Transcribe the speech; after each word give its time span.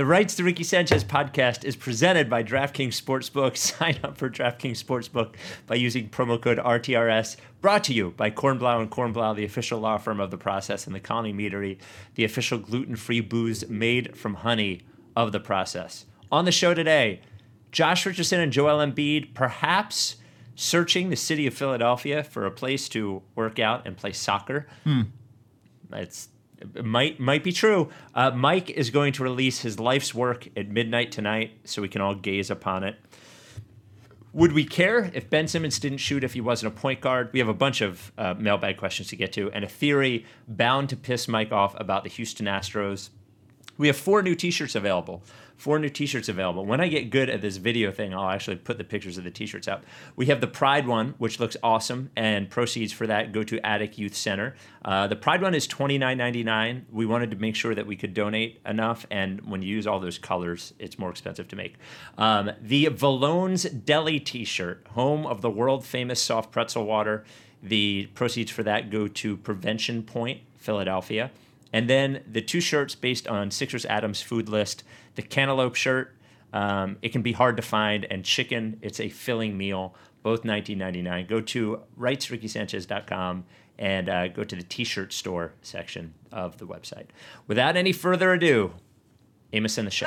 The 0.00 0.06
Rights 0.06 0.34
to 0.36 0.44
Ricky 0.44 0.64
Sanchez 0.64 1.04
podcast 1.04 1.62
is 1.62 1.76
presented 1.76 2.30
by 2.30 2.42
DraftKings 2.42 2.98
Sportsbook. 2.98 3.54
Sign 3.58 3.98
up 4.02 4.16
for 4.16 4.30
DraftKings 4.30 4.82
Sportsbook 4.82 5.34
by 5.66 5.74
using 5.74 6.08
promo 6.08 6.40
code 6.40 6.56
RTRS. 6.56 7.36
Brought 7.60 7.84
to 7.84 7.92
you 7.92 8.14
by 8.16 8.30
Kornblau 8.30 8.80
and 8.80 8.90
Kornblau, 8.90 9.36
the 9.36 9.44
official 9.44 9.78
law 9.78 9.98
firm 9.98 10.18
of 10.18 10.30
the 10.30 10.38
process, 10.38 10.86
and 10.86 10.96
the 10.96 11.00
Colony 11.00 11.34
Meadery, 11.34 11.76
the 12.14 12.24
official 12.24 12.56
gluten-free 12.56 13.20
booze 13.20 13.68
made 13.68 14.16
from 14.16 14.36
honey 14.36 14.80
of 15.14 15.32
the 15.32 15.38
process. 15.38 16.06
On 16.32 16.46
the 16.46 16.50
show 16.50 16.72
today, 16.72 17.20
Josh 17.70 18.06
Richardson 18.06 18.40
and 18.40 18.54
Joel 18.54 18.78
Embiid, 18.78 19.34
perhaps 19.34 20.16
searching 20.54 21.10
the 21.10 21.14
city 21.14 21.46
of 21.46 21.52
Philadelphia 21.52 22.24
for 22.24 22.46
a 22.46 22.50
place 22.50 22.88
to 22.88 23.20
work 23.34 23.58
out 23.58 23.86
and 23.86 23.98
play 23.98 24.14
soccer. 24.14 24.66
Hmm. 24.84 25.02
It's 25.92 26.24
it 26.24 26.39
might 26.82 27.18
might 27.20 27.44
be 27.44 27.52
true. 27.52 27.88
Uh, 28.14 28.30
Mike 28.30 28.70
is 28.70 28.90
going 28.90 29.12
to 29.14 29.22
release 29.22 29.60
his 29.60 29.78
life's 29.78 30.14
work 30.14 30.48
at 30.56 30.68
midnight 30.68 31.12
tonight, 31.12 31.52
so 31.64 31.82
we 31.82 31.88
can 31.88 32.00
all 32.00 32.14
gaze 32.14 32.50
upon 32.50 32.84
it. 32.84 32.96
Would 34.32 34.52
we 34.52 34.64
care 34.64 35.10
if 35.12 35.28
Ben 35.28 35.48
Simmons 35.48 35.80
didn't 35.80 35.98
shoot 35.98 36.22
if 36.22 36.34
he 36.34 36.40
wasn't 36.40 36.72
a 36.72 36.76
point 36.76 37.00
guard? 37.00 37.30
We 37.32 37.40
have 37.40 37.48
a 37.48 37.54
bunch 37.54 37.80
of 37.80 38.12
uh, 38.16 38.34
mailbag 38.38 38.76
questions 38.76 39.08
to 39.08 39.16
get 39.16 39.32
to, 39.32 39.50
and 39.50 39.64
a 39.64 39.68
theory 39.68 40.24
bound 40.46 40.88
to 40.90 40.96
piss 40.96 41.26
Mike 41.26 41.50
off 41.50 41.78
about 41.80 42.04
the 42.04 42.10
Houston 42.10 42.46
Astros. 42.46 43.10
We 43.76 43.88
have 43.88 43.96
four 43.96 44.22
new 44.22 44.36
T-shirts 44.36 44.76
available. 44.76 45.24
Four 45.60 45.78
new 45.78 45.90
T-shirts 45.90 46.30
available. 46.30 46.64
When 46.64 46.80
I 46.80 46.88
get 46.88 47.10
good 47.10 47.28
at 47.28 47.42
this 47.42 47.58
video 47.58 47.92
thing, 47.92 48.14
I'll 48.14 48.30
actually 48.30 48.56
put 48.56 48.78
the 48.78 48.84
pictures 48.84 49.18
of 49.18 49.24
the 49.24 49.30
T-shirts 49.30 49.68
out. 49.68 49.84
We 50.16 50.24
have 50.26 50.40
the 50.40 50.46
Pride 50.46 50.86
one, 50.86 51.12
which 51.18 51.38
looks 51.38 51.54
awesome, 51.62 52.08
and 52.16 52.48
proceeds 52.48 52.94
for 52.94 53.06
that 53.06 53.30
go 53.30 53.42
to 53.42 53.60
Attic 53.60 53.98
Youth 53.98 54.14
Center. 54.14 54.54
Uh, 54.82 55.06
the 55.06 55.16
Pride 55.16 55.42
one 55.42 55.54
is 55.54 55.66
twenty 55.66 55.98
nine 55.98 56.16
ninety 56.16 56.42
nine. 56.42 56.86
We 56.90 57.04
wanted 57.04 57.30
to 57.32 57.36
make 57.36 57.56
sure 57.56 57.74
that 57.74 57.86
we 57.86 57.94
could 57.94 58.14
donate 58.14 58.58
enough, 58.64 59.04
and 59.10 59.42
when 59.50 59.60
you 59.60 59.68
use 59.68 59.86
all 59.86 60.00
those 60.00 60.16
colors, 60.16 60.72
it's 60.78 60.98
more 60.98 61.10
expensive 61.10 61.46
to 61.48 61.56
make. 61.56 61.74
Um, 62.16 62.52
the 62.62 62.86
Valone's 62.86 63.64
Deli 63.64 64.18
T-shirt, 64.18 64.86
home 64.92 65.26
of 65.26 65.42
the 65.42 65.50
world 65.50 65.84
famous 65.84 66.22
soft 66.22 66.52
pretzel 66.52 66.86
water. 66.86 67.22
The 67.62 68.08
proceeds 68.14 68.50
for 68.50 68.62
that 68.62 68.88
go 68.88 69.08
to 69.08 69.36
Prevention 69.36 70.04
Point, 70.04 70.40
Philadelphia. 70.56 71.30
And 71.70 71.88
then 71.88 72.24
the 72.26 72.40
two 72.40 72.60
shirts 72.60 72.94
based 72.94 73.28
on 73.28 73.50
Sixers 73.50 73.84
Adams 73.84 74.22
food 74.22 74.48
list. 74.48 74.84
The 75.14 75.22
cantaloupe 75.22 75.74
shirt, 75.74 76.16
um, 76.52 76.98
it 77.02 77.10
can 77.10 77.22
be 77.22 77.32
hard 77.32 77.56
to 77.56 77.62
find, 77.62 78.04
and 78.10 78.24
chicken, 78.24 78.78
it's 78.82 79.00
a 79.00 79.08
filling 79.08 79.56
meal, 79.56 79.94
both 80.22 80.42
19.99. 80.42 81.28
Go 81.28 81.40
to 81.40 81.80
rightsrickysanchez.com 81.98 83.44
and 83.78 84.08
uh, 84.08 84.28
go 84.28 84.44
to 84.44 84.56
the 84.56 84.62
t-shirt 84.62 85.12
store 85.12 85.54
section 85.62 86.14
of 86.30 86.58
the 86.58 86.66
website. 86.66 87.06
Without 87.46 87.76
any 87.76 87.92
further 87.92 88.32
ado, 88.32 88.74
Amos 89.52 89.78
and 89.78 89.86
the 89.86 89.90
show. 89.90 90.06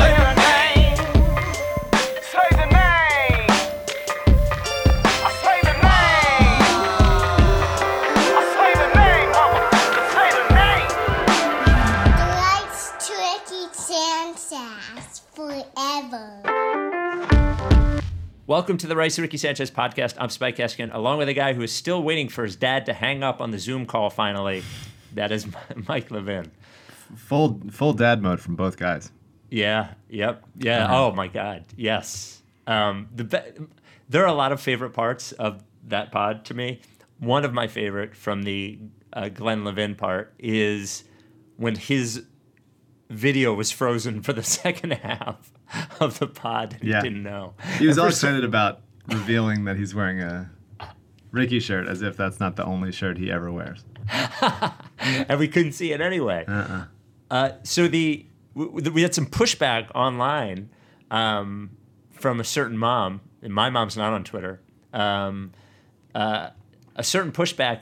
Forever. 16.11 18.01
Welcome 18.45 18.77
to 18.79 18.87
the 18.87 18.97
Rights 18.97 19.17
Ricky 19.17 19.37
Sanchez 19.37 19.71
podcast. 19.71 20.15
I'm 20.17 20.29
Spike 20.29 20.57
Eskin, 20.57 20.93
along 20.93 21.19
with 21.19 21.29
a 21.29 21.33
guy 21.33 21.53
who 21.53 21.61
is 21.61 21.71
still 21.71 22.03
waiting 22.03 22.27
for 22.27 22.43
his 22.43 22.57
dad 22.57 22.85
to 22.87 22.93
hang 22.93 23.23
up 23.23 23.39
on 23.39 23.51
the 23.51 23.59
Zoom 23.59 23.85
call 23.85 24.09
finally. 24.09 24.61
That 25.13 25.31
is 25.31 25.47
Mike 25.87 26.11
Levin. 26.11 26.51
Full 27.15 27.61
full 27.71 27.93
dad 27.93 28.21
mode 28.21 28.41
from 28.41 28.57
both 28.57 28.75
guys. 28.75 29.09
Yeah. 29.49 29.93
Yep. 30.09 30.43
Yeah. 30.57 30.87
Oh 30.89 31.13
my 31.13 31.27
God. 31.27 31.63
Yes. 31.77 32.41
Um, 32.67 33.07
the 33.15 33.23
be- 33.23 33.67
there 34.09 34.23
are 34.23 34.27
a 34.27 34.33
lot 34.33 34.51
of 34.51 34.59
favorite 34.59 34.91
parts 34.91 35.31
of 35.31 35.63
that 35.87 36.11
pod 36.11 36.43
to 36.45 36.53
me. 36.53 36.81
One 37.19 37.45
of 37.45 37.53
my 37.53 37.67
favorite 37.67 38.15
from 38.15 38.43
the 38.43 38.79
uh, 39.13 39.29
Glenn 39.29 39.63
Levin 39.63 39.95
part 39.95 40.33
is 40.39 41.05
when 41.55 41.75
his 41.75 42.25
video 43.09 43.53
was 43.53 43.71
frozen 43.71 44.21
for 44.21 44.33
the 44.33 44.43
second 44.61 44.91
half 44.91 45.53
of 45.99 46.19
the 46.19 46.27
pod. 46.27 46.77
And 46.79 46.83
Yeah. 46.89 47.01
he 47.01 47.09
didn't 47.09 47.23
know. 47.23 47.53
He 47.77 47.87
was 47.87 47.97
all 47.97 48.07
excited 48.07 48.43
about 48.43 48.81
revealing 49.07 49.65
that 49.65 49.77
he's 49.77 49.93
wearing 49.95 50.21
a 50.21 50.51
Ricky 51.31 51.59
shirt, 51.59 51.87
as 51.87 52.01
if 52.01 52.17
that's 52.17 52.39
not 52.39 52.55
the 52.57 52.65
only 52.65 52.91
shirt 52.91 53.17
he 53.17 53.31
ever 53.31 53.51
wears. 53.51 53.83
and 54.99 55.39
we 55.39 55.47
couldn't 55.47 55.71
see 55.73 55.91
it 55.93 56.01
anyway. 56.01 56.43
Uh-uh. 56.47 56.85
Uh, 57.29 57.51
so 57.63 57.87
the 57.87 58.25
we, 58.53 58.65
we 58.89 59.01
had 59.01 59.15
some 59.15 59.25
pushback 59.25 59.87
online 59.95 60.69
um, 61.09 61.71
from 62.11 62.39
a 62.41 62.43
certain 62.43 62.77
mom, 62.77 63.21
and 63.41 63.53
my 63.53 63.69
mom's 63.69 63.95
not 63.95 64.11
on 64.11 64.23
Twitter. 64.25 64.61
Um, 64.91 65.53
uh, 66.13 66.49
a 66.97 67.03
certain 67.03 67.31
pushback 67.31 67.79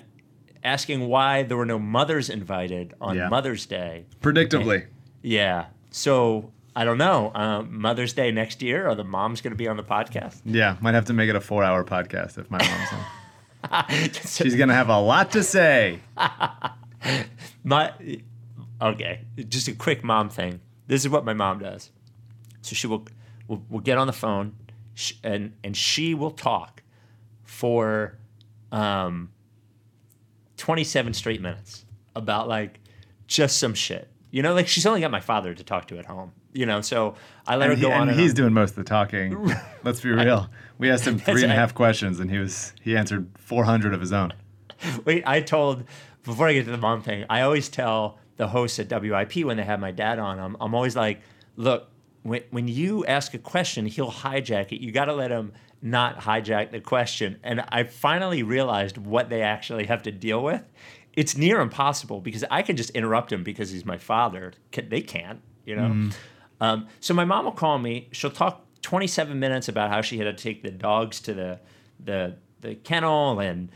asking 0.64 1.08
why 1.08 1.42
there 1.42 1.58
were 1.58 1.66
no 1.66 1.80
mothers 1.80 2.30
invited 2.30 2.94
on 3.02 3.16
Yeah. 3.18 3.30
Mother's 3.30 3.66
Day. 3.66 4.06
Predictably. 4.22 4.86
Yeah. 5.24 5.68
So 5.90 6.52
I 6.75 6.85
don't 6.85 6.97
know. 6.97 7.31
Um, 7.34 7.81
Mother's 7.81 8.13
Day 8.13 8.31
next 8.31 8.62
year, 8.62 8.88
are 8.88 8.96
the 8.96 9.03
moms 9.03 9.41
going 9.41 9.52
to 9.52 9.57
be 9.57 9.68
on 9.68 9.78
the 9.78 9.84
podcast? 9.84 10.41
Yeah, 10.46 10.78
might 10.81 10.94
have 10.94 11.06
to 11.06 11.13
make 11.13 11.30
it 11.30 11.35
a 11.35 11.41
four 11.41 11.63
hour 11.63 11.84
podcast 11.84 12.38
if 12.38 12.50
my 12.50 12.59
mom's 12.59 12.90
on. 12.94 14.09
She's 14.25 14.56
gonna 14.56 14.74
have 14.74 14.88
a 14.90 15.00
lot 15.00 15.31
to 15.31 15.44
say. 15.44 16.00
my 17.63 17.94
okay 18.81 19.22
just 19.47 19.68
a 19.68 19.74
quick 19.74 20.03
mom 20.03 20.29
thing 20.29 20.59
this 20.88 21.03
is 21.03 21.09
what 21.09 21.25
my 21.25 21.34
mom 21.34 21.59
does 21.59 21.91
so 22.62 22.74
she 22.74 22.88
will 22.88 23.06
will, 23.47 23.63
will 23.69 23.79
get 23.79 23.97
on 23.97 24.08
the 24.08 24.13
phone 24.13 24.56
and 25.24 25.53
and 25.63 25.75
she 25.75 26.13
will 26.13 26.31
talk 26.31 26.84
for 27.44 28.18
um 28.72 29.31
27 30.58 31.13
straight 31.13 31.41
minutes 31.41 31.85
about 32.16 32.47
like 32.47 32.79
just 33.28 33.58
some 33.58 33.74
shit 33.74 34.09
you 34.31 34.41
know 34.41 34.53
like 34.53 34.68
she's 34.68 34.85
only 34.85 35.02
got 35.02 35.12
my 35.12 35.22
father 35.22 35.53
to 35.53 35.63
talk 35.63 35.88
to 35.88 35.97
at 35.97 36.06
home 36.06 36.31
you 36.54 36.66
know 36.66 36.82
so 36.82 37.16
i 37.48 37.56
let 37.56 37.70
And, 37.70 37.72
her 37.72 37.76
he- 37.76 37.82
go 37.82 37.92
on 37.92 38.02
and 38.04 38.12
and 38.12 38.20
he's 38.20 38.32
on. 38.32 38.36
doing 38.36 38.54
most 38.54 38.72
of 38.72 38.76
the 38.78 38.84
talking. 38.84 39.52
Let's 39.84 40.02
be 40.02 40.10
real. 40.10 40.50
We 40.78 40.90
asked 40.90 41.06
him 41.06 41.18
three 41.28 41.44
and 41.44 41.44
a 41.44 41.44
half 41.44 41.44
and 41.44 41.52
a 41.52 41.56
right. 41.56 41.60
half 41.60 41.74
questions, 41.76 42.20
and 42.20 42.30
he 42.32 42.38
was 42.38 42.74
he 42.82 42.96
answered 42.98 43.28
four 43.38 43.64
hundred 43.66 43.94
of 43.94 44.00
his 44.00 44.12
own. 44.14 44.34
Wait, 45.06 45.24
I 45.26 45.42
told 45.42 45.84
before 46.24 46.48
I 46.48 46.54
get 46.54 46.66
to 46.66 46.72
the 46.72 46.78
mom 46.78 47.02
thing, 47.02 47.26
I 47.30 47.42
always 47.42 47.70
tell 47.70 48.18
the 48.38 48.48
hosts 48.48 48.80
at 48.80 48.90
WIP 48.90 49.38
when 49.46 49.58
they 49.58 49.64
have 49.64 49.80
my 49.80 49.92
dad 49.92 50.18
on, 50.20 50.40
I'm, 50.40 50.56
I'm 50.62 50.74
always 50.74 50.96
like, 50.96 51.22
look, 51.58 51.90
when, 52.24 52.42
when 52.52 52.68
you 52.68 53.06
ask 53.06 53.34
a 53.34 53.38
question, 53.38 53.86
he'll 53.86 54.12
hijack 54.12 54.72
it. 54.72 54.82
You 54.82 54.91
got 54.91 55.06
to 55.06 55.14
let 55.14 55.29
him 55.32 55.52
not 55.82 56.20
hijack 56.22 56.72
the 56.72 56.79
question. 56.79 57.40
And 57.44 57.62
I 57.70 57.84
finally 57.84 58.44
realized 58.44 58.97
what 58.97 59.29
they 59.29 59.41
actually 59.41 59.88
have 59.88 60.03
to 60.03 60.12
deal 60.12 60.41
with. 60.44 60.64
It's 61.14 61.35
near 61.35 61.59
impossible 61.59 62.22
because 62.22 62.46
I 62.50 62.62
can 62.62 62.78
just 62.78 62.91
interrupt 62.91 63.32
him 63.32 63.44
because 63.44 63.72
he's 63.72 63.85
my 63.85 63.97
father. 63.97 64.53
They 64.72 65.02
can't, 65.02 65.41
you 65.66 65.76
know? 65.76 65.90
Mm-hmm. 65.90 66.09
Um, 66.61 66.88
so 67.00 67.14
my 67.14 67.26
mom 67.26 67.46
will 67.46 67.52
call 67.52 67.79
me. 67.79 68.09
She'll 68.11 68.32
talk 68.32 68.66
27 68.82 69.40
minutes 69.40 69.67
about 69.67 69.90
how 69.90 70.02
she 70.02 70.17
had 70.17 70.26
to 70.26 70.34
take 70.34 70.64
the 70.64 70.72
dogs 70.72 71.20
to 71.22 71.34
the 71.34 71.59
the 72.03 72.35
the 72.61 72.76
kennel 72.76 73.40
and 73.40 73.70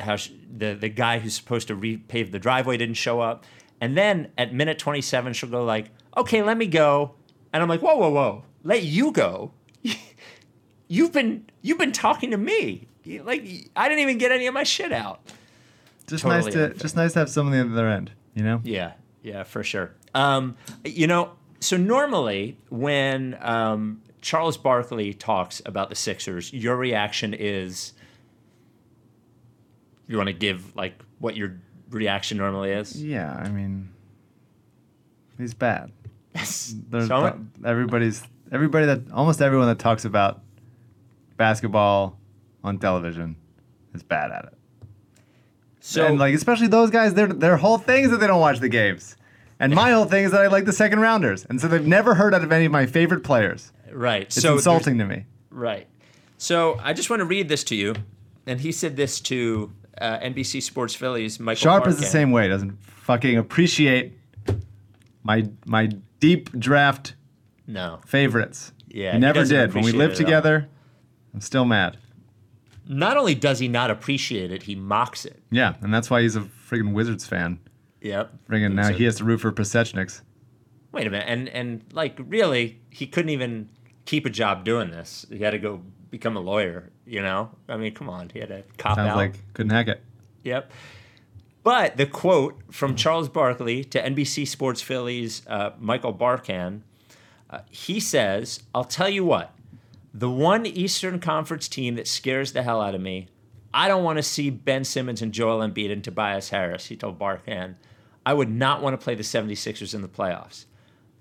how 0.00 0.16
she, 0.16 0.38
the 0.56 0.74
the 0.74 0.88
guy 0.88 1.18
who's 1.18 1.34
supposed 1.34 1.68
to 1.68 1.76
repave 1.76 2.32
the 2.32 2.38
driveway 2.38 2.76
didn't 2.76 2.94
show 2.96 3.20
up. 3.20 3.44
And 3.80 3.96
then 3.96 4.30
at 4.38 4.54
minute 4.54 4.78
27, 4.78 5.34
she'll 5.34 5.50
go 5.50 5.64
like, 5.64 5.90
"Okay, 6.16 6.42
let 6.42 6.56
me 6.56 6.66
go." 6.66 7.14
And 7.52 7.62
I'm 7.62 7.68
like, 7.68 7.80
"Whoa, 7.82 7.96
whoa, 7.96 8.10
whoa! 8.10 8.44
Let 8.62 8.82
you 8.82 9.12
go? 9.12 9.52
you've 10.88 11.12
been 11.12 11.46
you've 11.62 11.78
been 11.78 11.92
talking 11.92 12.30
to 12.30 12.38
me. 12.38 12.88
Like 13.06 13.70
I 13.76 13.88
didn't 13.88 14.00
even 14.00 14.18
get 14.18 14.32
any 14.32 14.46
of 14.46 14.54
my 14.54 14.62
shit 14.64 14.92
out." 14.92 15.20
Just 16.06 16.22
Totally 16.22 16.44
nice 16.44 16.52
to 16.54 16.64
unfair. 16.64 16.78
just 16.80 16.96
nice 16.96 17.12
to 17.14 17.18
have 17.18 17.28
someone 17.28 17.58
on 17.58 17.68
the 17.68 17.74
other 17.74 17.88
end. 17.88 18.12
You 18.34 18.44
know. 18.44 18.60
Yeah, 18.64 18.92
yeah, 19.22 19.42
for 19.42 19.62
sure. 19.64 19.92
Um, 20.14 20.56
you 20.84 21.06
know, 21.06 21.32
so 21.66 21.76
normally 21.76 22.56
when 22.68 23.36
um, 23.40 24.00
Charles 24.20 24.56
Barkley 24.56 25.12
talks 25.12 25.60
about 25.66 25.88
the 25.88 25.96
Sixers, 25.96 26.52
your 26.52 26.76
reaction 26.76 27.34
is 27.34 27.92
you 30.06 30.16
want 30.16 30.28
to 30.28 30.32
give 30.32 30.76
like 30.76 30.94
what 31.18 31.36
your 31.36 31.56
reaction 31.90 32.38
normally 32.38 32.70
is. 32.70 33.02
Yeah, 33.02 33.32
I 33.32 33.48
mean, 33.48 33.88
he's 35.38 35.54
bad. 35.54 35.90
There's 36.34 37.08
So- 37.08 37.40
everybody's 37.64 38.22
everybody 38.52 38.86
that 38.86 39.10
almost 39.12 39.42
everyone 39.42 39.66
that 39.66 39.80
talks 39.80 40.04
about 40.04 40.42
basketball 41.36 42.16
on 42.62 42.78
television 42.78 43.36
is 43.92 44.02
bad 44.04 44.30
at 44.30 44.44
it. 44.44 44.52
So 45.80 46.06
and 46.06 46.18
like 46.18 46.34
especially 46.34 46.68
those 46.68 46.90
guys, 46.90 47.14
their 47.14 47.26
their 47.28 47.56
whole 47.56 47.78
thing 47.78 48.04
is 48.04 48.10
that 48.10 48.18
they 48.18 48.26
don't 48.26 48.40
watch 48.40 48.60
the 48.60 48.68
games. 48.68 49.16
And 49.58 49.74
my 49.74 49.90
whole 49.92 50.04
thing 50.04 50.24
is 50.24 50.32
that 50.32 50.42
I 50.42 50.48
like 50.48 50.64
the 50.66 50.72
second 50.72 51.00
rounders, 51.00 51.44
and 51.46 51.60
so 51.60 51.66
they've 51.68 51.86
never 51.86 52.14
heard 52.14 52.34
out 52.34 52.44
of 52.44 52.52
any 52.52 52.66
of 52.66 52.72
my 52.72 52.84
favorite 52.86 53.24
players. 53.24 53.72
right, 53.90 54.22
It's 54.24 54.40
so 54.40 54.54
insulting 54.54 54.98
to 54.98 55.06
me. 55.06 55.24
Right. 55.50 55.86
So 56.38 56.78
I 56.82 56.92
just 56.92 57.08
want 57.08 57.20
to 57.20 57.24
read 57.26 57.48
this 57.48 57.64
to 57.64 57.74
you, 57.74 57.94
and 58.46 58.60
he 58.60 58.70
said 58.70 58.96
this 58.96 59.18
to 59.20 59.72
uh, 59.98 60.18
NBC 60.18 60.62
Sports 60.62 60.94
Phillies. 60.94 61.40
Michael 61.40 61.58
Sharp 61.62 61.86
is 61.86 61.98
the 61.98 62.04
same 62.04 62.30
way. 62.32 62.48
Doesn't 62.48 62.76
fucking 62.84 63.38
appreciate 63.38 64.12
my 65.22 65.48
my 65.64 65.86
deep 66.20 66.50
draft 66.58 67.14
No, 67.66 68.00
favorites. 68.06 68.72
Yeah, 68.88 69.12
he 69.12 69.16
he 69.16 69.20
never 69.20 69.40
doesn't 69.40 69.56
did. 69.56 69.74
When 69.74 69.84
we 69.84 69.92
lived 69.92 70.16
together, 70.16 70.68
I'm 71.32 71.40
still 71.40 71.64
mad. 71.64 71.96
not 72.86 73.16
only 73.16 73.34
does 73.34 73.58
he 73.58 73.68
not 73.68 73.90
appreciate 73.90 74.52
it, 74.52 74.64
he 74.64 74.74
mocks 74.74 75.24
it. 75.24 75.42
Yeah, 75.50 75.74
and 75.80 75.92
that's 75.94 76.10
why 76.10 76.20
he's 76.22 76.36
a 76.36 76.40
friggin' 76.42 76.92
Wizards 76.92 77.26
fan. 77.26 77.58
Yep. 78.00 78.32
Friggin' 78.48 78.74
now 78.74 78.88
So- 78.88 78.92
he 78.94 79.04
has 79.04 79.16
to 79.16 79.24
root 79.24 79.38
for 79.40 79.52
Pasecniks. 79.52 80.22
Wait 80.92 81.06
a 81.06 81.10
minute, 81.10 81.26
and 81.28 81.48
and 81.50 81.84
like 81.92 82.18
really, 82.18 82.80
he 82.90 83.06
couldn't 83.06 83.28
even 83.30 83.68
keep 84.06 84.24
a 84.24 84.30
job 84.30 84.64
doing 84.64 84.90
this. 84.90 85.26
He 85.30 85.38
had 85.40 85.50
to 85.50 85.58
go 85.58 85.82
become 86.10 86.36
a 86.36 86.40
lawyer. 86.40 86.90
You 87.04 87.22
know, 87.22 87.50
I 87.68 87.76
mean, 87.76 87.92
come 87.94 88.08
on, 88.08 88.30
he 88.32 88.38
had 88.40 88.48
to 88.48 88.62
cop 88.78 88.96
Sounds 88.96 89.10
out. 89.10 89.16
like 89.16 89.34
couldn't 89.52 89.70
hack 89.70 89.88
it. 89.88 90.02
Yep. 90.44 90.70
But 91.62 91.96
the 91.96 92.06
quote 92.06 92.60
from 92.70 92.94
Charles 92.94 93.28
Barkley 93.28 93.82
to 93.84 94.00
NBC 94.00 94.46
Sports 94.46 94.80
Phillies 94.80 95.42
uh, 95.48 95.70
Michael 95.80 96.14
Barkann, 96.14 96.82
uh, 97.50 97.58
he 97.70 97.98
says, 98.00 98.60
I'll 98.74 98.84
tell 98.84 99.08
you 99.08 99.24
what, 99.24 99.52
the 100.14 100.30
one 100.30 100.64
Eastern 100.64 101.18
Conference 101.18 101.66
team 101.68 101.96
that 101.96 102.06
scares 102.06 102.52
the 102.52 102.62
hell 102.62 102.80
out 102.80 102.94
of 102.94 103.00
me, 103.00 103.26
I 103.76 103.88
don't 103.88 104.04
want 104.04 104.16
to 104.16 104.22
see 104.22 104.48
Ben 104.48 104.84
Simmons 104.84 105.20
and 105.20 105.32
Joel 105.32 105.58
Embiid 105.58 105.92
and 105.92 106.02
Tobias 106.02 106.48
Harris, 106.48 106.86
he 106.86 106.96
told 106.96 107.18
Barkann. 107.18 107.74
I 108.24 108.32
would 108.32 108.50
not 108.50 108.80
want 108.80 108.98
to 108.98 109.04
play 109.04 109.14
the 109.14 109.22
76ers 109.22 109.94
in 109.94 110.00
the 110.00 110.08
playoffs. 110.08 110.64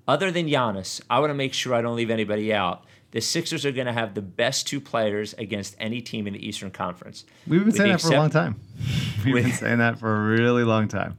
Other 0.07 0.31
than 0.31 0.47
Giannis, 0.47 1.01
I 1.09 1.19
want 1.19 1.31
to 1.31 1.35
make 1.35 1.53
sure 1.53 1.73
I 1.73 1.81
don't 1.81 1.97
leave 1.97 2.09
anybody 2.09 2.53
out. 2.53 2.85
The 3.11 3.19
Sixers 3.19 3.65
are 3.65 3.73
going 3.73 3.87
to 3.87 3.93
have 3.93 4.13
the 4.13 4.21
best 4.21 4.67
two 4.67 4.79
players 4.79 5.33
against 5.33 5.75
any 5.79 5.99
team 6.01 6.27
in 6.27 6.33
the 6.33 6.47
Eastern 6.47 6.71
Conference. 6.71 7.25
We've 7.45 7.59
been 7.59 7.65
With 7.67 7.75
saying 7.75 7.91
that 7.91 8.01
for 8.01 8.13
a 8.13 8.17
long 8.17 8.29
time. 8.29 8.57
We've 9.25 9.33
with- 9.33 9.43
been 9.43 9.51
saying 9.53 9.79
that 9.79 9.99
for 9.99 10.15
a 10.15 10.25
really 10.25 10.63
long 10.63 10.87
time. 10.87 11.17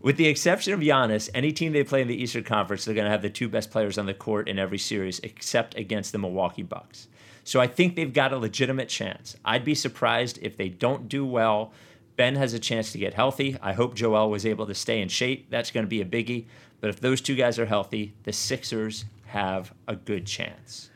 With 0.00 0.16
the 0.16 0.26
exception 0.26 0.72
of 0.72 0.80
Giannis, 0.80 1.28
any 1.34 1.52
team 1.52 1.74
they 1.74 1.84
play 1.84 2.00
in 2.00 2.08
the 2.08 2.16
Eastern 2.16 2.44
Conference, 2.44 2.86
they're 2.86 2.94
going 2.94 3.06
to 3.06 3.10
have 3.10 3.22
the 3.22 3.28
two 3.28 3.50
best 3.50 3.70
players 3.70 3.98
on 3.98 4.06
the 4.06 4.14
court 4.14 4.48
in 4.48 4.58
every 4.58 4.78
series, 4.78 5.18
except 5.20 5.76
against 5.76 6.12
the 6.12 6.18
Milwaukee 6.18 6.62
Bucks. 6.62 7.08
So 7.46 7.60
I 7.60 7.68
think 7.68 7.94
they've 7.94 8.12
got 8.12 8.32
a 8.32 8.38
legitimate 8.38 8.88
chance. 8.88 9.36
I'd 9.44 9.64
be 9.64 9.76
surprised 9.76 10.40
if 10.42 10.56
they 10.56 10.68
don't 10.68 11.08
do 11.08 11.24
well. 11.24 11.72
Ben 12.16 12.34
has 12.34 12.52
a 12.54 12.58
chance 12.58 12.90
to 12.90 12.98
get 12.98 13.14
healthy. 13.14 13.56
I 13.62 13.72
hope 13.72 13.94
Joel 13.94 14.28
was 14.30 14.44
able 14.44 14.66
to 14.66 14.74
stay 14.74 15.00
in 15.00 15.08
shape. 15.08 15.48
That's 15.48 15.70
going 15.70 15.84
to 15.86 15.88
be 15.88 16.00
a 16.00 16.04
biggie. 16.04 16.46
But 16.80 16.90
if 16.90 16.98
those 17.00 17.20
two 17.20 17.36
guys 17.36 17.56
are 17.60 17.66
healthy, 17.66 18.14
the 18.24 18.32
Sixers 18.32 19.04
have 19.26 19.72
a 19.86 19.94
good 19.94 20.26
chance. 20.26 20.90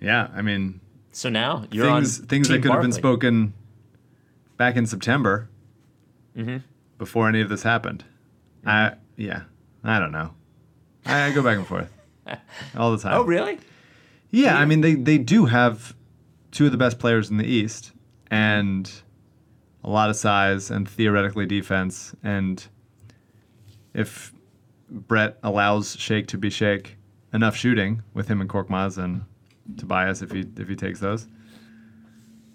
Yeah, 0.00 0.28
I 0.34 0.42
mean 0.42 0.80
So 1.12 1.30
now 1.30 1.64
you're 1.72 1.86
things 1.86 2.20
on 2.20 2.26
things 2.26 2.48
that 2.48 2.60
could 2.60 2.72
have 2.72 2.82
been 2.82 2.92
spoken 2.92 3.54
back 4.58 4.76
in 4.76 4.86
September 4.86 5.48
Mm-hmm. 6.36 6.58
before 6.98 7.26
any 7.28 7.40
of 7.40 7.48
this 7.48 7.62
happened. 7.62 8.04
I 8.66 8.92
yeah, 9.16 9.42
I 9.82 9.98
don't 9.98 10.12
know. 10.12 10.34
I, 11.06 11.22
I 11.24 11.32
go 11.32 11.42
back 11.42 11.56
and 11.56 11.66
forth 11.66 11.90
all 12.76 12.92
the 12.92 12.98
time. 12.98 13.14
Oh, 13.18 13.24
really? 13.24 13.58
Yeah, 14.30 14.56
I 14.56 14.64
mean 14.64 14.80
they 14.80 14.94
they 14.94 15.18
do 15.18 15.46
have 15.46 15.94
two 16.50 16.66
of 16.66 16.72
the 16.72 16.78
best 16.78 16.98
players 16.98 17.30
in 17.30 17.36
the 17.36 17.46
East 17.46 17.92
and 18.30 18.90
a 19.82 19.90
lot 19.90 20.10
of 20.10 20.16
size 20.16 20.70
and 20.70 20.88
theoretically 20.88 21.46
defense 21.46 22.14
and 22.22 22.66
if 23.94 24.32
Brett 24.88 25.38
allows 25.42 25.96
Shake 25.96 26.26
to 26.28 26.38
be 26.38 26.50
Shake 26.50 26.96
enough 27.32 27.56
shooting 27.56 28.02
with 28.14 28.28
him 28.28 28.40
and 28.40 28.50
Korkmaz 28.50 28.98
and 28.98 29.22
Tobias 29.76 30.22
if 30.22 30.32
he 30.32 30.44
if 30.56 30.68
he 30.68 30.76
takes 30.76 31.00
those. 31.00 31.26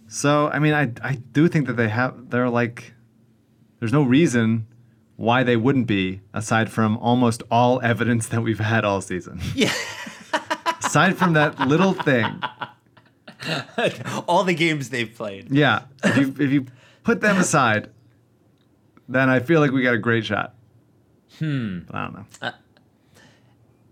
So 0.08 0.50
I 0.50 0.60
mean 0.60 0.74
I 0.74 0.92
I 1.04 1.16
do 1.32 1.48
think 1.48 1.68
that 1.68 1.74
they 1.74 1.90
have 1.90 2.30
they're 2.30 2.50
like 2.50 2.94
there's 3.80 3.94
no 3.94 4.04
reason 4.04 4.68
why 5.18 5.44
they 5.44 5.56
wouldn't 5.56 5.88
be 5.88 6.22
aside 6.34 6.70
from 6.70 6.98
almost 6.98 7.42
all 7.50 7.82
evidence 7.82 8.28
that 8.30 8.42
we've 8.42 8.60
had 8.60 8.86
all 8.86 9.02
season. 9.02 9.40
Yeah. 9.54 9.74
aside 10.86 11.18
from 11.18 11.34
that 11.34 11.60
little 11.60 11.94
thing. 11.94 12.42
All 14.28 14.44
the 14.44 14.54
games 14.54 14.90
they've 14.90 15.14
played. 15.14 15.52
Yeah, 15.52 15.84
if 16.04 16.18
you 16.18 16.36
if 16.40 16.52
you 16.52 16.66
put 17.04 17.22
them 17.22 17.38
aside, 17.38 17.90
then 19.08 19.30
I 19.30 19.40
feel 19.40 19.60
like 19.60 19.72
we 19.72 19.84
got 19.84 19.94
a 19.94 20.00
great 20.00 20.26
shot. 20.26 20.56
Hmm. 21.40 21.80
But 21.88 21.96
I 21.96 22.04
don't 22.06 22.42
know. 22.42 22.52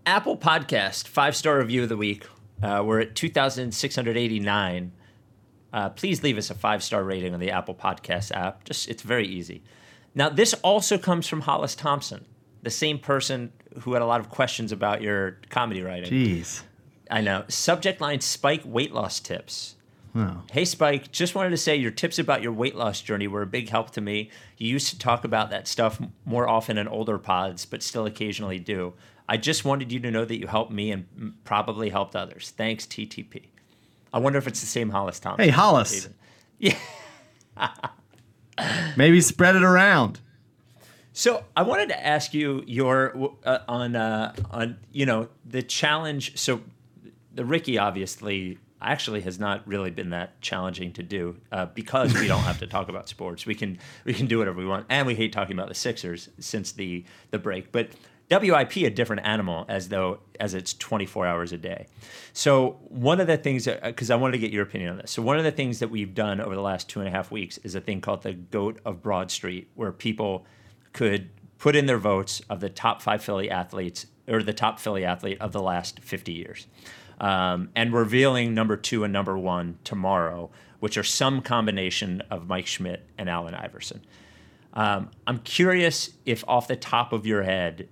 Apple 0.06 0.36
Podcast 0.36 1.08
five 1.08 1.36
star 1.36 1.58
review 1.58 1.82
of 1.82 1.88
the 1.88 1.96
week. 1.96 2.26
Uh, 2.62 2.82
we're 2.84 3.00
at 3.00 3.14
two 3.14 3.28
thousand 3.28 3.72
six 3.72 3.94
hundred 3.94 4.16
eighty 4.16 4.40
nine. 4.40 4.92
Uh, 5.72 5.88
please 5.90 6.22
leave 6.22 6.38
us 6.38 6.50
a 6.50 6.54
five 6.54 6.82
star 6.82 7.02
rating 7.02 7.34
on 7.34 7.40
the 7.40 7.50
Apple 7.50 7.74
Podcast 7.74 8.32
app. 8.32 8.64
Just 8.64 8.88
it's 8.88 9.02
very 9.02 9.26
easy. 9.26 9.62
Now 10.14 10.28
this 10.28 10.54
also 10.62 10.98
comes 10.98 11.26
from 11.26 11.42
Hollis 11.42 11.74
Thompson, 11.74 12.24
the 12.62 12.70
same 12.70 12.98
person 12.98 13.52
who 13.80 13.92
had 13.92 14.02
a 14.02 14.06
lot 14.06 14.20
of 14.20 14.30
questions 14.30 14.72
about 14.72 15.02
your 15.02 15.38
comedy 15.50 15.82
writing. 15.82 16.10
Jeez. 16.10 16.62
I 17.10 17.20
know. 17.20 17.44
Subject 17.48 18.00
line: 18.00 18.20
Spike 18.20 18.62
weight 18.64 18.92
loss 18.92 19.20
tips. 19.20 19.74
Oh. 20.16 20.42
Hey 20.52 20.64
Spike, 20.64 21.10
just 21.10 21.34
wanted 21.34 21.50
to 21.50 21.56
say 21.56 21.74
your 21.74 21.90
tips 21.90 22.20
about 22.20 22.40
your 22.40 22.52
weight 22.52 22.76
loss 22.76 23.00
journey 23.00 23.26
were 23.26 23.42
a 23.42 23.46
big 23.46 23.68
help 23.68 23.90
to 23.92 24.00
me. 24.00 24.30
You 24.58 24.68
used 24.68 24.90
to 24.90 24.98
talk 24.98 25.24
about 25.24 25.50
that 25.50 25.66
stuff 25.66 26.00
more 26.24 26.48
often 26.48 26.78
in 26.78 26.86
older 26.86 27.18
pods, 27.18 27.66
but 27.66 27.82
still 27.82 28.06
occasionally 28.06 28.60
do. 28.60 28.92
I 29.28 29.38
just 29.38 29.64
wanted 29.64 29.90
you 29.90 29.98
to 30.00 30.10
know 30.12 30.24
that 30.24 30.38
you 30.38 30.46
helped 30.46 30.70
me 30.70 30.92
and 30.92 31.34
probably 31.44 31.88
helped 31.90 32.14
others. 32.14 32.52
Thanks, 32.56 32.86
TTP. 32.86 33.46
I 34.12 34.18
wonder 34.20 34.38
if 34.38 34.46
it's 34.46 34.60
the 34.60 34.66
same 34.68 34.90
Hollis 34.90 35.18
Thompson. 35.18 35.44
Hey 35.46 35.50
Hollis, 35.50 36.08
Yeah. 36.60 36.76
maybe 38.96 39.20
spread 39.20 39.56
it 39.56 39.62
around. 39.64 40.20
So 41.12 41.44
I 41.56 41.62
wanted 41.62 41.88
to 41.88 42.06
ask 42.06 42.34
you 42.34 42.62
your 42.66 43.32
uh, 43.44 43.58
on 43.68 43.94
uh, 43.96 44.34
on 44.50 44.78
you 44.92 45.06
know 45.06 45.28
the 45.44 45.62
challenge. 45.62 46.36
So 46.38 46.60
the 47.34 47.44
Ricky 47.44 47.78
obviously 47.78 48.58
actually 48.80 49.22
has 49.22 49.38
not 49.38 49.66
really 49.66 49.90
been 49.90 50.10
that 50.10 50.40
challenging 50.42 50.92
to 50.92 51.02
do 51.02 51.36
uh, 51.50 51.66
because 51.66 52.12
we 52.14 52.28
don't 52.28 52.42
have 52.42 52.58
to 52.58 52.66
talk 52.66 52.88
about 52.88 53.08
sports. 53.08 53.46
We 53.46 53.54
can 53.54 53.78
we 54.04 54.14
can 54.14 54.26
do 54.26 54.38
whatever 54.38 54.58
we 54.58 54.66
want, 54.66 54.86
and 54.88 55.06
we 55.06 55.14
hate 55.14 55.32
talking 55.32 55.56
about 55.56 55.68
the 55.68 55.74
Sixers 55.74 56.28
since 56.38 56.72
the 56.72 57.04
the 57.30 57.38
break. 57.38 57.72
But 57.72 57.90
WIP 58.30 58.76
a 58.78 58.90
different 58.90 59.26
animal 59.26 59.66
as 59.68 59.88
though 59.88 60.20
as 60.40 60.54
it's 60.54 60.72
24 60.74 61.26
hours 61.26 61.52
a 61.52 61.58
day. 61.58 61.86
So 62.32 62.78
one 62.88 63.20
of 63.20 63.26
the 63.26 63.36
things 63.36 63.68
because 63.82 64.10
I 64.10 64.16
wanted 64.16 64.32
to 64.32 64.38
get 64.38 64.50
your 64.50 64.62
opinion 64.62 64.92
on 64.92 64.96
this. 64.98 65.10
So 65.10 65.22
one 65.22 65.38
of 65.38 65.44
the 65.44 65.52
things 65.52 65.78
that 65.80 65.90
we've 65.90 66.14
done 66.14 66.40
over 66.40 66.54
the 66.54 66.62
last 66.62 66.88
two 66.88 67.00
and 67.00 67.08
a 67.08 67.12
half 67.12 67.30
weeks 67.30 67.58
is 67.58 67.74
a 67.74 67.80
thing 67.80 68.00
called 68.00 68.22
the 68.22 68.32
Goat 68.32 68.80
of 68.84 69.02
Broad 69.02 69.30
Street, 69.30 69.68
where 69.74 69.92
people 69.92 70.46
could 70.92 71.30
put 71.58 71.76
in 71.76 71.86
their 71.86 71.98
votes 71.98 72.40
of 72.48 72.60
the 72.60 72.68
top 72.68 73.02
five 73.02 73.22
Philly 73.22 73.50
athletes 73.50 74.06
or 74.26 74.42
the 74.42 74.52
top 74.52 74.78
Philly 74.78 75.04
athlete 75.04 75.38
of 75.40 75.52
the 75.52 75.62
last 75.62 76.00
50 76.00 76.32
years. 76.32 76.66
Um, 77.24 77.70
and 77.74 77.94
revealing 77.94 78.52
number 78.52 78.76
two 78.76 79.02
and 79.02 79.10
number 79.10 79.38
one 79.38 79.78
tomorrow, 79.82 80.50
which 80.80 80.98
are 80.98 81.02
some 81.02 81.40
combination 81.40 82.22
of 82.30 82.46
Mike 82.46 82.66
Schmidt 82.66 83.02
and 83.16 83.30
Allen 83.30 83.54
Iverson. 83.54 84.04
Um, 84.74 85.10
I'm 85.26 85.38
curious 85.38 86.10
if, 86.26 86.44
off 86.46 86.68
the 86.68 86.76
top 86.76 87.14
of 87.14 87.24
your 87.24 87.42
head, 87.42 87.88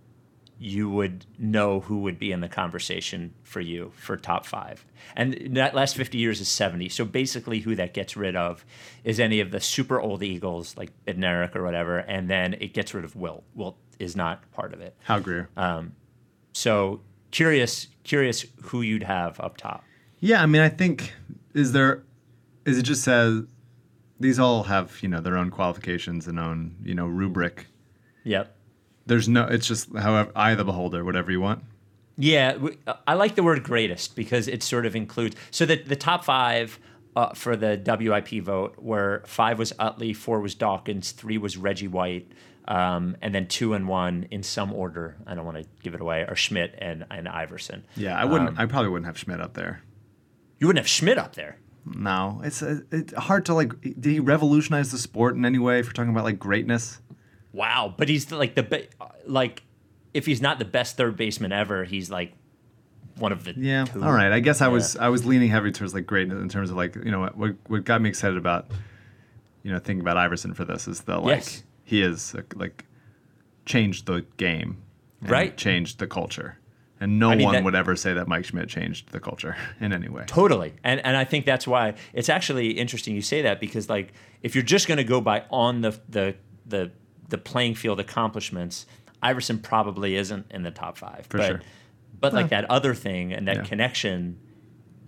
you 0.58 0.90
would 0.90 1.24
know 1.38 1.80
who 1.80 2.00
would 2.00 2.18
be 2.18 2.30
in 2.30 2.40
the 2.40 2.48
conversation 2.48 3.32
for 3.42 3.62
you 3.62 3.92
for 3.96 4.18
top 4.18 4.44
five. 4.44 4.84
And 5.16 5.56
that 5.56 5.74
last 5.74 5.96
50 5.96 6.18
years 6.18 6.42
is 6.42 6.48
70. 6.48 6.90
So 6.90 7.06
basically, 7.06 7.60
who 7.60 7.74
that 7.76 7.94
gets 7.94 8.18
rid 8.18 8.36
of 8.36 8.66
is 9.02 9.18
any 9.18 9.40
of 9.40 9.50
the 9.50 9.60
super 9.60 9.98
old 9.98 10.22
Eagles, 10.22 10.76
like 10.76 10.90
Bednarik 11.06 11.56
or 11.56 11.62
whatever, 11.62 12.00
and 12.00 12.28
then 12.28 12.52
it 12.60 12.74
gets 12.74 12.92
rid 12.92 13.06
of 13.06 13.16
Wilt. 13.16 13.44
Wilt 13.54 13.78
is 13.98 14.14
not 14.14 14.52
part 14.52 14.74
of 14.74 14.82
it. 14.82 14.94
Hal 15.04 15.20
Greer? 15.20 15.48
So 16.52 17.00
curious, 17.32 17.88
curious 18.04 18.46
who 18.62 18.82
you'd 18.82 19.02
have 19.02 19.40
up 19.40 19.56
top. 19.56 19.82
Yeah, 20.20 20.40
I 20.40 20.46
mean, 20.46 20.62
I 20.62 20.68
think 20.68 21.12
is 21.54 21.72
there 21.72 22.04
is 22.64 22.78
it 22.78 22.82
just 22.82 23.02
says 23.02 23.42
these 24.20 24.38
all 24.38 24.62
have 24.64 24.96
you 25.02 25.08
know 25.08 25.20
their 25.20 25.36
own 25.36 25.50
qualifications 25.50 26.28
and 26.28 26.38
own 26.38 26.76
you 26.84 26.94
know 26.94 27.06
rubric. 27.06 27.66
Yep. 28.24 28.56
There's 29.04 29.28
no. 29.28 29.44
It's 29.46 29.66
just 29.66 29.94
however 29.96 30.30
eye 30.36 30.52
of 30.52 30.58
the 30.58 30.64
beholder, 30.64 31.04
whatever 31.04 31.32
you 31.32 31.40
want. 31.40 31.64
Yeah, 32.16 32.58
I 33.06 33.14
like 33.14 33.34
the 33.34 33.42
word 33.42 33.64
greatest 33.64 34.14
because 34.14 34.46
it 34.46 34.62
sort 34.62 34.86
of 34.86 34.94
includes. 34.94 35.34
So 35.50 35.66
that 35.66 35.88
the 35.88 35.96
top 35.96 36.24
five 36.24 36.78
uh, 37.16 37.34
for 37.34 37.56
the 37.56 37.82
WIP 37.84 38.44
vote 38.44 38.76
were 38.78 39.22
five 39.26 39.58
was 39.58 39.72
Utley, 39.78 40.12
four 40.12 40.40
was 40.40 40.54
Dawkins, 40.54 41.12
three 41.12 41.38
was 41.38 41.56
Reggie 41.56 41.88
White, 41.88 42.30
um, 42.68 43.16
and 43.22 43.34
then 43.34 43.46
two 43.48 43.74
and 43.74 43.88
one 43.88 44.26
in 44.30 44.42
some 44.42 44.72
order. 44.72 45.16
I 45.26 45.34
don't 45.34 45.44
want 45.44 45.58
to 45.58 45.64
give 45.82 45.94
it 45.94 46.00
away. 46.00 46.24
Are 46.26 46.36
Schmidt 46.36 46.74
and, 46.78 47.04
and 47.10 47.28
Iverson. 47.28 47.84
Yeah, 47.96 48.18
I 48.18 48.24
wouldn't. 48.24 48.50
Um, 48.50 48.56
I 48.58 48.66
probably 48.66 48.90
wouldn't 48.90 49.06
have 49.06 49.18
Schmidt 49.18 49.40
up 49.40 49.54
there. 49.54 49.82
You 50.58 50.66
wouldn't 50.68 50.82
have 50.84 50.88
Schmidt 50.88 51.18
up 51.18 51.34
there. 51.34 51.58
No, 51.84 52.40
it's 52.44 52.62
uh, 52.62 52.80
it's 52.92 53.12
hard 53.14 53.44
to 53.46 53.54
like. 53.54 53.80
Did 53.80 54.04
he 54.04 54.20
revolutionize 54.20 54.92
the 54.92 54.98
sport 54.98 55.34
in 55.34 55.44
any 55.44 55.58
way? 55.58 55.80
If 55.80 55.86
we're 55.86 55.92
talking 55.92 56.12
about 56.12 56.24
like 56.24 56.38
greatness, 56.38 57.00
Wow, 57.52 57.92
but 57.96 58.08
he's 58.08 58.30
like 58.30 58.54
the 58.54 58.62
be- 58.62 58.88
like 59.26 59.62
if 60.14 60.24
he's 60.26 60.40
not 60.40 60.58
the 60.60 60.64
best 60.64 60.96
third 60.96 61.16
baseman 61.16 61.50
ever, 61.52 61.82
he's 61.84 62.08
like 62.10 62.32
one 63.16 63.32
of 63.32 63.42
the 63.44 63.54
yeah. 63.56 63.84
two. 63.84 64.02
All 64.02 64.12
right, 64.12 64.30
I 64.32 64.38
guess 64.40 64.60
I 64.60 64.66
Yeah. 64.66 64.72
was 64.72 64.96
I 64.96 65.08
was 65.08 65.26
leaning 65.26 65.50
heavy 65.50 65.72
towards 65.72 65.92
like 65.94 66.06
greatness 66.06 66.40
in 66.40 66.48
terms 66.48 66.70
of 66.70 66.76
like 66.76 66.94
you 66.94 67.10
know 67.10 67.18
what 67.20 67.36
what, 67.36 67.56
what 67.66 67.84
got 67.84 68.00
me 68.00 68.08
excited 68.08 68.38
about 68.38 68.70
you 69.64 69.72
know 69.72 69.78
thinking 69.80 70.00
about 70.00 70.16
Iverson 70.16 70.54
for 70.54 70.64
this 70.64 70.86
is 70.86 71.00
the 71.00 71.18
like 71.18 71.38
Yes. 71.38 71.62
He 71.84 72.02
is 72.02 72.34
uh, 72.34 72.42
like 72.54 72.84
changed 73.66 74.06
the 74.06 74.24
game, 74.36 74.78
and 75.20 75.30
Right. 75.30 75.56
Changed 75.56 75.98
the 75.98 76.06
culture, 76.06 76.58
and 77.00 77.18
no 77.18 77.30
I 77.30 77.36
mean, 77.36 77.44
one 77.46 77.54
that- 77.54 77.64
would 77.64 77.74
ever 77.74 77.94
say 77.96 78.12
that 78.14 78.26
Mike 78.28 78.44
Schmidt 78.44 78.68
changed 78.68 79.10
the 79.12 79.20
culture 79.20 79.56
in 79.80 79.92
any 79.92 80.08
way. 80.08 80.24
Totally. 80.26 80.74
And 80.84 81.04
and 81.04 81.16
I 81.16 81.24
think 81.24 81.46
that's 81.46 81.66
why 81.66 81.94
it's 82.12 82.28
actually 82.28 82.70
interesting 82.72 83.14
you 83.14 83.22
say 83.22 83.42
that 83.42 83.60
because 83.60 83.88
like 83.88 84.12
if 84.42 84.54
you're 84.54 84.64
just 84.64 84.88
going 84.88 84.98
to 84.98 85.04
go 85.04 85.20
by 85.20 85.44
on 85.50 85.80
the 85.82 85.98
the 86.08 86.34
the 86.66 86.90
the 87.28 87.38
playing 87.38 87.74
field 87.74 87.98
accomplishments, 88.00 88.86
Iverson 89.22 89.58
probably 89.58 90.16
isn't 90.16 90.46
in 90.50 90.62
the 90.64 90.70
top 90.70 90.98
5. 90.98 91.26
For 91.30 91.38
but 91.38 91.46
sure. 91.46 91.60
but 92.20 92.32
like 92.34 92.48
that 92.50 92.64
other 92.70 92.94
thing 92.94 93.32
and 93.32 93.48
that 93.48 93.56
Yeah. 93.56 93.62
connection 93.62 94.38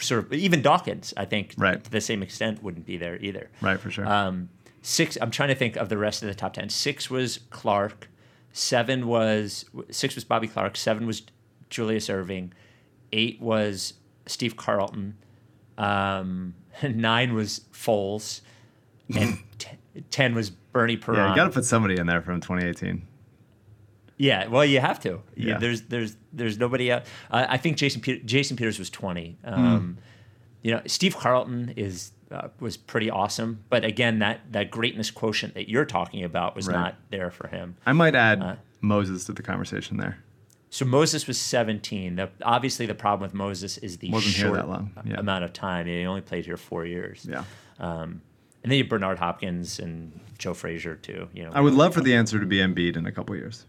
sort 0.01 0.25
of 0.27 0.33
even 0.33 0.63
Dawkins, 0.63 1.13
I 1.17 1.25
think 1.27 1.55
Right. 1.59 1.83
to 1.83 1.91
the 1.91 2.01
same 2.01 2.23
extent 2.23 2.63
wouldn't 2.63 2.87
be 2.87 2.97
there 2.97 3.17
either. 3.21 3.51
Right, 3.61 3.79
for 3.79 3.91
sure. 3.91 4.07
Um, 4.07 4.49
six. 4.85 5.19
I'm 5.21 5.31
trying 5.33 5.49
to 5.49 5.55
think 5.57 5.75
of 5.77 5.89
the 5.89 5.99
rest 5.99 6.23
of 6.23 6.29
the 6.29 6.35
top 6.35 6.53
ten. 6.55 6.69
Six 6.69 7.11
was 7.11 7.41
Clarke. 7.51 8.09
Seven 8.53 9.09
was 9.09 9.65
six 9.91 10.15
was 10.15 10.23
Bobby 10.25 10.47
Clarke. 10.47 10.77
Seven 10.77 11.07
was 11.07 11.23
Julius 11.71 12.09
Erving. 12.09 12.51
Eight 13.13 13.41
was 13.41 13.95
Steve 14.27 14.57
Carlton. 14.57 15.17
Um, 15.77 16.55
nine 16.83 17.35
was 17.35 17.63
Foles, 17.73 18.43
and 19.17 19.39
ten 20.11 20.35
was 20.35 20.51
Bernie 20.51 20.97
Parent. 20.97 21.19
yeah, 21.23 21.31
you 21.31 21.37
got 21.37 21.45
to 21.47 21.51
put 21.51 21.65
somebody 21.65 21.99
in 21.99 22.07
there 22.07 22.23
from 22.23 22.41
2018. 22.41 23.07
Yeah, 24.17 24.47
well, 24.47 24.65
you 24.65 24.79
have 24.81 25.01
to. 25.01 25.21
Yeah. 25.35 25.59
There's 25.59 25.83
there's 25.83 26.17
there's 26.33 26.57
nobody 26.59 26.91
else. 26.93 27.09
Uh, 27.31 27.47
I 27.49 27.57
think 27.57 27.77
Jason 27.77 28.01
Pe- 28.01 28.21
Jason 28.21 28.57
Peters 28.57 28.79
was 28.79 28.89
20. 28.91 29.39
Hmm. 29.45 29.53
Um, 29.53 29.99
You 30.63 30.71
know, 30.73 30.83
Steve 30.87 31.17
Carlton 31.17 31.75
is 31.77 32.13
uh, 32.35 32.49
was 32.61 32.77
pretty 32.77 33.11
awesome, 33.11 33.65
but 33.71 33.85
again, 33.85 34.19
that 34.19 34.41
that 34.53 34.71
greatness 34.71 35.11
quotient 35.11 35.55
that 35.55 35.69
you're 35.69 35.85
talking 35.85 36.25
about 36.25 36.57
was 36.57 36.67
Right. 36.69 36.75
not 36.75 36.97
there 37.11 37.31
for 37.31 37.49
him. 37.49 37.77
I 37.87 37.93
might 37.93 38.15
add 38.15 38.43
Uh, 38.43 38.57
Moses 38.81 39.25
to 39.27 39.33
the 39.33 39.43
conversation 39.43 39.97
there. 39.97 40.19
So 40.71 40.85
Moses 40.85 41.29
was 41.29 41.41
17. 41.41 42.17
The, 42.17 42.31
obviously, 42.43 42.85
the 42.87 42.97
problem 42.97 43.23
with 43.29 43.33
Moses 43.35 43.79
is 43.79 43.99
the 43.99 44.11
Wasn't 44.11 44.35
short 44.35 44.67
yeah. 45.05 45.15
amount 45.21 45.45
of 45.45 45.53
time. 45.53 45.87
He 45.87 46.05
only 46.05 46.21
played 46.21 46.45
here 46.47 46.57
four 46.57 46.85
years. 46.85 47.25
Yeah. 47.31 47.45
Um, 47.79 48.23
and 48.65 48.73
then 48.73 48.79
you 48.79 48.83
have 48.85 48.91
Bernard 48.91 49.19
Hopkins 49.19 49.79
and 49.79 50.19
Joe 50.37 50.53
Frazier 50.53 50.97
too. 50.97 51.29
You 51.33 51.45
know. 51.45 51.53
I 51.55 51.61
would 51.61 51.75
love 51.75 51.95
for 51.95 52.01
the 52.01 52.15
answer 52.15 52.41
to 52.41 52.47
be 52.47 52.57
Embiid 52.59 52.97
in 52.97 53.07
a 53.07 53.13
couple 53.13 53.37
years. 53.37 53.67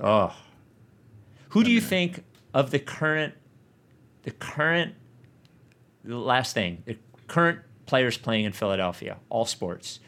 Oh. 0.00 0.34
Who 1.50 1.62
do 1.62 1.70
you 1.70 1.80
think 1.80 2.24
of 2.52 2.70
the 2.72 2.78
current 2.80 3.34
the 4.22 4.30
current 4.32 4.94
the 6.04 6.16
last 6.16 6.54
thing, 6.54 6.82
the 6.86 6.96
current 7.28 7.60
players 7.90 8.16
playing 8.16 8.44
in 8.44 8.52
Philadelphia, 8.52 9.16
all 9.28 9.44
sports. 9.44 10.00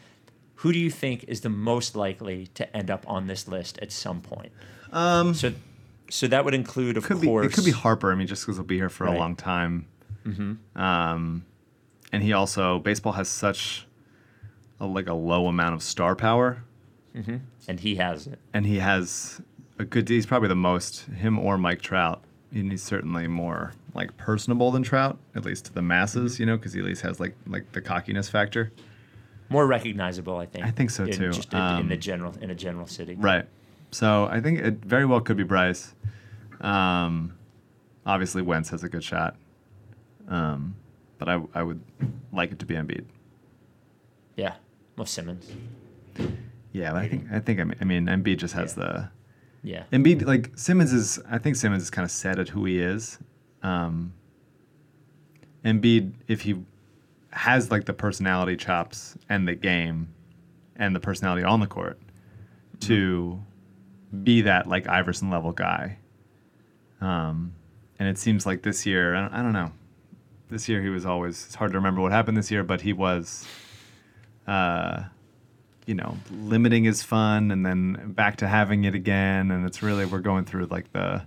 Who 0.55 0.71
do 0.71 0.79
you 0.79 0.89
think 0.89 1.25
is 1.27 1.41
the 1.41 1.49
most 1.49 1.95
likely 1.95 2.47
to 2.55 2.63
end 2.75 2.89
up 2.89 3.03
on 3.07 3.27
this 3.27 3.47
list 3.47 3.77
at 3.81 3.91
some 3.91 4.21
point? 4.21 4.51
Um, 4.93 5.33
so 5.33 5.51
so 6.09 6.27
that 6.27 6.45
would 6.45 6.53
include 6.53 6.95
of 6.97 7.03
Could 7.03 7.19
be 7.21 7.27
course 7.27 7.45
it 7.47 7.53
could 7.53 7.65
be 7.65 7.71
Harper. 7.71 8.11
I 8.11 8.15
mean, 8.15 8.27
just 8.27 8.43
because 8.43 8.55
he'll 8.57 8.65
be 8.65 8.77
here 8.77 8.89
for 8.89 9.03
Right. 9.05 9.15
a 9.15 9.19
long 9.19 9.35
time. 9.35 9.87
Mm-hmm. 10.25 10.81
Um, 10.81 11.45
and 12.13 12.23
he 12.23 12.31
also 12.31 12.79
baseball 12.79 13.13
has 13.13 13.27
such 13.27 13.85
a, 14.79 14.85
like 14.85 15.07
a 15.07 15.13
low 15.13 15.47
amount 15.47 15.73
of 15.75 15.83
star 15.83 16.15
power, 16.15 16.63
and 17.67 17.79
he 17.79 17.95
has 17.95 18.27
it. 18.27 18.39
and 18.53 18.65
he 18.65 18.77
has 18.79 19.41
a 19.77 19.83
good. 19.85 20.07
He's 20.07 20.25
probably 20.25 20.47
the 20.47 20.55
most 20.55 21.01
him 21.23 21.37
or 21.37 21.57
Mike 21.57 21.81
Trout. 21.81 22.23
And 22.53 22.69
he's 22.71 22.83
certainly 22.83 23.27
more 23.27 23.73
like 23.93 24.15
personable 24.17 24.71
than 24.71 24.83
Trout, 24.83 25.17
at 25.35 25.45
least 25.45 25.65
to 25.65 25.73
the 25.73 25.81
masses, 25.81 26.39
you 26.39 26.45
know, 26.45 26.57
because 26.57 26.73
he 26.73 26.79
at 26.79 26.85
least 26.85 27.01
has 27.01 27.19
like 27.19 27.35
like 27.47 27.71
the 27.73 27.81
cockiness 27.81 28.29
factor. 28.29 28.71
More 29.49 29.67
recognizable, 29.67 30.37
I 30.37 30.45
think. 30.47 30.65
I 30.65 30.71
think 30.71 30.89
so, 30.89 31.03
in- 31.03 31.11
too. 31.11 31.31
Just 31.31 31.53
in, 31.53 31.59
in 31.59 31.87
the 31.89 31.95
Um, 31.95 31.99
general 32.01 32.33
in 32.41 32.49
a 32.49 32.55
general 32.55 32.87
city. 32.87 33.15
Right. 33.15 33.45
So 33.91 34.25
I 34.25 34.41
think 34.41 34.59
it 34.59 34.83
very 34.83 35.05
well 35.05 35.21
could 35.21 35.37
be 35.37 35.43
Bryce. 35.43 35.93
Um, 36.61 37.33
obviously, 38.05 38.41
Wentz 38.41 38.69
has 38.69 38.83
a 38.83 38.89
good 38.89 39.03
shot. 39.03 39.35
Um, 40.27 40.75
but 41.19 41.29
I, 41.29 41.41
I 41.53 41.61
would 41.63 41.81
like 42.31 42.51
it 42.51 42.59
to 42.59 42.65
be 42.65 42.73
Embiid. 42.75 43.05
Yeah. 44.35 44.55
Well, 44.97 45.05
Simmons. 45.05 45.51
Yeah, 46.71 46.91
but 46.93 47.03
I 47.03 47.07
think 47.07 47.27
I 47.31 47.39
think 47.39 47.59
I 47.59 47.63
mean, 47.65 47.77
I 47.81 47.83
mean 47.85 48.05
Embiid 48.07 48.37
just 48.37 48.53
has 48.55 48.73
the 48.73 49.09
Yeah. 49.61 49.83
Embiid 49.91 50.25
like 50.25 50.51
Simmons 50.55 50.91
is 50.93 51.19
I 51.29 51.37
think 51.37 51.55
Simmons 51.55 51.83
is 51.83 51.89
kind 51.91 52.03
of 52.05 52.09
set 52.11 52.39
at 52.39 52.49
who 52.49 52.65
he 52.65 52.79
is. 52.79 53.19
Um, 53.63 54.13
Embiid, 55.65 56.13
if 56.27 56.41
he 56.41 56.61
has 57.31 57.71
like 57.71 57.85
the 57.85 57.93
personality 57.93 58.55
chops 58.55 59.17
and 59.29 59.47
the 59.47 59.55
game 59.55 60.13
and 60.75 60.95
the 60.95 60.99
personality 60.99 61.43
on 61.43 61.59
the 61.59 61.67
court 61.67 61.99
to 62.81 63.41
be 64.23 64.41
that 64.41 64.67
like 64.67 64.87
Iverson 64.87 65.29
level 65.29 65.51
guy. 65.51 65.97
Um, 67.01 67.53
and 67.99 68.07
it 68.07 68.17
seems 68.17 68.45
like 68.45 68.61
this 68.61 68.85
year, 68.85 69.15
I 69.15 69.21
don't, 69.21 69.33
I 69.33 69.41
don't 69.41 69.53
know. 69.53 69.71
This 70.49 70.69
year 70.69 70.81
he 70.81 70.89
was 70.89 71.05
always, 71.05 71.45
it's 71.45 71.55
hard 71.55 71.71
to 71.71 71.77
remember 71.77 72.01
what 72.01 72.11
happened 72.11 72.37
this 72.37 72.51
year, 72.51 72.63
but 72.63 72.81
he 72.81 72.93
was, 72.93 73.47
uh, 74.45 75.03
you 75.85 75.95
know, 75.95 76.17
limiting 76.31 76.83
his 76.83 77.01
fun 77.01 77.51
and 77.51 77.65
then 77.65 78.13
back 78.13 78.37
to 78.37 78.47
having 78.47 78.83
it 78.83 78.93
again. 78.93 79.51
And 79.51 79.65
it's 79.65 79.81
really, 79.81 80.05
we're 80.05 80.19
going 80.19 80.45
through 80.45 80.67
like 80.67 80.91
the, 80.93 81.25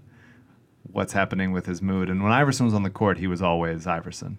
what's 0.96 1.12
happening 1.12 1.52
with 1.52 1.66
his 1.66 1.80
mood. 1.82 2.08
And 2.10 2.22
when 2.22 2.32
Iverson 2.32 2.64
was 2.66 2.74
on 2.74 2.82
the 2.82 2.90
court, 2.90 3.18
he 3.18 3.26
was 3.26 3.42
always 3.42 3.86
Iverson. 3.86 4.38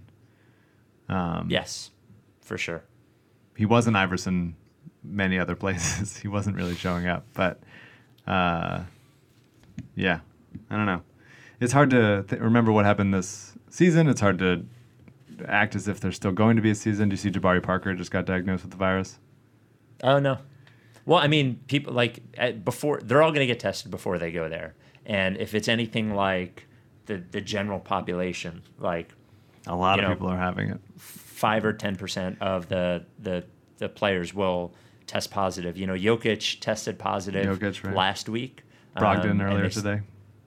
Um, 1.08 1.48
Yes. 1.50 1.92
For 2.42 2.58
sure. 2.58 2.84
he 3.56 3.66
wasn't 3.66 3.96
Iverson 3.98 4.56
many 5.04 5.38
other 5.40 5.56
places. 5.64 6.18
he 6.18 6.28
wasn't 6.28 6.56
really 6.56 6.76
showing 6.76 7.08
up, 7.08 7.26
but 7.34 7.60
uh, 8.26 8.82
yeah, 9.96 10.20
I 10.70 10.76
don't 10.78 10.86
know. 10.86 11.02
It's 11.60 11.74
hard 11.74 11.90
to 11.92 12.24
th- 12.28 12.42
remember 12.42 12.72
what 12.72 12.86
happened 12.86 13.14
this 13.14 13.54
season. 13.70 14.08
It's 14.08 14.22
hard 14.22 14.40
to 14.40 14.66
act 15.48 15.76
as 15.76 15.88
if 15.88 16.00
there's 16.00 16.16
still 16.16 16.32
going 16.32 16.56
to 16.56 16.62
be 16.62 16.70
a 16.72 16.76
season. 16.76 17.10
Do 17.10 17.14
you 17.14 17.18
see 17.18 17.30
Jabari 17.32 17.62
Parker 17.62 17.94
just 17.94 18.12
got 18.12 18.26
diagnosed 18.26 18.64
with 18.64 18.72
the 18.72 18.78
virus? 18.78 19.20
Oh 20.04 20.20
no. 20.20 20.38
Well, 21.06 21.20
I 21.20 21.28
mean, 21.28 21.60
people 21.68 21.94
like 21.94 22.20
before 22.64 23.00
they're 23.04 23.22
all 23.22 23.32
going 23.32 23.42
to 23.48 23.54
get 23.54 23.60
tested 23.60 23.92
before 23.92 24.18
they 24.18 24.32
go 24.32 24.48
there, 24.50 24.76
and 25.08 25.38
if 25.38 25.56
it's 25.56 25.68
anything 25.68 26.14
like 26.14 26.68
the 27.08 27.24
the 27.32 27.42
general 27.42 27.80
population, 27.80 28.62
like 28.78 29.14
A 29.66 29.76
lot 29.76 29.98
of 30.00 30.04
know, 30.04 30.14
people 30.14 30.28
are 30.28 30.38
having 30.38 30.70
it. 30.70 30.80
five 30.98 31.66
or 31.66 31.74
ten 31.74 31.96
percent 31.96 32.40
of 32.42 32.68
the 32.70 33.06
the 33.18 33.44
the 33.80 33.90
players 33.90 34.34
will 34.34 34.74
test 35.08 35.32
positive. 35.32 35.78
You 35.78 35.88
know, 35.88 35.94
Jokic 35.94 36.60
tested 36.60 37.00
positive 37.00 37.58
Jokic, 37.60 37.84
right. 37.84 37.96
last 37.96 38.28
week. 38.30 38.64
Brogdon 38.96 39.32
um, 39.32 39.42
earlier 39.42 39.64
they 39.64 39.70
today. 39.70 40.02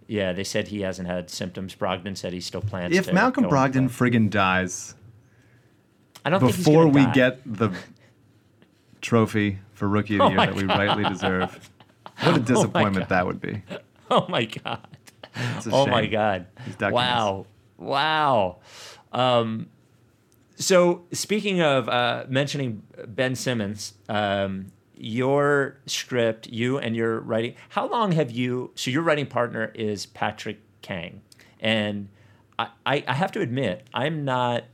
Yeah, 0.06 0.32
they 0.32 0.42
said 0.44 0.68
he 0.68 0.80
hasn't 0.82 1.06
had 1.08 1.30
symptoms. 1.30 1.74
Brogdon 1.76 2.16
said 2.16 2.32
he 2.32 2.40
still 2.40 2.60
plans. 2.62 2.96
If 2.96 3.12
Malcolm 3.12 3.44
Brogdon 3.44 3.88
friggin' 3.88 4.28
dies 4.28 4.94
I 6.24 6.30
don't 6.30 6.40
before 6.40 6.88
we 6.88 7.04
die. 7.04 7.12
get 7.12 7.40
the 7.46 7.70
trophy 9.00 9.58
for 9.72 9.88
Rookie 9.88 10.18
of 10.18 10.18
the 10.18 10.24
Oh 10.26 10.28
Year 10.30 10.46
that 10.46 10.54
we 10.54 10.62
God. 10.64 10.78
rightly 10.78 11.04
deserve, 11.04 11.70
what 12.22 12.36
a 12.36 12.40
disappointment 12.52 13.08
that 13.08 13.24
would 13.26 13.40
be. 13.40 13.62
Oh 14.12 14.26
my 14.28 14.44
god. 14.44 14.86
Oh 15.70 15.86
my 15.86 16.06
god. 16.06 16.46
Wow. 16.80 17.46
Wow. 17.78 18.58
Um, 19.12 19.68
so 20.56 21.04
speaking 21.12 21.62
of 21.62 21.88
uh, 21.88 22.24
mentioning 22.28 22.82
Ben 23.06 23.34
Simmons, 23.34 23.94
um, 24.08 24.72
your 24.96 25.78
script, 25.86 26.48
you 26.48 26.78
and 26.78 26.94
your 26.96 27.20
writing. 27.20 27.54
How 27.70 27.88
long 27.88 28.12
have 28.12 28.30
you? 28.30 28.72
So 28.74 28.90
your 28.90 29.02
writing 29.02 29.26
partner 29.26 29.70
is 29.74 30.06
Patrick 30.06 30.58
Kang, 30.82 31.22
and 31.60 32.08
I, 32.58 32.68
I, 32.84 33.04
I 33.08 33.14
have 33.14 33.32
to 33.32 33.40
admit 33.40 33.86
I'm 33.94 34.24
not. 34.24 34.64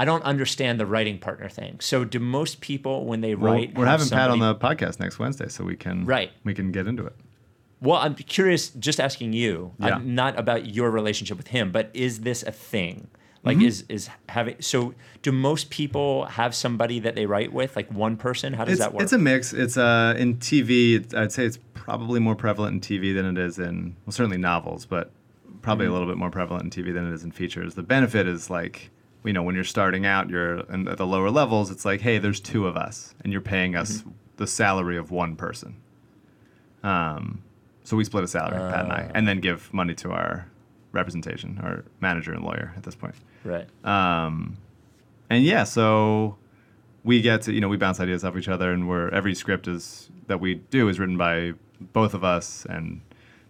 I 0.00 0.04
don't 0.04 0.22
understand 0.24 0.78
the 0.78 0.86
writing 0.86 1.18
partner 1.18 1.48
thing. 1.48 1.80
So 1.80 2.04
do 2.04 2.18
most 2.20 2.60
people 2.60 3.04
when 3.06 3.20
they 3.20 3.34
Well, 3.34 3.52
write? 3.54 3.74
we're 3.74 3.86
having 3.86 4.08
Pat 4.08 4.30
on 4.30 4.38
the 4.40 4.54
podcast 4.54 5.00
next 5.00 5.18
Wednesday, 5.18 5.48
so 5.48 5.64
we 5.64 5.74
can 5.76 6.04
Right. 6.04 6.30
we 6.44 6.52
can 6.54 6.70
get 6.70 6.86
into 6.86 7.04
it. 7.06 7.16
Well, 7.80 7.98
I'm 7.98 8.14
curious, 8.14 8.70
just 8.70 8.98
asking 9.00 9.32
you, 9.34 9.72
Yeah. 9.78 10.00
not 10.02 10.38
about 10.38 10.74
your 10.74 10.90
relationship 10.90 11.36
with 11.36 11.48
him, 11.48 11.70
but 11.70 11.90
is 11.94 12.20
this 12.20 12.42
a 12.42 12.50
thing? 12.52 13.08
Like, 13.44 13.58
Mm-hmm. 13.58 13.66
is 13.66 13.84
is 13.88 14.10
having 14.28 14.56
so? 14.60 14.94
Do 15.22 15.30
most 15.30 15.70
people 15.70 16.24
have 16.26 16.54
somebody 16.56 16.98
that 17.00 17.14
they 17.14 17.24
write 17.24 17.52
with, 17.52 17.76
like 17.76 17.88
one 17.92 18.16
person? 18.16 18.52
How 18.52 18.64
does 18.64 18.72
it's, 18.74 18.80
that 18.80 18.92
work? 18.92 19.02
It's 19.04 19.12
a 19.12 19.18
mix. 19.18 19.52
It's 19.52 19.76
uh, 19.76 20.14
in 20.18 20.36
TV. 20.38 21.14
I'd 21.14 21.30
say 21.30 21.44
it's 21.46 21.58
probably 21.74 22.18
more 22.18 22.34
prevalent 22.34 22.74
in 22.74 22.98
TV 22.98 23.14
than 23.14 23.24
it 23.26 23.38
is 23.38 23.58
in 23.60 23.94
well, 24.04 24.12
certainly 24.12 24.38
novels, 24.38 24.84
but 24.86 25.12
probably 25.62 25.84
Mm-hmm. 25.86 25.90
a 25.90 25.92
little 25.98 26.08
bit 26.08 26.16
more 26.18 26.30
prevalent 26.30 26.64
in 26.76 26.84
TV 26.84 26.92
than 26.92 27.08
it 27.10 27.14
is 27.14 27.22
in 27.22 27.30
features. 27.30 27.74
The 27.76 27.82
benefit 27.84 28.26
is 28.26 28.50
like 28.50 28.90
you 29.24 29.32
know 29.32 29.44
when 29.44 29.54
you're 29.54 29.62
starting 29.64 30.04
out, 30.04 30.28
you're 30.28 30.58
in, 30.72 30.88
at 30.88 30.98
the 30.98 31.06
lower 31.06 31.30
levels. 31.30 31.70
It's 31.70 31.84
like 31.84 32.00
hey, 32.00 32.18
there's 32.18 32.40
two 32.40 32.66
of 32.66 32.76
us, 32.76 33.14
and 33.22 33.32
you're 33.32 33.40
paying 33.40 33.76
us 33.76 33.98
Mm-hmm. 33.98 34.10
the 34.38 34.46
salary 34.48 34.96
of 34.96 35.12
one 35.12 35.36
person. 35.36 35.76
Um, 36.82 37.42
so 37.88 37.96
we 37.96 38.04
split 38.04 38.22
a 38.22 38.28
salary, 38.28 38.58
Pat 38.70 38.84
and. 38.84 38.92
I, 38.92 39.10
and 39.14 39.26
then 39.26 39.40
give 39.40 39.72
money 39.72 39.94
to 39.94 40.10
our 40.10 40.46
representation, 40.92 41.58
our 41.62 41.86
manager 42.00 42.34
and 42.34 42.44
lawyer 42.44 42.74
at 42.76 42.82
this 42.82 42.94
point. 42.94 43.14
right. 43.44 43.66
Um, 43.82 44.58
and 45.30 45.42
yeah, 45.42 45.64
so 45.64 46.36
we 47.02 47.22
get 47.22 47.40
to 47.42 47.52
you 47.52 47.62
know 47.62 47.68
we 47.68 47.78
bounce 47.78 47.98
ideas 47.98 48.24
off 48.24 48.36
each 48.36 48.48
other, 48.48 48.72
and 48.72 48.90
we're 48.90 49.08
every 49.08 49.34
script 49.34 49.66
is 49.68 50.10
that 50.26 50.38
we 50.38 50.56
do 50.56 50.90
is 50.90 51.00
written 51.00 51.16
by 51.16 51.54
both 51.80 52.12
of 52.12 52.24
us, 52.24 52.66
and 52.68 53.00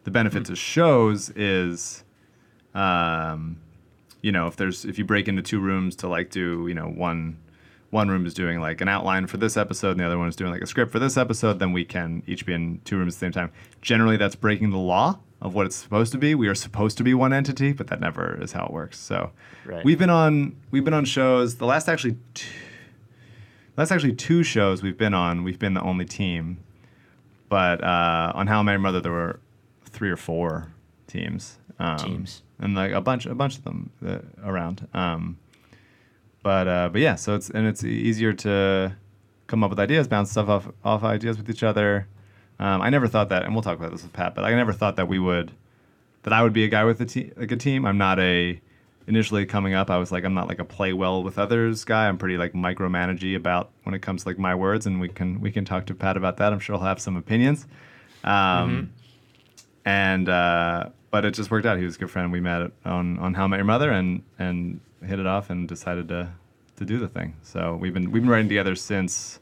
the 0.05 0.13
benefit 0.13 0.45
to 0.45 0.55
shows 0.55 1.31
is, 1.31 2.05
um, 2.75 3.57
you 4.23 4.31
know, 4.31 4.47
if 4.47 4.55
there's 4.55 4.85
if 4.85 4.99
you 4.99 5.05
break 5.05 5.27
into 5.27 5.43
two 5.43 5.59
rooms 5.59 5.97
to 5.97 6.09
like 6.09 6.31
do 6.31 6.69
you 6.69 6.75
know 6.75 6.87
one 6.87 7.39
one 7.91 8.09
room 8.09 8.27
is 8.27 8.35
doing 8.35 8.61
like 8.61 8.81
an 8.81 8.89
outline 8.89 9.27
for 9.27 9.39
this 9.39 9.57
episode 9.57 9.93
and 9.93 10.01
the 10.01 10.05
other 10.05 10.19
one 10.19 10.29
is 10.29 10.37
doing 10.37 10.51
like 10.51 10.61
a 10.63 10.67
script 10.67 10.93
for 10.93 10.99
this 10.99 11.17
episode, 11.17 11.59
then 11.59 11.73
we 11.73 11.85
can 11.85 12.23
each 12.27 12.45
be 12.45 12.53
in 12.53 12.81
two 12.85 12.97
rooms 12.99 13.15
at 13.15 13.21
the 13.21 13.27
same 13.27 13.33
time. 13.33 13.51
Generally, 13.81 14.19
that's 14.19 14.35
breaking 14.37 14.71
the 14.71 14.77
law 14.79 15.19
of 15.41 15.55
what 15.55 15.65
it's 15.67 15.77
supposed 15.77 16.13
to 16.13 16.19
be. 16.19 16.35
We 16.35 16.49
are 16.49 16.55
supposed 16.55 16.99
to 16.99 17.05
be 17.05 17.15
one 17.15 17.33
entity, 17.33 17.73
but 17.73 17.87
that 17.87 18.01
never 18.01 18.39
is 18.43 18.53
how 18.53 18.67
it 18.67 18.73
works. 18.73 18.99
So 18.99 19.31
Right. 19.65 19.85
we've 19.85 19.99
been 19.99 20.11
on 20.11 20.57
we've 20.71 20.85
been 20.85 20.95
on 20.95 21.05
shows. 21.07 21.57
The 21.57 21.65
last 21.67 21.89
actually 21.89 22.17
two, 22.35 22.49
last 23.77 23.91
actually 23.93 24.15
two 24.15 24.43
shows 24.43 24.83
we've 24.83 24.99
been 24.99 25.15
on. 25.15 25.45
We've 25.45 25.59
been 25.59 25.75
the 25.75 25.83
only 25.83 26.05
team, 26.05 26.59
but 27.49 27.83
uh, 27.83 28.33
on 28.35 28.47
How 28.49 28.59
I 28.61 28.63
Met 28.63 28.73
Your 28.73 28.81
Mother 28.81 29.01
there 29.01 29.13
were 29.13 29.41
three 29.85 30.11
or 30.11 30.17
four 30.17 30.69
teams. 31.07 31.59
Um, 31.79 31.97
Teams. 31.97 32.43
and 32.59 32.75
like 32.75 32.91
a 32.93 33.01
bunch 33.01 33.25
a 33.27 33.35
bunch 33.37 33.57
of 33.59 33.65
them 33.65 33.91
uh, 34.05 34.19
around. 34.45 34.89
Um, 34.93 35.39
but 36.43 36.69
uh, 36.69 36.89
but 36.91 37.01
yeah, 37.01 37.15
so 37.15 37.35
it's 37.35 37.51
and 37.51 37.67
it's 37.67 37.85
easier 37.85 38.33
to 38.33 38.95
come 39.47 39.65
up 39.65 39.71
with 39.71 39.81
ideas, 39.81 40.09
bounce 40.09 40.31
stuff 40.31 40.49
off 40.49 40.69
off 40.85 41.03
ideas 41.05 41.37
with 41.37 41.51
each 41.51 41.63
other. 41.63 42.07
Um, 42.61 42.83
I 42.83 42.91
never 42.91 43.07
thought 43.07 43.29
that, 43.29 43.45
and 43.45 43.55
we'll 43.55 43.63
talk 43.63 43.79
about 43.79 43.93
this 43.93 44.03
with 44.03 44.13
Pat, 44.13 44.35
but 44.35 44.45
I 44.45 44.55
never 44.55 44.73
thought 44.73 44.97
that 44.97 45.09
we 45.09 45.19
would 45.19 45.53
that 46.23 46.33
I 46.33 46.43
would 46.43 46.53
be 46.53 46.65
a 46.65 46.69
guy 46.69 46.85
with 46.85 47.01
a 47.01 47.07
team 47.07 47.33
like 47.37 47.53
a 47.53 47.57
team. 47.57 47.85
I'm 47.85 47.99
not 47.99 48.19
a 48.19 48.61
initially 49.07 49.47
coming 49.47 49.75
up. 49.75 49.91
I 49.91 49.97
was 49.97 50.13
like 50.13 50.25
I'm 50.25 50.35
not 50.35 50.49
like 50.49 50.59
a 50.59 50.65
play 50.65 50.93
well 50.93 51.23
with 51.23 51.39
others 51.39 51.85
guy. 51.85 52.09
I'm 52.09 52.19
pretty 52.19 52.37
like 52.37 52.53
micromanagey 52.53 53.37
about 53.37 53.71
when 53.85 53.95
it 53.95 54.03
comes 54.03 54.23
to 54.23 54.29
like 54.29 54.39
my 54.39 54.55
words, 54.55 54.87
and 54.87 55.01
we 55.01 55.09
can 55.09 55.41
we 55.41 55.51
can 55.51 55.65
talk 55.65 55.87
to 55.87 55.95
Pat 55.95 56.17
about 56.17 56.37
that. 56.37 56.53
I'm 56.53 56.61
sure 56.61 56.77
he'll 56.77 56.85
have 56.85 57.01
some 57.01 57.17
opinions. 57.17 57.67
Um, 58.25 58.93
and 59.85 60.29
uh, 60.29 60.91
but 61.11 61.25
it 61.25 61.35
just 61.35 61.51
worked 61.51 61.67
out. 61.67 61.79
He 61.79 61.85
was 61.85 61.97
a 61.97 61.99
good 61.99 62.11
friend. 62.11 62.33
We 62.33 62.41
met 62.41 62.71
on 62.85 63.19
on 63.19 63.35
How 63.35 63.45
I 63.45 63.47
Met 63.49 63.57
Your 63.57 63.65
Mother 63.65 63.91
and 63.91 64.23
and 64.39 64.81
hit 65.05 65.19
it 65.19 65.27
off 65.27 65.51
and 65.51 65.69
decided 65.69 66.09
to 66.09 66.33
to 66.77 66.85
do 66.85 66.99
the 66.99 67.09
thing. 67.09 67.35
So 67.43 67.77
we've 67.77 67.95
been 67.95 68.11
we've 68.11 68.23
been 68.23 68.31
writing 68.31 68.49
together 68.49 68.75
since 68.75 69.41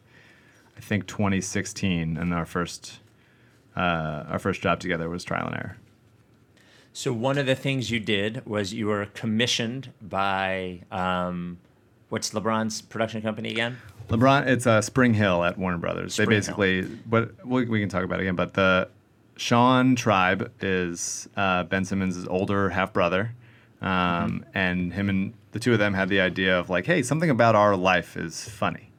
I 0.77 0.81
think 0.81 1.07
2016, 1.07 2.17
and 2.17 2.35
our 2.35 2.47
first 2.47 3.01
uh, 3.77 4.25
our 4.29 4.39
first 4.39 4.61
job 4.61 4.81
together 4.81 5.09
was 5.09 5.25
Trial 5.25 5.47
and 5.47 5.57
Error. 5.57 5.77
So 6.93 7.13
one 7.13 7.37
of 7.37 7.45
the 7.45 7.55
things 7.55 7.91
you 7.91 8.01
did 8.01 8.47
was 8.47 8.73
you 8.73 8.87
were 8.87 9.07
commissioned 9.07 9.93
by 10.01 10.81
um, 10.91 11.59
what's 12.09 12.31
LeBron's 12.31 12.81
production 12.81 13.21
company 13.21 13.51
again? 13.51 13.77
LeBron, 14.09 14.47
it's 14.47 14.67
uh, 14.67 14.81
Spring 14.81 15.13
Hill 15.13 15.45
at 15.45 15.59
Warner 15.59 15.79
Brothers. 15.79 16.15
Spring 16.15 16.29
they 16.29 16.37
Hill. 16.37 16.41
basically, 16.41 16.83
but 17.07 17.47
we, 17.47 17.67
we 17.67 17.81
can 17.81 17.89
talk 17.89 18.05
about 18.05 18.21
it 18.21 18.23
again. 18.23 18.37
But 18.37 18.55
the 18.55 18.89
Sean 19.37 19.97
Tribe 19.97 20.51
is 20.61 21.29
uh, 21.37 21.65
Ben 21.65 21.85
Simmons' 21.85 22.27
older 22.27 22.71
half 22.71 22.93
brother, 22.93 23.33
um, 23.81 23.89
Mm-hmm. 23.89 24.43
and 24.55 24.93
him 24.93 25.09
and 25.09 25.35
the 25.53 25.59
two 25.59 25.73
of 25.73 25.79
them 25.79 25.95
had 25.95 26.09
the 26.09 26.21
idea 26.21 26.59
of 26.59 26.71
like, 26.71 26.87
hey, 26.87 27.03
something 27.03 27.31
about 27.31 27.55
our 27.55 27.77
life 27.77 28.17
is 28.17 28.49
funny, 28.49 28.91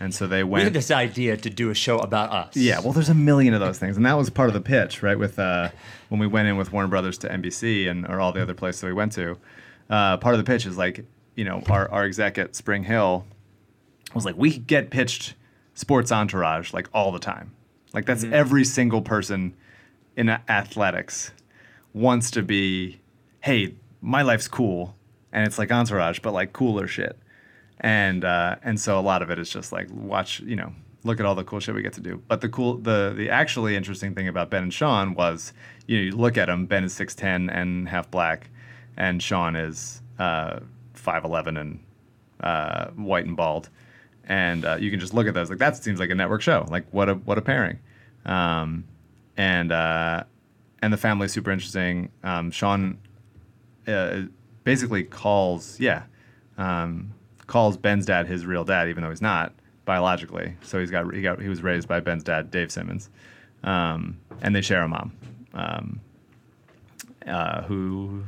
and 0.00 0.14
so 0.14 0.26
they 0.26 0.42
We 0.44 0.60
had 0.60 0.66
went. 0.66 0.74
this 0.74 0.90
idea 0.90 1.36
to 1.36 1.50
do 1.50 1.70
a 1.70 1.74
show 1.74 1.98
about 1.98 2.30
us. 2.30 2.56
Yeah, 2.56 2.80
well, 2.80 2.92
there's 2.92 3.08
a 3.08 3.14
million 3.14 3.54
of 3.54 3.60
those 3.60 3.78
things, 3.78 3.96
and 3.96 4.04
that 4.06 4.14
was 4.14 4.30
part 4.30 4.48
of 4.48 4.54
the 4.54 4.60
pitch, 4.60 5.02
right? 5.02 5.18
With 5.18 5.38
uh, 5.38 5.70
when 6.08 6.20
we 6.20 6.26
went 6.26 6.48
in 6.48 6.56
with 6.56 6.72
Warner 6.72 6.88
Brothers 6.88 7.18
to 7.18 7.28
NBC 7.28 7.88
and 7.88 8.06
or 8.06 8.20
all 8.20 8.32
the 8.32 8.42
other 8.42 8.54
places 8.54 8.80
that 8.80 8.86
we 8.88 8.92
went 8.92 9.12
to, 9.12 9.36
uh, 9.90 10.16
part 10.18 10.34
of 10.34 10.38
the 10.38 10.44
pitch 10.44 10.66
is 10.66 10.76
like, 10.76 11.04
you 11.36 11.44
know, 11.44 11.62
our 11.68 11.88
our 11.90 12.04
exec 12.04 12.36
at 12.38 12.54
Spring 12.56 12.84
Hill 12.84 13.24
was 14.14 14.24
like, 14.24 14.36
we 14.36 14.58
get 14.58 14.90
pitched 14.90 15.34
sports 15.74 16.10
entourage 16.10 16.72
like 16.72 16.88
all 16.92 17.12
the 17.12 17.18
time, 17.20 17.52
like 17.94 18.04
that's 18.06 18.24
every 18.24 18.64
single 18.64 19.02
person 19.02 19.54
in 20.18 20.28
athletics 20.28 21.30
wants 21.94 22.32
to 22.32 22.42
be, 22.42 23.00
hey, 23.40 23.76
my 24.00 24.22
life's 24.22 24.48
cool, 24.48 24.96
and 25.32 25.46
it's 25.46 25.58
like 25.58 25.70
entourage, 25.70 26.18
but 26.18 26.32
like 26.32 26.52
cooler 26.52 26.88
shit. 26.88 27.16
And 27.78 28.24
uh, 28.24 28.56
and 28.64 28.80
so 28.80 28.98
a 28.98 29.00
lot 29.00 29.22
of 29.22 29.30
it 29.30 29.38
is 29.38 29.48
just 29.48 29.70
like 29.70 29.86
watch 29.92 30.40
you 30.40 30.56
know 30.56 30.72
look 31.04 31.20
at 31.20 31.26
all 31.26 31.36
the 31.36 31.44
cool 31.44 31.60
shit 31.60 31.76
we 31.76 31.82
get 31.82 31.92
to 31.92 32.00
do. 32.00 32.20
But 32.26 32.40
the 32.40 32.48
cool 32.48 32.78
the 32.78 33.14
the 33.16 33.30
actually 33.30 33.76
interesting 33.76 34.16
thing 34.16 34.26
about 34.26 34.50
ben 34.50 34.64
and 34.64 34.74
sean 34.74 35.14
was 35.14 35.52
you 35.86 35.96
know 35.96 36.02
you 36.02 36.16
look 36.16 36.36
at 36.36 36.46
them 36.46 36.66
ben 36.66 36.82
is 36.82 36.92
6'10 36.98 37.48
and 37.54 37.88
half 37.88 38.10
black 38.10 38.50
and 38.96 39.22
sean 39.22 39.54
is 39.54 40.02
uh, 40.18 40.58
5'11 40.96 41.60
and 41.60 41.78
uh, 42.40 42.88
white 42.96 43.26
and 43.26 43.36
bald. 43.36 43.68
And 44.24 44.64
uh, 44.64 44.78
you 44.80 44.90
can 44.90 44.98
just 44.98 45.14
look 45.14 45.28
at 45.28 45.34
those 45.34 45.48
like 45.48 45.60
that 45.60 45.76
seems 45.76 46.00
like 46.00 46.10
a 46.10 46.16
network 46.16 46.42
show 46.42 46.66
like 46.68 46.86
what 46.90 47.08
a 47.08 47.14
what 47.14 47.38
a 47.38 47.42
pairing. 47.42 47.78
Um, 48.26 48.84
and 49.38 49.72
uh, 49.72 50.24
and 50.82 50.92
the 50.92 50.98
family's 50.98 51.32
super 51.32 51.50
interesting 51.50 52.10
um, 52.22 52.50
sean 52.50 52.98
uh, 53.86 54.22
basically 54.64 55.02
calls 55.04 55.80
yeah 55.80 56.02
um, 56.58 57.14
calls 57.46 57.76
Ben's 57.76 58.06
dad 58.06 58.26
his 58.26 58.46
real 58.46 58.64
dad, 58.64 58.88
even 58.88 59.02
though 59.02 59.10
he's 59.10 59.22
not 59.22 59.52
biologically. 59.84 60.56
So 60.62 60.78
he's 60.78 60.90
got 60.90 61.12
he 61.14 61.22
got 61.22 61.40
he 61.40 61.48
was 61.48 61.62
raised 61.62 61.88
by 61.88 62.00
Ben's 62.00 62.22
dad, 62.22 62.50
Dave 62.50 62.70
Simmons, 62.70 63.10
um, 63.64 64.18
and 64.42 64.54
they 64.54 64.60
share 64.60 64.82
a 64.82 64.88
mom, 64.88 65.12
um, 65.54 66.00
uh, 67.26 67.62
who 67.62 68.22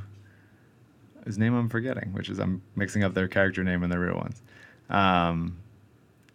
his 1.27 1.39
name 1.39 1.55
I'm 1.55 1.69
forgetting, 1.69 2.13
which 2.13 2.31
is 2.31 2.39
I'm 2.39 2.63
mixing 2.75 3.05
up 3.05 3.15
their 3.15 3.29
character 3.29 3.63
name 3.63 3.83
and 3.83 3.93
their 3.93 4.01
real 4.01 4.17
ones. 4.17 4.43
Um, 4.89 5.59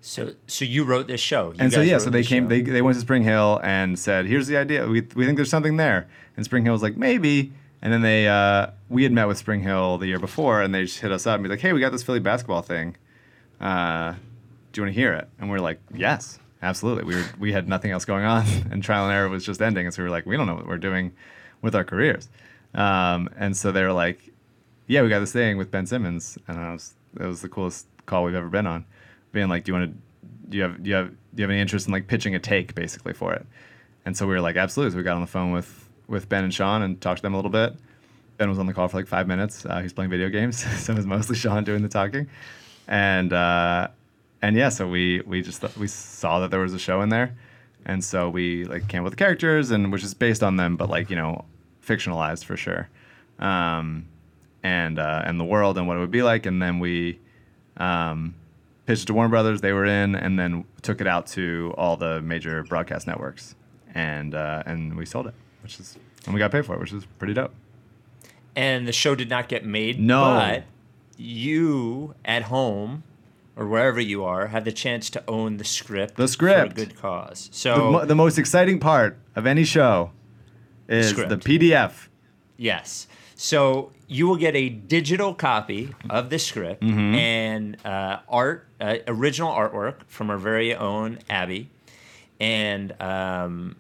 So 0.06 0.34
so 0.46 0.66
you 0.66 0.84
wrote 0.84 1.08
this 1.08 1.20
show. 1.20 1.52
You 1.54 1.58
and 1.58 1.74
so 1.74 1.82
yeah, 1.82 1.98
so 1.98 2.12
they 2.12 2.24
came. 2.24 2.44
show. 2.46 2.50
They, 2.50 2.62
they 2.62 2.84
went 2.84 2.94
to 2.94 3.02
Spring 3.02 3.24
Hill 3.24 3.60
and 3.64 3.98
said, 3.98 4.28
"Here's 4.28 4.46
the 4.46 4.56
idea. 4.56 4.86
We, 4.86 5.02
we 5.02 5.26
think 5.26 5.36
there's 5.36 5.50
something 5.50 5.78
there." 5.78 6.08
And 6.38 6.46
Spring 6.46 6.64
Hill 6.64 6.74
was 6.74 6.84
like, 6.84 6.96
"Maybe." 6.96 7.52
And 7.82 7.92
then 7.92 8.04
they 8.04 8.28
uh, 8.28 8.68
we 8.88 9.02
had 9.02 9.12
met 9.12 9.28
with 9.28 9.40
Spring 9.40 9.62
Hill 9.62 9.98
the 9.98 10.06
year 10.06 10.20
before, 10.20 10.62
and 10.62 10.76
they 10.76 10.86
just 10.86 11.00
hit 11.00 11.12
us 11.12 11.26
up 11.26 11.36
and 11.36 11.44
be 11.44 11.50
like, 11.50 11.60
"Hey, 11.60 11.74
we 11.74 11.80
got 11.80 11.92
this 11.92 12.04
Philly 12.04 12.20
basketball 12.20 12.62
thing. 12.62 12.98
Uh, 13.60 14.14
do 14.72 14.82
you 14.82 14.86
want 14.86 14.94
to 14.96 15.02
hear 15.02 15.12
it?" 15.14 15.28
And 15.40 15.50
we 15.50 15.58
are 15.58 15.62
like, 15.62 15.82
"Yes, 15.92 16.38
absolutely." 16.62 17.06
We 17.06 17.16
were 17.16 17.26
we 17.40 17.52
had 17.52 17.68
nothing 17.68 17.90
else 17.90 18.06
going 18.06 18.26
on, 18.26 18.46
and 18.72 18.84
Trial 18.84 19.06
and 19.06 19.14
Error 19.14 19.28
was 19.28 19.44
just 19.44 19.60
ending, 19.60 19.88
and 19.88 19.94
so 19.94 20.04
we 20.04 20.08
were 20.08 20.12
like, 20.12 20.28
"We 20.28 20.38
don't 20.38 20.46
know 20.46 20.56
what 20.56 20.68
we're 20.68 20.78
doing 20.78 21.14
with 21.64 21.74
our 21.74 21.84
careers." 21.84 22.30
Um, 22.76 23.28
and 23.38 23.58
so 23.58 23.72
they 23.72 23.82
were 23.82 23.94
like, 23.94 24.20
yeah, 24.86 25.02
we 25.02 25.10
got 25.10 25.20
this 25.20 25.32
thing 25.32 25.58
with 25.58 25.72
Ben 25.72 25.88
Simmons, 25.88 26.38
and 26.48 26.60
I 26.60 26.74
was 26.74 26.94
it 27.20 27.26
was 27.26 27.42
the 27.42 27.50
coolest 27.50 27.88
call 28.06 28.24
we've 28.24 28.36
ever 28.36 28.50
been 28.50 28.68
on. 28.68 28.86
Being 29.36 29.50
like, 29.50 29.66
do 29.66 29.72
you 29.72 29.78
want 29.78 29.92
to, 29.92 30.50
do 30.50 30.58
you 30.58 30.64
have, 30.64 30.82
do 30.82 30.90
you 30.90 30.96
have, 30.96 31.10
do 31.10 31.16
you 31.36 31.44
have 31.44 31.52
any 31.52 31.60
interest 31.60 31.88
in 31.88 31.94
like 31.94 32.08
pitching 32.08 32.36
a 32.36 32.40
take 32.40 32.74
basically 32.74 33.12
for 33.12 33.34
it? 33.34 33.46
And 34.06 34.16
so 34.16 34.26
we 34.26 34.34
were 34.34 34.40
like, 34.40 34.56
absolutely. 34.56 34.92
So 34.92 34.98
we 34.98 35.04
got 35.04 35.16
on 35.16 35.22
the 35.22 35.28
phone 35.28 35.52
with 35.52 35.90
with 36.08 36.30
Ben 36.30 36.46
and 36.46 36.54
Sean 36.54 36.82
and 36.84 37.02
talked 37.02 37.18
to 37.18 37.22
them 37.24 37.34
a 37.34 37.38
little 37.38 37.52
bit. 37.52 37.74
Ben 38.38 38.48
was 38.50 38.60
on 38.60 38.66
the 38.66 38.74
call 38.74 38.88
for 38.88 38.96
like 38.96 39.08
five 39.08 39.28
minutes. 39.28 39.66
Uh, 39.66 39.82
he's 39.82 39.92
playing 39.92 40.10
video 40.10 40.30
games, 40.30 40.64
so 40.84 40.94
it 40.94 40.96
was 40.96 41.06
mostly 41.06 41.36
Sean 41.36 41.66
doing 41.66 41.82
the 41.82 41.90
talking, 41.90 42.30
and 42.88 43.34
uh, 43.34 43.90
and 44.42 44.56
yeah, 44.56 44.70
so 44.70 44.88
we 44.88 45.22
we 45.26 45.42
just 45.42 45.60
th- 45.62 45.76
we 45.76 45.88
saw 45.88 46.40
that 46.40 46.52
there 46.52 46.62
was 46.62 46.74
a 46.74 46.80
show 46.80 47.02
in 47.02 47.10
there, 47.10 47.36
and 47.86 48.04
so 48.04 48.30
we 48.30 48.64
like 48.64 48.88
came 48.88 49.02
up 49.02 49.06
with 49.06 49.14
the 49.14 49.18
characters 49.18 49.72
and 49.72 49.92
which 49.92 50.04
is 50.04 50.14
based 50.14 50.44
on 50.44 50.56
them, 50.56 50.78
but 50.78 50.90
like 50.90 51.10
you 51.10 51.16
know, 51.18 51.44
fictionalized 51.86 52.46
for 52.46 52.56
sure. 52.56 52.88
Um, 53.40 54.06
and 54.64 54.98
uh, 54.98 55.22
and 55.26 55.40
the 55.40 55.44
world 55.44 55.78
and 55.78 55.88
what 55.88 55.98
it 55.98 56.00
would 56.00 56.12
be 56.12 56.24
like. 56.24 56.46
And 56.46 56.62
then 56.62 56.80
we 56.80 57.20
um, 57.78 58.34
pitched 58.86 59.04
it 59.04 59.06
to 59.08 59.14
Warner 59.14 59.30
Brothers. 59.30 59.62
They 59.62 59.74
were 59.74 59.86
in, 59.86 60.16
and 60.16 60.38
then 60.40 60.66
took 60.82 61.02
it 61.02 61.08
out 61.08 61.28
to 61.28 61.74
all 61.78 61.98
the 61.98 62.22
major 62.22 62.64
broadcast 62.64 63.08
networks, 63.08 63.56
and 63.94 64.34
uh, 64.36 64.64
and 64.66 64.96
we 64.96 65.06
sold 65.06 65.28
it, 65.28 65.34
which 65.64 65.80
is 65.80 65.98
and 66.26 66.34
we 66.34 66.40
got 66.40 66.52
paid 66.52 66.66
for 66.66 66.74
it, 66.76 66.80
which 66.80 66.92
is 66.94 67.06
pretty 67.20 67.34
dope. 67.34 67.54
and 68.56 68.88
the 68.88 68.94
show 68.94 69.16
did 69.16 69.30
not 69.30 69.48
get 69.50 69.66
made. 69.66 70.00
No. 70.00 70.22
But 70.24 70.64
you 71.18 72.14
at 72.26 72.44
home 72.44 73.04
or 73.56 73.68
wherever 73.68 74.02
you 74.02 74.24
are 74.26 74.48
had 74.48 74.66
the 74.66 74.72
chance 74.72 75.10
to 75.12 75.24
own 75.30 75.58
the 75.58 75.64
script. 75.64 76.18
The 76.18 76.28
script. 76.28 76.74
for 76.76 76.82
a 76.82 76.86
good 76.86 76.96
cause. 76.98 77.48
The, 77.50 77.56
So 77.58 77.92
mo- 77.92 78.06
the 78.06 78.16
most 78.16 78.38
exciting 78.38 78.80
part 78.80 79.18
of 79.36 79.46
any 79.46 79.64
show 79.64 80.12
is 80.90 81.10
Script. 81.10 81.30
the 81.30 81.38
PDF. 81.38 82.08
Yes. 82.58 83.08
So 83.36 83.92
you 84.08 84.28
will 84.28 84.38
get 84.38 84.56
a 84.56 84.70
digital 84.70 85.34
copy 85.34 85.94
of 86.10 86.30
the 86.30 86.40
script 86.40 86.82
Mm-hmm. 86.82 87.16
and 87.16 87.86
uh, 87.86 88.20
art, 88.30 88.68
uh, 88.80 88.98
original 89.08 89.52
artwork 89.52 90.04
from 90.08 90.30
our 90.30 90.38
very 90.38 90.74
own 90.74 91.20
Abby, 91.30 91.70
and 92.40 92.94
um, 93.02 93.76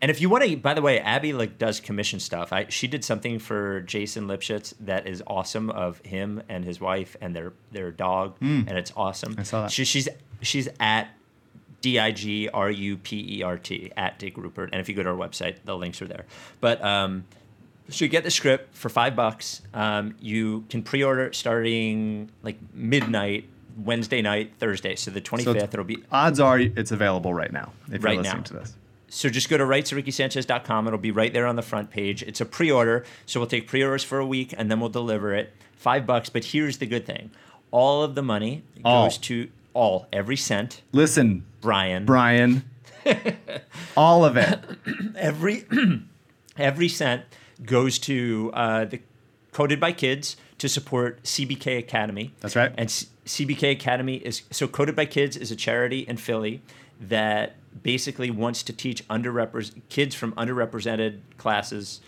and 0.00 0.10
if 0.10 0.20
you 0.20 0.28
want 0.28 0.44
to, 0.44 0.56
by 0.56 0.74
the 0.74 0.82
way, 0.82 1.00
Abby 1.00 1.32
like 1.32 1.58
does 1.58 1.80
commission 1.80 2.20
stuff. 2.20 2.52
I 2.52 2.66
she 2.68 2.86
did 2.86 3.04
something 3.04 3.38
for 3.38 3.80
Jason 3.80 4.26
Lipschitz 4.28 4.74
that 4.80 5.06
is 5.06 5.22
awesome 5.26 5.70
of 5.70 5.98
him 6.04 6.42
and 6.48 6.64
his 6.64 6.80
wife 6.80 7.16
and 7.20 7.34
their 7.34 7.52
their 7.72 7.90
dog, 7.90 8.36
and 8.40 8.70
it's 8.70 8.92
awesome. 8.96 9.34
Mm. 9.34 9.40
I 9.40 9.42
saw 9.42 9.62
that. 9.62 9.72
She, 9.72 9.84
she's 9.84 10.08
she's 10.42 10.68
at 10.78 11.08
D 11.80 11.98
I 11.98 12.12
G 12.12 12.48
R 12.48 12.70
U 12.70 12.96
P 12.96 13.38
E 13.38 13.42
R 13.42 13.58
T 13.58 13.90
at 13.96 14.18
Dick 14.18 14.36
Rupert. 14.36 14.70
And 14.72 14.80
if 14.80 14.88
you 14.88 14.94
go 14.94 15.02
to 15.02 15.08
our 15.10 15.16
website, 15.16 15.56
the 15.64 15.76
links 15.76 16.00
are 16.02 16.06
there. 16.06 16.26
But 16.60 16.84
um, 16.84 17.24
so 17.88 18.04
you 18.04 18.08
get 18.08 18.24
the 18.24 18.30
script 18.30 18.74
for 18.74 18.88
five 18.88 19.14
bucks. 19.14 19.62
Um, 19.74 20.14
you 20.20 20.64
can 20.70 20.82
pre-order 20.82 21.24
it 21.26 21.34
starting 21.34 22.30
like 22.42 22.56
midnight 22.72 23.44
Wednesday 23.76 24.22
night, 24.22 24.52
Thursday. 24.58 24.94
So 24.96 25.10
the 25.10 25.20
25th, 25.20 25.44
So 25.44 25.50
it'll 25.56 25.84
be 25.84 26.02
Odds 26.12 26.40
are 26.40 26.58
it's 26.60 26.92
available 26.92 27.34
right 27.34 27.52
now 27.52 27.72
if 27.90 28.02
Right 28.04 28.14
you're 28.14 28.22
listening 28.22 28.38
now. 28.40 28.44
to 28.44 28.54
this. 28.54 28.74
so 29.08 29.28
just 29.28 29.48
go 29.48 29.56
to 29.58 29.64
rightsrickysanchez.com. 29.64 30.86
It'll 30.86 30.98
be 30.98 31.10
right 31.10 31.32
there 31.32 31.46
on 31.46 31.56
the 31.56 31.62
front 31.62 31.90
page. 31.90 32.22
It's 32.22 32.40
a 32.40 32.46
pre-order, 32.46 33.04
so 33.26 33.40
we'll 33.40 33.48
take 33.48 33.66
pre-orders 33.68 34.04
for 34.04 34.18
a 34.18 34.26
week 34.26 34.54
and 34.56 34.70
then 34.70 34.80
we'll 34.80 34.88
deliver 34.90 35.34
it. 35.34 35.52
Five 35.76 36.06
bucks. 36.06 36.30
But 36.30 36.44
here's 36.46 36.78
the 36.78 36.86
good 36.86 37.04
thing: 37.04 37.30
all 37.70 38.02
of 38.02 38.14
the 38.14 38.22
money 38.22 38.62
All. 38.84 39.04
goes 39.06 39.18
to 39.18 39.48
all 39.74 40.06
every 40.12 40.36
cent. 40.36 40.80
Listen, 40.92 41.44
Brian, 41.60 42.06
Brian, 42.06 42.62
all 43.96 44.24
of 44.24 44.36
it. 44.36 44.60
every 45.16 45.64
every 46.58 46.88
cent 46.88 47.22
goes 47.64 47.98
to 48.00 48.50
uh, 48.54 48.84
the 48.86 49.00
coded 49.52 49.78
by 49.80 49.92
kids 49.92 50.36
to 50.58 50.68
support 50.68 51.22
CBK 51.22 51.78
Academy. 51.78 52.32
That's 52.40 52.56
right. 52.56 52.72
And 52.76 52.90
C- 52.90 53.08
CBK 53.26 53.72
Academy 53.72 54.16
is 54.16 54.42
so 54.50 54.66
coded 54.66 54.96
by 54.96 55.06
kids 55.06 55.36
is 55.36 55.50
a 55.50 55.56
charity 55.56 56.00
in 56.00 56.16
Philly 56.16 56.60
that 57.00 57.54
basically 57.82 58.30
wants 58.30 58.62
to 58.64 58.72
teach 58.72 59.06
underrepresented 59.08 59.80
kids 59.88 60.14
from 60.14 60.32
underrepresented 60.32 61.20
classes. 61.38 62.00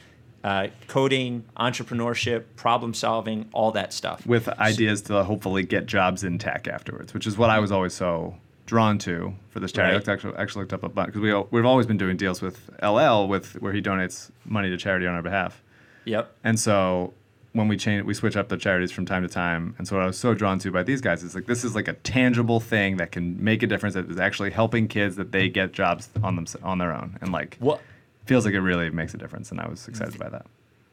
Uh, 0.45 0.69
coding, 0.87 1.45
entrepreneurship, 1.57 2.45
problem 2.55 2.95
solving, 2.95 3.49
all 3.53 3.73
that 3.73 3.93
stuff. 3.93 4.25
with 4.27 4.49
ideas 4.61 5.03
to 5.03 5.25
hopefully 5.25 5.65
get 5.65 5.87
jobs 5.87 6.23
in 6.23 6.39
tech 6.39 6.69
afterwards, 6.69 7.13
which 7.13 7.27
is 7.27 7.37
what 7.37 7.51
I 7.51 7.59
was 7.59 7.73
always 7.73 7.95
so 7.95 8.37
drawn 8.67 8.99
to 8.99 9.35
for 9.51 9.61
this 9.61 9.73
charity. 9.73 9.91
I 9.91 9.93
Right. 9.93 9.97
looked, 9.99 10.09
actually, 10.09 10.37
actually 10.37 10.63
looked 10.63 10.73
up 10.75 10.83
a 10.83 10.89
bunch 10.89 11.07
because 11.07 11.21
we 11.23 11.33
we've 11.51 11.65
always 11.67 11.87
been 11.87 11.97
doing 11.99 12.17
deals 12.17 12.43
with 12.43 12.69
LL 12.83 13.27
with 13.29 13.55
where 13.63 13.73
he 13.73 13.81
donates 13.81 14.31
money 14.45 14.69
to 14.71 14.77
charity 14.77 15.07
on 15.07 15.15
our 15.15 15.23
behalf, 15.23 15.63
Yep. 16.05 16.33
and 16.45 16.59
so 16.61 17.15
when 17.53 17.69
we 17.69 17.77
change 17.79 18.05
we 18.05 18.13
switch 18.13 18.37
up 18.37 18.49
the 18.49 18.57
charities 18.59 18.93
from 18.93 19.07
time 19.07 19.23
to 19.23 19.29
time, 19.29 19.75
and 19.79 19.89
so 19.89 19.97
what 19.97 20.03
I 20.03 20.07
was 20.07 20.19
so 20.19 20.35
drawn 20.35 20.59
to 20.59 20.71
by 20.71 20.83
these 20.83 21.01
guys 21.01 21.23
is 21.23 21.35
like 21.35 21.47
this 21.47 21.65
is 21.65 21.75
like 21.75 21.89
a 21.89 21.95
tangible 21.95 22.61
thing 22.61 22.99
that 22.99 23.13
can 23.13 23.43
make 23.43 23.63
a 23.63 23.67
difference 23.67 23.95
that 23.95 24.11
is 24.11 24.19
actually 24.19 24.51
helping 24.51 24.89
kids 24.89 25.17
that 25.17 25.33
they 25.33 25.49
get 25.49 25.73
jobs 25.73 26.11
on 26.23 26.37
them 26.37 26.47
on 26.63 26.79
their 26.79 26.93
own, 26.93 27.17
and 27.23 27.33
like 27.33 27.57
What? 27.61 27.81
feels 28.27 28.45
like 28.45 28.55
it 28.55 28.61
really 28.61 28.91
makes 28.91 29.15
a 29.15 29.17
difference, 29.17 29.51
and 29.51 29.61
I 29.61 29.69
was 29.69 29.87
excited 29.89 30.19
by 30.19 30.29
that. 30.29 30.47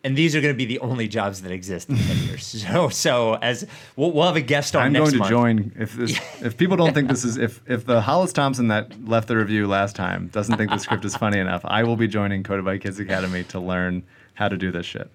And 0.05 0.17
these 0.17 0.35
are 0.35 0.41
going 0.41 0.53
to 0.53 0.57
be 0.57 0.65
the 0.65 0.79
only 0.79 1.07
jobs 1.07 1.41
that 1.43 1.51
exist 1.51 1.89
in 1.89 1.95
10 1.95 2.17
years. 2.27 2.65
So, 2.73 2.89
so 2.89 3.33
as 3.35 3.65
we'll, 3.95 4.11
we'll 4.11 4.25
have 4.25 4.35
a 4.35 4.41
guest 4.41 4.75
on 4.75 4.83
I'm 4.83 4.93
going 4.93 5.11
to 5.11 5.17
month. 5.17 5.29
join 5.29 5.71
if 5.77 5.93
this 5.93 6.19
if 6.41 6.57
people 6.57 6.75
don't 6.75 6.93
think 6.93 7.07
this 7.09 7.23
is 7.23 7.37
if 7.37 7.61
if 7.67 7.85
the 7.85 8.01
Hollis 8.01 8.33
Thompson 8.33 8.67
that 8.67 9.05
left 9.07 9.27
the 9.27 9.37
review 9.37 9.67
last 9.67 9.95
time 9.95 10.27
doesn't 10.27 10.57
think 10.57 10.71
the 10.71 10.77
script 10.77 11.05
is 11.05 11.15
funny 11.15 11.39
enough, 11.39 11.61
I 11.63 11.83
will 11.83 11.95
be 11.95 12.07
joining 12.07 12.43
Coded 12.43 12.65
by 12.65 12.77
Kids 12.79 12.99
Academy 12.99 13.43
to 13.45 13.59
learn 13.59 14.03
how 14.33 14.49
to 14.49 14.57
do 14.57 14.71
this 14.71 14.85
shit. 14.85 15.09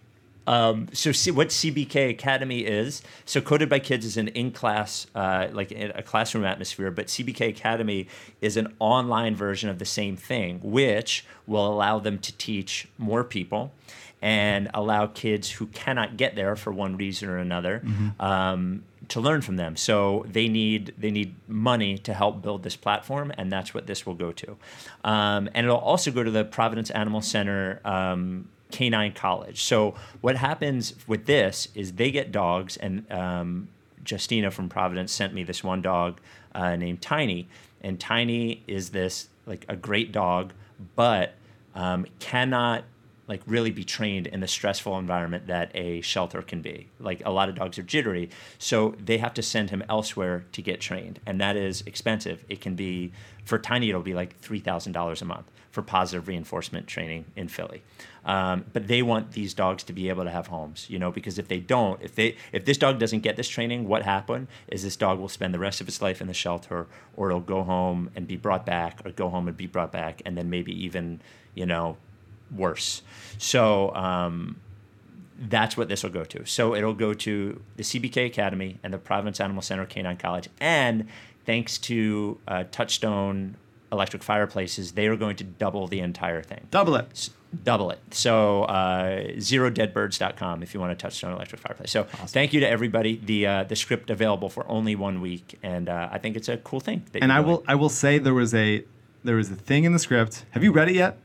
so 0.46 1.12
see 1.12 1.30
what 1.30 1.48
CBK 1.48 2.10
Academy 2.10 2.60
is. 2.60 3.02
So 3.26 3.40
Coded 3.40 3.68
by 3.68 3.80
Kids 3.80 4.06
is 4.06 4.16
an 4.16 4.28
in-class, 4.28 5.06
uh, 5.14 5.48
like 5.52 5.70
in 5.72 5.90
a 5.94 6.02
classroom 6.02 6.44
atmosphere, 6.44 6.90
but 6.90 7.08
CBK 7.08 7.48
Academy 7.50 8.08
is 8.40 8.56
an 8.56 8.74
online 8.78 9.36
version 9.36 9.68
of 9.68 9.78
the 9.78 9.84
same 9.84 10.16
thing, 10.16 10.60
which 10.62 11.26
will 11.46 11.66
allow 11.66 11.98
them 11.98 12.18
to 12.20 12.32
teach 12.36 12.88
more 12.96 13.24
people 13.24 13.72
and 14.20 14.68
allow 14.74 15.06
kids 15.06 15.50
who 15.50 15.66
cannot 15.66 16.16
get 16.16 16.34
there 16.34 16.56
for 16.56 16.72
one 16.72 16.96
reason 16.96 17.28
or 17.28 17.38
another 17.38 17.82
um, 18.18 18.82
to 19.08 19.20
learn 19.20 19.40
from 19.40 19.56
them. 19.56 19.76
So 19.76 20.26
they 20.28 20.48
need 20.48 20.94
they 20.98 21.10
need 21.10 21.34
money 21.46 21.98
to 21.98 22.12
help 22.12 22.42
build 22.42 22.62
this 22.62 22.76
platform, 22.76 23.32
and 23.38 23.50
that's 23.50 23.72
what 23.72 23.86
this 23.86 24.04
will 24.04 24.14
go 24.14 24.32
to. 24.32 24.56
Um, 25.04 25.48
and 25.54 25.66
it'll 25.66 25.78
also 25.78 26.10
go 26.10 26.22
to 26.22 26.30
the 26.30 26.44
Providence 26.44 26.90
Animal 26.90 27.22
Center. 27.22 27.80
Um, 27.84 28.48
canine 28.70 29.12
college. 29.14 29.62
So 29.62 29.94
what 30.20 30.36
happens 30.36 30.94
with 31.06 31.24
this 31.24 31.68
is 31.74 31.92
they 31.92 32.10
get 32.10 32.30
dogs, 32.32 32.76
and 32.76 33.10
um, 33.10 33.68
Justina 34.06 34.50
from 34.50 34.68
Providence 34.68 35.10
sent 35.10 35.32
me 35.32 35.42
this 35.42 35.64
one 35.64 35.80
dog 35.80 36.20
uh, 36.54 36.76
named 36.76 37.00
Tiny, 37.00 37.48
and 37.80 37.98
Tiny 37.98 38.62
is 38.66 38.90
this 38.90 39.30
like 39.46 39.64
a 39.68 39.76
great 39.76 40.12
dog, 40.12 40.52
but 40.96 41.34
um, 41.74 42.06
cannot 42.18 42.84
like 43.28 43.42
really 43.46 43.70
be 43.70 43.84
trained 43.84 44.26
in 44.26 44.40
the 44.40 44.48
stressful 44.48 44.98
environment 44.98 45.46
that 45.46 45.70
a 45.74 46.00
shelter 46.00 46.42
can 46.42 46.62
be. 46.62 46.88
Like 46.98 47.22
a 47.24 47.30
lot 47.30 47.48
of 47.48 47.54
dogs 47.54 47.78
are 47.78 47.82
jittery, 47.82 48.30
so 48.58 48.94
they 48.98 49.18
have 49.18 49.34
to 49.34 49.42
send 49.42 49.70
him 49.70 49.84
elsewhere 49.88 50.46
to 50.52 50.62
get 50.62 50.80
trained, 50.80 51.20
and 51.26 51.40
that 51.40 51.54
is 51.54 51.82
expensive. 51.86 52.44
It 52.48 52.60
can 52.60 52.74
be 52.74 53.12
for 53.44 53.58
Tiny, 53.58 53.88
it'll 53.88 54.02
be 54.02 54.14
like 54.14 54.38
three 54.40 54.60
thousand 54.60 54.92
dollars 54.92 55.22
a 55.22 55.24
month 55.24 55.50
for 55.70 55.82
positive 55.82 56.26
reinforcement 56.26 56.86
training 56.86 57.26
in 57.36 57.46
Philly. 57.46 57.82
Um, 58.24 58.64
but 58.72 58.88
they 58.88 59.02
want 59.02 59.32
these 59.32 59.54
dogs 59.54 59.82
to 59.84 59.92
be 59.92 60.08
able 60.08 60.24
to 60.24 60.30
have 60.30 60.48
homes, 60.48 60.86
you 60.88 60.98
know, 60.98 61.10
because 61.10 61.38
if 61.38 61.48
they 61.48 61.60
don't, 61.60 62.02
if 62.02 62.14
they 62.14 62.36
if 62.52 62.64
this 62.64 62.78
dog 62.78 62.98
doesn't 62.98 63.20
get 63.20 63.36
this 63.36 63.48
training, 63.48 63.86
what 63.86 64.02
happened 64.02 64.48
is 64.68 64.82
this 64.82 64.96
dog 64.96 65.18
will 65.18 65.28
spend 65.28 65.54
the 65.54 65.58
rest 65.58 65.80
of 65.80 65.88
its 65.88 66.02
life 66.02 66.20
in 66.20 66.26
the 66.26 66.34
shelter, 66.34 66.86
or 67.16 67.28
it'll 67.28 67.40
go 67.40 67.62
home 67.62 68.10
and 68.16 68.26
be 68.26 68.36
brought 68.36 68.66
back, 68.66 69.00
or 69.04 69.12
go 69.12 69.28
home 69.28 69.48
and 69.48 69.56
be 69.56 69.66
brought 69.66 69.92
back, 69.92 70.20
and 70.24 70.36
then 70.36 70.50
maybe 70.50 70.72
even, 70.84 71.20
you 71.54 71.66
know, 71.66 71.96
worse. 72.54 73.02
So 73.38 73.94
um, 73.94 74.56
that's 75.38 75.76
what 75.76 75.88
this 75.88 76.02
will 76.02 76.10
go 76.10 76.24
to. 76.24 76.44
So 76.46 76.74
it'll 76.74 76.94
go 76.94 77.14
to 77.14 77.60
the 77.76 77.82
CBK 77.82 78.26
Academy 78.26 78.78
and 78.82 78.92
the 78.92 78.98
Providence 78.98 79.40
Animal 79.40 79.62
Center 79.62 79.86
Canine 79.86 80.16
College. 80.16 80.48
And 80.60 81.06
thanks 81.46 81.78
to 81.78 82.38
uh, 82.48 82.64
Touchstone 82.70 83.56
Electric 83.92 84.22
Fireplaces, 84.22 84.92
they 84.92 85.06
are 85.06 85.16
going 85.16 85.36
to 85.36 85.44
double 85.44 85.86
the 85.86 86.00
entire 86.00 86.42
thing. 86.42 86.66
Double 86.70 86.94
it. 86.96 87.06
S- 87.12 87.30
Double 87.64 87.90
it. 87.90 87.98
So 88.10 88.64
uh, 88.64 89.22
zerodeadbirds.com 89.36 90.62
if 90.62 90.74
you 90.74 90.80
want 90.80 90.92
a 90.92 90.94
Touchstone 90.94 91.32
Electric 91.32 91.60
Fireplace. 91.62 91.90
So 91.90 92.04
thank 92.04 92.52
you 92.52 92.60
to 92.60 92.68
everybody. 92.68 93.20
The 93.24 93.46
uh, 93.46 93.64
the 93.64 93.74
script 93.74 94.10
available 94.10 94.50
for 94.50 94.68
only 94.68 94.94
one 94.94 95.22
week, 95.22 95.58
and 95.62 95.88
uh, 95.88 96.10
I 96.12 96.18
think 96.18 96.36
it's 96.36 96.48
a 96.50 96.58
cool 96.58 96.80
thing. 96.80 97.04
that 97.12 97.22
And 97.22 97.32
I 97.32 97.40
will 97.40 97.64
I 97.66 97.74
will 97.74 97.88
say 97.88 98.18
there 98.18 98.34
was 98.34 98.54
a 98.54 98.84
there 99.24 99.36
was 99.36 99.50
a 99.50 99.54
thing 99.54 99.84
in 99.84 99.92
the 99.94 99.98
script. 99.98 100.44
Have 100.50 100.62
you 100.62 100.72
read 100.72 100.88
it 100.90 100.94
yet? 100.94 101.16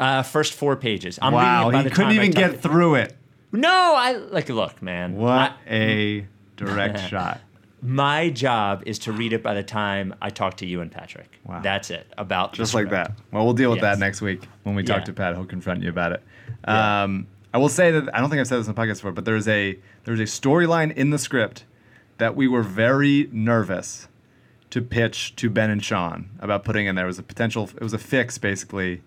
Uh, 0.00 0.22
first 0.22 0.54
four 0.54 0.76
pages. 0.76 1.18
I'm 1.20 1.32
wow, 1.32 1.66
reading 1.68 1.80
it 1.80 1.84
he 1.84 1.90
couldn't 1.90 2.12
even 2.12 2.30
get 2.30 2.60
through 2.60 2.96
it. 2.96 3.16
No, 3.50 3.68
I 3.96 4.12
like. 4.12 4.48
Look, 4.48 4.80
man. 4.82 5.16
What 5.16 5.52
I- 5.68 5.74
a 5.74 6.26
direct 6.56 7.00
shot. 7.08 7.40
my 7.82 8.30
job 8.30 8.82
is 8.86 8.98
to 9.00 9.12
read 9.12 9.32
it 9.32 9.42
by 9.42 9.54
the 9.54 9.62
time 9.62 10.14
I 10.20 10.30
talk 10.30 10.56
to 10.58 10.66
you 10.66 10.80
and 10.80 10.90
Patrick. 10.90 11.38
Wow. 11.44 11.60
That's 11.60 11.90
it. 11.90 12.06
About 12.18 12.52
Just 12.52 12.74
like 12.74 12.90
that. 12.90 13.12
Well, 13.32 13.44
we'll 13.44 13.54
deal 13.54 13.70
with 13.70 13.78
Yes. 13.82 13.96
that 13.96 13.98
next 14.04 14.20
week 14.20 14.42
when 14.64 14.74
we 14.74 14.82
talk 14.82 14.98
Yeah. 15.00 15.04
to 15.04 15.12
Pat. 15.12 15.34
He'll 15.36 15.44
confront 15.46 15.82
you 15.82 15.88
about 15.88 16.12
it. 16.12 16.22
Yeah. 16.66 17.02
Um, 17.04 17.26
I 17.54 17.58
will 17.58 17.68
say 17.68 17.90
that 17.92 18.14
I 18.14 18.20
don't 18.20 18.28
think 18.30 18.40
I've 18.40 18.46
said 18.46 18.58
this 18.60 18.68
on 18.68 18.74
the 18.74 18.80
podcast 18.80 18.96
before, 18.96 19.12
but 19.12 19.24
there's 19.24 19.48
a 19.48 19.78
there's 20.04 20.20
a 20.20 20.24
storyline 20.24 20.94
in 20.94 21.10
the 21.10 21.18
script 21.18 21.64
that 22.18 22.36
we 22.36 22.46
were 22.48 22.62
very 22.62 23.28
nervous 23.32 24.08
to 24.70 24.82
pitch 24.82 25.34
to 25.36 25.48
Ben 25.48 25.70
and 25.70 25.82
Sean 25.82 26.28
about 26.40 26.64
putting 26.64 26.86
in 26.86 26.94
there. 26.94 27.06
It 27.06 27.08
was 27.08 27.18
a 27.18 27.22
potential. 27.22 27.70
It 27.76 27.82
was 27.82 27.94
a 27.94 27.98
fix 27.98 28.36
basically, 28.38 29.00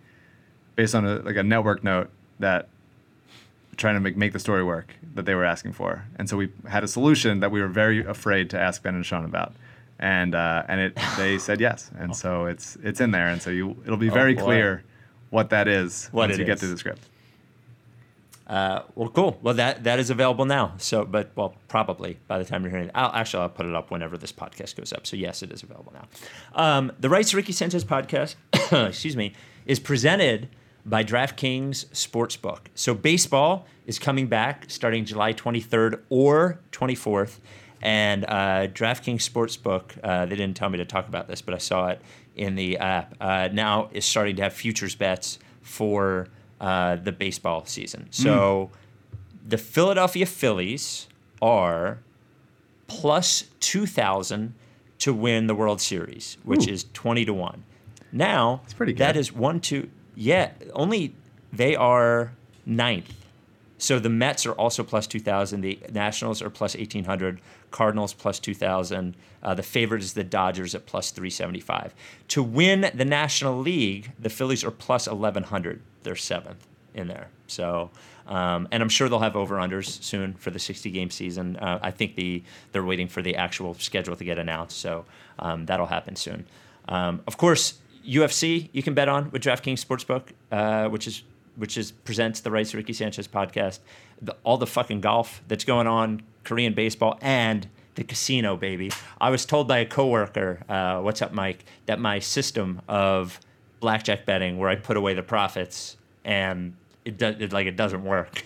based 0.75 0.95
on 0.95 1.05
a, 1.05 1.15
like 1.19 1.35
a 1.35 1.43
network 1.43 1.83
note 1.83 2.09
that 2.39 2.67
trying 3.77 3.95
to 3.95 3.99
make 3.99 4.15
make 4.17 4.33
the 4.33 4.39
story 4.39 4.63
work 4.63 4.93
that 5.15 5.25
they 5.25 5.35
were 5.35 5.45
asking 5.45 5.73
for. 5.73 6.03
And 6.17 6.29
so 6.29 6.37
we 6.37 6.49
had 6.67 6.83
a 6.83 6.87
solution 6.87 7.39
that 7.39 7.51
we 7.51 7.61
were 7.61 7.67
very 7.67 8.03
afraid 8.05 8.49
to 8.51 8.59
ask 8.59 8.83
Ben 8.83 8.95
and 8.95 9.05
Sean 9.05 9.25
about. 9.25 9.53
And 9.99 10.33
uh, 10.35 10.63
and 10.67 10.81
it 10.81 10.97
they 11.17 11.37
said 11.47 11.59
yes. 11.61 11.89
And 11.97 12.15
so 12.15 12.45
it's 12.45 12.77
it's 12.83 12.99
in 13.01 13.11
there. 13.11 13.27
And 13.27 13.41
so 13.41 13.49
you 13.49 13.75
it'll 13.85 13.97
be 13.97 14.09
very 14.09 14.37
Oh, 14.37 14.43
clear 14.43 14.83
what 15.29 15.49
that 15.51 15.67
is 15.67 16.07
What 16.11 16.27
once 16.29 16.37
you 16.37 16.45
get 16.45 16.55
is. 16.55 16.59
through 16.61 16.69
the 16.71 16.77
script. 16.77 17.07
Uh, 18.47 18.81
well, 18.95 19.07
cool. 19.09 19.39
Well, 19.41 19.53
that 19.53 19.83
that 19.85 19.99
is 19.99 20.09
available 20.09 20.43
now. 20.45 20.73
So, 20.77 21.05
but 21.05 21.31
well, 21.35 21.55
probably 21.69 22.17
by 22.27 22.37
the 22.37 22.43
time 22.43 22.63
you're 22.63 22.71
hearing 22.71 22.87
it, 22.87 22.91
I'll 22.93 23.13
actually 23.13 23.43
I'll 23.43 23.49
put 23.49 23.65
it 23.65 23.73
up 23.73 23.91
whenever 23.91 24.17
this 24.17 24.33
podcast 24.33 24.75
goes 24.75 24.91
up. 24.91 25.07
So 25.07 25.15
yes, 25.15 25.41
it 25.41 25.51
is 25.51 25.63
available 25.63 25.93
now. 25.93 26.07
Um, 26.61 26.91
the 26.99 27.07
Rights 27.07 27.33
Ricky 27.33 27.53
Sanchez 27.53 27.85
podcast, 27.85 28.35
excuse 28.89 29.15
me, 29.15 29.33
is 29.65 29.79
presented 29.79 30.49
by 30.85 31.03
DraftKings 31.03 31.85
Sportsbook. 31.87 32.59
So 32.75 32.93
baseball 32.93 33.67
is 33.85 33.99
coming 33.99 34.27
back 34.27 34.65
starting 34.67 35.05
July 35.05 35.33
23rd 35.33 36.01
or 36.09 36.59
24th, 36.71 37.39
and 37.81 38.25
uh, 38.25 38.67
DraftKings 38.67 39.27
Sportsbook. 39.27 39.97
Uh, 40.03 40.25
they 40.25 40.35
didn't 40.35 40.55
tell 40.55 40.69
me 40.69 40.77
to 40.77 40.85
talk 40.85 41.07
about 41.07 41.27
this, 41.27 41.41
but 41.41 41.53
I 41.53 41.57
saw 41.57 41.89
it 41.89 42.01
in 42.35 42.55
the 42.55 42.77
app. 42.77 43.15
Uh, 43.19 43.49
now 43.51 43.89
is 43.91 44.05
starting 44.05 44.35
to 44.37 44.43
have 44.43 44.53
futures 44.53 44.95
bets 44.95 45.39
for 45.61 46.27
uh, 46.59 46.95
the 46.95 47.11
baseball 47.11 47.65
season. 47.65 48.07
So 48.11 48.69
the 49.47 49.57
Philadelphia 49.57 50.25
Phillies 50.25 51.07
are 51.41 51.99
plus 52.87 53.45
2,000 53.61 54.53
to 54.99 55.13
win 55.13 55.47
the 55.47 55.55
World 55.55 55.81
Series, 55.81 56.37
which 56.43 56.67
Ooh. 56.67 56.71
is 56.71 56.85
20 56.93 57.25
to 57.25 57.33
1. 57.33 57.63
Now, 58.11 58.61
pretty 58.75 58.93
good. 58.93 59.15
is 59.15 59.31
one, 59.31 59.59
two, 59.59 59.89
yeah, 60.21 60.51
only 60.73 61.15
they 61.51 61.75
are 61.75 62.33
ninth. 62.65 63.11
So 63.79 63.97
the 63.97 64.09
Mets 64.09 64.45
are 64.45 64.51
also 64.51 64.83
plus 64.83 65.07
2,000. 65.07 65.61
The 65.61 65.79
Nationals 65.91 66.43
are 66.43 66.51
plus 66.51 66.75
1,800. 66.75 67.41
Cardinals 67.71 68.13
plus 68.13 68.39
2,000. 68.39 69.15
Uh, 69.41 69.55
the 69.55 69.63
favorite 69.63 70.03
is 70.03 70.13
the 70.13 70.23
Dodgers 70.23 70.75
at 70.75 70.85
plus 70.85 71.09
375. 71.09 71.95
To 72.27 72.43
win 72.43 72.91
the 72.93 73.05
National 73.05 73.57
League, 73.57 74.11
the 74.19 74.29
Phillies 74.29 74.63
are 74.63 74.69
plus 74.69 75.07
1,100. 75.07 75.81
They're 76.03 76.15
seventh 76.15 76.67
in 76.93 77.07
there. 77.07 77.29
So, 77.47 77.89
um, 78.27 78.67
and 78.71 78.83
I'm 78.83 78.89
sure 78.89 79.09
they'll 79.09 79.19
have 79.19 79.35
over-unders 79.35 80.03
soon 80.03 80.35
for 80.35 80.51
the 80.51 80.59
60-game 80.59 81.09
season. 81.09 81.55
Uh, 81.55 81.79
I 81.81 81.89
think 81.89 82.15
the 82.15 82.43
they're 82.73 82.85
waiting 82.85 83.07
for 83.07 83.23
the 83.23 83.35
actual 83.35 83.73
schedule 83.73 84.15
to 84.15 84.23
get 84.23 84.37
announced. 84.37 84.77
So 84.77 85.05
um, 85.39 85.65
that'll 85.65 85.87
happen 85.87 86.15
soon. 86.15 86.45
Um, 86.87 87.21
of 87.25 87.37
course, 87.37 87.80
UFC 88.07 88.69
you 88.73 88.83
can 88.83 88.93
bet 88.93 89.07
on 89.09 89.31
with 89.31 89.41
DraftKings 89.43 89.83
Sportsbook, 89.85 90.29
uh, 90.51 90.89
which 90.89 91.07
is 91.07 91.23
which 91.57 91.77
is 91.77 91.91
presents 91.91 92.39
the 92.39 92.49
Rights 92.51 92.73
Ricky 92.73 92.93
Sanchez 92.93 93.27
podcast. 93.27 93.79
The, 94.21 94.35
all 94.43 94.57
the 94.57 94.67
fucking 94.67 95.01
golf 95.01 95.41
that's 95.47 95.63
going 95.65 95.87
on, 95.87 96.21
Korean 96.43 96.73
baseball, 96.73 97.17
and 97.21 97.67
the 97.95 98.03
casino, 98.03 98.55
baby. 98.55 98.91
I 99.19 99.29
was 99.29 99.45
told 99.45 99.67
by 99.67 99.79
a 99.79 99.85
coworker, 99.85 100.63
uh, 100.69 100.99
"What's 101.01 101.21
up, 101.21 101.33
Mike?" 101.33 101.65
That 101.87 101.99
my 101.99 102.19
system 102.19 102.81
of 102.87 103.39
blackjack 103.81 104.25
betting, 104.25 104.57
where 104.59 104.69
I 104.69 104.75
put 104.75 104.95
away 104.97 105.13
the 105.13 105.23
profits, 105.23 105.97
and 106.23 106.73
it 107.03 107.17
does 107.17 107.35
it, 107.39 107.51
like 107.51 107.67
it 107.67 107.75
doesn't 107.75 108.03
work. 108.03 108.43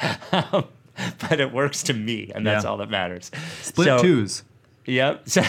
but 0.30 1.40
it 1.40 1.52
works 1.52 1.82
to 1.84 1.92
me, 1.92 2.30
and 2.34 2.46
that's 2.46 2.64
Yeah. 2.64 2.70
all 2.70 2.76
that 2.78 2.90
matters. 2.90 3.30
Split 3.62 3.86
So- 3.86 4.02
twos. 4.02 4.42
Yep. 4.86 5.28
So, 5.28 5.42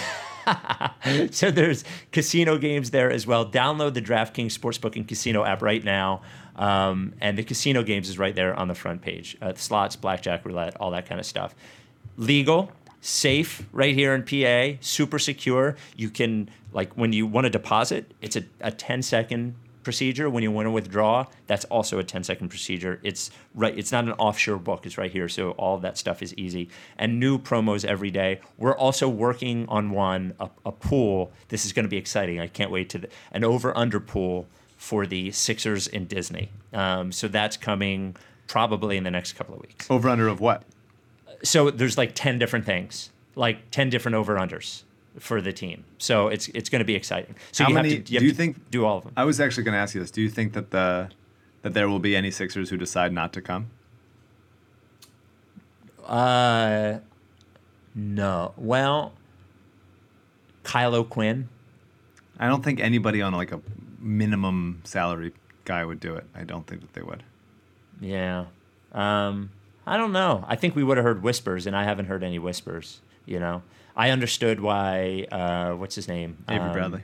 so 1.32 1.52
there's 1.52 1.84
casino 2.12 2.58
games 2.58 2.92
there 2.92 3.12
as 3.12 3.26
well. 3.26 3.46
Download 3.46 3.94
the 3.94 4.02
DraftKings 4.02 4.58
Sportsbook 4.58 4.96
and 4.96 5.08
Casino 5.08 5.44
app 5.44 5.62
right 5.62 5.84
now. 5.84 6.22
Um, 6.56 7.14
and 7.22 7.38
the 7.38 7.44
casino 7.44 7.84
games 7.84 8.10
is 8.10 8.20
right 8.20 8.36
there 8.36 8.54
on 8.54 8.68
the 8.68 8.76
front 8.76 9.02
page. 9.02 9.38
Uh, 9.42 9.54
slots, 9.56 9.96
blackjack, 9.96 10.46
roulette, 10.46 10.76
all 10.78 10.92
that 10.92 11.08
kind 11.08 11.20
of 11.20 11.26
stuff. 11.26 11.56
Legal, 12.18 12.72
safe, 13.02 13.66
right 13.72 13.96
here 13.96 14.14
in 14.14 14.24
PA, 14.24 14.78
super 14.82 15.20
secure. 15.20 15.78
You 15.96 16.10
can, 16.10 16.50
like, 16.74 16.94
when 16.94 17.14
you 17.14 17.26
want 17.26 17.46
to 17.46 17.50
deposit, 17.50 18.14
it's 18.22 18.36
a, 18.36 18.44
a 18.60 18.72
10 18.72 19.02
second 19.04 19.56
procedure. 19.84 20.30
When 20.30 20.44
you 20.44 20.52
want 20.52 20.66
to 20.66 20.72
withdraw, 20.72 21.26
that's 21.48 21.66
also 21.66 22.00
a 22.00 22.04
10 22.04 22.24
second 22.24 22.50
procedure. 22.50 23.00
It's 23.04 23.32
right. 23.54 23.78
It's 23.78 23.92
not 23.92 24.06
an 24.06 24.14
offshore 24.14 24.58
book. 24.58 24.86
It's 24.86 24.98
right 24.98 25.12
here. 25.12 25.30
So 25.30 25.52
all 25.52 25.78
that 25.80 25.98
stuff 25.98 26.22
is 26.22 26.34
easy. 26.36 26.70
And 26.98 27.20
new 27.20 27.38
promos 27.38 27.86
every 27.86 28.12
day. 28.12 28.42
We're 28.58 28.76
also 28.76 29.08
working 29.08 29.68
on 29.68 29.92
one, 29.92 30.34
a, 30.40 30.50
a 30.66 30.72
pool. 30.72 31.32
This 31.50 31.66
is 31.66 31.74
going 31.74 31.86
to 31.86 31.90
be 31.90 31.98
exciting. 31.98 32.40
I 32.40 32.48
can't 32.48 32.72
wait 32.72 32.90
to 32.90 33.00
the, 33.00 33.10
an 33.32 33.44
over 33.44 33.76
under 33.78 34.00
pool 34.00 34.48
for 34.78 35.06
the 35.06 35.32
Sixers 35.32 35.88
in 35.88 36.06
Disney. 36.06 36.50
Um, 36.74 37.12
so 37.12 37.28
that's 37.28 37.58
coming 37.58 38.16
probably 38.48 38.98
in 38.98 39.04
the 39.04 39.12
next 39.12 39.34
couple 39.34 39.56
of 39.56 39.62
weeks. 39.62 39.90
Over 39.90 40.10
under 40.10 40.28
of 40.28 40.40
what? 40.40 40.64
So 41.44 41.70
there's 41.70 41.98
like 41.98 42.16
10 42.16 42.40
different 42.40 42.66
things, 42.66 43.12
like 43.36 43.72
10 43.72 43.90
different 43.90 44.16
over 44.16 44.36
unders 44.36 44.84
for 45.20 45.42
the 45.42 45.52
team. 45.54 45.84
So 45.98 46.28
it's 46.30 46.48
it's 46.50 46.70
going 46.70 46.80
to 46.80 46.86
be 46.86 46.96
exciting. 46.96 47.36
So 47.52 47.64
How 47.64 47.70
you 47.70 47.76
many- 47.76 47.96
have 47.96 48.04
to, 48.06 48.14
you 48.14 48.20
do 48.20 48.24
have 48.24 48.24
you 48.24 48.30
to 48.32 48.36
think- 48.36 48.72
do 48.72 48.86
all 48.86 48.98
of 48.98 49.04
them. 49.04 49.14
I 49.18 49.24
was 49.26 49.40
actually 49.40 49.64
going 49.64 49.74
to 49.74 49.80
ask 49.80 49.94
you 49.96 50.02
this. 50.02 50.12
Do 50.12 50.22
you 50.22 50.30
think 50.30 50.54
that 50.54 50.72
the 50.72 51.10
that 51.62 51.74
there 51.74 51.90
will 51.90 52.00
be 52.00 52.16
any 52.16 52.32
Sixers 52.32 52.70
who 52.70 52.78
decide 52.78 53.12
not 53.14 53.34
to 53.34 53.42
come? 53.42 53.70
Uh, 56.06 57.00
no. 57.94 58.54
Well, 58.58 59.14
Kyle 60.64 60.96
O'Quinn. 60.96 61.50
I 62.40 62.48
don't 62.48 62.64
think 62.64 62.80
anybody 62.80 63.22
on 63.22 63.34
like 63.34 63.52
a 63.52 63.62
minimum 64.00 64.82
salary 64.86 65.34
guy 65.66 65.84
would 65.84 66.00
do 66.00 66.16
it. 66.16 66.26
I 66.34 66.44
don't 66.44 66.66
think 66.66 66.82
that 66.82 66.94
they 66.94 67.02
would. 67.02 67.24
Yeah. 68.00 68.46
Um, 68.94 69.52
I 69.86 69.98
don't 69.98 70.14
know. 70.14 70.46
I 70.48 70.56
think 70.56 70.76
we 70.76 70.84
would 70.84 70.98
have 70.98 71.04
heard 71.04 71.22
whispers, 71.22 71.68
and 71.68 71.76
I 71.76 71.84
haven't 71.84 72.06
heard 72.06 72.24
any 72.24 72.40
whispers. 72.40 73.02
You 73.26 73.40
know, 73.40 73.62
I 74.00 74.12
understood 74.12 74.62
why. 74.62 75.28
Uh, 75.30 75.74
what's 75.76 75.94
his 75.96 76.08
name? 76.08 76.38
Avery 76.48 76.68
Um, 76.68 76.74
Bradley. 76.74 77.02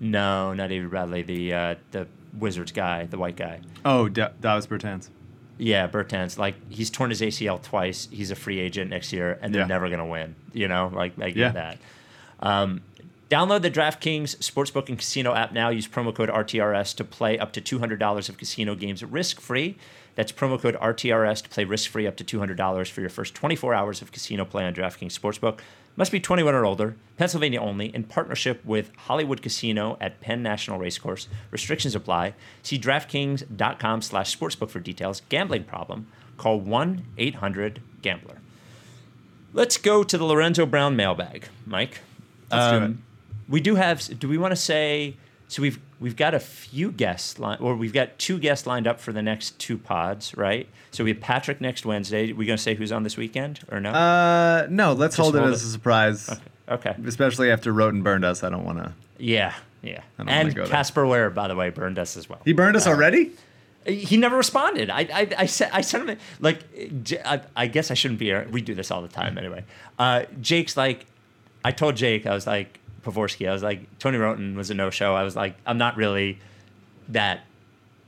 No, 0.00 0.54
not 0.54 0.72
Avery 0.72 0.88
Bradley. 0.88 1.22
The 1.22 1.52
uh, 1.54 1.74
the 1.90 2.06
Wizards 2.38 2.72
guy, 2.72 3.04
the 3.04 3.18
white 3.18 3.36
guy. 3.36 3.60
Oh, 3.84 4.08
da- 4.08 4.30
Davis 4.40 4.66
Bertans. 4.66 5.10
Yeah, 5.58 5.86
Bertans. 5.88 6.38
Like 6.38 6.54
he's 6.70 6.88
torn 6.90 7.10
his 7.10 7.20
ACL 7.20 7.62
twice. 7.62 8.08
He's 8.10 8.30
a 8.30 8.34
free 8.34 8.58
agent 8.58 8.90
next 8.90 9.12
year, 9.12 9.38
and 9.42 9.54
they're 9.54 9.62
Yeah. 9.62 9.66
never 9.68 9.88
gonna 9.90 10.06
win. 10.06 10.34
You 10.52 10.68
know, 10.68 10.90
like 10.94 11.12
I 11.18 11.26
get 11.30 11.36
Yeah. 11.36 11.50
that. 11.52 11.78
Um, 12.40 12.80
download 13.30 13.62
the 13.62 13.70
DraftKings 13.70 14.36
Sportsbook 14.38 14.88
and 14.88 14.98
Casino 14.98 15.34
app 15.34 15.52
now. 15.52 15.68
Use 15.70 15.86
promo 15.88 16.14
code 16.14 16.28
RTRS 16.30 16.94
to 16.96 17.04
play 17.04 17.38
up 17.38 17.52
to 17.54 17.60
two 17.60 17.78
hundred 17.78 17.98
dollars 17.98 18.28
of 18.28 18.38
casino 18.38 18.74
games 18.74 19.02
risk 19.04 19.40
free. 19.40 19.76
That's 20.14 20.32
promo 20.32 20.58
code 20.60 20.76
RTRS 20.80 21.42
to 21.42 21.48
play 21.50 21.64
risk 21.64 21.90
free 21.90 22.06
up 22.06 22.16
to 22.16 22.24
two 22.24 22.38
hundred 22.38 22.56
dollars 22.56 22.88
for 22.88 23.00
your 23.02 23.10
first 23.10 23.34
twenty 23.34 23.56
four 23.56 23.74
hours 23.74 24.00
of 24.02 24.12
casino 24.12 24.44
play 24.46 24.64
on 24.64 24.74
DraftKings 24.74 25.18
Sportsbook. 25.18 25.58
Must 25.96 26.12
be 26.12 26.20
21 26.20 26.54
or 26.54 26.66
older, 26.66 26.94
Pennsylvania 27.16 27.60
only, 27.60 27.94
in 27.94 28.04
partnership 28.04 28.62
with 28.64 28.90
Hollywood 28.96 29.40
Casino 29.40 29.96
at 30.00 30.20
Penn 30.20 30.42
National 30.42 30.78
Racecourse. 30.78 31.26
Restrictions 31.50 31.94
apply. 31.94 32.34
See 32.62 32.78
DraftKings.com 32.78 34.02
slash 34.02 34.36
sportsbook 34.36 34.68
for 34.68 34.78
details. 34.80 35.22
Gambling 35.30 35.64
problem? 35.64 36.06
Call 36.36 36.60
1-800-GAMBLER. 36.60 38.36
Let's 39.54 39.78
go 39.78 40.02
to 40.04 40.18
the 40.18 40.24
Lorenzo 40.24 40.66
Brown 40.66 40.96
mailbag, 40.96 41.48
Mike. 41.64 42.00
Let's 42.50 42.70
do 42.70 42.76
it. 42.76 42.82
Um, 42.82 43.02
We 43.48 43.60
do 43.60 43.76
have, 43.76 44.18
do 44.18 44.28
we 44.28 44.36
want 44.36 44.52
to 44.52 44.56
say, 44.56 45.14
so 45.48 45.62
we've 45.62 45.78
we've 46.00 46.16
got 46.16 46.34
a 46.34 46.40
few 46.40 46.92
guests, 46.92 47.38
li- 47.38 47.56
or 47.60 47.74
we've 47.76 47.92
got 47.92 48.18
two 48.18 48.38
guests 48.38 48.66
lined 48.66 48.86
up 48.86 49.00
for 49.00 49.12
the 49.12 49.22
next 49.22 49.58
two 49.58 49.78
pods, 49.78 50.36
right? 50.36 50.68
So 50.90 51.04
we 51.04 51.10
have 51.10 51.20
Patrick 51.20 51.60
next 51.60 51.84
Wednesday. 51.86 52.32
we 52.32 52.46
going 52.46 52.56
to 52.56 52.62
say 52.62 52.74
who's 52.74 52.92
on 52.92 53.02
this 53.02 53.16
weekend 53.16 53.60
or 53.70 53.80
no? 53.80 53.90
Uh, 53.90 54.66
no. 54.70 54.92
Let's 54.92 55.16
hold 55.16 55.36
it 55.36 55.40
hold 55.40 55.52
as 55.52 55.62
it. 55.62 55.66
a 55.66 55.70
surprise. 55.70 56.28
okay. 56.28 56.40
okay. 56.90 56.96
Especially 57.06 57.50
after 57.50 57.72
Wroten 57.72 58.02
burned 58.02 58.24
us. 58.24 58.42
I 58.42 58.50
don't 58.50 58.64
want 58.64 58.78
to. 58.78 58.92
Yeah, 59.18 59.54
yeah. 59.82 60.02
I 60.18 60.24
don't 60.24 60.26
wanna 60.26 60.62
And. 60.62 60.70
Casper 60.70 61.06
Ware, 61.06 61.30
by 61.30 61.48
the 61.48 61.54
way, 61.54 61.70
burned 61.70 61.98
us 61.98 62.16
as 62.16 62.28
well. 62.28 62.40
He 62.44 62.52
burned 62.52 62.76
us 62.76 62.86
already. 62.86 63.32
He 63.86 64.16
never 64.16 64.36
responded. 64.36 64.90
I, 64.90 65.00
I, 65.12 65.28
I 65.38 65.46
sent, 65.46 65.72
I 65.74 65.80
sent 65.80 66.08
him 66.08 66.18
like, 66.40 67.04
J- 67.04 67.22
I, 67.24 67.40
I 67.54 67.66
guess 67.68 67.90
I 67.90 67.94
shouldn't 67.94 68.18
be. 68.18 68.26
here. 68.26 68.46
We 68.50 68.60
do 68.60 68.74
this 68.74 68.90
all 68.90 69.00
the 69.00 69.08
time 69.08 69.38
anyway. 69.38 69.64
Uh, 69.98 70.24
Jake's 70.40 70.76
like, 70.76 71.06
I 71.64 71.70
told 71.70 71.94
Jake, 71.96 72.26
I 72.26 72.34
was 72.34 72.46
like, 72.46 72.80
Pavorsky, 73.06 73.48
I 73.48 73.52
was 73.52 73.62
like, 73.62 73.98
Tony 73.98 74.18
Wroten 74.18 74.56
was 74.56 74.70
a 74.70 74.74
no 74.74 74.90
show. 74.90 75.14
I 75.14 75.22
was 75.22 75.36
like, 75.36 75.54
I'm 75.64 75.78
not 75.78 75.96
really 75.96 76.38
that 77.08 77.44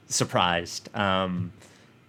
surprised. 0.09 0.95
Um, 0.97 1.53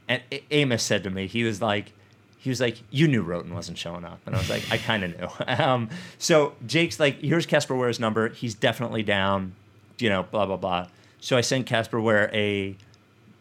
and 0.07 0.21
A- 0.31 0.43
Amos 0.51 0.83
said 0.83 1.03
to 1.03 1.09
me, 1.09 1.27
he 1.27 1.43
was 1.43 1.61
like, 1.61 1.91
he 2.39 2.49
was 2.49 2.59
like, 2.61 2.77
you 2.89 3.07
knew 3.07 3.21
Wroten 3.21 3.53
wasn't 3.53 3.77
showing 3.77 4.05
up, 4.05 4.19
and 4.25 4.33
I 4.33 4.39
was 4.39 4.49
like, 4.49 4.63
I 4.71 4.77
kind 4.77 5.03
of 5.03 5.17
knew. 5.17 5.45
um, 5.63 5.89
so 6.17 6.53
Jake's 6.65 6.99
like, 6.99 7.19
here's 7.19 7.45
Casper 7.45 7.75
Ware's 7.75 7.99
number. 7.99 8.29
He's 8.29 8.55
definitely 8.55 9.03
down. 9.03 9.53
You 9.99 10.09
know, 10.09 10.23
blah 10.23 10.45
blah 10.45 10.57
blah. 10.57 10.87
So 11.19 11.35
I 11.35 11.41
sent 11.41 11.65
Casper 11.65 11.99
Ware 11.99 12.29
a 12.33 12.75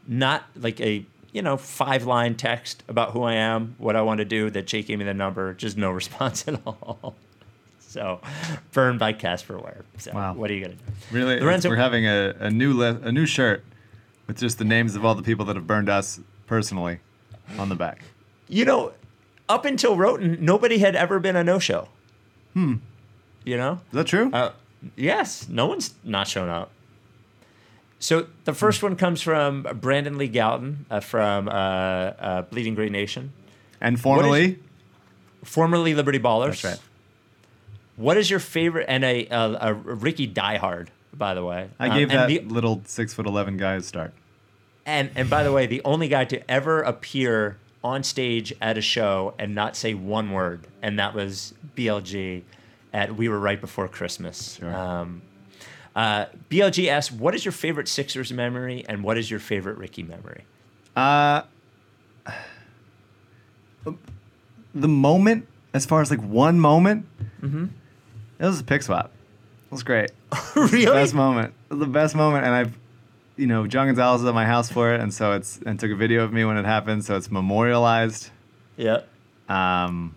not 0.09 0.45
like 0.57 0.81
a 0.81 1.07
you 1.33 1.43
know 1.43 1.57
five 1.57 2.05
line 2.05 2.35
text 2.35 2.83
about 2.89 3.13
who 3.13 3.23
I 3.23 3.35
am, 3.35 3.77
what 3.79 3.95
I 3.95 4.03
want 4.03 4.19
to 4.19 4.25
do. 4.25 4.51
That 4.51 4.67
Jake 4.67 4.89
gave 4.89 4.99
me 4.99 5.05
the 5.05 5.15
number, 5.15 5.55
just 5.55 5.77
no 5.77 5.91
response 6.03 6.47
at 6.49 6.61
all. 6.67 7.15
So 7.89 8.21
burned 8.73 8.99
by 8.99 9.13
Casper 9.15 9.59
Ware. 9.59 9.85
So 9.97 10.13
Wow. 10.13 10.35
what 10.35 10.51
are 10.51 10.55
you 10.55 10.61
gonna 10.63 10.75
do? 10.75 10.83
Really, 11.11 11.41
Lorenzo- 11.41 11.71
we're 11.71 11.77
having 11.77 12.07
a, 12.07 12.35
a 12.39 12.51
new 12.51 12.75
li- 12.75 12.99
a 13.03 13.11
new 13.11 13.25
shirt 13.27 13.65
with 14.27 14.39
just 14.39 14.59
the 14.59 14.65
names 14.65 14.95
of 14.95 15.05
all 15.07 15.15
the 15.15 15.23
people 15.23 15.45
that 15.47 15.57
have 15.57 15.67
burned 15.67 15.89
us 15.89 16.21
personally 16.47 16.99
on 17.59 17.71
the 17.71 17.75
back. 17.75 18.03
You 18.49 18.67
know, 18.67 18.93
up 19.49 19.65
until 19.65 19.97
Wroten, 19.97 20.37
nobody 20.41 20.79
had 20.79 20.95
ever 20.97 21.19
been 21.19 21.35
a 21.35 21.43
no 21.43 21.59
show. 21.59 21.89
Hmm. 22.53 22.75
You 23.45 23.57
know. 23.57 23.73
Is 23.91 23.93
that 23.93 24.07
true? 24.07 24.31
Uh, 24.35 24.53
yes, 24.95 25.49
no 25.49 25.65
one's 25.67 25.95
not 26.05 26.29
shown 26.29 26.51
up. 26.51 26.71
So 28.01 28.27
the 28.45 28.53
first 28.53 28.83
one 28.83 28.97
comes 28.97 29.23
from 29.23 29.63
Brandon 29.81 30.19
Lee 30.19 30.29
Gowton 30.29 30.85
uh, 30.91 31.01
from 31.01 31.49
uh, 31.49 31.53
uh, 31.53 32.43
Bleeding 32.43 32.75
Green 32.75 32.93
Nation, 32.93 33.33
and 33.81 33.99
formerly, 33.99 34.59
formerly 35.43 35.95
Liberty 35.95 36.19
Ballers. 36.19 36.63
that's 36.63 36.65
right. 36.65 36.79
What 37.99 38.17
is 38.17 38.31
your 38.31 38.41
favorite? 38.41 38.87
And 38.89 39.05
a, 39.05 39.27
a, 39.27 39.59
a 39.71 39.75
Ricky 39.75 40.27
Diehard, 40.27 40.89
by 41.13 41.35
the 41.35 41.45
way. 41.45 41.69
I 41.79 41.89
Um, 41.89 41.99
gave 41.99 42.11
and 42.11 42.19
that 42.21 42.29
the- 42.29 42.41
little 42.41 42.81
six 42.87 43.13
foot 43.13 43.27
eleven 43.27 43.57
guy 43.59 43.75
a 43.75 43.83
start. 43.83 44.13
And 44.87 45.11
and 45.15 45.29
by 45.29 45.43
the 45.43 45.53
way, 45.53 45.67
the 45.67 45.83
only 45.85 46.09
guy 46.09 46.25
to 46.27 46.51
ever 46.51 46.81
appear 46.81 47.59
on 47.85 48.03
stage 48.03 48.55
at 48.61 48.79
a 48.79 48.81
show 48.81 49.35
and 49.39 49.55
not 49.55 49.77
say 49.77 49.93
one 49.95 50.31
word, 50.33 50.67
and 50.83 50.99
that 50.99 51.13
was 51.15 51.53
BLG 51.77 52.43
at 52.93 53.15
We 53.17 53.29
Were 53.29 53.39
Right 53.39 53.61
Before 53.61 53.87
Christmas. 53.89 54.55
Sure. 54.59 54.75
Um, 54.75 55.21
uh, 55.95 56.27
BLG 56.51 56.89
asks, 56.89 57.13
"What 57.13 57.35
is 57.35 57.45
your 57.45 57.53
favorite 57.53 57.89
Sixers 57.89 58.33
memory, 58.33 58.85
and 58.89 59.03
what 59.03 59.19
is 59.19 59.31
your 59.31 59.41
favorite 59.41 59.77
Ricky 59.77 60.03
memory?" 60.05 60.45
Uh, 60.97 61.43
the 64.75 64.89
moment, 64.89 65.47
as 65.75 65.87
far 65.87 66.01
as 66.01 66.11
like 66.11 66.23
one 66.23 66.61
moment, 66.61 67.07
Mm-hmm. 67.43 67.67
It 68.39 68.45
was 68.45 68.61
a 68.61 68.65
pick 68.65 68.83
swap. 68.83 69.11
It 69.67 69.73
was 69.73 69.83
great. 69.83 70.11
really? 70.57 70.87
Best 70.87 71.15
moment. 71.15 71.55
The 71.69 71.87
best 71.87 72.15
moment, 72.15 72.47
and 72.47 72.55
I've, 72.55 72.79
you 73.37 73.47
know, 73.47 73.67
John 73.67 73.87
Gonzalez 73.87 74.23
is 74.23 74.27
at 74.27 74.35
my 74.35 74.47
house 74.47 74.71
for 74.71 74.95
it, 74.95 75.01
and 75.01 75.13
so 75.13 75.33
it's 75.33 75.59
and 75.67 75.79
took 75.79 75.91
a 75.91 75.97
video 75.97 76.25
of 76.25 76.33
me 76.33 76.45
when 76.45 76.57
it 76.57 76.65
happened, 76.65 77.05
so 77.05 77.17
it's 77.17 77.31
memorialized. 77.31 78.31
Yeah. 78.77 79.03
Um, 79.49 80.15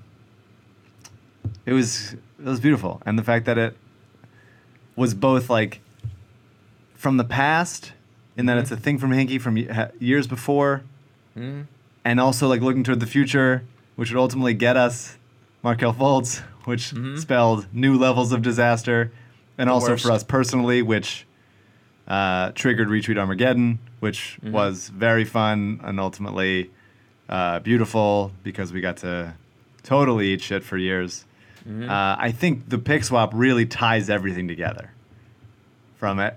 it 1.66 1.74
was 1.74 2.14
it 2.14 2.46
was 2.46 2.60
beautiful, 2.60 3.02
and 3.06 3.18
the 3.18 3.24
fact 3.24 3.46
that 3.46 3.58
it 3.58 3.76
was 4.96 5.14
both 5.14 5.50
like 5.50 5.82
from 6.96 7.18
the 7.18 7.24
past, 7.24 7.94
in 8.38 8.46
that 8.46 8.58
it's 8.58 8.72
a 8.72 8.78
thing 8.78 8.98
from 8.98 9.12
Hinkie 9.12 9.42
from 9.42 9.58
years 10.00 10.28
before, 10.28 10.84
and 12.06 12.20
also 12.20 12.48
like 12.48 12.62
looking 12.62 12.84
toward 12.84 13.00
the 13.00 13.08
future, 13.08 13.64
which 13.96 14.12
would 14.12 14.20
ultimately 14.20 14.54
get 14.54 14.78
us 14.78 15.18
Markelle 15.64 15.94
Fultz, 15.94 16.44
which 16.66 16.94
spelled 17.18 17.68
new 17.74 17.98
levels 17.98 18.32
of 18.32 18.42
disaster, 18.42 19.12
and 19.58 19.70
also 19.70 19.92
worst. 19.92 20.04
for 20.06 20.12
us 20.12 20.24
personally, 20.24 20.82
which 20.82 21.26
uh, 22.08 22.52
triggered 22.54 22.88
Retweet 22.90 23.18
Armageddon, 23.18 23.80
which 24.00 24.38
was 24.44 24.90
very 24.90 25.24
fun 25.26 25.80
and 25.84 26.00
ultimately 26.00 26.72
uh, 27.30 27.60
beautiful 27.60 28.32
because 28.44 28.74
we 28.74 28.82
got 28.82 28.98
to 28.98 29.34
totally 29.84 30.30
eat 30.34 30.42
shit 30.42 30.64
for 30.64 30.78
years. 30.78 31.26
Uh, 31.68 32.16
I 32.20 32.32
think 32.32 32.70
the 32.70 32.80
pick 32.80 33.04
swap 33.04 33.32
really 33.36 33.66
ties 33.68 34.10
everything 34.10 34.48
together 34.48 34.92
from 35.96 36.20
it, 36.20 36.36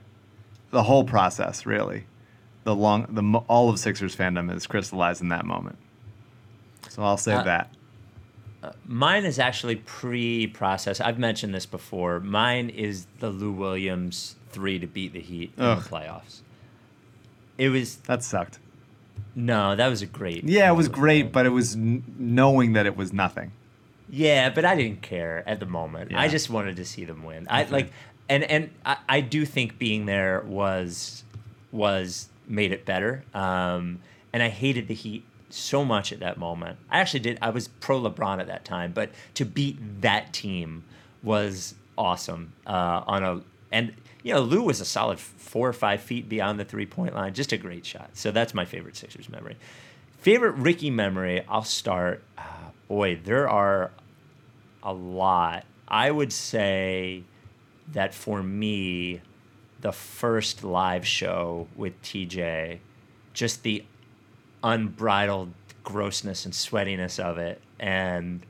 the 0.71 0.83
whole 0.83 1.05
process 1.05 1.65
really. 1.65 2.05
The 2.65 2.75
long, 2.75 3.07
the 3.11 3.23
all 3.49 3.69
of 3.71 3.79
Sixers 3.79 4.15
fandom 4.15 4.55
is 4.55 4.67
crystallized 4.67 5.23
in 5.23 5.29
that 5.29 5.45
moment. 5.47 5.77
So 6.91 7.03
I'll 7.03 7.17
save 7.17 7.39
Uh, 7.41 7.43
that. 7.45 7.71
Mine 8.87 9.25
is 9.25 9.39
actually 9.39 9.77
pre-processed. 9.77 11.01
I've 11.01 11.19
mentioned 11.19 11.55
this 11.55 11.67
before. 11.67 12.21
Mine 12.21 12.71
is 12.71 13.07
the 13.21 13.31
Lou 13.31 13.53
Williams 13.53 14.37
three 14.51 14.79
to 14.79 14.87
beat 14.87 15.13
the 15.13 15.21
Heat 15.21 15.53
in 15.57 15.63
the 15.65 15.77
playoffs. 15.77 16.41
It 17.59 17.69
was 17.69 17.97
That 18.07 18.23
sucked. 18.23 18.59
no, 19.35 19.75
that 19.77 19.89
was 19.89 20.03
a 20.03 20.07
great. 20.07 20.45
Yeah, 20.45 20.71
it 20.71 20.75
was 20.75 20.89
great, 20.89 21.33
but 21.33 21.47
it 21.47 21.51
was 21.51 21.75
n- 21.77 22.03
knowing 22.19 22.73
that 22.75 22.87
it 22.87 22.97
was 22.97 23.13
nothing. 23.13 23.53
Yeah, 24.11 24.51
but 24.51 24.65
I 24.65 24.77
didn't 24.77 25.03
care 25.03 25.43
at 25.49 25.61
the 25.61 25.67
moment. 25.67 26.13
I 26.15 26.29
just 26.29 26.51
wanted 26.51 26.77
to 26.77 26.85
see 26.85 27.05
them 27.05 27.25
win. 27.25 27.47
I 27.51 27.65
like, 27.65 27.91
and 28.29 28.45
and 28.45 28.71
I, 28.85 28.97
I 29.09 29.21
do 29.21 29.45
think 29.47 29.79
being 29.79 30.07
there 30.07 30.43
was 30.47 31.25
was 31.73 32.29
made 32.47 32.71
it 32.73 32.85
better. 32.85 33.25
Um, 33.35 34.01
and 34.33 34.43
I 34.43 34.49
hated 34.51 34.89
the 34.89 34.95
Heat 34.95 35.25
so 35.55 35.85
much 35.85 36.13
at 36.13 36.21
that 36.21 36.37
moment. 36.37 36.79
I 36.91 37.01
actually 37.01 37.21
did. 37.21 37.39
I 37.41 37.51
was 37.51 37.69
pro 37.69 38.01
LeBron 38.01 38.41
at 38.41 38.47
that 38.49 38.65
time, 38.65 38.93
but 38.93 39.11
to 39.35 39.45
beat 39.45 40.03
that 40.03 40.33
team 40.33 40.85
was 41.23 41.75
awesome. 41.97 42.53
Uh, 42.67 43.03
on 43.07 43.25
a 43.25 43.43
and 43.73 43.95
you 44.23 44.33
know 44.33 44.41
Lou 44.41 44.63
was 44.63 44.81
a 44.81 44.85
solid 44.85 45.19
four 45.19 45.69
or 45.69 45.73
five 45.73 46.01
feet 46.01 46.29
beyond 46.29 46.59
the 46.59 46.65
three 46.65 46.87
point 46.87 47.15
line. 47.15 47.35
Just 47.35 47.53
a 47.53 47.57
great 47.57 47.87
shot. 47.87 48.11
So 48.15 48.31
that's 48.31 48.55
my 48.55 48.65
favorite 48.65 48.97
Sixers 48.97 49.29
memory. 49.29 49.57
Favorite 50.19 50.53
Ricky 50.53 50.91
memory. 50.91 51.45
I'll 51.49 51.65
start. 51.65 52.23
Uh, 52.37 52.43
boy, 52.89 53.21
there 53.23 53.49
are 53.49 53.91
a 54.83 54.93
lot. 54.93 55.65
I 55.87 56.11
would 56.11 56.33
say 56.33 57.25
that 57.93 58.15
for 58.15 58.43
me, 58.43 59.21
the 59.81 59.93
first 59.93 60.65
live 60.65 61.07
show 61.07 61.69
with 61.77 62.01
TJ, 62.03 62.79
just 63.35 63.63
the 63.63 63.85
unbridled 64.65 65.53
grossness 65.85 66.45
and 66.45 66.53
sweatiness 66.55 67.21
of 67.23 67.39
it, 67.39 67.61
and 67.79 68.41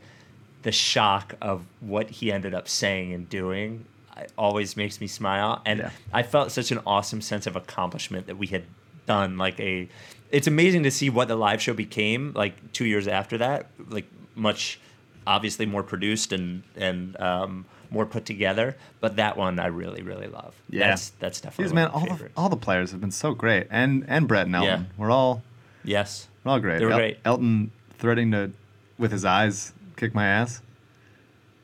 the 0.63 0.73
shock 0.73 1.35
of 1.43 1.67
what 1.81 2.09
he 2.09 2.33
ended 2.33 2.55
up 2.55 2.69
saying 2.69 3.13
and 3.13 3.29
doing 3.29 3.85
I- 4.17 4.27
always 4.39 4.77
makes 4.77 5.01
me 5.01 5.07
smile. 5.09 5.61
And 5.67 5.81
Yeah. 5.81 5.91
I 6.13 6.23
felt 6.23 6.53
such 6.53 6.71
an 6.71 6.81
awesome 6.87 7.21
sense 7.21 7.47
of 7.47 7.57
accomplishment 7.57 8.27
that 8.29 8.39
we 8.39 8.47
had 8.47 8.63
done 9.07 9.37
like 9.37 9.59
a. 9.61 9.89
It's 10.31 10.47
amazing 10.47 10.85
to 10.85 10.91
see 10.91 11.11
what 11.11 11.29
the 11.29 11.37
live 11.37 11.61
show 11.61 11.75
became 11.75 12.33
like 12.35 12.73
two 12.73 12.87
years 12.87 13.07
after 13.09 13.37
that, 13.39 13.67
like 13.91 14.07
much 14.35 14.79
obviously 15.27 15.67
more 15.67 15.83
produced 15.83 16.33
and 16.33 16.63
and 16.77 17.19
um, 17.21 17.65
more 17.91 18.07
put 18.07 18.25
together. 18.25 18.77
But 19.01 19.17
that 19.17 19.37
one 19.37 19.59
I 19.59 19.67
really 19.67 20.03
really 20.03 20.29
love. 20.29 20.55
Yeah. 20.71 20.89
that's 20.89 21.11
that's 21.19 21.41
definitely 21.41 21.75
one 21.75 21.75
man, 21.75 21.89
all 21.89 22.17
the 22.17 22.29
all 22.37 22.49
the 22.49 22.57
players 22.57 22.93
have 22.93 23.01
been 23.01 23.11
so 23.11 23.35
great, 23.35 23.67
and 23.71 24.05
and 24.09 24.27
Brett 24.29 24.47
and 24.47 24.55
Elton. 24.57 24.81
Yeah. 24.83 24.87
We're 24.97 25.11
all 25.11 25.43
yes. 25.85 26.29
we're 26.43 26.53
all 26.53 26.61
great. 26.61 26.79
They 26.79 26.85
were 26.87 26.93
El- 26.93 26.99
great. 26.99 27.19
Elton 27.25 27.71
threatening 27.99 28.31
to, 28.33 28.51
with 28.99 29.13
his 29.13 29.25
eyes, 29.25 29.73
kick 29.97 30.15
my 30.15 30.27
ass. 30.27 30.61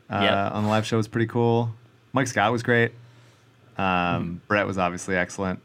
Uh, 0.09 0.20
Yep. 0.22 0.52
On 0.54 0.62
the 0.64 0.68
live 0.68 0.87
show 0.87 0.96
was 0.96 1.09
pretty 1.09 1.26
cool. 1.26 1.74
Mike 2.12 2.26
Scott 2.26 2.50
was 2.52 2.62
great. 2.62 2.92
Um, 3.78 3.85
Mm-hmm. 3.85 4.35
Brett 4.48 4.66
was 4.66 4.78
obviously 4.78 5.16
excellent. 5.16 5.61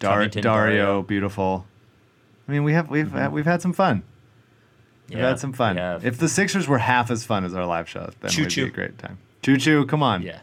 Dar- 0.00 0.26
Dario, 0.28 0.42
Dario. 0.42 1.02
beautiful. 1.02 1.66
I 2.48 2.52
mean, 2.52 2.64
we 2.64 2.72
have 2.74 2.90
we've 2.90 3.06
Mm-hmm. 3.08 3.32
we've 3.34 3.46
had 3.46 3.62
some 3.62 3.72
fun. 3.72 4.02
We've 5.08 5.18
Yeah, 5.18 5.28
had 5.28 5.38
some 5.38 5.52
fun. 5.52 5.78
If 5.78 6.18
the 6.18 6.28
Sixers 6.28 6.66
were 6.68 6.78
half 6.78 7.10
as 7.10 7.24
fun 7.24 7.44
as 7.44 7.54
our 7.54 7.64
live 7.66 7.88
show, 7.88 8.10
then 8.20 8.30
Choo 8.30 8.42
we'd 8.42 8.54
be 8.54 8.62
a 8.62 8.68
great 8.70 8.98
time. 8.98 9.18
Choo 9.42 9.56
choo, 9.56 9.84
come 9.86 10.02
on. 10.02 10.22
Yeah. 10.22 10.40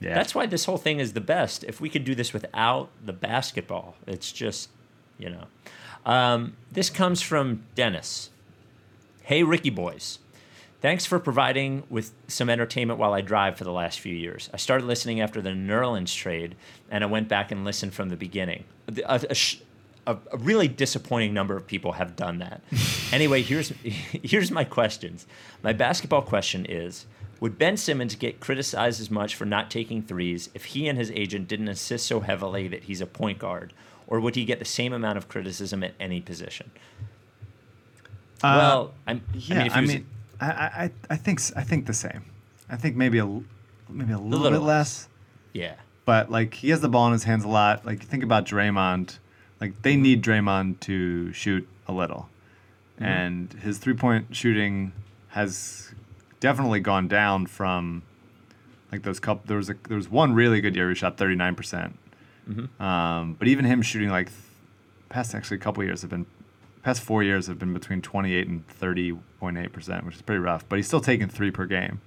yeah. 0.00 0.14
That's 0.14 0.34
why 0.34 0.46
this 0.46 0.64
whole 0.64 0.76
thing 0.78 0.98
is 1.00 1.12
the 1.12 1.20
best. 1.20 1.62
If 1.64 1.80
we 1.80 1.88
could 1.88 2.04
do 2.04 2.14
this 2.14 2.32
without 2.32 2.90
the 3.04 3.12
basketball, 3.12 3.94
it's 4.06 4.32
just, 4.32 4.68
you 5.22 5.30
know. 5.30 5.46
Um, 6.04 6.56
this 6.70 6.90
comes 6.90 7.22
from 7.22 7.62
Dennis. 7.74 8.30
Hey, 9.22 9.42
Ricky 9.44 9.70
boys. 9.70 10.18
Thanks 10.80 11.06
for 11.06 11.20
providing 11.20 11.84
with 11.88 12.10
some 12.26 12.50
entertainment 12.50 12.98
while 12.98 13.12
I 13.14 13.20
drive 13.20 13.56
for 13.56 13.62
the 13.62 13.70
last 13.70 14.00
few 14.00 14.14
years. 14.14 14.50
I 14.52 14.56
started 14.56 14.84
listening 14.84 15.20
after 15.20 15.40
the 15.40 15.50
Nerlens 15.50 16.12
trade, 16.14 16.56
and 16.90 17.04
I 17.04 17.06
went 17.06 17.28
back 17.28 17.52
and 17.52 17.64
listened 17.64 17.94
from 17.94 18.08
the 18.08 18.16
beginning. 18.16 18.64
A, 18.88 19.20
a 19.30 19.36
a- 20.04 20.16
a 20.32 20.36
really 20.36 20.66
disappointing 20.66 21.32
number 21.32 21.56
of 21.56 21.64
people 21.66 21.92
have 21.92 22.16
done 22.16 22.38
that. 22.38 22.60
anyway, 23.12 23.42
here's 23.42 23.68
here's 24.24 24.50
my 24.50 24.64
questions. 24.64 25.26
My 25.62 25.72
basketball 25.72 26.22
question 26.22 26.66
is: 26.68 27.06
Would 27.38 27.56
Ben 27.58 27.76
Simmons 27.76 28.16
get 28.16 28.40
criticized 28.40 29.00
as 29.00 29.12
much 29.12 29.36
for 29.36 29.44
not 29.44 29.70
taking 29.70 30.02
threes 30.02 30.50
if 30.54 30.64
he 30.66 30.88
and 30.88 30.98
his 30.98 31.12
agent 31.12 31.46
didn't 31.46 31.68
insist 31.68 32.06
so 32.06 32.18
heavily 32.18 32.66
that 32.66 32.82
he's 32.84 33.00
a 33.00 33.06
point 33.06 33.38
guard, 33.38 33.72
or 34.12 34.20
would 34.20 34.34
he 34.36 34.44
get 34.44 34.58
the 34.58 34.64
same 34.66 34.92
amount 34.92 35.16
of 35.16 35.26
criticism 35.26 35.82
at 35.82 35.94
any 35.98 36.20
position? 36.20 36.70
Uh, 38.42 38.56
well, 38.58 38.94
I'm, 39.06 39.22
Yeah, 39.34 39.54
I 39.54 39.58
mean, 39.58 39.66
if 39.66 39.76
I 39.76 39.80
was- 39.80 39.90
mean, 39.90 40.06
I, 40.40 40.46
I, 40.46 40.90
I 41.10 41.16
think 41.16 41.40
I 41.56 41.62
think 41.62 41.86
the 41.86 41.94
same. 41.94 42.24
I 42.68 42.76
think 42.76 42.94
maybe 42.96 43.18
a 43.18 43.24
maybe 43.88 44.12
a 44.12 44.18
little, 44.18 44.28
little 44.40 44.50
bit 44.50 44.64
less, 44.66 45.08
yeah. 45.52 45.74
but 46.04 46.30
like 46.30 46.54
he 46.54 46.70
has 46.70 46.80
the 46.80 46.88
ball 46.88 47.06
in 47.06 47.12
his 47.12 47.24
hands 47.24 47.44
a 47.44 47.48
lot. 47.48 47.86
Like 47.86 48.02
think 48.02 48.22
about 48.24 48.44
Draymond, 48.44 49.18
like 49.60 49.80
they 49.82 49.94
need 49.96 50.22
Draymond 50.22 50.80
to 50.80 51.32
shoot 51.32 51.66
a 51.86 51.92
little, 51.92 52.28
Mm-hmm. 52.96 53.04
and 53.04 53.52
his 53.62 53.78
three 53.78 53.94
point 53.94 54.34
shooting 54.36 54.92
has 55.28 55.94
definitely 56.40 56.80
gone 56.80 57.06
down 57.08 57.46
from 57.46 58.02
like 58.90 59.02
those 59.04 59.20
couple. 59.20 59.44
There 59.46 59.56
was 59.58 59.70
a 59.70 59.76
there 59.88 59.96
was 59.96 60.10
one 60.10 60.34
really 60.34 60.60
good 60.60 60.74
year 60.74 60.88
he 60.88 60.94
shot 60.96 61.16
thirty 61.18 61.36
nine 61.36 61.54
percent, 61.54 61.96
Mm-hmm. 62.52 62.82
um, 62.82 63.34
but 63.38 63.48
even 63.48 63.64
him 63.64 63.82
shooting 63.82 64.10
like 64.10 64.30
past 65.08 65.34
actually 65.34 65.58
a 65.58 65.60
couple 65.60 65.82
years 65.84 66.02
have 66.02 66.10
been 66.10 66.26
past 66.82 67.02
four 67.02 67.22
years 67.22 67.46
have 67.46 67.58
been 67.58 67.72
between 67.72 68.02
28 68.02 68.48
and 68.48 68.68
30.8 68.68 69.72
percent, 69.72 70.04
which 70.04 70.16
is 70.16 70.22
pretty 70.22 70.40
rough. 70.40 70.68
But 70.68 70.76
he's 70.76 70.86
still 70.86 71.00
taking 71.00 71.28
three 71.28 71.50
per 71.50 71.66
game. 71.66 72.00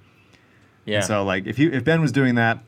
Yeah. 0.86 0.98
And 0.98 1.06
so 1.06 1.24
like 1.24 1.48
if 1.48 1.58
you 1.58 1.72
if 1.72 1.84
Ben 1.84 2.02
was 2.02 2.12
doing 2.12 2.36
that, 2.36 2.60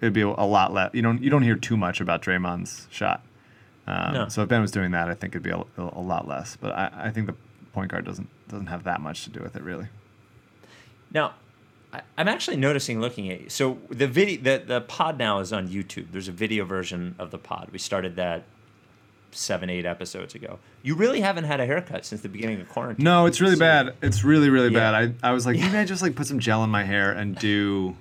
it'd 0.00 0.12
be 0.12 0.22
a 0.22 0.28
lot 0.28 0.72
less. 0.72 0.90
You 0.94 1.02
don't 1.02 1.22
you 1.22 1.30
don't 1.30 1.42
hear 1.42 1.56
too 1.56 1.76
much 1.76 2.00
about 2.00 2.22
Draymond's 2.22 2.86
shot. 2.90 3.24
Um, 3.86 4.14
No. 4.14 4.28
So 4.28 4.42
if 4.42 4.48
Ben 4.48 4.60
was 4.60 4.70
doing 4.70 4.92
that, 4.92 5.08
I 5.08 5.14
think 5.14 5.32
it'd 5.34 5.42
be 5.42 5.50
a, 5.50 5.64
a, 5.76 6.00
lot 6.00 6.28
less. 6.28 6.56
But 6.56 6.72
I, 6.72 6.90
I 6.94 7.10
think 7.10 7.26
the 7.26 7.34
point 7.72 7.90
guard 7.90 8.04
doesn't 8.04 8.28
doesn't 8.48 8.68
have 8.68 8.84
that 8.84 9.00
much 9.00 9.24
to 9.24 9.30
do 9.30 9.40
with 9.40 9.56
it 9.56 9.62
really. 9.62 9.88
Now, 11.12 11.34
I, 11.92 12.02
I'm 12.16 12.28
actually 12.28 12.56
noticing 12.56 13.00
looking 13.00 13.30
at 13.30 13.40
you. 13.40 13.48
So 13.48 13.78
the 13.88 14.06
video, 14.06 14.40
the 14.40 14.64
the 14.64 14.80
pod 14.80 15.18
now 15.18 15.40
is 15.40 15.52
on 15.52 15.68
YouTube. 15.68 16.06
There's 16.12 16.28
a 16.28 16.32
video 16.32 16.64
version 16.64 17.14
of 17.18 17.30
the 17.30 17.38
pod. 17.38 17.68
We 17.72 17.78
started 17.78 18.16
that 18.16 18.44
seven, 19.30 19.70
eight 19.70 19.86
episodes 19.86 20.34
ago. 20.34 20.58
You 20.82 20.94
really 20.94 21.20
haven't 21.20 21.44
had 21.44 21.60
a 21.60 21.66
haircut 21.66 22.04
since 22.04 22.20
the 22.20 22.28
beginning 22.28 22.60
of 22.60 22.68
quarantine. 22.68 23.04
No, 23.04 23.26
it's 23.26 23.40
really 23.40 23.56
So- 23.56 23.60
bad. 23.60 23.94
It's 24.02 24.24
really 24.24 24.50
really 24.50 24.72
Yeah. 24.72 24.92
bad. 24.92 25.14
I 25.22 25.30
I 25.30 25.32
was 25.32 25.46
like 25.46 25.56
maybe 25.60 25.76
I 25.76 25.84
just 25.84 26.02
like 26.02 26.14
put 26.14 26.26
some 26.26 26.38
gel 26.38 26.64
in 26.64 26.70
my 26.70 26.84
hair 26.84 27.12
and 27.12 27.36
do 27.36 27.96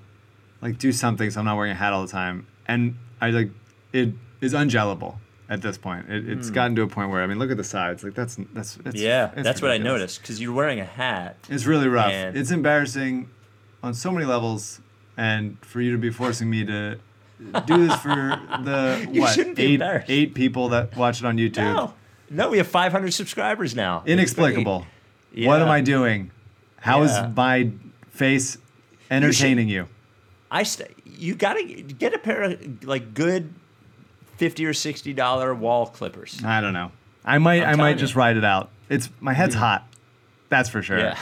like 0.61 0.77
do 0.77 0.91
something 0.91 1.29
so 1.29 1.39
I'm 1.39 1.45
not 1.45 1.57
wearing 1.57 1.71
a 1.71 1.75
hat 1.75 1.93
all 1.93 2.05
the 2.05 2.11
time. 2.11 2.47
And 2.67 2.95
I 3.19 3.31
like 3.31 3.49
it 3.91 4.13
is 4.39 4.53
ungelable 4.53 5.15
at 5.49 5.61
this 5.61 5.77
point. 5.77 6.09
It, 6.09 6.29
it's 6.29 6.47
hmm. 6.47 6.53
gotten 6.53 6.75
to 6.77 6.83
a 6.83 6.87
point 6.87 7.09
where 7.09 7.21
I 7.21 7.27
mean 7.27 7.39
look 7.39 7.51
at 7.51 7.57
the 7.57 7.63
sides. 7.63 8.03
Like 8.03 8.13
that's 8.13 8.37
that's, 8.53 8.75
that's. 8.75 8.95
Yeah, 8.95 9.31
that's 9.35 9.61
what 9.61 9.71
I 9.71 9.77
noticed 9.77 10.21
because 10.21 10.41
you're 10.41 10.53
wearing 10.53 10.79
a 10.79 10.85
hat. 10.85 11.35
It's 11.49 11.65
really 11.65 11.89
rough. 11.89 12.13
It's 12.13 12.51
embarrassing 12.51 13.29
on 13.83 13.93
so 13.93 14.11
many 14.11 14.25
levels, 14.25 14.81
and 15.17 15.57
for 15.65 15.81
you 15.81 15.91
to 15.91 15.97
be 15.97 16.09
forcing 16.09 16.49
me 16.49 16.65
to 16.65 16.97
do 17.65 17.87
this 17.87 17.95
for 18.01 18.09
the 18.63 19.07
what 19.19 19.37
eight 19.59 19.81
eight 20.07 20.33
people 20.35 20.69
that 20.69 20.95
watch 20.95 21.19
it 21.19 21.25
on 21.25 21.37
YouTube. 21.37 21.57
No, 21.57 21.93
No, 22.29 22.49
we 22.49 22.57
have 22.59 22.67
500 22.67 23.11
subscribers 23.11 23.75
now. 23.75 24.03
Inexplicable. 24.05 24.85
Yeah. 25.33 25.47
What 25.47 25.61
am 25.61 25.69
I 25.69 25.81
doing? 25.81 26.31
How 26.77 27.03
is 27.03 27.11
Yeah. 27.11 27.31
my 27.35 27.71
face 28.11 28.57
entertaining 29.09 29.69
you? 29.69 29.87
I 30.51 30.63
st- 30.63 30.91
you 31.05 31.35
gotta 31.35 31.63
get 31.63 32.13
a 32.13 32.19
pair 32.19 32.43
of 32.43 32.83
like 32.83 33.13
good 33.13 33.53
fifty 34.37 34.65
or 34.65 34.73
sixty 34.73 35.13
dollar 35.13 35.53
wall 35.55 35.85
clippers. 35.87 36.41
I 36.43 36.59
don't 36.61 36.73
know. 36.73 36.91
I 37.23 37.37
might. 37.37 37.61
I'm 37.61 37.67
I 37.67 37.71
might 37.71 37.77
telling 37.77 37.97
just 37.99 38.13
you. 38.15 38.19
ride 38.19 38.35
it 38.37 38.43
out. 38.43 38.69
It's 38.89 39.09
my 39.21 39.33
head's 39.33 39.55
hot. 39.55 39.87
That's 40.49 40.67
for 40.67 40.81
sure. 40.81 40.97
Yeah, 40.99 41.17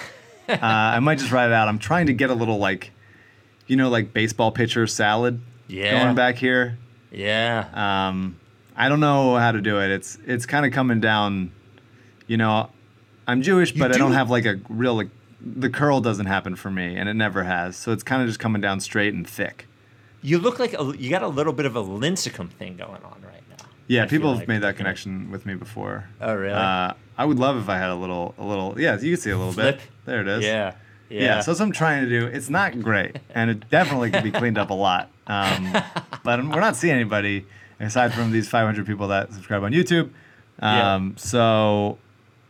uh, 0.54 0.58
I 0.62 1.00
might 1.00 1.20
just 1.20 1.32
write 1.32 1.48
it 1.48 1.54
out. 1.54 1.68
I'm 1.68 1.80
trying 1.80 2.08
to 2.08 2.14
get 2.14 2.30
a 2.30 2.34
little 2.34 2.58
like, 2.58 2.92
you 3.68 3.76
know, 3.76 3.90
like 3.90 4.14
baseball 4.14 4.52
pitcher 4.52 4.88
salad 4.88 5.42
Yeah. 5.68 6.04
going 6.04 6.16
back 6.16 6.36
here. 6.38 6.78
yeah. 7.12 7.68
Um, 8.10 8.40
I 8.76 8.88
don't 8.88 9.00
know 9.02 9.36
how 9.36 9.52
to 9.52 9.60
do 9.62 9.80
it. 9.82 9.92
It's 9.92 10.18
it's 10.26 10.46
kind 10.46 10.66
of 10.66 10.72
coming 10.72 11.02
down. 11.02 11.52
You 12.28 12.38
know, 12.38 12.70
I'm 13.28 13.42
Jewish, 13.42 13.74
You 13.74 13.80
but 13.80 13.94
I 13.94 13.98
don't 13.98 14.14
have 14.14 14.30
like 14.30 14.46
a 14.46 14.60
real 14.70 14.96
like 14.96 15.10
the 15.42 15.70
curl 15.70 16.00
doesn't 16.02 16.28
happen 16.28 16.56
for 16.56 16.72
me, 16.72 16.96
and 16.96 17.10
it 17.10 17.14
never 17.16 17.44
has. 17.44 17.76
So 17.76 17.92
it's 17.92 18.04
kind 18.04 18.22
of 18.22 18.28
just 18.30 18.40
coming 18.40 18.62
down 18.62 18.80
straight 18.80 19.14
and 19.14 19.28
thick. 19.28 19.68
you 20.22 20.38
look 20.40 20.60
like 20.60 20.74
a, 20.74 20.94
you 20.98 21.10
got 21.10 21.24
a 21.24 21.28
little 21.28 21.54
bit 21.54 21.66
of 21.66 21.76
a 21.76 21.84
lincecum 21.84 22.50
thing 22.52 22.78
going 22.78 23.02
on. 23.04 23.22
Yeah, 23.90 24.04
I 24.04 24.08
people 24.08 24.30
have 24.30 24.40
like, 24.40 24.48
made 24.48 24.62
that 24.62 24.78
connection 24.78 25.32
with 25.32 25.48
me 25.48 25.56
before. 25.56 26.08
Oh, 26.22 26.36
really? 26.36 26.54
Uh, 26.54 26.94
I 27.18 27.26
would 27.26 27.40
love 27.40 27.58
if 27.58 27.68
I 27.68 27.78
had 27.78 27.90
a 27.90 27.96
little, 27.96 28.36
a 28.38 28.46
little. 28.46 28.80
Yeah, 28.80 29.00
you 29.00 29.16
can 29.16 29.22
see 29.22 29.32
a 29.32 29.38
little 29.38 29.52
bit. 29.52 29.82
There 30.06 30.22
it 30.22 30.28
is. 30.28 30.44
Yeah, 30.44 30.76
yeah. 31.10 31.20
Yeah. 31.22 31.40
so 31.42 31.52
that's 31.52 31.60
what 31.60 31.66
I'm 31.66 31.72
trying 31.72 32.04
to 32.04 32.10
do. 32.10 32.28
It's 32.28 32.52
not 32.52 32.80
great, 32.82 33.18
and 33.34 33.50
it 33.50 33.68
definitely 33.70 34.12
could 34.12 34.24
be 34.24 34.32
cleaned 34.32 34.60
up 34.60 34.70
a 34.70 34.76
lot. 34.76 35.10
Um, 35.26 35.74
but 36.24 36.40
we're 36.40 36.60
not 36.62 36.76
seeing 36.76 36.94
anybody 36.94 37.48
aside 37.80 38.14
from 38.14 38.32
these 38.32 38.48
500 38.48 38.86
people 38.86 39.08
that 39.08 39.34
subscribe 39.34 39.64
on 39.64 39.72
YouTube. 39.72 40.12
Yeah. 40.62 40.96
Um, 40.96 41.16
So 41.18 41.98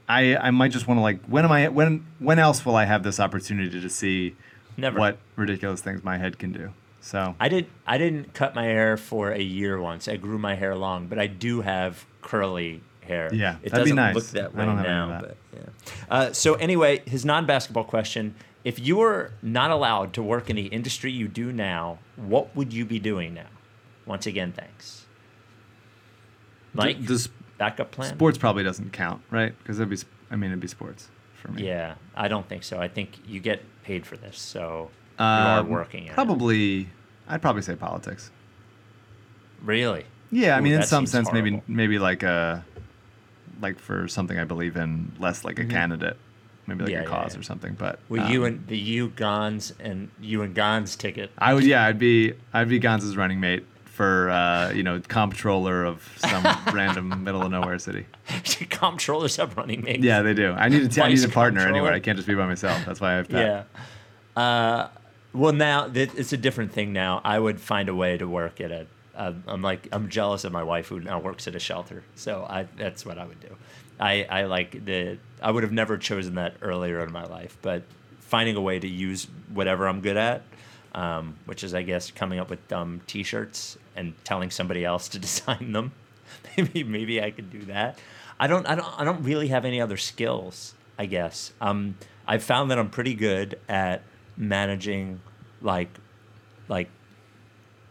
I 0.09 0.35
I 0.35 0.51
might 0.51 0.71
just 0.71 0.87
want 0.87 0.97
to 0.97 1.01
like 1.01 1.23
when 1.25 1.45
am 1.45 1.51
I 1.51 1.69
when 1.69 2.05
when 2.19 2.37
else 2.39 2.65
will 2.65 2.75
I 2.75 2.83
have 2.85 3.03
this 3.03 3.19
opportunity 3.19 3.79
to 3.79 3.89
see 3.89 4.35
Never. 4.75 4.99
what 4.99 5.19
ridiculous 5.35 5.81
things 5.81 6.03
my 6.03 6.17
head 6.17 6.37
can 6.39 6.51
do? 6.51 6.73
So 7.01 7.35
I 7.39 7.47
did. 7.49 7.67
I 7.87 7.97
didn't 7.97 8.33
cut 8.33 8.55
my 8.55 8.65
hair 8.65 8.97
for 8.97 9.31
a 9.31 9.41
year 9.41 9.79
once. 9.79 10.07
I 10.07 10.17
grew 10.17 10.37
my 10.37 10.55
hair 10.55 10.75
long, 10.75 11.07
but 11.07 11.17
I 11.17 11.27
do 11.27 11.61
have 11.61 12.05
curly 12.21 12.81
hair. 13.01 13.29
Yeah, 13.33 13.57
it 13.63 13.71
that'd 13.71 13.85
be 13.85 13.91
doesn't 13.91 13.95
nice. 13.95 14.15
look 14.15 14.25
that 14.27 14.51
I 14.55 14.59
way 14.59 14.65
don't 14.65 14.83
now. 14.83 15.07
that. 15.07 15.21
But 15.21 15.37
yeah. 15.53 15.93
Uh, 16.09 16.33
so 16.33 16.55
anyway, 16.55 17.01
his 17.05 17.23
non-basketball 17.25 17.85
question: 17.85 18.35
If 18.63 18.79
you 18.79 18.97
were 18.97 19.31
not 19.41 19.71
allowed 19.71 20.13
to 20.13 20.23
work 20.23 20.49
in 20.49 20.55
the 20.55 20.67
industry 20.67 21.11
you 21.11 21.27
do 21.27 21.51
now, 21.51 21.99
what 22.15 22.55
would 22.55 22.73
you 22.73 22.85
be 22.85 22.99
doing 22.99 23.33
now? 23.33 23.47
Once 24.05 24.25
again, 24.25 24.51
thanks. 24.51 25.05
Mike, 26.73 27.05
does 27.05 27.29
backup 27.57 27.91
plan? 27.91 28.13
sports 28.13 28.37
probably 28.37 28.63
doesn't 28.63 28.91
count, 28.93 29.21
right? 29.31 29.57
Because 29.59 29.79
it'd 29.79 29.89
be 29.89 29.97
I 30.29 30.35
mean 30.35 30.51
it'd 30.51 30.59
be 30.59 30.67
sports 30.67 31.09
for 31.33 31.51
me. 31.51 31.65
Yeah, 31.65 31.95
I 32.15 32.27
don't 32.27 32.47
think 32.47 32.63
so. 32.63 32.79
I 32.79 32.87
think 32.87 33.19
you 33.27 33.39
get 33.39 33.61
paid 33.83 34.05
for 34.05 34.17
this, 34.17 34.37
so 34.37 34.91
you 35.19 35.25
are 35.25 35.59
Um, 35.59 35.69
working. 35.69 36.05
at 36.05 36.11
it. 36.11 36.15
Probably, 36.15 36.89
I'd 37.27 37.41
probably 37.41 37.61
say 37.61 37.75
politics. 37.75 38.31
Really? 39.63 40.05
Yeah, 40.31 40.55
I 40.55 40.59
Ooh, 40.59 40.61
mean, 40.63 40.73
in 40.73 40.79
that 40.81 40.87
some 40.87 41.03
seems 41.05 41.11
sense, 41.11 41.31
maybe 41.33 41.49
horrible. 41.51 41.65
maybe 41.73 41.99
like 41.99 42.23
a 42.23 42.63
like 43.61 43.77
for 43.79 44.07
something 44.07 44.39
I 44.39 44.45
believe 44.45 44.77
in, 44.77 45.11
less 45.19 45.43
like 45.43 45.59
a 45.59 45.65
candidate, 45.65 46.17
maybe 46.67 46.83
like. 46.83 46.91
Yeah, 46.91 46.99
a 46.99 47.01
yeah, 47.03 47.07
cause 47.09 47.33
yeah. 47.33 47.39
or 47.39 47.43
something. 47.43 47.73
But 47.77 47.99
Well, 48.07 48.29
you 48.31 48.41
um, 48.45 48.47
and 48.53 48.67
the 48.67 48.77
you 48.77 49.09
Gons 49.09 49.73
and 49.79 50.09
you 50.21 50.41
and 50.43 50.55
Gons 50.55 50.95
ticket. 50.95 51.31
I 51.37 51.53
would, 51.53 51.65
yeah, 51.65 51.83
I'd 51.85 51.99
be 51.99 52.33
I'd 52.53 52.69
be 52.69 52.79
Gonz's 52.79 53.17
running 53.17 53.39
mate 53.41 53.65
for 53.85 54.29
uh, 54.29 54.71
you 54.71 54.83
know 54.83 55.01
comptroller 55.01 55.83
of 55.83 56.07
some 56.17 56.43
random 56.73 57.23
middle 57.23 57.41
of 57.41 57.51
nowhere 57.51 57.79
city. 57.79 58.05
Comptrollers 58.29 59.35
have 59.37 59.57
running 59.57 59.83
mates. 59.83 60.03
Yeah, 60.03 60.21
they 60.21 60.33
do. 60.33 60.53
I 60.53 60.69
need 60.69 60.83
a 60.83 60.87
t- 60.87 61.01
I 61.01 61.09
need 61.09 61.15
Vice 61.17 61.25
a 61.25 61.29
partner 61.29 61.59
comptroller. 61.61 61.79
anywhere. 61.79 61.93
I 61.93 61.99
can't 61.99 62.17
just 62.17 62.27
be 62.27 62.35
by 62.35 62.45
myself. 62.45 62.85
That's 62.85 63.01
why 63.01 63.13
I 63.13 63.15
have 63.17 63.27
Pat. 63.29 63.65
Yeah. 64.37 64.41
Uh, 64.41 64.87
well, 65.33 65.53
now 65.53 65.87
that 65.87 66.17
it's 66.17 66.33
a 66.33 66.37
different 66.37 66.71
thing. 66.71 66.93
Now 66.93 67.21
I 67.23 67.39
would 67.39 67.59
find 67.59 67.89
a 67.89 67.95
way 67.95 68.17
to 68.17 68.27
work 68.27 68.61
at 68.61 68.71
a. 68.71 68.87
I'm 69.15 69.61
like 69.61 69.87
I'm 69.91 70.09
jealous 70.09 70.45
of 70.45 70.53
my 70.53 70.63
wife 70.63 70.87
who 70.87 71.01
now 71.01 71.19
works 71.19 71.47
at 71.47 71.55
a 71.55 71.59
shelter. 71.59 72.03
So 72.15 72.45
I 72.49 72.67
that's 72.77 73.05
what 73.05 73.17
I 73.17 73.25
would 73.25 73.39
do. 73.39 73.55
I 73.99 74.25
I 74.29 74.43
like 74.45 74.85
the. 74.85 75.17
I 75.41 75.51
would 75.51 75.63
have 75.63 75.71
never 75.71 75.97
chosen 75.97 76.35
that 76.35 76.55
earlier 76.61 77.01
in 77.03 77.11
my 77.11 77.25
life, 77.25 77.57
but 77.61 77.83
finding 78.19 78.55
a 78.55 78.61
way 78.61 78.79
to 78.79 78.87
use 78.87 79.27
whatever 79.53 79.87
I'm 79.87 80.01
good 80.01 80.17
at, 80.17 80.43
um, 80.95 81.35
which 81.45 81.63
is 81.63 81.73
I 81.73 81.81
guess 81.81 82.11
coming 82.11 82.39
up 82.39 82.49
with 82.49 82.65
dumb 82.67 83.01
T-shirts 83.07 83.77
and 83.95 84.13
telling 84.23 84.51
somebody 84.51 84.85
else 84.85 85.09
to 85.09 85.19
design 85.27 85.73
them. 85.73 85.91
maybe 86.57 86.83
maybe 86.83 87.21
I 87.21 87.31
could 87.31 87.51
do 87.51 87.65
that. 87.65 87.99
I 88.39 88.47
don't 88.47 88.65
I 88.67 88.75
don't 88.75 88.99
I 88.99 89.03
don't 89.03 89.23
really 89.23 89.49
have 89.49 89.65
any 89.65 89.81
other 89.81 89.97
skills. 89.97 90.73
I 90.97 91.05
guess 91.05 91.53
um, 91.61 91.95
I've 92.27 92.43
found 92.43 92.71
that 92.71 92.79
I'm 92.79 92.89
pretty 92.89 93.13
good 93.13 93.59
at 93.69 94.03
managing 94.39 95.21
like 95.61 95.89
like 96.67 96.89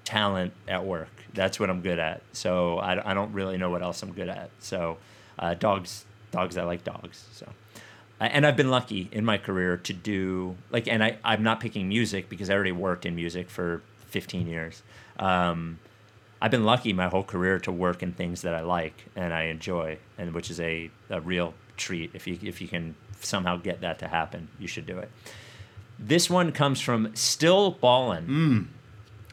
talent 0.05 0.53
at 0.67 0.85
work. 0.85 1.11
That's 1.35 1.61
what 1.61 1.71
I'm 1.71 1.83
good 1.83 1.99
at. 1.99 2.23
So 2.33 2.79
I, 2.79 3.11
I 3.11 3.15
don't 3.15 3.33
really 3.33 3.59
know 3.59 3.71
what 3.71 3.83
else 3.83 4.03
I'm 4.03 4.13
good 4.13 4.29
at. 4.29 4.51
So 4.59 4.99
uh, 5.39 5.55
dogs 5.55 6.07
dogs 6.33 6.57
I 6.57 6.65
like 6.65 6.83
dogs. 6.83 7.29
So 7.33 7.47
and 8.19 8.45
I've 8.45 8.57
been 8.57 8.71
lucky 8.71 9.09
in 9.13 9.25
my 9.25 9.39
career 9.39 9.77
to 9.77 9.93
do 9.93 10.57
like 10.71 10.89
and 10.89 11.05
I 11.05 11.19
I'm 11.23 11.45
not 11.45 11.61
picking 11.61 11.89
music 11.89 12.29
because 12.29 12.51
I 12.51 12.55
already 12.55 12.73
worked 12.73 13.07
in 13.07 13.15
music 13.15 13.49
for 13.51 13.83
15 14.09 14.47
years. 14.47 14.83
Um, 15.19 15.79
I've 16.41 16.51
been 16.51 16.65
lucky 16.65 16.93
my 16.93 17.09
whole 17.09 17.25
career 17.25 17.59
to 17.61 17.73
work 17.73 18.03
in 18.03 18.13
things 18.13 18.43
that 18.43 18.55
I 18.55 18.61
like 18.61 19.07
and 19.17 19.35
I 19.35 19.45
enjoy, 19.45 19.99
and 20.17 20.33
which 20.33 20.51
is 20.51 20.61
a, 20.61 20.91
a 21.11 21.21
real 21.21 21.53
treat. 21.77 22.13
If 22.15 22.27
you 22.27 22.39
if 22.43 22.61
you 22.61 22.69
can 22.69 22.95
somehow 23.21 23.57
get 23.57 23.81
that 23.81 23.99
to 24.01 24.09
happen, 24.09 24.49
you 24.59 24.69
should 24.69 24.87
do 24.87 24.99
it. 24.99 25.11
This 25.99 26.31
one 26.31 26.53
comes 26.53 26.81
from 26.81 27.15
Still 27.17 27.73
Ballin. 27.73 28.27
Mm. 28.29 28.67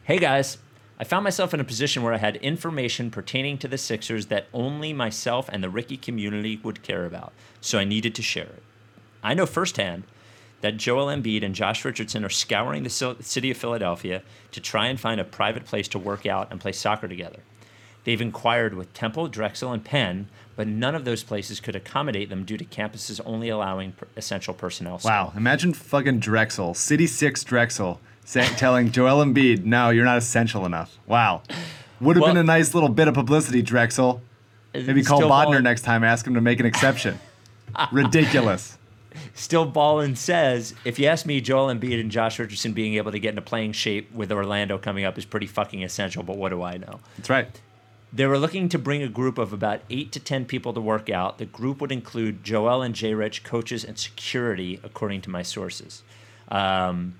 Hey 0.02 0.18
guys, 0.18 0.58
I 0.98 1.04
found 1.04 1.22
myself 1.22 1.54
in 1.54 1.60
a 1.60 1.64
position 1.64 2.02
where 2.02 2.12
I 2.12 2.18
had 2.18 2.36
information 2.36 3.10
pertaining 3.10 3.56
to 3.58 3.68
the 3.68 3.78
Sixers 3.78 4.26
that 4.26 4.48
only 4.52 4.92
myself 4.92 5.48
and 5.52 5.62
the 5.62 5.70
Ricky 5.70 5.96
community 5.96 6.58
would 6.64 6.82
care 6.82 7.06
about, 7.06 7.32
so 7.60 7.78
I 7.78 7.84
needed 7.84 8.16
to 8.16 8.22
share 8.22 8.46
it. 8.46 8.62
I 9.22 9.32
know 9.32 9.46
firsthand 9.46 10.02
that 10.60 10.76
Joel 10.76 11.06
Embiid 11.06 11.44
and 11.44 11.54
Josh 11.54 11.84
Richardson 11.84 12.24
are 12.24 12.30
scouring 12.30 12.82
the 12.82 13.16
city 13.20 13.50
of 13.50 13.56
Philadelphia 13.56 14.22
to 14.50 14.60
try 14.60 14.86
and 14.88 14.98
find 14.98 15.20
a 15.20 15.24
private 15.24 15.66
place 15.66 15.86
to 15.88 16.00
work 16.00 16.26
out 16.26 16.50
and 16.50 16.60
play 16.60 16.72
soccer 16.72 17.06
together. 17.06 17.40
They've 18.02 18.20
inquired 18.20 18.74
with 18.74 18.92
Temple, 18.92 19.28
Drexel, 19.28 19.72
and 19.72 19.84
Penn, 19.84 20.28
but 20.56 20.66
none 20.66 20.94
of 20.94 21.04
those 21.04 21.22
places 21.22 21.60
could 21.60 21.76
accommodate 21.76 22.28
them 22.30 22.44
due 22.44 22.56
to 22.56 22.64
campuses 22.64 23.20
only 23.24 23.48
allowing 23.48 23.92
per- 23.92 24.06
essential 24.16 24.54
personnel. 24.54 25.00
Wow, 25.04 25.32
imagine 25.36 25.72
fucking 25.74 26.18
Drexel, 26.20 26.74
City 26.74 27.06
Six 27.06 27.44
Drexel, 27.44 28.00
say, 28.24 28.46
telling 28.56 28.90
Joel 28.90 29.24
Embiid, 29.24 29.64
"No, 29.64 29.90
you're 29.90 30.04
not 30.04 30.18
essential 30.18 30.66
enough." 30.66 30.96
Wow, 31.06 31.42
would 32.00 32.16
have 32.16 32.22
Well- 32.22 32.30
been 32.32 32.40
a 32.40 32.44
nice 32.44 32.74
little 32.74 32.88
bit 32.88 33.06
of 33.08 33.14
publicity, 33.14 33.62
Drexel. 33.62 34.22
Maybe 34.74 35.02
call 35.02 35.20
Bodner 35.22 35.28
Ballin- 35.28 35.62
next 35.64 35.82
time, 35.82 36.04
ask 36.04 36.26
him 36.26 36.34
to 36.34 36.40
make 36.40 36.60
an 36.60 36.66
exception. 36.66 37.18
Ridiculous. 37.92 38.76
Still 39.34 39.64
Ballin 39.64 40.14
says, 40.16 40.74
if 40.84 40.98
you 40.98 41.06
ask 41.06 41.24
me, 41.24 41.40
Joel 41.40 41.74
Embiid 41.74 41.98
and 42.00 42.10
Josh 42.10 42.38
Richardson 42.38 42.72
being 42.72 42.94
able 42.94 43.12
to 43.12 43.18
get 43.18 43.30
into 43.30 43.40
playing 43.42 43.72
shape 43.72 44.12
with 44.12 44.30
Orlando 44.30 44.76
coming 44.76 45.04
up 45.04 45.16
is 45.16 45.24
pretty 45.24 45.46
fucking 45.46 45.82
essential, 45.82 46.22
but 46.22 46.36
what 46.36 46.50
do 46.50 46.62
I 46.62 46.76
know? 46.76 47.00
That's 47.16 47.30
right. 47.30 47.48
They 48.16 48.26
were 48.26 48.38
looking 48.38 48.68
to 48.70 48.78
bring 48.78 49.02
a 49.02 49.08
group 49.08 49.36
of 49.36 49.52
about 49.52 49.80
eight 49.90 50.10
to 50.12 50.20
ten 50.20 50.46
people 50.46 50.72
to 50.72 50.80
work 50.80 51.10
out. 51.10 51.36
The 51.36 51.44
group 51.44 51.80
would 51.82 51.92
include 51.92 52.42
Joel 52.42 52.80
and 52.80 52.94
Jay 52.94 53.12
Rich, 53.12 53.44
coaches, 53.44 53.84
and 53.84 53.98
security, 53.98 54.80
according 54.82 55.20
to 55.22 55.30
my 55.30 55.42
sources. 55.42 56.02
Um, 56.48 57.16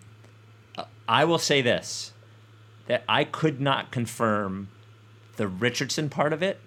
I 1.08 1.24
will 1.26 1.38
say 1.38 1.60
this: 1.60 2.12
that 2.86 3.04
I 3.08 3.24
could 3.24 3.60
not 3.60 3.90
confirm 3.90 4.68
the 5.36 5.46
Richardson 5.46 6.08
part 6.08 6.32
of 6.32 6.42
it, 6.42 6.60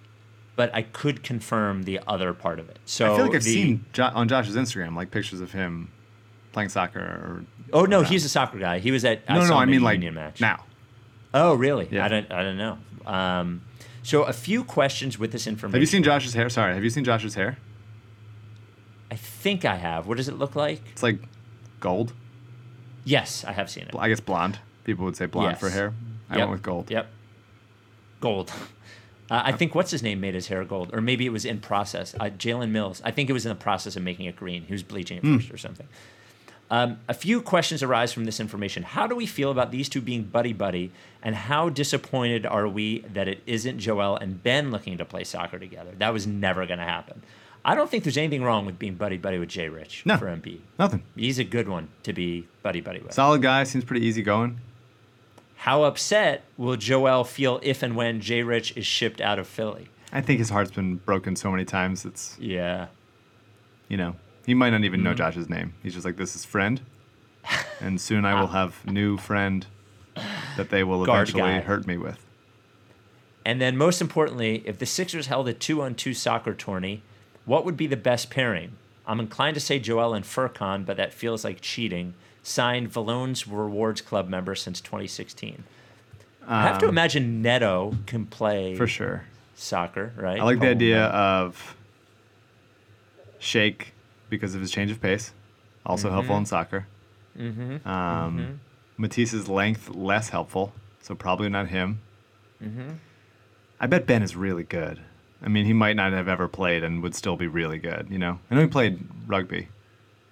but 0.56 0.70
I 0.76 0.84
could 0.84 1.24
confirm 1.24 1.84
the 1.84 2.00
other 2.06 2.34
part 2.34 2.60
of 2.60 2.70
it. 2.70 2.78
So 2.86 3.12
I 3.12 3.16
feel 3.16 3.26
like 3.26 3.36
I've 3.36 3.44
the- 3.44 3.54
seen 3.54 3.86
jo- 3.94 4.12
on 4.14 4.28
Josh's 4.28 4.56
Instagram 4.56 4.96
like 4.96 5.10
pictures 5.10 5.42
of 5.42 5.52
him 5.54 5.92
playing 6.52 6.70
soccer. 6.70 7.00
Or 7.00 7.46
Oh 7.74 7.86
no, 7.86 8.04
he's 8.04 8.26
a 8.26 8.30
soccer 8.30 8.60
guy. 8.60 8.78
He 8.78 8.92
was 8.92 9.04
at 9.06 9.28
no, 9.28 9.36
no, 9.40 9.46
saw 9.46 9.54
no. 9.56 9.60
I 9.60 9.66
mean 9.66 9.82
like 9.82 10.00
match. 10.14 10.40
now. 10.40 10.66
Oh 11.34 11.56
really? 11.56 11.88
Yeah. 11.90 12.06
I 12.06 12.08
don't. 12.08 12.32
I 12.32 12.44
don't 12.44 12.58
know. 12.58 12.78
Um, 13.06 13.62
so 14.04 14.24
a 14.24 14.34
few 14.34 14.64
questions 14.64 15.18
with 15.20 15.32
this 15.32 15.48
information. 15.48 15.74
Have 15.74 15.82
you 15.82 15.86
seen 15.88 16.04
Josh's 16.04 16.34
hair? 16.34 16.50
Sorry, 16.50 16.74
have 16.74 16.84
you 16.84 16.90
seen 16.90 17.04
Josh's 17.04 17.36
hair? 17.36 17.58
I 19.12 19.16
think 19.16 19.66
I 19.66 19.76
have. 19.76 20.08
What 20.08 20.18
does 20.18 20.28
it 20.30 20.38
look 20.38 20.56
like? 20.56 20.82
It's 20.92 21.04
like 21.04 21.20
gold. 21.80 22.14
Yes, 23.06 23.44
I 23.44 23.52
have 23.54 23.70
seen 23.70 23.84
it. 23.86 23.96
I 23.98 24.10
guess 24.10 24.20
blonde. 24.20 24.60
People 24.84 25.06
would 25.06 25.16
say 25.16 25.26
blonde 25.26 25.58
for 25.58 25.70
hair. 25.70 25.94
I 26.30 26.36
Yep. 26.36 26.40
went 26.42 26.52
with 26.52 26.62
gold. 26.64 26.92
Yep. 26.92 27.08
Gold. 28.20 28.52
Uh, 29.32 29.44
I 29.46 29.52
think 29.52 29.76
what's 29.76 29.92
his 29.92 30.02
name 30.02 30.20
made 30.20 30.34
his 30.34 30.48
hair 30.48 30.66
gold, 30.66 30.90
or 30.92 31.02
maybe 31.02 31.24
it 31.24 31.30
was 31.30 31.46
in 31.46 31.60
process. 31.60 32.16
Uh, 32.20 32.32
Jalen 32.32 32.72
Mills. 32.72 33.00
I 33.06 33.12
think 33.12 33.30
it 33.30 33.34
was 33.34 33.46
in 33.46 33.50
the 33.50 33.56
process 33.56 33.96
of 33.96 34.02
making 34.02 34.26
it 34.26 34.36
green. 34.36 34.64
He 34.64 34.74
was 34.74 34.82
bleaching 34.82 35.18
it 35.20 35.22
Hmm. 35.24 35.38
first 35.38 35.52
or 35.52 35.58
something. 35.58 35.88
Um, 36.72 37.00
a 37.08 37.14
few 37.16 37.42
questions 37.42 37.82
arise 37.82 38.14
from 38.14 38.26
this 38.26 38.40
information. 38.40 38.84
How 38.84 39.08
do 39.08 39.16
we 39.16 39.26
feel 39.26 39.50
about 39.50 39.72
these 39.72 39.90
two 39.90 40.02
being 40.02 40.24
buddy 40.24 40.54
buddy, 40.54 40.92
and 41.24 41.34
how 41.36 41.70
disappointed 41.70 42.46
are 42.46 42.68
we 42.68 43.00
that 43.14 43.28
it 43.28 43.42
isn't 43.48 43.80
Joel 43.80 44.18
and 44.18 44.42
Ben 44.44 44.70
looking 44.70 44.98
to 45.00 45.06
play 45.06 45.24
soccer 45.24 45.58
together? 45.58 45.92
That 45.98 46.14
was 46.14 46.28
never 46.28 46.66
going 46.68 46.78
to 46.80 46.86
happen. 46.86 47.24
I 47.66 47.76
don't 47.76 47.90
think 47.90 48.04
there's 48.04 48.18
anything 48.18 48.44
wrong 48.44 48.66
with 48.66 48.78
being 48.80 48.96
buddy 48.96 49.18
buddy 49.18 49.38
with 49.40 49.50
Jay 49.50 49.68
Rich 49.68 50.04
No. 50.06 50.16
for 50.18 50.28
MB. 50.28 50.60
Nothing. 50.78 51.04
He's 51.16 51.40
a 51.40 51.44
good 51.44 51.68
one 51.68 51.90
to 52.04 52.14
be 52.14 52.48
buddy 52.64 52.82
buddy 52.82 53.00
with. 53.02 53.14
Solid 53.14 53.42
guy. 53.42 53.64
Seems 53.64 53.84
pretty 53.84 54.06
easy 54.06 54.22
going. 54.22 54.60
How 55.58 55.84
upset 55.84 56.44
will 56.56 56.78
Joel 56.78 57.24
feel 57.26 57.60
if 57.62 57.84
and 57.84 57.96
when 57.96 58.22
Jay 58.22 58.44
Rich 58.44 58.78
is 58.78 58.86
shipped 58.86 59.20
out 59.20 59.40
of 59.40 59.48
Philly? 59.48 59.90
I 60.14 60.22
think 60.22 60.40
his 60.40 60.50
heart's 60.52 60.72
been 60.72 60.96
broken 60.98 61.36
so 61.36 61.52
many 61.52 61.66
times. 61.66 62.06
It's 62.06 62.38
Yeah. 62.40 62.88
you 63.90 63.98
know 63.98 64.16
he 64.50 64.56
might 64.56 64.72
not 64.72 64.84
even 64.84 65.04
know 65.04 65.12
Mm-hmm. 65.12 65.18
Josh's 65.18 65.50
name. 65.50 65.74
He's 65.84 65.94
just 65.94 66.06
like 66.06 66.18
this 66.18 66.36
is 66.36 66.44
friend, 66.46 66.82
and 67.80 68.00
soon 68.02 68.26
I 68.26 68.40
will 68.40 68.48
have 68.60 68.86
new 68.86 69.18
friend 69.18 69.66
that 70.58 70.70
they 70.70 70.84
will 70.84 71.06
Guard 71.06 71.30
eventually 71.30 71.52
guy. 71.54 71.60
hurt 71.62 71.88
me 71.88 71.98
with. 71.98 72.26
And 73.46 73.62
then, 73.62 73.78
most 73.78 74.02
importantly, 74.02 74.62
if 74.66 74.78
the 74.80 74.86
Sixers 74.86 75.28
held 75.28 75.48
a 75.48 75.54
two 75.54 75.82
on 75.82 75.96
two 75.96 76.14
soccer 76.14 76.54
tourney, 76.54 77.02
what 77.46 77.64
would 77.66 77.78
be 77.78 77.88
the 77.88 77.98
best 77.98 78.30
pairing? 78.30 78.74
I'm 79.08 79.20
inclined 79.20 79.56
to 79.56 79.60
say 79.62 79.80
Joel 79.80 80.14
and 80.14 80.24
Furkan, 80.26 80.86
but 80.86 80.98
that 80.98 81.14
feels 81.14 81.44
like 81.44 81.62
cheating. 81.62 82.14
Signed 82.44 82.90
Valone's 82.92 83.48
Rewards 83.48 84.02
Club 84.02 84.30
member 84.30 84.56
since 84.56 84.80
2016. 84.82 85.64
I 86.48 86.62
have 86.64 86.78
to 86.80 86.88
imagine 86.88 87.42
Neto 87.42 87.96
can 88.06 88.26
play 88.26 88.72
Um, 88.72 88.78
For 88.78 88.88
sure. 88.88 89.24
soccer, 89.56 90.14
right? 90.16 90.40
I 90.40 90.44
like 90.44 90.60
the 90.60 90.68
Oh, 90.68 90.72
idea 90.72 91.06
of 91.06 91.76
Shake 93.40 93.94
because 94.30 94.56
of 94.56 94.62
his 94.62 94.72
change 94.72 94.92
of 94.92 95.02
pace, 95.02 95.34
also 95.86 96.10
helpful 96.12 96.38
in 96.38 96.46
soccer. 96.46 96.88
Mm-hmm. 97.38 97.88
Um, 97.88 98.60
Matisse's 98.98 99.48
length 99.48 99.90
less 99.90 100.30
helpful, 100.30 100.74
so 101.02 101.16
probably 101.16 101.50
not 101.50 101.68
him. 101.70 102.02
Mm-hmm. 102.64 102.90
I 103.80 103.88
bet 103.88 104.06
Ben 104.06 104.22
is 104.22 104.36
really 104.36 104.64
good. 104.64 105.00
I 105.42 105.48
mean, 105.48 105.66
he 105.66 105.72
might 105.74 105.96
not 105.96 106.12
have 106.12 106.28
ever 106.28 106.50
played 106.50 106.84
and 106.84 107.02
would 107.02 107.16
still 107.16 107.38
be 107.38 107.48
really 107.48 107.78
good. 107.78 108.08
You 108.10 108.18
know, 108.18 108.40
I 108.52 108.56
know 108.56 108.62
he 108.62 108.68
played 108.68 109.00
rugby, 109.26 109.70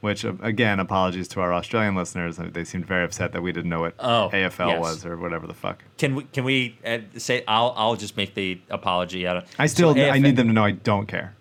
which 0.02 0.26
uh, 0.26 0.34
again, 0.42 0.82
apologies 0.82 1.30
to 1.30 1.40
our 1.40 1.54
Australian 1.54 1.96
listeners. 1.96 2.38
uh, 2.38 2.50
They 2.52 2.66
seemed 2.66 2.86
very 2.86 3.06
upset 3.06 3.32
that 3.32 3.42
we 3.42 3.54
didn't 3.54 3.70
know 3.70 3.80
what 3.80 3.94
Oh, 4.00 4.30
AFL 4.34 4.68
yes. 4.72 4.80
was 4.82 5.06
or 5.06 5.16
whatever 5.16 5.48
the 5.48 5.54
fuck. 5.54 5.82
Can 5.98 6.16
we? 6.16 6.24
Can 6.26 6.44
we 6.44 6.78
uh, 6.86 6.98
say? 7.16 7.46
I'll. 7.48 7.74
I'll 7.78 7.96
just 7.96 8.18
make 8.18 8.34
the 8.34 8.60
apology. 8.70 9.26
I, 9.26 9.46
I 9.58 9.68
still, 9.68 9.94
So 9.96 10.02
I 10.02 10.18
AFL 10.18 10.22
need 10.22 10.36
them 10.36 10.48
to 10.48 10.54
know 10.54 10.66
I 10.66 10.72
don't 10.72 11.08
care, 11.08 11.34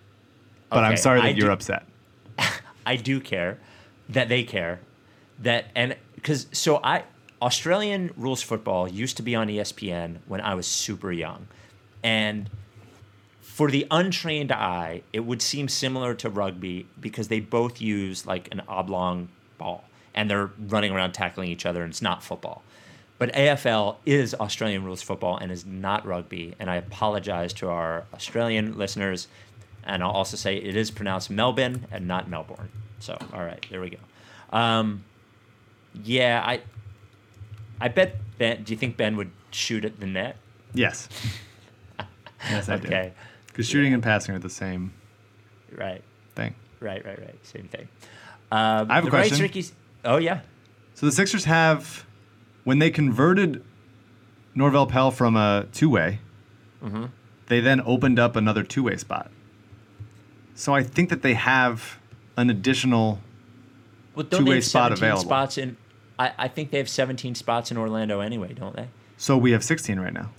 but 0.70 0.84
I'm 0.84 0.96
sorry 0.96 1.18
that 1.22 1.26
I 1.26 1.30
you're 1.30 1.48
do- 1.48 1.52
upset. 1.52 1.84
I 2.87 2.97
do 2.97 3.20
care 3.20 3.59
that 4.09 4.28
they 4.28 4.45
care 4.45 4.80
that 5.41 5.66
and 5.74 5.97
because 6.14 6.47
so 6.53 6.80
I 6.82 7.05
Australian 7.43 8.12
rules 8.16 8.41
football 8.41 8.89
used 8.89 9.18
to 9.18 9.22
be 9.22 9.34
on 9.34 9.49
ESPN 9.49 10.18
when 10.26 10.41
I 10.41 10.55
was 10.55 10.66
super 10.66 11.12
young, 11.12 11.49
and 12.03 12.49
for 13.41 13.70
the 13.70 13.87
untrained 13.91 14.53
eye, 14.53 15.03
it 15.12 15.20
would 15.20 15.41
seem 15.41 15.68
similar 15.68 16.14
to 16.14 16.28
rugby 16.28 16.87
because 17.01 17.28
they 17.28 17.41
both 17.41 17.80
use 17.80 18.26
like 18.26 18.49
an 18.53 18.62
oblong 18.68 19.28
ball 19.57 19.84
and 20.14 20.30
they're 20.30 20.51
running 20.68 20.93
around 20.93 21.12
tackling 21.12 21.51
each 21.51 21.64
other 21.64 21.82
and 21.82 21.91
it's 21.91 22.03
not 22.03 22.22
football. 22.22 22.62
But 23.18 23.32
AFL 23.32 23.97
is 24.05 24.34
Australian 24.34 24.84
rules 24.84 25.01
football 25.01 25.39
and 25.39 25.51
is 25.51 25.64
not 25.64 26.05
rugby. 26.05 26.55
And 26.59 26.68
I 26.68 26.76
apologize 26.76 27.55
to 27.55 27.68
our 27.68 28.05
Australian 28.12 28.76
listeners. 28.76 29.28
And 29.87 30.03
I'll 30.03 30.11
also 30.11 30.37
say 30.37 30.57
it 30.57 30.76
is 30.76 30.91
pronounced 30.91 31.30
Melbourne 31.30 31.87
and 31.93 32.09
not 32.09 32.28
Melbourne. 32.28 32.68
So, 32.99 33.16
all 33.32 33.45
right, 33.45 33.64
there 33.70 33.80
we 33.80 33.91
go. 33.91 33.99
Um, 34.57 35.05
yeah, 36.03 36.43
I, 36.45 36.61
I 37.80 37.89
bet 37.89 38.16
Ben. 38.39 38.64
Do 38.64 38.72
you 38.72 38.76
think 38.78 38.97
Ben 38.97 39.16
would 39.16 39.30
shoot 39.53 39.84
at 39.84 40.01
the 40.01 40.07
net? 40.07 40.37
Yes. 40.74 41.09
yes, 42.51 42.68
I 42.68 42.76
do. 42.78 42.87
Okay, 42.89 43.12
Because 43.47 43.66
shooting 43.68 43.95
and 43.95 44.03
passing 44.03 44.34
are 44.34 44.39
the 44.39 44.51
same 44.51 44.93
right, 45.72 46.03
thing. 46.34 46.55
right, 46.80 47.05
right, 47.05 47.18
right. 47.18 47.47
Same 47.47 47.68
thing. 47.68 47.89
Um, 48.53 48.91
I 48.91 48.97
have 48.97 49.07
a 49.07 49.11
question. 49.11 49.41
Ricky's- 49.41 49.72
Oh 50.05 50.18
yeah. 50.18 50.41
So 50.95 51.07
the 51.07 51.12
Sixers 51.12 51.45
have, 51.45 52.07
when 52.64 52.78
they 52.78 52.91
converted 52.91 53.62
Norvel 54.57 54.89
Pelle 54.89 55.11
from 55.11 55.37
a 55.37 55.66
two-way, 55.72 56.20
Mm-hmm. 56.84 57.07
they 57.47 57.61
then 57.61 57.80
opened 57.84 58.18
up 58.18 58.37
another 58.37 58.62
two-way 58.62 58.97
spot. 58.97 59.30
So 60.57 60.74
I 60.74 60.82
think 60.82 61.11
that 61.11 61.22
they 61.22 61.34
have 61.34 61.98
an 62.36 62.50
additional. 62.50 63.20
Well, 64.14 64.24
don't 64.26 64.40
Two-way 64.40 64.50
they 64.52 64.57
have 64.57 64.64
spot 64.64 64.90
17 64.90 65.04
available. 65.04 65.22
spots 65.28 65.59
in? 65.59 65.76
I, 66.18 66.32
I 66.38 66.48
think 66.48 66.70
they 66.70 66.78
have 66.78 66.88
17 66.88 67.34
spots 67.34 67.70
in 67.70 67.76
Orlando 67.76 68.20
anyway, 68.20 68.54
don't 68.54 68.74
they? 68.74 68.88
So 69.18 69.36
we 69.36 69.52
have 69.52 69.62
16 69.62 70.00
right 70.00 70.12
now. 70.14 70.30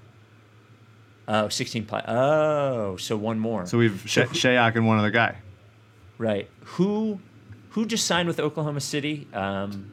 Oh, 1.27 1.49
16 1.49 1.85
play. 1.85 2.01
Oh, 2.07 2.97
so 2.97 3.15
one 3.17 3.37
more. 3.37 3.65
So 3.67 3.77
we've 3.77 4.01
So 4.09 4.25
Sh- 4.25 4.45
Shayok 4.45 4.75
and 4.75 4.87
one 4.87 4.97
other 4.97 5.11
guy. 5.11 5.35
right. 6.17 6.49
Who 6.61 7.19
who 7.71 7.85
just 7.85 8.07
signed 8.07 8.27
with 8.27 8.39
Oklahoma 8.39 8.79
City? 8.81 9.27
Um, 9.33 9.91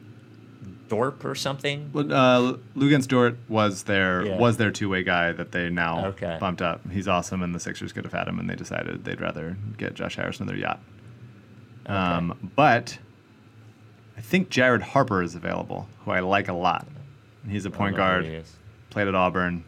Thorpe 0.87 1.23
or 1.25 1.35
something? 1.35 1.89
Well, 1.93 2.11
Uh, 2.13 2.57
Luguentz 2.75 3.07
Dort 3.07 3.37
was 3.47 3.83
their 3.83 4.25
Yeah. 4.25 4.37
was 4.37 4.57
their 4.57 4.71
two-way 4.71 5.03
guy 5.03 5.31
that 5.31 5.51
they 5.51 5.69
now 5.69 6.07
Okay. 6.07 6.37
bumped 6.39 6.61
up. 6.61 6.81
He's 6.91 7.07
awesome, 7.07 7.41
and 7.41 7.53
the 7.55 7.59
Sixers 7.59 7.91
could 7.93 8.03
have 8.03 8.13
had 8.13 8.27
him, 8.27 8.39
and 8.39 8.49
they 8.49 8.55
decided 8.55 9.03
they'd 9.05 9.21
rather 9.21 9.57
get 9.77 9.93
Josh 9.95 10.15
Harris 10.15 10.39
another 10.39 10.55
yacht. 10.57 10.79
Um, 11.87 12.51
but 12.55 12.97
I 14.17 14.21
think 14.21 14.49
Jared 14.49 14.81
Harper 14.81 15.21
is 15.21 15.35
available, 15.35 15.87
who 16.03 16.11
I 16.11 16.19
like 16.21 16.47
a 16.47 16.53
lot. 16.53 16.87
He's 17.47 17.65
a 17.65 17.69
point 17.71 17.95
guard, 17.95 18.43
played 18.89 19.07
at 19.07 19.15
Auburn. 19.15 19.63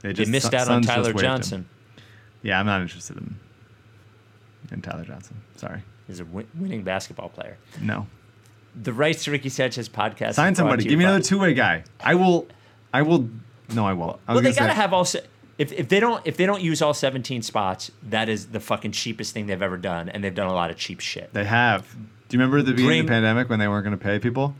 They 0.00 0.12
just- 0.12 0.30
missed 0.30 0.54
out 0.54 0.68
on 0.68 0.82
Tyler 0.82 1.06
waived 1.08 1.18
him. 1.20 1.22
Johnson. 1.24 1.66
Yeah, 2.42 2.60
I'm 2.60 2.66
not 2.66 2.82
interested 2.82 3.16
in 3.16 3.36
in 4.70 4.82
Tyler 4.82 5.04
Johnson. 5.04 5.36
Sorry, 5.56 5.80
He's 6.06 6.20
a 6.20 6.24
win- 6.24 6.46
winning 6.54 6.82
basketball 6.82 7.30
player. 7.30 7.56
no. 7.80 8.06
The 8.74 8.92
Rights 8.92 9.24
to 9.24 9.30
Ricky 9.30 9.48
Sanchez 9.48 9.88
podcast. 9.88 10.34
Sign 10.34 10.54
somebody. 10.54 10.84
Give 10.84 10.98
me 10.98 11.04
another 11.04 11.22
two-way 11.22 11.54
guy. 11.54 11.84
I 12.00 12.14
will. 12.14 12.46
I 12.92 13.02
will. 13.02 13.28
No, 13.74 13.86
I 13.86 13.92
won't. 13.92 14.18
I 14.26 14.32
Well, 14.34 14.42
they 14.42 14.52
gotta 14.52 14.70
say- 14.72 14.76
have 14.76 14.92
all. 14.92 15.04
se- 15.04 15.24
If, 15.58 15.72
if 15.72 15.88
they 15.88 15.98
don't 16.00 16.24
if 16.26 16.36
they 16.36 16.46
don't 16.46 16.62
use 16.62 16.80
all 16.80 16.94
17 16.94 17.42
spots, 17.42 17.90
that 18.04 18.28
is 18.28 18.46
the 18.46 18.60
fucking 18.60 18.92
cheapest 18.92 19.34
thing 19.34 19.46
they've 19.46 19.60
ever 19.60 19.76
done, 19.76 20.08
and 20.08 20.22
they've 20.22 20.34
done 20.34 20.46
a 20.46 20.54
lot 20.54 20.70
of 20.70 20.76
cheap 20.76 21.00
shit. 21.00 21.32
They 21.32 21.44
have. 21.44 21.92
Do 22.28 22.36
you 22.36 22.40
remember 22.40 22.62
the 22.62 22.72
beginning 22.72 23.00
of 23.00 23.06
the 23.06 23.10
pandemic 23.12 23.48
when 23.48 23.58
they 23.58 23.66
weren't 23.68 23.84
going 23.84 23.98
to 23.98 24.02
pay 24.02 24.18
people? 24.18 24.54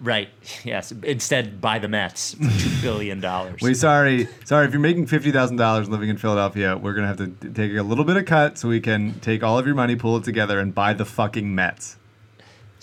Right. 0.00 0.28
Yes. 0.64 0.90
Instead, 0.92 1.60
buy 1.60 1.78
the 1.78 1.88
Mets 1.88 2.34
for 2.34 2.42
two 2.60 2.70
billion 2.82 3.20
dollars. 3.20 3.60
We 3.62 3.74
sorry, 3.74 4.28
sorry. 4.44 4.66
If 4.66 4.72
you're 4.72 4.80
making 4.80 5.06
fifty 5.06 5.30
thousand 5.30 5.56
dollars 5.56 5.88
living 5.88 6.08
in 6.08 6.16
Philadelphia, 6.16 6.76
we're 6.76 6.94
gonna 6.94 7.06
have 7.08 7.18
to 7.18 7.28
take 7.50 7.76
a 7.76 7.82
little 7.82 8.04
bit 8.04 8.16
of 8.16 8.24
cut 8.24 8.56
so 8.58 8.68
we 8.68 8.80
can 8.80 9.20
take 9.20 9.42
all 9.42 9.58
of 9.58 9.66
your 9.66 9.74
money, 9.74 9.94
pull 9.96 10.16
it 10.16 10.24
together, 10.24 10.58
and 10.58 10.74
buy 10.74 10.92
the 10.94 11.04
fucking 11.04 11.54
Mets. 11.54 11.96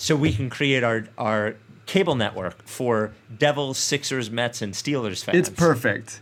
So 0.03 0.17
we 0.17 0.33
can 0.33 0.49
create 0.49 0.83
our 0.83 1.05
our 1.17 1.55
cable 1.85 2.15
network 2.15 2.61
for 2.67 3.13
Devils, 3.37 3.77
Sixers, 3.77 4.29
Mets, 4.29 4.61
and 4.61 4.73
Steelers 4.73 5.23
fans. 5.23 5.37
It's 5.37 5.49
perfect. 5.49 6.21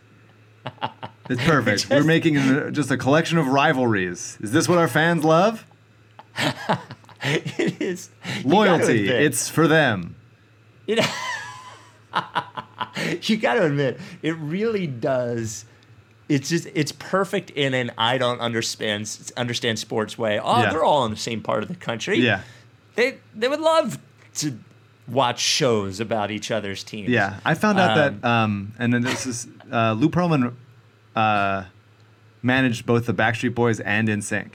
It's 1.30 1.42
perfect. 1.46 1.90
we're 1.90 2.04
making 2.04 2.36
a, 2.36 2.72
just 2.72 2.92
a 2.92 2.98
collection 2.98 3.38
of 3.38 3.48
rivalries. 3.48 4.38
Is 4.42 4.52
this 4.52 4.68
what 4.68 4.78
our 4.80 4.88
fans 4.90 5.24
love? 5.24 5.66
it 7.24 7.82
is 7.82 8.10
Loyalty. 8.44 9.08
It's 9.08 9.48
for 9.48 9.66
them. 9.66 10.16
you 10.88 10.98
know, 10.98 11.08
you 13.22 13.38
got 13.38 13.54
to 13.54 13.66
admit, 13.66 14.00
it 14.22 14.36
really 14.38 14.88
does. 14.88 15.64
It's 16.28 16.50
just 16.50 16.68
it's 16.74 16.92
perfect 16.92 17.52
in 17.52 17.74
an 17.74 17.92
I 17.98 18.18
don't 18.18 18.40
understand 18.42 19.32
understand 19.38 19.80
sports 19.80 20.18
way. 20.18 20.38
Oh, 20.38 20.64
Yeah. 20.64 20.72
they're 20.72 20.84
all 20.84 21.06
in 21.06 21.12
the 21.12 21.18
same 21.18 21.42
part 21.42 21.64
of 21.64 21.70
the 21.70 21.76
country. 21.76 22.20
Yeah, 22.20 22.42
they 22.96 23.18
they 23.36 23.48
would 23.48 23.60
love 23.60 24.00
to 24.36 24.58
watch 25.08 25.39
shows 25.39 26.00
about 26.00 26.32
each 26.32 26.52
other's 26.52 26.84
teams. 26.84 27.10
yeah. 27.10 27.39
I 27.44 27.54
found 27.54 27.80
out 27.80 27.96
that, 27.96 28.28
um, 28.28 28.74
and 28.80 28.94
then 28.94 29.02
this 29.02 29.26
is 29.26 29.48
uh, 29.72 29.94
Lou 29.94 30.10
Pearlman 30.10 30.54
uh, 31.16 31.66
managed 32.42 32.86
both 32.86 33.06
the 33.06 33.14
Backstreet 33.14 33.54
Boys 33.54 33.80
and 33.80 34.08
NSYNC. 34.08 34.54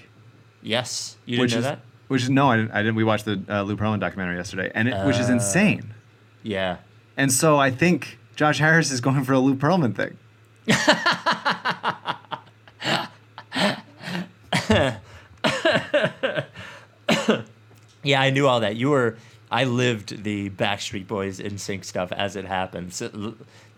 Yes, 0.62 1.16
you 1.26 1.36
didn't 1.36 1.52
know 1.52 1.58
is 1.58 1.64
that. 1.64 1.80
which 2.08 2.22
is 2.22 2.30
no, 2.30 2.50
I 2.50 2.56
didn't. 2.56 2.70
I 2.72 2.78
didn't. 2.78 2.96
We 2.96 3.04
watched 3.04 3.24
the 3.24 3.42
uh, 3.48 3.62
Lou 3.62 3.76
Pearlman 3.76 4.00
documentary 4.00 4.36
yesterday, 4.36 4.70
and 4.74 4.88
it, 4.88 5.06
which 5.06 5.18
is 5.18 5.28
insane. 5.28 5.94
Yeah. 6.42 6.78
And 7.16 7.32
so 7.32 7.58
I 7.58 7.70
think 7.70 8.18
Josh 8.34 8.58
Harris 8.58 8.90
is 8.90 9.00
going 9.00 9.24
for 9.24 9.32
a 9.32 9.38
Lou 9.38 9.54
Pearlman 9.54 9.94
thing. 9.94 10.18
Yeah, 18.06 18.20
I 18.20 18.30
knew 18.30 18.46
all 18.46 18.60
that. 18.60 18.76
You 18.76 18.90
were. 18.90 19.16
I 19.50 19.62
lived 19.64 20.24
the 20.24 20.50
Backstreet 20.50 21.06
Boys 21.06 21.38
NSYNC 21.38 21.84
stuff 21.84 22.10
as 22.10 22.34
it 22.34 22.44
happens. 22.46 23.00
It- 23.00 23.14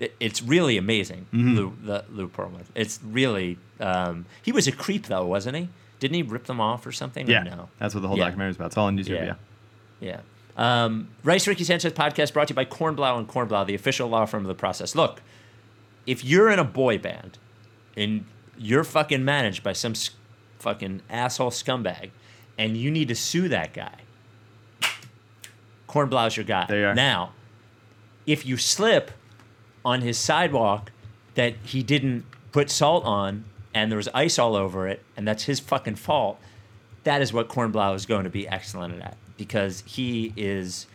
it- 0.00 0.14
it's 0.20 0.42
really 0.42 0.76
amazing, 0.78 1.26
Mm-hmm. 1.32 1.54
Lou, 1.56 1.72
the, 1.84 2.04
Lou 2.10 2.28
Pearlman. 2.28 2.64
It's 2.74 3.00
really. 3.04 3.58
Um, 3.80 4.24
he 4.42 4.50
was 4.52 4.66
a 4.66 4.72
creep 4.72 5.06
though, 5.06 5.26
wasn't 5.26 5.56
he? 5.56 5.68
Didn't 6.00 6.14
he 6.14 6.22
rip 6.22 6.44
them 6.44 6.60
off 6.60 6.86
or 6.86 6.92
something? 6.92 7.28
Or 7.28 7.32
Yeah, 7.32 7.42
no. 7.42 7.68
that's 7.78 7.94
what 7.94 8.00
the 8.02 8.08
whole 8.08 8.16
Yeah. 8.16 8.24
documentary 8.24 8.50
is 8.50 8.56
about. 8.56 8.66
It's 8.66 8.76
all 8.78 8.86
on 8.86 8.96
YouTube. 8.96 9.08
Yeah. 9.26 9.34
Yeah. 10.00 10.20
Um, 10.56 11.08
Rights 11.24 11.46
Ricky 11.46 11.64
Sanchez 11.64 11.92
podcast 11.92 12.32
brought 12.32 12.48
to 12.48 12.52
you 12.52 12.56
by 12.56 12.64
Kornblau 12.64 13.18
and 13.18 13.28
Kornblau, 13.28 13.66
the 13.66 13.74
official 13.74 14.08
law 14.08 14.24
firm 14.24 14.42
of 14.42 14.48
the 14.48 14.54
process. 14.54 14.94
Look, 14.94 15.20
if 16.06 16.24
you're 16.24 16.50
in 16.50 16.58
a 16.58 16.64
boy 16.64 16.98
band 16.98 17.38
and 17.96 18.24
you're 18.56 18.84
fucking 18.84 19.24
managed 19.24 19.62
by 19.62 19.72
some 19.72 19.94
fucking 20.58 21.02
asshole 21.10 21.50
scumbag 21.50 22.10
and 22.56 22.76
you 22.76 22.90
need 22.90 23.08
to 23.08 23.14
sue 23.14 23.48
that 23.48 23.72
guy, 23.72 23.94
Kornblau's 25.88 26.36
your 26.36 26.44
guy. 26.44 26.66
There 26.68 26.80
you 26.80 26.86
are. 26.86 26.94
Now, 26.94 27.32
if 28.26 28.44
you 28.44 28.56
slip 28.56 29.10
on 29.84 30.02
his 30.02 30.18
sidewalk 30.18 30.92
that 31.34 31.54
he 31.62 31.82
didn't 31.82 32.24
put 32.52 32.70
salt 32.70 33.04
on 33.04 33.44
and 33.74 33.90
there 33.90 33.96
was 33.96 34.08
ice 34.14 34.38
all 34.38 34.54
over 34.54 34.86
it 34.86 35.02
and 35.16 35.26
that's 35.26 35.44
his 35.44 35.60
fucking 35.60 35.96
fault, 35.96 36.38
that 37.04 37.22
is 37.22 37.32
what 37.32 37.48
Kornblau 37.48 37.94
is 37.94 38.06
going 38.06 38.24
to 38.24 38.30
be 38.30 38.46
excellent 38.46 39.02
at 39.02 39.16
because 39.36 39.82
he 39.86 40.32
is, 40.36 40.86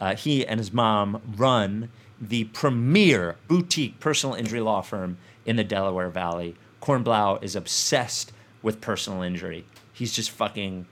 uh, 0.00 0.14
he 0.14 0.46
and 0.46 0.58
his 0.58 0.72
mom 0.72 1.20
run 1.36 1.90
the 2.20 2.44
premier 2.44 3.36
boutique 3.48 4.00
personal 4.00 4.34
injury 4.34 4.60
law 4.60 4.80
firm 4.80 5.18
in 5.44 5.56
the 5.56 5.64
Delaware 5.64 6.08
Valley. 6.08 6.54
Cornblow 6.80 7.42
is 7.42 7.54
obsessed 7.54 8.32
with 8.62 8.80
personal 8.80 9.22
injury. 9.22 9.64
He's 9.92 10.12
just 10.12 10.30
fucking 10.30 10.86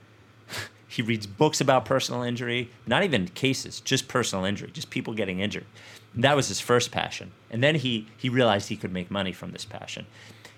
he 0.97 1.03
reads 1.03 1.27
books 1.27 1.61
about 1.61 1.85
personal 1.85 2.23
injury, 2.23 2.71
not 2.87 3.03
even 3.05 3.29
cases, 3.29 3.81
just 3.81 4.09
personal 4.09 4.45
injury, 4.47 4.71
just 4.73 4.89
people 4.89 5.13
getting 5.13 5.41
injured. 5.41 5.67
That 6.15 6.35
was 6.35 6.49
his 6.49 6.59
first 6.61 6.91
passion. 6.91 7.33
And 7.51 7.63
then 7.63 7.75
he 7.75 8.07
he 8.17 8.29
realized 8.31 8.69
he 8.71 8.77
could 8.77 8.93
make 8.93 9.11
money 9.11 9.33
from 9.33 9.53
this 9.53 9.67
passion. 9.67 10.07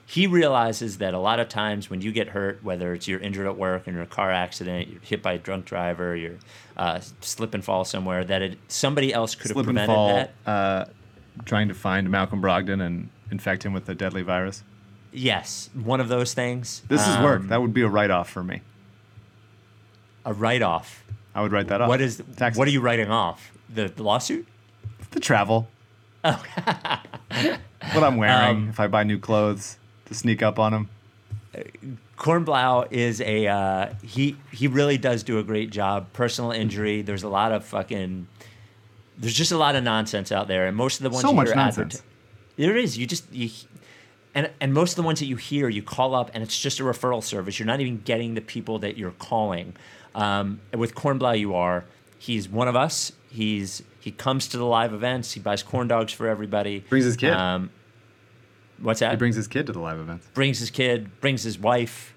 He 0.06 0.26
realizes 0.26 0.98
that 0.98 1.12
a 1.12 1.18
lot 1.18 1.38
of 1.40 1.48
times 1.48 1.90
when 1.90 2.00
you 2.00 2.12
get 2.12 2.28
hurt, 2.28 2.62
whether 2.62 2.94
it's 2.94 3.06
you're 3.08 3.20
injured 3.20 3.46
at 3.46 3.58
work 3.58 3.86
and 3.86 3.94
you're 3.94 4.04
in 4.04 4.08
a 4.08 4.14
car 4.14 4.30
accident, 4.30 4.88
you're 4.88 5.00
hit 5.02 5.22
by 5.22 5.32
a 5.34 5.38
drunk 5.38 5.66
driver, 5.66 6.16
you're 6.16 6.38
uh, 6.76 7.00
slip 7.20 7.52
and 7.52 7.62
fall 7.64 7.84
somewhere, 7.84 8.24
that 8.24 8.40
it, 8.40 8.58
somebody 8.68 9.12
else 9.12 9.34
could 9.34 9.50
Slip 9.50 9.66
have 9.66 9.76
and 9.76 9.76
prevented 9.76 9.94
fall, 9.94 10.14
that. 10.14 10.32
uh, 10.46 10.84
trying 11.44 11.68
to 11.68 11.74
find 11.74 12.08
Malcolm 12.08 12.40
Brogdon 12.40 12.80
and 12.80 13.10
infect 13.30 13.64
him 13.64 13.74
with 13.74 13.86
a 13.88 13.94
deadly 13.94 14.22
virus. 14.22 14.62
Yes, 15.12 15.68
one 15.74 16.00
of 16.00 16.08
those 16.08 16.32
things. 16.32 16.82
This 16.88 17.06
is 17.06 17.16
work. 17.18 17.40
Um, 17.42 17.48
That 17.48 17.60
would 17.60 17.74
be 17.74 17.82
a 17.82 17.88
write 17.88 18.10
off 18.10 18.30
for 18.30 18.42
me. 18.44 18.62
A 20.28 20.32
write 20.34 20.62
off. 20.62 21.04
I 21.34 21.42
would 21.42 21.52
write 21.52 21.68
that 21.68 21.80
off. 21.80 21.88
What 21.88 22.00
is 22.00 22.22
Taxes. 22.36 22.58
what 22.58 22.68
are 22.68 22.70
you 22.70 22.80
writing 22.80 23.10
off? 23.10 23.52
The, 23.72 23.88
the 23.88 24.02
lawsuit? 24.02 24.46
The 25.10 25.20
travel. 25.20 25.68
Oh. 26.24 26.42
what 27.92 28.04
I'm 28.04 28.16
wearing 28.16 28.56
Um, 28.56 28.68
if 28.68 28.80
I 28.80 28.88
buy 28.88 29.04
new 29.04 29.18
clothes 29.18 29.78
to 30.06 30.14
sneak 30.14 30.42
up 30.42 30.58
on 30.58 30.74
him. 30.74 30.88
Kornblau 32.18 32.88
is 32.90 33.20
a 33.20 33.46
uh, 33.46 33.94
he 34.02 34.36
he 34.52 34.66
really 34.66 34.98
does 34.98 35.22
do 35.22 35.38
a 35.38 35.42
great 35.42 35.70
job. 35.70 36.12
Personal 36.12 36.50
injury. 36.50 37.02
There's 37.02 37.22
a 37.22 37.28
lot 37.28 37.52
of 37.52 37.64
fucking. 37.64 38.26
There's 39.16 39.34
just 39.34 39.52
a 39.52 39.56
lot 39.56 39.76
of 39.76 39.84
nonsense 39.84 40.30
out 40.30 40.48
there, 40.48 40.66
and 40.66 40.76
most 40.76 40.98
of 40.98 41.04
the 41.04 41.10
ones 41.10 41.22
So 41.22 41.30
you 41.30 41.36
much 41.36 41.46
hear 41.48 41.56
nonsense. 41.56 42.02
there 42.56 42.76
is. 42.76 42.98
You 42.98 43.06
just 43.06 43.32
you, 43.32 43.50
and 44.34 44.50
and 44.60 44.74
most 44.74 44.92
of 44.92 44.96
the 44.96 45.02
ones 45.02 45.20
that 45.20 45.26
you 45.26 45.36
hear, 45.36 45.68
you 45.68 45.82
call 45.82 46.14
up, 46.14 46.30
and 46.34 46.42
it's 46.42 46.58
just 46.58 46.80
a 46.80 46.82
referral 46.82 47.22
service. 47.22 47.58
You're 47.58 47.66
not 47.66 47.80
even 47.80 48.02
getting 48.02 48.34
the 48.34 48.40
people 48.40 48.80
that 48.80 48.98
you're 48.98 49.12
calling. 49.12 49.74
Um, 50.18 50.60
with 50.76 50.94
Kornblau, 50.94 51.38
you 51.38 51.54
are. 51.54 51.84
He's 52.18 52.48
one 52.48 52.66
of 52.66 52.74
us. 52.74 53.12
He's 53.30 53.82
he 54.00 54.10
comes 54.10 54.48
to 54.48 54.58
the 54.58 54.64
live 54.64 54.92
events. 54.92 55.32
He 55.32 55.40
buys 55.40 55.62
corn 55.62 55.86
dogs 55.86 56.12
for 56.12 56.26
everybody. 56.26 56.80
Brings 56.80 57.04
his 57.04 57.16
kid. 57.16 57.32
Um, 57.32 57.70
what's 58.80 59.00
that? 59.00 59.12
He 59.12 59.16
brings 59.16 59.36
his 59.36 59.46
kid 59.46 59.66
to 59.66 59.72
the 59.72 59.80
live 59.80 59.98
events. 59.98 60.26
brings 60.34 60.58
his 60.58 60.70
kid, 60.70 61.20
brings 61.20 61.42
his 61.44 61.58
wife. 61.58 62.14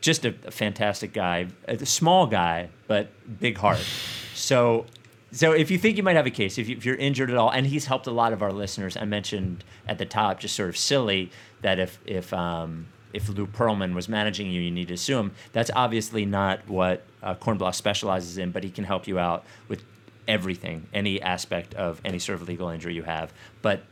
Just 0.00 0.24
a, 0.24 0.34
a 0.44 0.50
fantastic 0.50 1.12
guy, 1.14 1.46
a 1.66 1.86
small 1.86 2.26
guy, 2.26 2.68
but 2.86 3.08
big 3.40 3.56
heart. 3.58 3.78
So, 4.36 4.86
so 5.30 5.52
if 5.52 5.70
you 5.70 5.78
think 5.78 5.96
you 5.96 6.02
might 6.02 6.16
have 6.16 6.26
a 6.26 6.30
case, 6.30 6.58
if, 6.58 6.68
you, 6.68 6.76
if 6.76 6.84
you're 6.84 6.96
injured 6.96 7.30
at 7.30 7.36
all, 7.36 7.50
and 7.50 7.64
he's 7.68 7.86
helped 7.86 8.08
a 8.08 8.10
lot 8.10 8.32
of 8.32 8.42
our 8.42 8.52
listeners. 8.52 8.96
I 8.96 9.04
mentioned 9.04 9.62
at 9.86 9.98
the 9.98 10.04
top, 10.04 10.40
just 10.40 10.56
sort 10.56 10.68
of 10.68 10.76
silly, 10.76 11.30
that 11.62 11.78
if 11.78 12.00
if 12.04 12.34
um, 12.34 12.88
if 13.14 13.28
Lou 13.28 13.46
Pearlman 13.46 13.94
was 13.94 14.08
managing 14.08 14.50
you, 14.50 14.60
you 14.60 14.72
need 14.72 14.88
to 14.88 14.96
sue 14.96 15.18
him. 15.18 15.32
That's 15.52 15.70
obviously 15.74 16.26
not 16.26 16.68
what 16.68 17.04
uh, 17.24 17.72
specializes 17.72 18.38
in, 18.38 18.50
but 18.50 18.62
he 18.62 18.70
can 18.70 18.84
help 18.84 19.08
you 19.08 19.18
out 19.18 19.44
with 19.68 19.82
everything, 20.28 20.86
any 20.92 21.20
aspect 21.20 21.74
of 21.74 22.00
any 22.04 22.18
sort 22.18 22.40
of 22.40 22.46
legal 22.48 22.68
injury 22.68 22.94
you 22.94 23.02
have. 23.02 23.32
But 23.62 23.82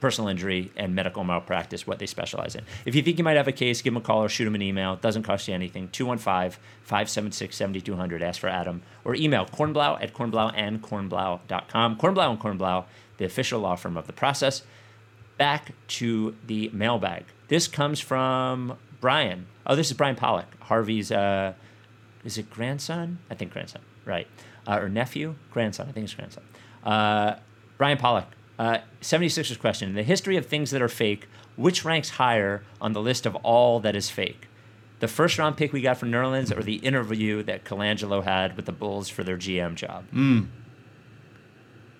personal 0.00 0.28
injury 0.28 0.72
and 0.76 0.94
medical 0.94 1.22
malpractice, 1.22 1.86
what 1.86 1.98
they 1.98 2.06
specialize 2.06 2.54
in. 2.54 2.64
If 2.86 2.94
you 2.94 3.02
think 3.02 3.18
you 3.18 3.24
might 3.24 3.36
have 3.36 3.48
a 3.48 3.52
case, 3.52 3.82
give 3.82 3.92
them 3.92 4.02
a 4.02 4.04
call 4.04 4.24
or 4.24 4.28
shoot 4.28 4.46
them 4.46 4.54
an 4.54 4.62
email. 4.62 4.94
It 4.94 5.02
doesn't 5.02 5.22
cost 5.22 5.46
you 5.46 5.54
anything. 5.54 5.88
215 5.88 6.58
576 6.82 7.54
7200. 7.54 8.22
Ask 8.22 8.40
for 8.40 8.48
Adam. 8.48 8.82
Or 9.04 9.14
email 9.14 9.46
cornblow 9.46 10.02
at 10.02 10.14
cornblowandcornblow.com. 10.14 11.98
Kornblau 11.98 12.30
and 12.30 12.40
Kornblau, 12.40 12.84
the 13.18 13.24
official 13.24 13.60
law 13.60 13.76
firm 13.76 13.96
of 13.96 14.06
the 14.06 14.12
process. 14.12 14.62
Back 15.36 15.72
to 15.88 16.34
the 16.46 16.70
mailbag. 16.72 17.24
This 17.48 17.68
comes 17.68 18.00
from 18.00 18.76
Brian. 19.00 19.46
Oh, 19.66 19.76
this 19.76 19.90
is 19.90 19.96
Brian 19.96 20.16
Pollock, 20.16 20.46
Harvey's, 20.60 21.12
uh, 21.12 21.54
is 22.24 22.38
it 22.38 22.50
grandson? 22.50 23.18
I 23.30 23.34
think 23.34 23.52
grandson, 23.52 23.82
right. 24.04 24.26
Uh, 24.66 24.78
or 24.78 24.88
nephew? 24.88 25.34
Grandson. 25.50 25.88
I 25.88 25.92
think 25.92 26.04
it's 26.04 26.14
grandson. 26.14 26.42
Uh, 26.84 27.36
Brian 27.78 27.98
Pollock, 27.98 28.26
uh, 28.58 28.78
76ers 29.00 29.58
question. 29.58 29.88
In 29.88 29.94
the 29.94 30.02
history 30.02 30.36
of 30.36 30.46
things 30.46 30.70
that 30.70 30.82
are 30.82 30.88
fake, 30.88 31.28
which 31.56 31.84
ranks 31.84 32.10
higher 32.10 32.62
on 32.80 32.92
the 32.92 33.00
list 33.00 33.24
of 33.26 33.34
all 33.36 33.80
that 33.80 33.96
is 33.96 34.10
fake? 34.10 34.48
The 35.00 35.08
first 35.08 35.38
round 35.38 35.56
pick 35.56 35.72
we 35.72 35.80
got 35.80 35.96
from 35.96 36.10
Nerlens 36.10 36.54
or 36.56 36.62
the 36.62 36.76
interview 36.76 37.42
that 37.44 37.64
Colangelo 37.64 38.22
had 38.22 38.54
with 38.56 38.66
the 38.66 38.72
Bulls 38.72 39.08
for 39.08 39.24
their 39.24 39.38
GM 39.38 39.74
job? 39.74 40.04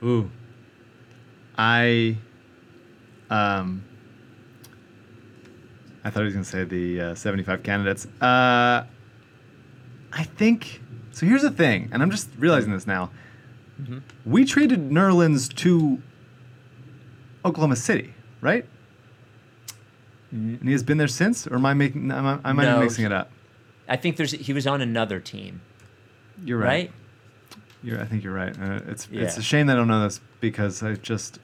Ooh. 0.03 0.31
I 1.57 2.17
um 3.31 3.85
I 6.05 6.11
thought 6.11 6.21
he 6.21 6.25
was 6.25 6.35
going 6.35 6.45
to 6.45 6.51
say 6.51 6.65
the 6.65 7.01
uh, 7.01 7.15
75 7.15 7.63
candidates. 7.63 8.07
Uh 8.21 8.85
I 10.13 10.25
think 10.25 10.81
so 11.13 11.27
here's 11.27 11.43
the 11.43 11.51
thing, 11.51 11.89
and 11.93 12.03
I'm 12.03 12.11
just 12.11 12.29
realizing 12.39 12.73
this 12.73 12.87
now. 12.87 13.11
We 14.27 14.45
traded 14.45 14.91
Nerlens 14.91 15.55
to 15.57 16.03
Oklahoma 17.45 17.77
City, 17.77 18.13
right? 18.43 18.67
And 20.31 20.61
he 20.63 20.73
has 20.73 20.83
been 20.83 20.99
there 20.99 21.09
since, 21.09 21.47
or 21.47 21.55
am 21.57 21.67
I 21.67 21.75
making? 21.75 22.11
Am 22.11 22.27
I, 22.27 22.49
am 22.49 22.61
I 22.61 22.65
No. 22.65 22.81
mixing 22.81 23.05
it 23.05 23.13
up? 23.13 23.31
I 23.89 23.97
think 23.97 24.17
there's 24.17 24.33
he 24.33 24.53
was 24.53 24.67
on 24.67 24.81
another 24.81 25.19
team, 25.19 25.61
You're 26.45 26.59
right? 26.59 26.67
right. 26.67 26.93
You're, 27.83 28.01
I 28.01 28.05
think 28.05 28.23
you're 28.23 28.35
right. 28.35 28.55
Uh, 28.61 28.81
it's 28.87 29.09
it's 29.11 29.39
a 29.39 29.43
shame 29.43 29.67
that 29.69 29.75
I 29.75 29.77
don't 29.77 29.89
know 29.89 30.03
this 30.03 30.21
because 30.41 30.83
I 30.83 30.95
just 30.95 31.39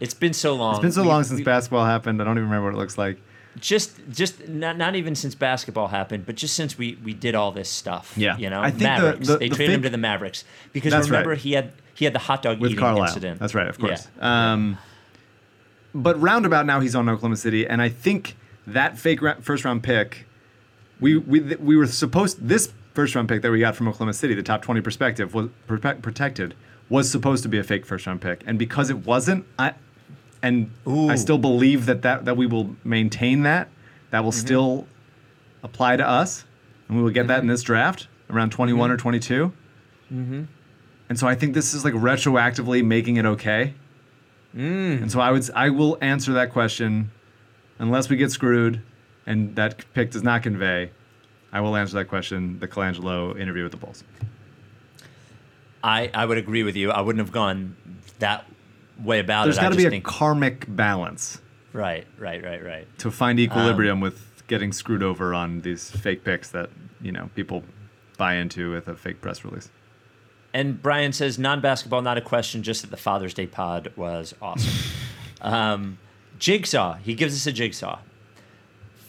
It's 0.00 0.12
been 0.14 0.32
so 0.34 0.54
long. 0.54 0.72
it's 0.74 0.82
been 0.82 0.92
so 0.92 1.02
We- 1.02 1.08
long 1.08 1.24
since 1.24 1.38
we- 1.38 1.44
basketball 1.44 1.86
happened. 1.86 2.20
I 2.20 2.24
don't 2.24 2.36
even 2.36 2.44
remember 2.50 2.64
what 2.70 2.74
it 2.74 2.78
looks 2.78 2.98
like. 2.98 3.20
Just 3.60 3.98
just 4.10 4.48
not, 4.48 4.76
not 4.76 4.94
even 4.96 5.14
since 5.14 5.34
basketball 5.34 5.88
happened, 5.88 6.26
but 6.26 6.34
just 6.34 6.54
since 6.54 6.76
we 6.78 6.98
we 7.04 7.14
did 7.14 7.34
all 7.34 7.52
this 7.52 7.68
stuff. 7.68 8.14
Yeah. 8.16 8.36
you 8.38 8.50
know, 8.50 8.60
I 8.60 8.70
think 8.70 8.82
Mavericks. 8.82 9.26
the- 9.28 9.38
they 9.38 9.48
the 9.48 9.54
traded 9.56 9.74
him 9.76 9.82
to 9.82 9.90
the 9.90 9.98
Mavericks 9.98 10.44
because 10.72 10.92
remember 10.92 11.30
right. 11.30 11.38
he 11.38 11.52
had 11.52 11.72
he 11.94 12.04
had 12.04 12.14
the 12.14 12.18
hot 12.20 12.42
dog 12.42 12.60
with 12.60 12.70
eating 12.72 12.80
Carlisle. 12.80 13.04
incident. 13.08 13.40
That's 13.40 13.54
right, 13.54 13.66
of 13.68 13.78
course. 13.78 14.08
Yeah. 14.18 14.52
Um, 14.52 14.78
but 15.94 16.20
roundabout 16.20 16.66
now 16.66 16.80
he's 16.80 16.94
on 16.94 17.08
Oklahoma 17.08 17.36
City, 17.36 17.66
and 17.66 17.80
I 17.82 17.88
think 17.88 18.36
that 18.66 18.98
fake 18.98 19.22
ra- 19.22 19.36
first 19.40 19.64
round 19.64 19.82
pick, 19.82 20.26
we 21.00 21.16
we 21.16 21.40
we 21.56 21.76
were 21.76 21.86
supposed 21.86 22.46
this 22.46 22.72
first 22.94 23.14
round 23.14 23.28
pick 23.28 23.42
that 23.42 23.50
we 23.50 23.60
got 23.60 23.74
from 23.76 23.88
Oklahoma 23.88 24.12
City, 24.14 24.34
the 24.34 24.42
top 24.42 24.62
twenty 24.62 24.80
perspective 24.80 25.34
was 25.34 25.48
prote- 25.66 26.02
protected, 26.02 26.54
was 26.88 27.10
supposed 27.10 27.42
to 27.42 27.48
be 27.48 27.58
a 27.58 27.64
fake 27.64 27.86
first 27.86 28.06
round 28.06 28.20
pick, 28.20 28.42
and 28.46 28.58
because 28.58 28.90
it 28.90 28.98
wasn't, 29.06 29.44
I 29.58 29.74
and 30.42 30.70
I 30.86 31.16
still 31.16 31.38
believe 31.38 31.86
that 31.86 32.02
that 32.02 32.24
that 32.24 32.36
we 32.36 32.46
will 32.46 32.76
maintain 32.84 33.42
that. 33.42 33.68
That 34.10 34.24
will 34.24 34.30
Mm-hmm. 34.32 34.46
still 34.46 34.86
apply 35.62 35.96
to 35.96 36.08
us, 36.08 36.44
and 36.88 36.96
we 36.96 37.02
will 37.02 37.10
get 37.10 37.26
that 37.28 37.40
in 37.40 37.46
this 37.48 37.62
draft 37.62 38.08
around 38.30 38.50
21 38.50 38.90
or 38.90 38.96
22. 38.96 39.52
Mm-hmm. 40.12 40.42
And 41.08 41.18
so 41.18 41.26
I 41.26 41.34
think 41.34 41.54
this 41.54 41.74
is 41.74 41.84
like 41.84 41.94
retroactively 41.94 42.84
making 42.84 43.16
it 43.16 43.24
okay. 43.26 43.74
Mm. 44.54 45.02
And 45.02 45.12
so 45.12 45.20
I 45.20 45.30
would 45.30 45.48
I 45.54 45.70
will 45.70 45.98
answer 46.00 46.32
that 46.34 46.52
question 46.52 47.10
unless 47.78 48.08
we 48.08 48.16
get 48.16 48.30
screwed 48.30 48.82
and 49.26 49.54
that 49.56 49.84
pick 49.94 50.10
does 50.10 50.22
not 50.22 50.42
convey. 50.42 50.90
I 51.52 51.60
will 51.60 51.76
answer 51.76 51.94
that 51.96 52.06
question. 52.08 52.58
The 52.58 52.68
Colangelo 52.68 53.38
interview 53.38 53.62
with 53.62 53.72
the 53.72 53.78
Bulls. 53.78 54.04
I 55.82 56.10
I 56.14 56.24
would 56.26 56.38
agree 56.38 56.62
with 56.62 56.76
you. 56.76 56.90
I 56.90 57.00
wouldn't 57.00 57.24
have 57.24 57.32
gone 57.32 57.76
that 58.18 58.46
way 59.02 59.20
about 59.20 59.44
There's 59.44 59.56
it. 59.56 59.60
I 59.60 59.64
got 59.64 59.70
to 59.70 59.76
be 59.76 59.96
a 59.96 60.00
karmic 60.00 60.64
balance 60.68 61.40
right, 61.72 62.06
right, 62.18 62.42
right, 62.42 62.64
right. 62.64 62.98
to 62.98 63.10
find 63.10 63.38
equilibrium 63.38 64.00
with 64.00 64.42
getting 64.46 64.72
screwed 64.72 65.02
over 65.02 65.34
on 65.34 65.60
these 65.60 65.90
fake 65.90 66.24
picks 66.24 66.50
that 66.50 66.70
you 67.00 67.12
know 67.12 67.30
people 67.34 67.62
buy 68.16 68.34
into 68.34 68.72
with 68.72 68.88
a 68.88 68.96
fake 68.96 69.20
press 69.20 69.44
release. 69.44 69.70
And 70.52 70.82
Brian 70.82 71.12
says 71.12 71.38
non-basketball, 71.38 72.02
not 72.02 72.16
a 72.16 72.22
question. 72.22 72.62
Just 72.62 72.82
that 72.82 72.90
the 72.90 72.96
Father's 72.96 73.34
Day 73.34 73.46
pod 73.46 73.92
was 73.96 74.34
awesome. 74.40 74.72
um, 75.40 75.98
jigsaw. 76.38 76.94
He 76.94 77.14
gives 77.14 77.34
us 77.34 77.46
a 77.46 77.52
jigsaw. 77.52 77.98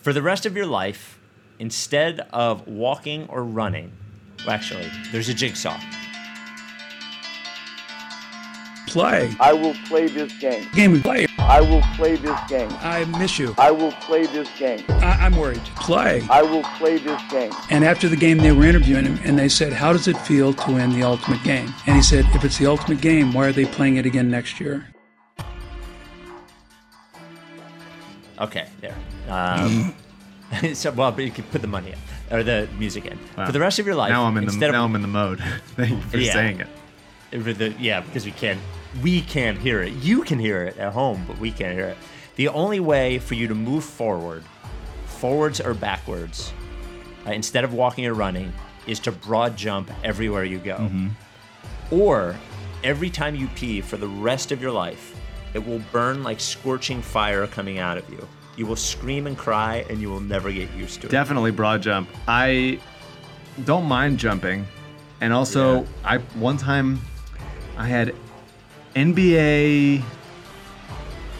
For 0.01 0.13
the 0.13 0.21
rest 0.21 0.45
of 0.45 0.55
your 0.55 0.65
life, 0.65 1.19
instead 1.57 2.21
of 2.31 2.67
walking 2.67 3.27
or 3.29 3.43
running, 3.43 3.91
well, 4.45 4.51
actually, 4.51 4.89
there's 5.11 5.29
a 5.29 5.33
jigsaw. 5.33 5.79
Play. 8.89 9.33
I 9.39 9.53
will 9.53 9.73
play 9.87 10.07
this 10.07 10.31
game. 10.39 10.67
Game 10.73 10.91
we 10.91 11.01
play. 11.01 11.27
I 11.37 11.61
will 11.61 11.81
play 11.95 12.15
this 12.15 12.39
game. 12.47 12.69
I 12.81 13.05
miss 13.05 13.39
you. 13.39 13.55
I 13.57 13.71
will 13.71 13.91
play 13.93 14.25
this 14.27 14.49
game. 14.57 14.83
I- 14.89 15.17
I'm 15.25 15.35
worried. 15.35 15.61
Play. 15.75 16.25
I 16.29 16.41
will 16.41 16.63
play 16.77 16.97
this 16.97 17.21
game. 17.31 17.51
And 17.69 17.83
after 17.83 18.07
the 18.07 18.15
game, 18.15 18.37
they 18.39 18.51
were 18.51 18.65
interviewing 18.65 19.05
him, 19.05 19.19
and 19.23 19.37
they 19.39 19.49
said, 19.49 19.73
"How 19.73 19.93
does 19.93 20.07
it 20.07 20.17
feel 20.17 20.53
to 20.53 20.71
win 20.71 20.91
the 20.91 21.03
ultimate 21.03 21.43
game?" 21.43 21.73
And 21.87 21.95
he 21.95 22.01
said, 22.01 22.25
"If 22.33 22.43
it's 22.43 22.57
the 22.57 22.67
ultimate 22.67 23.01
game, 23.01 23.33
why 23.33 23.45
are 23.47 23.51
they 23.53 23.65
playing 23.65 23.97
it 23.97 24.05
again 24.05 24.29
next 24.29 24.59
year?" 24.59 24.87
Okay, 28.39 28.67
there. 28.81 28.95
Um, 29.27 29.93
so, 30.73 30.91
well, 30.91 31.11
but 31.11 31.23
you 31.25 31.31
can 31.31 31.43
put 31.45 31.61
the 31.61 31.67
money 31.67 31.91
in 31.91 31.97
or 32.37 32.43
the 32.43 32.67
music 32.77 33.05
in 33.05 33.17
Wow. 33.37 33.47
for 33.47 33.51
the 33.51 33.59
rest 33.59 33.79
of 33.79 33.85
your 33.85 33.95
life. 33.95 34.11
Now 34.11 34.23
I'm 34.25 34.37
in 34.37 34.45
the 34.45 34.51
instead 34.51 34.71
now 34.71 34.85
of, 34.85 34.89
I'm 34.91 34.95
in 34.95 35.01
the 35.01 35.07
mode. 35.07 35.39
Thank 35.75 35.91
you 35.91 36.01
for 36.09 36.17
Yeah. 36.17 36.33
saying 36.33 36.59
it. 36.61 36.67
for 37.43 37.53
the- 37.53 37.73
yeah, 37.79 37.99
because 38.01 38.25
we 38.25 38.31
can 38.31 38.57
we 39.03 39.21
can't 39.21 39.57
hear 39.57 39.81
it. 39.81 39.93
You 39.93 40.23
can 40.23 40.39
hear 40.39 40.63
it 40.63 40.77
at 40.77 40.93
home, 40.93 41.23
but 41.27 41.37
we 41.39 41.51
can't 41.51 41.73
hear 41.73 41.87
it. 41.87 41.97
The 42.35 42.47
only 42.47 42.79
way 42.79 43.19
for 43.19 43.35
you 43.35 43.47
to 43.47 43.55
move 43.55 43.83
forward, 43.83 44.43
forwards 45.05 45.59
or 45.59 45.73
backwards, 45.73 46.53
uh, 47.27 47.31
instead 47.31 47.63
of 47.63 47.73
walking 47.73 48.05
or 48.05 48.13
running, 48.13 48.53
is 48.87 48.99
to 49.01 49.11
broad 49.11 49.55
jump 49.57 49.91
everywhere 50.03 50.43
you 50.43 50.57
go. 50.57 50.77
Mm-hmm. 50.77 51.09
Or 51.91 52.35
every 52.83 53.09
time 53.09 53.35
you 53.35 53.47
pee 53.55 53.81
for 53.81 53.97
the 53.97 54.07
rest 54.07 54.51
of 54.51 54.61
your 54.61 54.71
life, 54.71 55.15
it 55.53 55.65
will 55.65 55.81
burn 55.91 56.23
like 56.23 56.39
scorching 56.39 57.01
fire 57.01 57.45
coming 57.47 57.79
out 57.79 57.97
of 57.97 58.09
you. 58.09 58.25
You 58.55 58.65
will 58.65 58.75
scream 58.75 59.27
and 59.27 59.37
cry, 59.37 59.85
and 59.89 60.01
you 60.01 60.09
will 60.09 60.19
never 60.19 60.51
get 60.51 60.71
used 60.73 61.01
to 61.01 61.07
it. 61.07 61.11
Definitely 61.11 61.51
broad 61.51 61.81
jump. 61.81 62.09
I 62.27 62.79
don't 63.65 63.85
mind 63.85 64.19
jumping, 64.19 64.65
and 65.21 65.33
also 65.33 65.81
Yeah. 65.81 65.87
I 66.03 66.17
one 66.35 66.57
time 66.57 66.99
I 67.77 67.87
had 67.87 68.15
NBA 68.95 70.03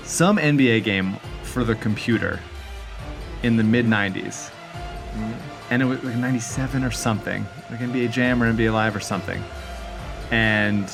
some 0.04 0.38
NBA 0.38 0.84
game 0.84 1.18
for 1.44 1.64
the 1.64 1.76
computer 1.76 2.40
in 3.44 3.58
the 3.58 3.64
mid 3.64 3.86
'90s, 3.86 4.50
mm-hmm. 4.50 5.34
and 5.70 5.82
it 5.82 5.86
was 5.86 6.04
like 6.04 6.16
'97 6.16 6.84
or 6.84 6.92
something, 6.92 7.46
like 7.70 7.80
NBA 7.80 8.12
Jam 8.12 8.42
or 8.42 8.52
NBA 8.52 8.74
Live 8.74 8.96
or 8.96 9.00
something, 9.00 9.42
and 10.32 10.92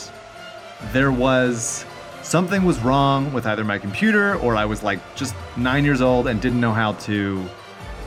there 0.92 1.12
was 1.12 1.86
something 2.22 2.64
was 2.64 2.80
wrong 2.80 3.32
with 3.34 3.46
either 3.46 3.64
my 3.64 3.78
computer 3.78 4.36
or 4.36 4.56
I 4.56 4.66
was 4.66 4.84
like 4.84 5.00
just 5.16 5.36
nine 5.56 5.86
years 5.86 6.02
old 6.02 6.28
and 6.28 6.42
didn't 6.42 6.60
know 6.60 6.74
how 6.74 6.94
to 6.94 7.46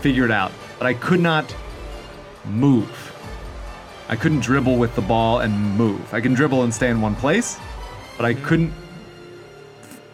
figure 0.00 0.24
it 0.24 0.30
out. 0.30 0.52
But 0.78 0.86
I 0.86 0.94
could 0.94 1.20
not 1.20 1.54
move. 2.44 3.14
I 4.08 4.16
couldn't 4.16 4.40
dribble 4.40 4.76
with 4.76 4.94
the 4.94 5.02
ball 5.02 5.40
and 5.40 5.76
move. 5.76 6.12
I 6.12 6.20
can 6.20 6.34
dribble 6.34 6.62
and 6.64 6.74
stay 6.74 6.90
in 6.90 7.00
one 7.00 7.14
place, 7.14 7.58
but 8.18 8.26
I 8.26 8.34
couldn't 8.34 8.72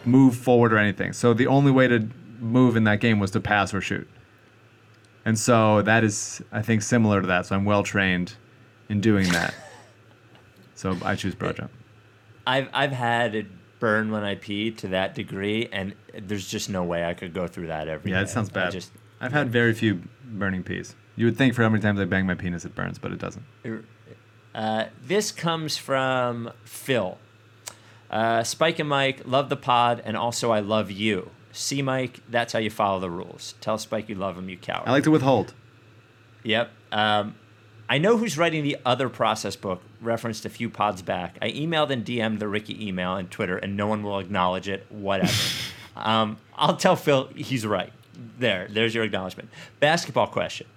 move 0.05 0.37
forward 0.37 0.71
or 0.71 0.77
anything. 0.77 1.11
So 1.11 1.33
the 1.33 1.47
only 1.47 1.71
way 1.71 1.87
to 1.87 2.07
move 2.39 2.77
in 2.77 2.83
that 2.85 2.99
game 3.01 3.19
was 3.19 3.31
to 3.31 3.39
pass 3.41 3.73
or 3.73 3.81
shoot. 3.81 4.07
And 5.25 5.37
so 5.37 5.81
that 5.81 6.03
is, 6.03 6.41
I 6.51 6.61
think, 6.61 6.83
similar 6.83 7.19
to 7.19 7.27
that. 7.27 7.47
So 7.47 7.55
I'm 7.55 7.65
well 7.65 7.81
trained 7.83 8.35
in 8.89 9.01
doing 9.01 9.27
that. 9.31 9.53
so 10.75 10.95
I 11.03 11.15
choose 11.15 11.33
broad 11.35 11.57
jump. 11.57 11.71
I've 12.45 12.69
I've 12.73 12.91
had 12.91 13.33
it 13.33 13.47
burn 13.79 14.11
when 14.11 14.23
I 14.23 14.35
pee 14.35 14.69
to 14.71 14.87
that 14.89 15.15
degree, 15.15 15.67
and 15.71 15.95
there's 16.13 16.47
just 16.47 16.69
no 16.69 16.83
way 16.83 17.03
I 17.03 17.15
could 17.15 17.33
go 17.33 17.47
through 17.47 17.67
that 17.67 17.87
every 17.87 18.11
Yeah, 18.11 18.21
it 18.21 18.25
day. 18.25 18.29
sounds 18.29 18.49
I 18.49 18.53
bad. 18.53 18.71
just 18.71 18.91
I've 19.19 19.33
had 19.33 19.49
very 19.49 19.73
few 19.73 20.03
burning 20.23 20.61
peas. 20.61 20.95
You 21.15 21.25
would 21.25 21.37
think 21.37 21.55
for 21.55 21.63
how 21.63 21.69
many 21.69 21.81
times 21.81 21.99
I 21.99 22.05
bang 22.05 22.27
my 22.27 22.35
penis 22.35 22.65
it 22.65 22.75
burns, 22.75 22.99
but 22.99 23.11
it 23.11 23.17
doesn't. 23.17 23.43
Uh, 24.53 24.85
this 25.01 25.31
comes 25.31 25.75
from 25.77 26.51
Phil. 26.65 27.17
Uh, 28.09 28.43
Spike 28.43 28.79
and 28.79 28.89
Mike, 28.89 29.21
love 29.25 29.49
the 29.49 29.57
pod, 29.57 30.01
and 30.05 30.15
also 30.15 30.51
I 30.51 30.59
love 30.59 30.91
you. 30.91 31.31
See, 31.51 31.81
Mike, 31.81 32.19
that's 32.29 32.53
how 32.53 32.59
you 32.59 32.69
follow 32.69 32.99
the 32.99 33.09
rules. 33.09 33.55
Tell 33.61 33.77
Spike 33.77 34.09
you 34.09 34.15
love 34.15 34.37
him, 34.37 34.49
you 34.49 34.57
coward. 34.57 34.87
I 34.87 34.91
like 34.91 35.03
to 35.05 35.11
withhold. 35.11 35.53
Yep. 36.43 36.69
Um, 36.91 37.35
I 37.87 37.97
know 37.97 38.17
who's 38.17 38.37
writing 38.37 38.63
the 38.63 38.77
other 38.85 39.09
process 39.09 39.55
book, 39.55 39.81
referenced 40.01 40.45
a 40.45 40.49
few 40.49 40.69
pods 40.69 41.01
back. 41.01 41.37
I 41.41 41.51
emailed 41.51 41.91
and 41.91 42.03
DM'd 42.03 42.39
the 42.39 42.47
Ricky 42.47 42.87
email 42.87 43.15
and 43.15 43.29
Twitter, 43.29 43.57
and 43.57 43.77
no 43.77 43.87
one 43.87 44.03
will 44.03 44.19
acknowledge 44.19 44.67
it. 44.67 44.85
Whatever. 44.89 45.31
um, 45.95 46.37
I'll 46.55 46.77
tell 46.77 46.95
Phil 46.95 47.29
he's 47.35 47.65
right. 47.65 47.93
There, 48.39 48.67
there's 48.69 48.95
your 48.95 49.03
acknowledgement. 49.03 49.49
Basketball 49.79 50.27
question. 50.27 50.67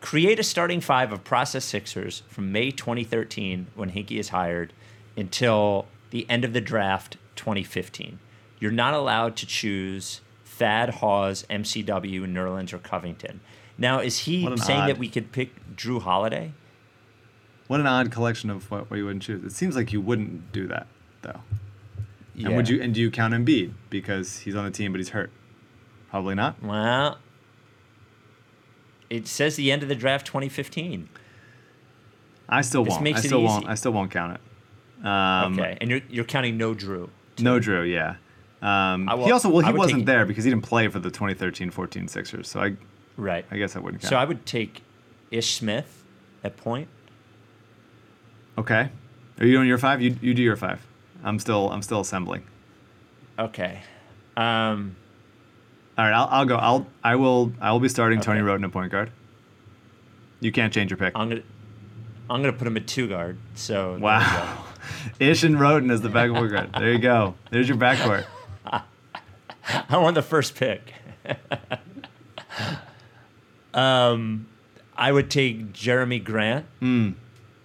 Create 0.00 0.38
a 0.38 0.42
starting 0.42 0.80
five 0.80 1.12
of 1.12 1.24
process 1.24 1.64
Sixers 1.64 2.22
from 2.28 2.52
May 2.52 2.70
2013, 2.70 3.68
when 3.74 3.90
Hinkie 3.90 4.18
is 4.18 4.30
hired, 4.30 4.72
until 5.16 5.86
the 6.14 6.30
end 6.30 6.44
of 6.44 6.52
the 6.52 6.60
draft 6.60 7.16
2015. 7.34 8.20
You're 8.60 8.70
not 8.70 8.94
allowed 8.94 9.34
to 9.34 9.46
choose 9.46 10.20
Thad, 10.44 10.90
Hawes, 10.90 11.44
MCW, 11.50 12.20
Nerlens, 12.32 12.72
or 12.72 12.78
Covington. 12.78 13.40
Now, 13.76 13.98
is 13.98 14.18
he 14.20 14.42
saying 14.56 14.82
odd- 14.82 14.88
that 14.90 14.96
we 14.98 15.08
could 15.08 15.32
pick 15.32 15.50
Jrue 15.74 16.00
Holiday? 16.00 16.52
What 17.66 17.80
an 17.80 17.86
odd 17.88 18.12
collection 18.12 18.48
of 18.48 18.70
what, 18.70 18.88
what 18.88 18.96
you 18.96 19.04
wouldn't 19.06 19.24
choose. 19.24 19.42
It 19.42 19.50
seems 19.50 19.74
like 19.74 19.92
you 19.92 20.00
wouldn't 20.00 20.52
do 20.52 20.68
that, 20.68 20.86
though. 21.22 21.40
Yeah. 22.36 22.46
And 22.48 22.56
would 22.56 22.68
you? 22.68 22.80
And 22.80 22.94
do 22.94 23.00
you 23.00 23.10
count 23.10 23.34
Embiid 23.34 23.72
because 23.90 24.38
he's 24.40 24.54
on 24.54 24.64
the 24.64 24.70
team 24.70 24.92
but 24.92 24.98
he's 24.98 25.08
hurt? 25.08 25.32
Probably 26.10 26.36
not. 26.36 26.62
Well, 26.62 27.18
it 29.10 29.26
says 29.26 29.56
the 29.56 29.72
end 29.72 29.82
of 29.82 29.88
the 29.88 29.94
draft 29.96 30.26
2015. 30.28 31.08
I 32.48 32.60
still 32.60 32.84
This 32.84 32.92
won't. 32.92 33.02
makes 33.02 33.18
I 33.20 33.26
still 33.26 33.42
won't. 33.42 33.66
I 33.68 33.74
still 33.74 33.92
won't 33.92 34.12
count 34.12 34.34
it. 34.34 34.40
Um, 35.04 35.58
okay, 35.58 35.76
and 35.80 35.90
you're 35.90 36.00
you're 36.08 36.24
counting 36.24 36.56
no 36.56 36.74
Jrue. 36.74 37.08
No 37.38 37.60
Jrue. 37.60 37.90
Yeah. 37.90 38.16
Um, 38.62 39.06
will- 39.06 39.26
he 39.26 39.32
also 39.32 39.50
well 39.50 39.64
he 39.64 39.72
wasn't 39.72 40.00
take- 40.00 40.06
there 40.06 40.24
because 40.24 40.44
he 40.44 40.50
didn't 40.50 40.64
play 40.64 40.88
for 40.88 40.98
the 40.98 41.10
2013-14 41.10 42.08
Sixers. 42.08 42.48
So 42.48 42.60
I 42.60 42.76
Right. 43.16 43.44
I 43.50 43.58
guess 43.58 43.76
I 43.76 43.80
wouldn't 43.80 44.02
count. 44.02 44.08
So 44.10 44.16
I 44.16 44.24
would 44.24 44.44
take 44.46 44.82
Ish 45.30 45.54
Smith 45.54 46.02
at 46.42 46.56
point. 46.56 46.88
Okay. 48.56 48.90
Are 49.40 49.46
you 49.46 49.52
doing 49.52 49.68
your 49.68 49.78
five? 49.78 50.00
You 50.00 50.16
you 50.20 50.32
do 50.34 50.42
your 50.42 50.56
five. 50.56 50.80
I'm 51.22 51.38
still 51.38 51.70
I'm 51.70 51.82
still 51.82 52.00
assembling. 52.00 52.44
Okay. 53.38 53.82
Um, 54.36 54.96
All 55.98 56.04
right, 56.04 56.12
I'll, 56.12 56.28
I'll 56.30 56.44
go. 56.44 56.56
I'll 56.56 56.86
I 57.02 57.16
will 57.16 57.52
I 57.60 57.72
will 57.72 57.80
be 57.80 57.88
starting 57.88 58.20
Tony 58.20 58.38
Okay. 58.40 58.46
Wroten 58.46 58.64
at 58.64 58.72
point 58.72 58.90
guard. 58.92 59.10
You 60.40 60.52
can't 60.52 60.72
change 60.72 60.90
your 60.90 60.98
pick. 60.98 61.12
I'm 61.16 61.28
gonna 61.28 61.42
I'm 62.30 62.40
gonna 62.42 62.52
put 62.52 62.66
him 62.66 62.76
at 62.76 62.86
two 62.86 63.08
guard. 63.08 63.38
So 63.54 63.98
Wow. 64.00 64.64
Ish 65.20 65.42
and 65.44 65.58
Wroten 65.60 65.90
as 65.90 66.00
the 66.00 66.08
backcourt 66.08 66.50
guard. 66.50 66.70
There 66.72 66.92
you 66.92 66.98
go. 66.98 67.34
There's 67.50 67.68
your 67.68 67.76
backcourt. 67.78 68.24
I 68.66 69.96
want 69.96 70.14
the 70.14 70.22
first 70.22 70.54
pick. 70.56 70.92
um, 73.74 74.46
I 74.96 75.10
would 75.12 75.30
take 75.30 75.72
Jerami 75.72 76.22
Grant. 76.22 76.66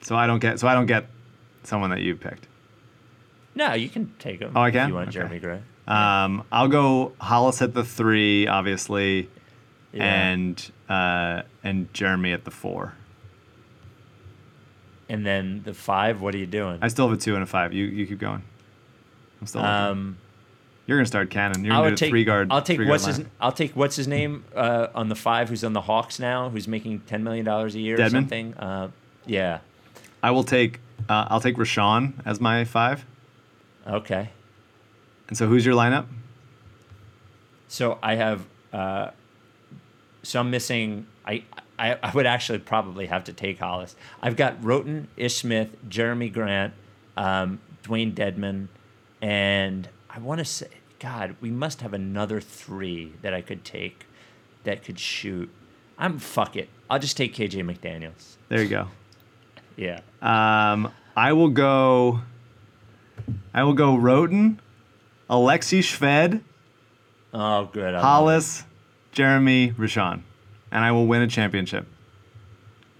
So 0.01 0.15
I 0.15 0.27
don't 0.27 0.39
get 0.39 0.59
so 0.59 0.67
I 0.67 0.73
don't 0.73 0.85
get 0.85 1.07
someone 1.63 1.89
that 1.91 2.01
you 2.01 2.15
picked. 2.15 2.47
No, 3.55 3.73
you 3.73 3.89
can 3.89 4.13
take 4.19 4.39
him. 4.39 4.53
Oh, 4.55 4.61
I 4.61 4.67
If 4.69 4.73
can? 4.75 4.89
you 4.89 4.95
want 4.95 5.09
Okay. 5.09 5.19
Jerami 5.19 5.41
Grant. 5.41 5.63
Um, 5.87 6.43
I'll 6.51 6.67
go 6.67 7.13
Hollis 7.19 7.61
at 7.61 7.73
the 7.73 7.83
three, 7.83 8.47
obviously, 8.47 9.27
Yeah. 9.91 10.03
and 10.31 10.71
uh, 10.87 11.41
and 11.63 11.91
Jerami 11.93 12.33
at 12.33 12.45
the 12.45 12.51
four. 12.51 12.93
And 15.09 15.25
then 15.25 15.63
the 15.65 15.73
five. 15.73 16.21
What 16.21 16.35
are 16.35 16.37
you 16.37 16.45
doing? 16.45 16.79
I 16.81 16.87
still 16.87 17.09
have 17.09 17.17
a 17.17 17.21
two 17.21 17.33
and 17.33 17.43
a 17.43 17.47
five. 17.47 17.73
You 17.73 17.85
you 17.85 18.05
keep 18.05 18.19
going. 18.19 18.43
I'm 19.41 19.47
still. 19.47 19.61
Um, 19.61 20.17
You're 20.85 20.97
gonna 20.97 21.07
start 21.07 21.29
Canaan. 21.29 21.65
You're 21.65 21.73
gonna 21.73 21.89
do 21.89 21.93
a 21.95 21.97
take 21.97 22.09
three 22.11 22.23
guard. 22.23 22.49
I'll 22.51 22.61
take 22.61 22.79
what's 22.79 23.05
his. 23.05 23.21
I'll 23.41 23.51
take 23.51 23.75
what's 23.75 23.95
his 23.95 24.07
name 24.07 24.45
uh, 24.55 24.87
on 24.93 25.09
the 25.09 25.15
five 25.15 25.49
who's 25.49 25.63
on 25.63 25.73
the 25.73 25.81
Hawks 25.81 26.19
now 26.19 26.49
who's 26.49 26.67
making 26.67 27.01
ten 27.01 27.23
million 27.23 27.43
dollars 27.45 27.75
a 27.75 27.79
year 27.79 27.99
or 27.99 28.09
something. 28.09 28.53
Uh, 28.53 28.89
yeah. 29.25 29.59
I 30.21 30.31
will 30.31 30.43
take. 30.43 30.79
Uh, 31.07 31.25
I'll 31.29 31.41
take 31.41 31.55
Rashawn 31.55 32.13
as 32.25 32.39
my 32.39 32.65
five. 32.65 33.05
Okay. 33.87 34.29
And 35.27 35.37
so 35.37 35.47
who's 35.47 35.65
your 35.65 35.75
lineup? 35.75 36.05
So 37.67 37.97
I 38.03 38.15
have 38.15 38.45
uh, 38.73 39.11
so 40.23 40.39
I'm 40.39 40.51
missing 40.51 41.07
I, 41.25 41.43
I 41.79 41.97
I 42.03 42.11
would 42.11 42.25
actually 42.25 42.59
probably 42.59 43.07
have 43.07 43.23
to 43.25 43.33
take 43.33 43.59
Hollis. 43.59 43.95
I've 44.21 44.35
got 44.35 44.63
Wroten, 44.63 45.07
Ish 45.17 45.37
Smith, 45.37 45.75
Jerami 45.87 46.31
Grant, 46.31 46.73
um, 47.17 47.59
Dewayne 47.83 48.13
Dedmon, 48.13 48.67
and 49.21 49.87
I 50.09 50.19
want 50.19 50.39
to 50.39 50.45
say 50.45 50.67
God, 50.99 51.35
we 51.41 51.49
must 51.49 51.81
have 51.81 51.93
another 51.93 52.41
three 52.41 53.13
that 53.21 53.33
I 53.33 53.41
could 53.41 53.63
take 53.63 54.05
that 54.65 54.83
could 54.83 54.99
shoot. 54.99 55.49
I'm 55.97 56.19
fuck 56.19 56.55
it. 56.55 56.69
I'll 56.89 56.99
just 56.99 57.17
take 57.17 57.33
KJ 57.33 57.63
McDaniels. 57.63 58.35
There 58.49 58.61
you 58.61 58.69
go. 58.69 58.87
Yeah. 59.75 60.01
Um, 60.21 60.91
I 61.15 61.33
will 61.33 61.49
go. 61.49 62.21
I 63.53 63.63
will 63.63 63.73
go 63.73 63.95
Wroten, 63.95 64.59
Alexi 65.29 65.79
Shved, 65.79 66.41
Oh, 67.33 67.65
good. 67.65 67.93
I. 67.93 68.01
Hollis, 68.01 68.63
Jerami, 69.13 69.73
Rashawn, 69.75 70.21
and 70.71 70.83
I 70.83 70.91
will 70.91 71.07
win 71.07 71.21
a 71.21 71.27
championship. 71.27 71.85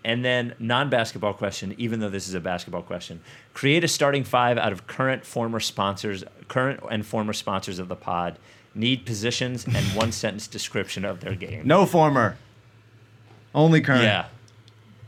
and 0.03 0.23
then 0.23 0.55
non-basketball 0.59 1.33
question, 1.33 1.75
even 1.77 1.99
though 1.99 2.09
this 2.09 2.27
is 2.27 2.33
a 2.33 2.39
basketball 2.39 2.81
question. 2.81 3.19
Create 3.53 3.83
a 3.83 3.87
starting 3.87 4.23
five 4.23 4.57
out 4.57 4.71
of 4.71 4.87
current, 4.87 5.25
former 5.25 5.59
sponsors, 5.59 6.23
current 6.47 6.79
and 6.89 7.05
former 7.05 7.33
sponsors 7.33 7.79
of 7.79 7.89
the 7.89 7.95
pod. 7.97 8.39
Need 8.73 9.05
positions 9.05 9.65
and 9.65 9.75
one 9.95 10.11
sentence 10.11 10.47
description 10.47 11.03
of 11.03 11.19
their 11.19 11.35
game. 11.35 11.67
No 11.67 11.85
former. 11.85 12.37
Only 13.53 13.81
current. 13.81 14.03
Yeah. 14.03 14.27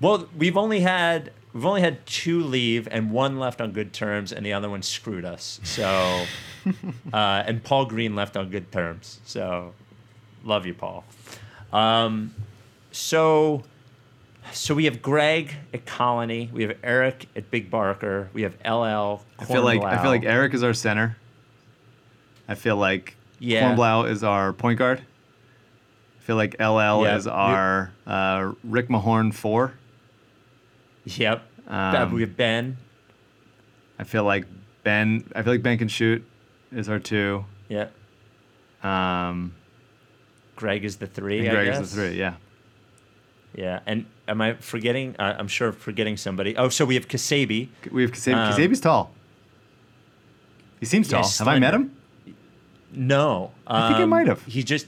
Well, 0.01 0.27
we've 0.37 0.57
only 0.57 0.81
had 0.81 1.31
we've 1.53 1.65
only 1.65 1.81
had 1.81 2.05
two 2.05 2.41
leave 2.43 2.87
and 2.91 3.11
one 3.11 3.39
left 3.39 3.61
on 3.61 3.71
good 3.71 3.93
terms, 3.93 4.33
and 4.33 4.45
the 4.45 4.51
other 4.53 4.69
one 4.69 4.81
screwed 4.81 5.23
us. 5.25 5.59
So, 5.63 6.25
uh, 7.13 7.43
and 7.45 7.63
Paul 7.63 7.85
Green 7.85 8.15
left 8.15 8.35
on 8.35 8.49
good 8.49 8.71
terms. 8.71 9.19
So, 9.25 9.73
love 10.43 10.65
you, 10.65 10.73
Paul. 10.73 11.05
Um, 11.71 12.33
so, 12.91 13.63
so 14.51 14.75
we 14.75 14.85
have 14.85 15.01
Greg 15.01 15.55
at 15.73 15.85
Colony. 15.85 16.49
We 16.53 16.63
have 16.63 16.77
Eric 16.83 17.27
at 17.35 17.49
Big 17.51 17.69
Barker. 17.71 18.29
We 18.33 18.41
have 18.43 18.53
LL. 18.65 19.21
I 19.39 19.45
feel 19.45 19.63
like 19.63 19.81
I 19.81 20.01
feel 20.01 20.11
like 20.11 20.23
Eric 20.25 20.53
is 20.53 20.63
our 20.63 20.73
center. 20.73 21.17
I 22.47 22.55
feel 22.55 22.75
like 22.75 23.15
Yeah. 23.39 23.75
Kornblau 23.75 24.09
is 24.09 24.23
our 24.23 24.53
point 24.53 24.77
guard. 24.79 24.99
I 24.99 26.23
feel 26.23 26.35
like 26.35 26.55
LL 26.59 27.03
Yeah, 27.03 27.15
is 27.15 27.27
our 27.27 27.91
uh, 28.05 28.51
Rick 28.63 28.89
Mahorn 28.89 29.33
four. 29.33 29.73
Yep. 31.05 31.43
Um, 31.67 32.13
we 32.13 32.21
have 32.21 32.35
Ben. 32.37 32.77
I 33.97 34.03
feel 34.03 34.23
like 34.23 34.45
Ben. 34.83 35.23
I 35.35 35.41
feel 35.41 35.53
like 35.53 35.63
Ben 35.63 35.77
can 35.77 35.87
shoot. 35.87 36.23
Is 36.71 36.89
our 36.89 36.99
two. 36.99 37.45
Yeah. 37.69 37.87
Um, 38.83 39.53
Greg 40.55 40.83
is 40.85 40.97
the 40.97 41.07
three. 41.07 41.47
Greg 41.47 41.67
is 41.67 41.79
the 41.79 41.85
three. 41.85 42.17
Yeah. 42.19 42.35
Yeah. 43.53 43.79
And 43.85 44.05
am 44.27 44.41
I 44.41 44.53
forgetting? 44.53 45.15
Uh, 45.19 45.35
I'm 45.37 45.47
sure 45.47 45.71
forgetting 45.71 46.17
somebody. 46.17 46.55
Oh, 46.55 46.69
so 46.69 46.85
we 46.85 46.95
have 46.95 47.07
Kasabi. 47.07 47.69
We 47.91 48.01
have 48.03 48.11
Kasabi. 48.11 48.35
Um, 48.35 48.53
Kasabi's 48.53 48.79
tall. 48.79 49.11
He 50.79 50.85
seems 50.85 51.11
Yeah, 51.11 51.21
tall. 51.21 51.29
Have 51.29 51.47
I 51.47 51.59
met 51.59 51.73
him? 51.73 51.95
No. 52.93 53.51
I 53.67 53.87
think 53.89 53.99
I 53.99 54.03
um, 54.03 54.09
might 54.09 54.27
have. 54.27 54.43
He 54.45 54.63
just. 54.63 54.87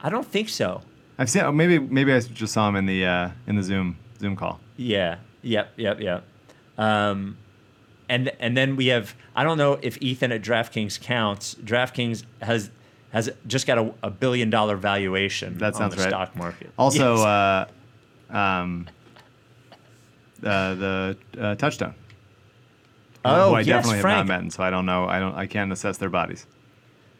I 0.00 0.10
don't 0.10 0.26
think 0.26 0.48
so. 0.48 0.82
I've 1.18 1.30
seen. 1.30 1.42
oh, 1.42 1.52
Maybe 1.52 1.78
maybe 1.78 2.12
I 2.12 2.20
just 2.20 2.52
saw 2.52 2.68
him 2.68 2.76
in 2.76 2.86
the 2.86 3.04
uh, 3.04 3.30
in 3.46 3.56
the 3.56 3.62
Zoom 3.62 3.96
Zoom 4.20 4.36
call. 4.36 4.60
Yeah. 4.76 5.18
Yep. 5.42 5.72
Yep. 5.76 6.00
Yep. 6.00 6.24
Um, 6.76 7.36
and 8.08 8.30
and 8.38 8.56
then 8.56 8.76
we 8.76 8.88
have. 8.88 9.14
I 9.34 9.44
don't 9.44 9.58
know 9.58 9.78
if 9.82 10.00
Ethan 10.00 10.30
at 10.32 10.42
DraftKings 10.42 11.00
counts. 11.00 11.54
DraftKings 11.56 12.24
has 12.42 12.70
has 13.10 13.30
just 13.46 13.66
got 13.66 13.78
a, 13.78 13.94
a 14.02 14.10
billion 14.10 14.50
dollar 14.50 14.76
valuation 14.76 15.56
That 15.58 15.74
sounds 15.76 15.92
on 15.94 15.98
the 15.98 16.02
right. 16.04 16.10
stock 16.10 16.36
market. 16.36 16.70
Also, 16.78 17.16
Yes. 17.16 17.24
uh, 17.24 18.36
um, 18.36 18.86
uh, 20.44 20.74
the 20.74 21.16
uh, 21.38 21.54
touchdown. 21.56 21.94
oh 23.24 23.50
who 23.50 23.54
I 23.56 23.60
yes, 23.60 23.66
definitely 23.66 24.00
Frank. 24.00 24.16
have 24.18 24.26
not 24.28 24.34
met, 24.34 24.40
and 24.42 24.52
so 24.52 24.62
I 24.62 24.70
don't 24.70 24.86
know. 24.86 25.06
I 25.06 25.18
don't. 25.18 25.34
I 25.34 25.46
can't 25.46 25.72
assess 25.72 25.98
their 25.98 26.10
bodies. 26.10 26.46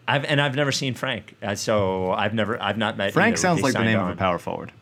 I've 0.07 0.25
and 0.25 0.41
I've 0.41 0.55
never 0.55 0.73
seen 0.73 0.95
Frank, 0.95 1.35
uh, 1.43 1.55
so 1.55 2.13
I've 2.13 2.35
never 2.35 2.61
I've 2.63 2.79
not 2.79 2.97
met. 2.97 3.13
Frank 3.13 3.33
either. 3.35 3.41
sounds 3.41 3.59
They 3.59 3.65
like 3.65 3.73
the 3.75 3.85
name 3.85 3.99
on. 3.99 4.11
of 4.11 4.17
a 4.17 4.19
power 4.19 4.39
forward. 4.39 4.73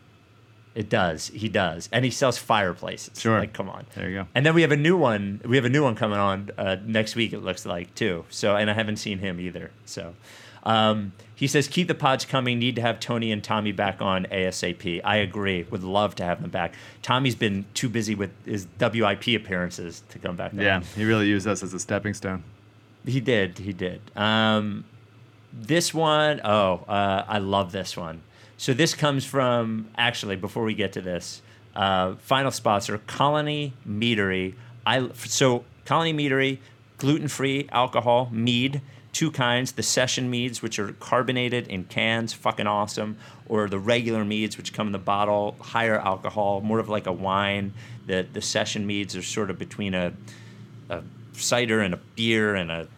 It 0.74 0.90
does. 0.90 1.28
He 1.28 1.48
does, 1.48 1.88
and 1.90 2.04
he 2.04 2.10
sells 2.10 2.36
fireplaces. 2.36 3.18
Sure. 3.18 3.38
Like, 3.40 3.54
come 3.54 3.70
on. 3.70 3.86
There 3.94 4.10
you 4.10 4.16
go. 4.18 4.26
And 4.34 4.44
then 4.44 4.54
we 4.54 4.60
have 4.60 4.72
a 4.72 4.76
new 4.76 4.94
one. 4.96 5.40
We 5.46 5.56
have 5.56 5.64
a 5.64 5.70
new 5.70 5.82
one 5.82 5.94
coming 5.94 6.18
on 6.18 6.50
uh, 6.58 6.76
next 6.84 7.16
week. 7.16 7.32
It 7.32 7.38
looks 7.40 7.64
like 7.64 7.94
too. 7.94 8.26
So, 8.28 8.56
and 8.56 8.70
I 8.70 8.74
haven't 8.74 8.96
seen 8.98 9.18
him 9.18 9.40
either. 9.40 9.70
So, 9.86 10.12
um, 10.66 11.12
he 11.34 11.46
says 11.46 11.68
keep 11.68 11.86
the 11.88 11.94
pods 11.94 12.24
coming. 12.24 12.58
Need 12.58 12.76
to 12.76 12.82
have 12.82 12.98
Tony 12.98 13.30
and 13.30 13.42
Tommy 13.42 13.72
back 13.72 14.02
on 14.02 14.24
ASAP. 14.26 15.00
I 15.04 15.16
agree. 15.16 15.62
Would 15.70 15.84
love 15.84 16.14
to 16.16 16.24
have 16.24 16.42
them 16.42 16.50
back. 16.50 16.74
Tommy's 17.02 17.36
been 17.36 17.64
too 17.72 17.88
busy 17.88 18.14
with 18.14 18.30
his 18.44 18.66
WIP 18.80 19.28
appearances 19.28 20.02
to 20.08 20.18
come 20.18 20.34
back. 20.34 20.52
on. 20.52 20.58
Yeah, 20.58 20.80
he 20.96 21.04
really 21.04 21.28
used 21.28 21.46
us 21.46 21.62
as 21.62 21.72
a 21.72 21.78
stepping 21.78 22.14
stone. 22.14 22.42
He 23.06 23.20
did. 23.20 23.58
He 23.58 23.72
did. 23.72 24.00
Um, 24.16 24.84
this 25.52 25.94
one, 25.94 26.40
oh, 26.44 26.84
uh, 26.88 27.24
I 27.28 27.38
love 27.38 27.70
this 27.70 27.96
one. 27.96 28.22
So 28.56 28.74
this 28.74 28.94
comes 28.94 29.24
from 29.24 29.88
actually 29.96 30.36
before 30.36 30.64
we 30.64 30.74
get 30.74 30.92
to 30.94 31.00
this, 31.00 31.42
uh, 31.76 32.16
final 32.16 32.50
sponsor 32.50 32.98
Colony 33.06 33.74
Meadery. 33.88 34.54
I 34.84 35.10
so 35.14 35.64
Colony 35.84 36.12
Meadery, 36.12 36.58
gluten 36.98 37.28
free 37.28 37.68
alcohol 37.70 38.30
mead, 38.32 38.80
two 39.16 39.30
kinds: 39.30 39.72
the 39.72 39.82
session 39.82 40.28
meads, 40.28 40.60
which 40.60 40.78
are 40.78 40.92
carbonated 41.00 41.66
in 41.68 41.84
cans, 41.84 42.34
fucking 42.34 42.66
awesome, 42.66 43.16
or 43.48 43.66
the 43.66 43.78
regular 43.78 44.26
meads, 44.26 44.58
which 44.58 44.74
come 44.74 44.86
in 44.88 44.92
the 44.92 44.98
bottle, 44.98 45.56
higher 45.60 45.98
alcohol, 45.98 46.60
more 46.60 46.78
of 46.78 46.90
like 46.90 47.06
a 47.06 47.12
wine. 47.12 47.72
The 48.06 48.26
the 48.30 48.42
session 48.42 48.86
meads 48.86 49.16
are 49.16 49.22
sort 49.22 49.48
of 49.50 49.58
between 49.58 49.94
a 49.94 50.12
a 50.90 51.02
cider 51.32 51.80
and 51.80 51.94
a 51.94 52.00
beer 52.14 52.54
and 52.54 52.70
a 52.70 52.88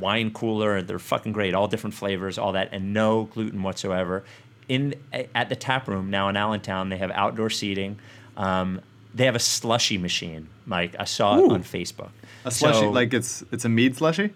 wine 0.00 0.32
cooler. 0.32 0.82
They're 0.82 0.98
fucking 0.98 1.32
great, 1.32 1.54
all 1.54 1.68
different 1.68 1.94
flavors, 1.94 2.38
all 2.38 2.52
that, 2.52 2.70
and 2.72 2.92
no 2.92 3.24
gluten 3.32 3.62
whatsoever. 3.62 4.24
In 4.68 4.94
at 5.12 5.48
the 5.48 5.56
tap 5.56 5.86
room 5.86 6.10
now 6.10 6.28
in 6.28 6.36
Allentown, 6.36 6.88
they 6.88 6.98
have 6.98 7.12
outdoor 7.12 7.50
seating. 7.50 8.00
Um, 8.36 8.80
they 9.14 9.26
have 9.26 9.36
a 9.36 9.44
slushy 9.54 9.98
machine, 9.98 10.48
Mike. 10.66 10.96
I 10.98 11.04
saw 11.04 11.38
it 11.38 11.52
on 11.52 11.62
Facebook. 11.62 12.10
A 12.44 12.50
slushy, 12.50 12.80
So- 12.80 12.90
like 12.90 13.14
it's 13.14 13.44
it's 13.52 13.64
a 13.64 13.68
mead 13.68 13.96
slushy. 13.96 14.30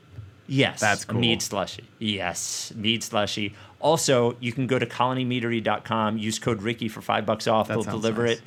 Yes. 0.47 0.81
That's 0.81 1.05
A 1.05 1.07
cool. 1.09 1.21
mead 1.21 1.43
slushy. 1.43 1.85
Yes. 1.99 2.73
Mead 2.77 3.03
slushy. 3.03 3.55
Also, 3.81 4.37
you 4.41 4.53
can 4.53 4.67
go 4.67 4.79
to 4.79 4.87
colonymeadery.com, 4.87 6.19
use 6.19 6.39
code 6.39 6.63
Ricky 6.63 6.89
for 6.89 7.01
five 7.01 7.27
bucks 7.27 7.47
off. 7.47 7.69
That 7.69 7.75
They'll 7.75 7.83
deliver 7.85 8.25
nice. 8.27 8.39
it. 8.39 8.43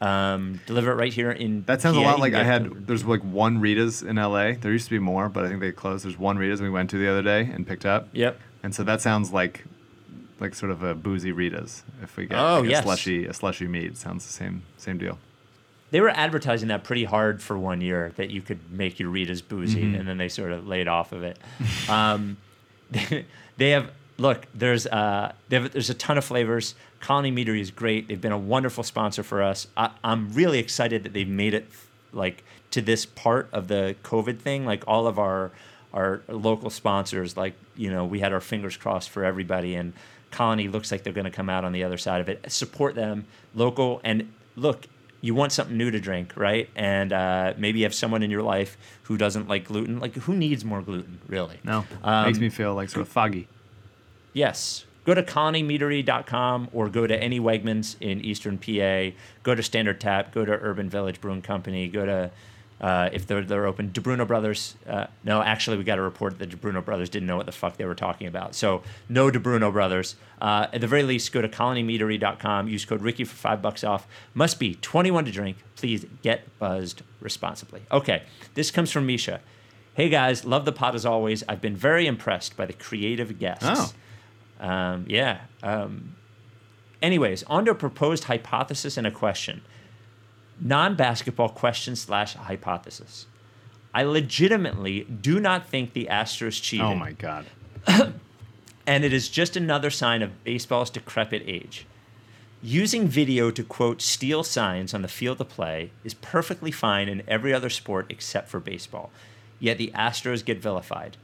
Um, 0.00 0.60
deliver 0.66 0.92
it 0.92 0.94
right 0.94 1.12
here 1.12 1.32
in 1.32 1.64
That 1.64 1.80
sounds 1.80 1.96
a 1.96 2.00
lot 2.00 2.20
like 2.20 2.32
I 2.34 2.44
had. 2.44 2.86
There's 2.86 3.04
like 3.04 3.22
one 3.22 3.60
Rita's 3.60 4.02
in 4.02 4.14
LA. 4.16 4.52
There 4.52 4.70
used 4.70 4.84
to 4.84 4.90
be 4.92 5.00
more, 5.00 5.28
but 5.28 5.44
I 5.44 5.48
think 5.48 5.60
they 5.60 5.72
closed. 5.72 6.04
There's 6.04 6.16
one 6.18 6.38
Rita's 6.38 6.62
we 6.62 6.70
went 6.70 6.90
to 6.90 6.98
the 6.98 7.08
other 7.08 7.22
day 7.22 7.50
and 7.52 7.66
picked 7.66 7.84
up. 7.84 8.08
Yep. 8.12 8.38
And 8.62 8.72
so 8.74 8.84
that 8.84 9.00
sounds 9.00 9.32
like 9.32 9.64
like 10.38 10.54
sort 10.54 10.70
of 10.70 10.84
a 10.84 10.94
boozy 10.94 11.32
Rita's. 11.32 11.82
If 12.00 12.16
we 12.16 12.26
get 12.26 12.38
Oh, 12.38 12.60
like 12.60 12.70
yes. 12.70 12.80
a 12.80 12.82
slushy 12.84 13.26
a 13.26 13.32
slushy 13.34 13.66
mead, 13.66 13.96
sounds 13.96 14.24
the 14.24 14.32
same 14.32 14.62
same 14.76 14.98
deal. 14.98 15.18
They 15.90 16.00
were 16.00 16.10
advertising 16.10 16.68
that 16.68 16.84
pretty 16.84 17.04
hard 17.04 17.42
for 17.42 17.58
one 17.58 17.80
year 17.80 18.12
that 18.16 18.30
you 18.30 18.42
could 18.42 18.70
make 18.70 18.98
your 19.00 19.08
Rita's 19.10 19.40
boozy, 19.42 19.82
Mm-hmm. 19.82 19.94
and 19.94 20.08
then 20.08 20.18
they 20.18 20.28
sort 20.28 20.52
of 20.52 20.66
laid 20.66 20.86
off 20.88 21.12
of 21.12 21.22
it. 21.22 21.38
um, 21.88 22.36
they 23.56 23.70
have 23.70 23.90
look. 24.18 24.46
There's 24.54 24.86
uh, 24.86 25.32
they 25.48 25.56
have, 25.60 25.72
there's 25.72 25.90
a 25.90 25.94
ton 25.94 26.18
of 26.18 26.24
flavors. 26.24 26.74
Colony 27.00 27.30
Meadery 27.32 27.60
is 27.60 27.70
great. 27.70 28.08
They've 28.08 28.20
been 28.20 28.32
a 28.32 28.38
wonderful 28.38 28.82
sponsor 28.84 29.22
for 29.22 29.42
us. 29.42 29.66
I, 29.76 29.90
I'm 30.02 30.32
really 30.32 30.58
excited 30.58 31.04
that 31.04 31.12
they've 31.12 31.28
made 31.28 31.54
it 31.54 31.68
like 32.12 32.42
to 32.72 32.82
this 32.82 33.06
part 33.06 33.48
of 33.52 33.68
the 33.68 33.94
COVID 34.02 34.38
thing. 34.40 34.66
Like 34.66 34.84
all 34.86 35.06
of 35.06 35.18
our 35.18 35.50
our 35.94 36.22
local 36.28 36.70
sponsors, 36.70 37.36
like 37.36 37.54
you 37.76 37.90
know, 37.90 38.04
we 38.04 38.20
had 38.20 38.32
our 38.32 38.40
fingers 38.40 38.76
crossed 38.76 39.10
for 39.10 39.24
everybody, 39.24 39.74
and 39.74 39.92
Colony 40.30 40.68
looks 40.68 40.90
like 40.92 41.02
they're 41.02 41.12
going 41.14 41.24
to 41.24 41.30
come 41.30 41.48
out 41.48 41.64
on 41.64 41.72
the 41.72 41.84
other 41.84 41.96
side 41.98 42.20
of 42.20 42.28
it. 42.28 42.50
Support 42.52 42.94
them, 42.94 43.26
local, 43.54 44.00
and 44.04 44.30
look. 44.56 44.86
You 45.20 45.34
want 45.34 45.50
something 45.52 45.76
new 45.76 45.90
to 45.90 45.98
drink, 45.98 46.32
right? 46.36 46.68
And 46.76 47.12
uh, 47.12 47.54
maybe 47.58 47.80
you 47.80 47.84
have 47.84 47.94
someone 47.94 48.22
in 48.22 48.30
your 48.30 48.42
life 48.42 48.76
who 49.04 49.16
doesn't 49.16 49.48
like 49.48 49.64
gluten. 49.64 49.98
Like, 49.98 50.14
who 50.14 50.34
needs 50.36 50.64
more 50.64 50.80
gluten, 50.80 51.20
really? 51.26 51.58
No, 51.64 51.84
Um, 52.02 52.26
makes 52.26 52.38
me 52.38 52.48
feel 52.50 52.74
like 52.74 52.88
sort 52.88 53.02
of 53.02 53.08
foggy. 53.08 53.48
Yes. 54.32 54.84
Go 55.04 55.14
to 55.14 55.22
colonymeadery.com 55.22 56.68
or 56.72 56.88
go 56.88 57.06
to 57.06 57.16
any 57.20 57.40
Wegmans 57.40 57.96
in 58.00 58.20
Eastern 58.20 58.58
PA. 58.58 59.16
Go 59.42 59.54
to 59.54 59.62
Standard 59.62 60.00
Tap. 60.00 60.32
Go 60.34 60.44
to 60.44 60.52
Urban 60.52 60.88
Village 60.90 61.20
Brewing 61.20 61.42
Company. 61.42 61.88
Go 61.88 62.04
to, 62.06 62.30
uh, 62.80 63.10
if 63.12 63.26
they're, 63.26 63.44
they're 63.44 63.66
open, 63.66 63.90
Di 63.92 64.00
Bruno 64.00 64.24
Brothers. 64.24 64.76
Uh, 64.86 65.06
no, 65.24 65.42
actually, 65.42 65.76
we 65.76 65.84
got 65.84 65.98
a 65.98 66.02
report 66.02 66.38
that 66.38 66.50
Di 66.50 66.56
Bruno 66.56 66.80
Brothers 66.80 67.08
didn't 67.08 67.26
know 67.26 67.36
what 67.36 67.46
the 67.46 67.52
fuck 67.52 67.76
they 67.76 67.84
were 67.84 67.94
talking 67.94 68.26
about. 68.26 68.54
So, 68.54 68.82
no 69.08 69.30
Di 69.30 69.38
Bruno 69.38 69.72
Brothers. 69.72 70.16
Uh, 70.40 70.68
at 70.72 70.80
the 70.80 70.86
very 70.86 71.02
least, 71.02 71.32
go 71.32 71.42
to 71.42 71.48
colonymeadery.com. 71.48 72.68
Use 72.68 72.84
code 72.84 73.02
Ricky 73.02 73.24
for 73.24 73.34
five 73.34 73.60
bucks 73.60 73.82
off. 73.82 74.06
Must 74.34 74.58
be 74.58 74.76
21 74.76 75.24
to 75.24 75.32
drink. 75.32 75.56
Please 75.76 76.06
get 76.22 76.58
buzzed 76.58 77.02
responsibly. 77.20 77.82
Okay. 77.90 78.22
This 78.54 78.70
comes 78.70 78.90
from 78.92 79.06
Misha. 79.06 79.40
Hey 79.94 80.08
guys, 80.08 80.44
love 80.44 80.64
the 80.64 80.70
pot 80.70 80.94
as 80.94 81.04
always. 81.04 81.42
I've 81.48 81.60
been 81.60 81.74
very 81.74 82.06
impressed 82.06 82.56
by 82.56 82.66
the 82.66 82.72
creative 82.72 83.36
guests. 83.40 83.66
Oh. 83.66 83.92
Um, 84.64 85.06
yeah. 85.08 85.40
Um, 85.60 86.14
anyways, 87.02 87.42
on 87.44 87.64
to 87.64 87.72
a 87.72 87.74
proposed 87.74 88.24
hypothesis 88.24 88.96
and 88.96 89.08
a 89.08 89.10
question. 89.10 89.62
Non 90.60 90.96
basketball 90.96 91.48
question 91.48 91.96
slash 91.96 92.34
hypothesis. 92.34 93.26
I 93.94 94.02
legitimately 94.02 95.04
do 95.04 95.40
not 95.40 95.68
think 95.68 95.92
the 95.92 96.08
Astros 96.10 96.60
cheated. 96.62 96.86
Oh 96.86 96.94
my 96.94 97.12
god. 97.12 97.46
And 98.88 99.04
it 99.04 99.12
is 99.12 99.28
just 99.28 99.54
another 99.54 99.90
sign 99.90 100.22
of 100.22 100.42
baseball's 100.44 100.88
decrepit 100.88 101.42
age. 101.46 101.84
Using 102.62 103.06
video 103.06 103.50
to 103.50 103.62
quote 103.62 104.00
steal 104.00 104.42
signs 104.42 104.94
on 104.94 105.02
the 105.02 105.08
field 105.08 105.42
of 105.42 105.50
play 105.50 105.90
is 106.04 106.14
perfectly 106.14 106.70
fine 106.70 107.06
in 107.06 107.22
every 107.28 107.52
other 107.52 107.68
sport 107.68 108.06
except 108.08 108.48
for 108.48 108.60
baseball. 108.60 109.10
Yet 109.60 109.76
the 109.76 109.92
Astros 109.94 110.42
get 110.42 110.62
vilified. 110.62 111.18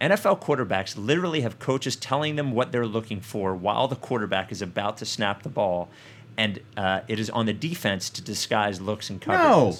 NFL 0.00 0.40
quarterbacks 0.40 0.96
literally 0.96 1.40
have 1.40 1.58
coaches 1.58 1.96
telling 1.96 2.36
them 2.36 2.52
what 2.52 2.70
they're 2.70 2.86
looking 2.86 3.20
for 3.20 3.56
while 3.56 3.88
the 3.88 3.96
quarterback 3.96 4.52
is 4.52 4.62
about 4.62 4.96
to 4.98 5.04
snap 5.04 5.42
the 5.42 5.48
ball. 5.48 5.88
And 6.36 6.60
uh, 6.76 7.00
it 7.08 7.18
is 7.20 7.30
on 7.30 7.46
the 7.46 7.52
defense 7.52 8.10
to 8.10 8.22
disguise 8.22 8.80
looks 8.80 9.10
and 9.10 9.24
No. 9.26 9.76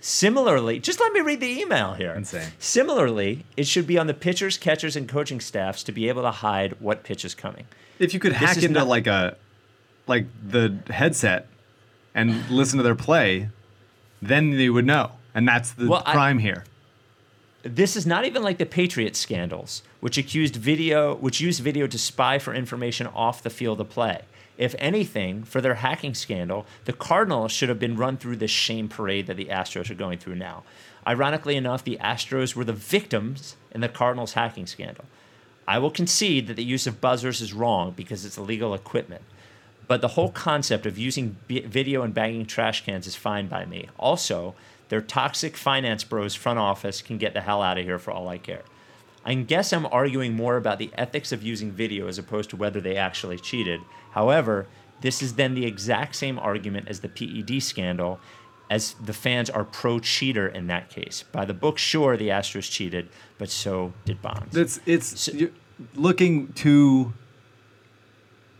Similarly, 0.00 0.78
just 0.78 1.00
let 1.00 1.12
me 1.12 1.20
read 1.20 1.40
the 1.40 1.60
email 1.60 1.94
here. 1.94 2.12
Insane. 2.12 2.52
Similarly, 2.58 3.44
it 3.56 3.66
should 3.66 3.86
be 3.86 3.98
on 3.98 4.06
the 4.06 4.14
pitchers, 4.14 4.56
catchers, 4.56 4.94
and 4.94 5.08
coaching 5.08 5.40
staffs 5.40 5.82
to 5.84 5.92
be 5.92 6.08
able 6.08 6.22
to 6.22 6.30
hide 6.30 6.76
what 6.80 7.02
pitch 7.02 7.24
is 7.24 7.34
coming. 7.34 7.66
If 7.98 8.14
you 8.14 8.20
could 8.20 8.32
This 8.32 8.40
hack 8.40 8.56
into 8.58 8.68
not- 8.80 8.88
like 8.88 9.06
a 9.06 9.36
like 10.06 10.26
the 10.48 10.76
headset 10.90 11.48
and 12.14 12.48
listen 12.48 12.76
to 12.76 12.84
their 12.84 12.94
play, 12.94 13.48
then 14.22 14.52
you 14.52 14.72
would 14.72 14.86
know. 14.86 15.12
And 15.34 15.48
that's 15.48 15.72
the 15.72 15.88
Well, 15.88 16.02
I- 16.06 16.12
crime 16.12 16.38
here. 16.38 16.64
This 17.64 17.96
is 17.96 18.06
not 18.06 18.24
even 18.24 18.44
like 18.44 18.58
the 18.58 18.66
Patriot 18.66 19.16
scandals, 19.16 19.82
which 19.98 20.16
accused 20.16 20.54
video, 20.54 21.16
which 21.16 21.40
used 21.40 21.60
video 21.60 21.88
to 21.88 21.98
spy 21.98 22.38
for 22.38 22.54
information 22.54 23.08
off 23.08 23.42
the 23.42 23.50
field 23.50 23.80
of 23.80 23.88
play. 23.90 24.20
If 24.58 24.74
anything, 24.78 25.44
for 25.44 25.60
their 25.60 25.76
hacking 25.76 26.14
scandal, 26.14 26.66
the 26.86 26.92
Cardinals 26.92 27.52
should 27.52 27.68
have 27.68 27.78
been 27.78 27.96
run 27.96 28.16
through 28.16 28.36
the 28.36 28.48
shame 28.48 28.88
parade 28.88 29.26
that 29.26 29.36
the 29.36 29.46
Astros 29.46 29.90
are 29.90 29.94
going 29.94 30.18
through 30.18 30.36
now. 30.36 30.62
Ironically 31.06 31.56
enough, 31.56 31.84
the 31.84 31.98
Astros 32.00 32.54
were 32.54 32.64
the 32.64 32.72
victims 32.72 33.56
in 33.72 33.80
the 33.80 33.88
Cardinals 33.88 34.32
hacking 34.32 34.66
scandal. 34.66 35.04
I 35.68 35.78
will 35.78 35.90
concede 35.90 36.46
that 36.46 36.56
the 36.56 36.64
use 36.64 36.86
of 36.86 37.00
buzzers 37.00 37.40
is 37.40 37.52
wrong 37.52 37.92
because 37.94 38.24
it's 38.24 38.38
illegal 38.38 38.72
equipment. 38.72 39.22
But 39.88 40.00
the 40.00 40.08
whole 40.08 40.30
concept 40.30 40.86
of 40.86 40.98
using 40.98 41.36
bi- 41.48 41.64
video 41.66 42.02
and 42.02 42.14
banging 42.14 42.46
trash 42.46 42.84
cans 42.84 43.06
is 43.06 43.14
fine 43.14 43.48
by 43.48 43.66
me. 43.66 43.88
Also, 43.98 44.54
their 44.88 45.00
toxic 45.00 45.56
finance 45.56 46.04
bros 46.04 46.34
front 46.34 46.58
office 46.58 47.02
can 47.02 47.18
get 47.18 47.34
the 47.34 47.40
hell 47.40 47.62
out 47.62 47.78
of 47.78 47.84
here 47.84 47.98
for 47.98 48.10
all 48.10 48.28
I 48.28 48.38
care. 48.38 48.62
I 49.24 49.34
guess 49.34 49.72
I'm 49.72 49.86
arguing 49.86 50.34
more 50.34 50.56
about 50.56 50.78
the 50.78 50.90
ethics 50.94 51.32
of 51.32 51.42
using 51.42 51.72
video 51.72 52.06
as 52.06 52.16
opposed 52.16 52.50
to 52.50 52.56
whether 52.56 52.80
they 52.80 52.96
actually 52.96 53.38
cheated. 53.38 53.80
However, 54.16 54.66
this 55.02 55.20
is 55.22 55.34
then 55.34 55.52
the 55.54 55.66
exact 55.66 56.16
same 56.16 56.38
argument 56.38 56.88
as 56.88 57.00
the 57.00 57.08
PED 57.10 57.62
scandal, 57.62 58.18
as 58.70 58.94
the 58.94 59.12
fans 59.12 59.50
are 59.50 59.62
pro 59.62 59.98
cheater 60.00 60.48
in 60.48 60.68
that 60.68 60.88
case. 60.88 61.22
By 61.30 61.44
the 61.44 61.52
book, 61.52 61.76
sure, 61.76 62.16
the 62.16 62.28
Astros 62.28 62.68
cheated, 62.70 63.10
but 63.36 63.50
so 63.50 63.92
did 64.06 64.22
Bonds. 64.22 64.56
It's 64.56 64.80
it's 64.86 65.20
So- 65.20 65.48
looking 65.94 66.48
to 66.64 67.12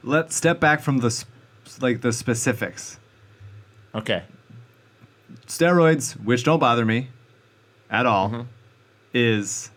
let 0.03 0.31
step 0.31 0.61
back 0.61 0.81
from 0.83 0.99
the 0.99 1.25
like 1.81 2.03
the 2.03 2.13
specifics. 2.13 2.99
Okay. 3.95 4.25
Steroids, 5.47 6.13
which 6.23 6.45
don't 6.45 6.59
bother 6.59 6.85
me 6.85 7.09
at 7.91 8.05
all, 8.05 8.29
Mm-hmm. 8.29 8.43
is 9.15 9.71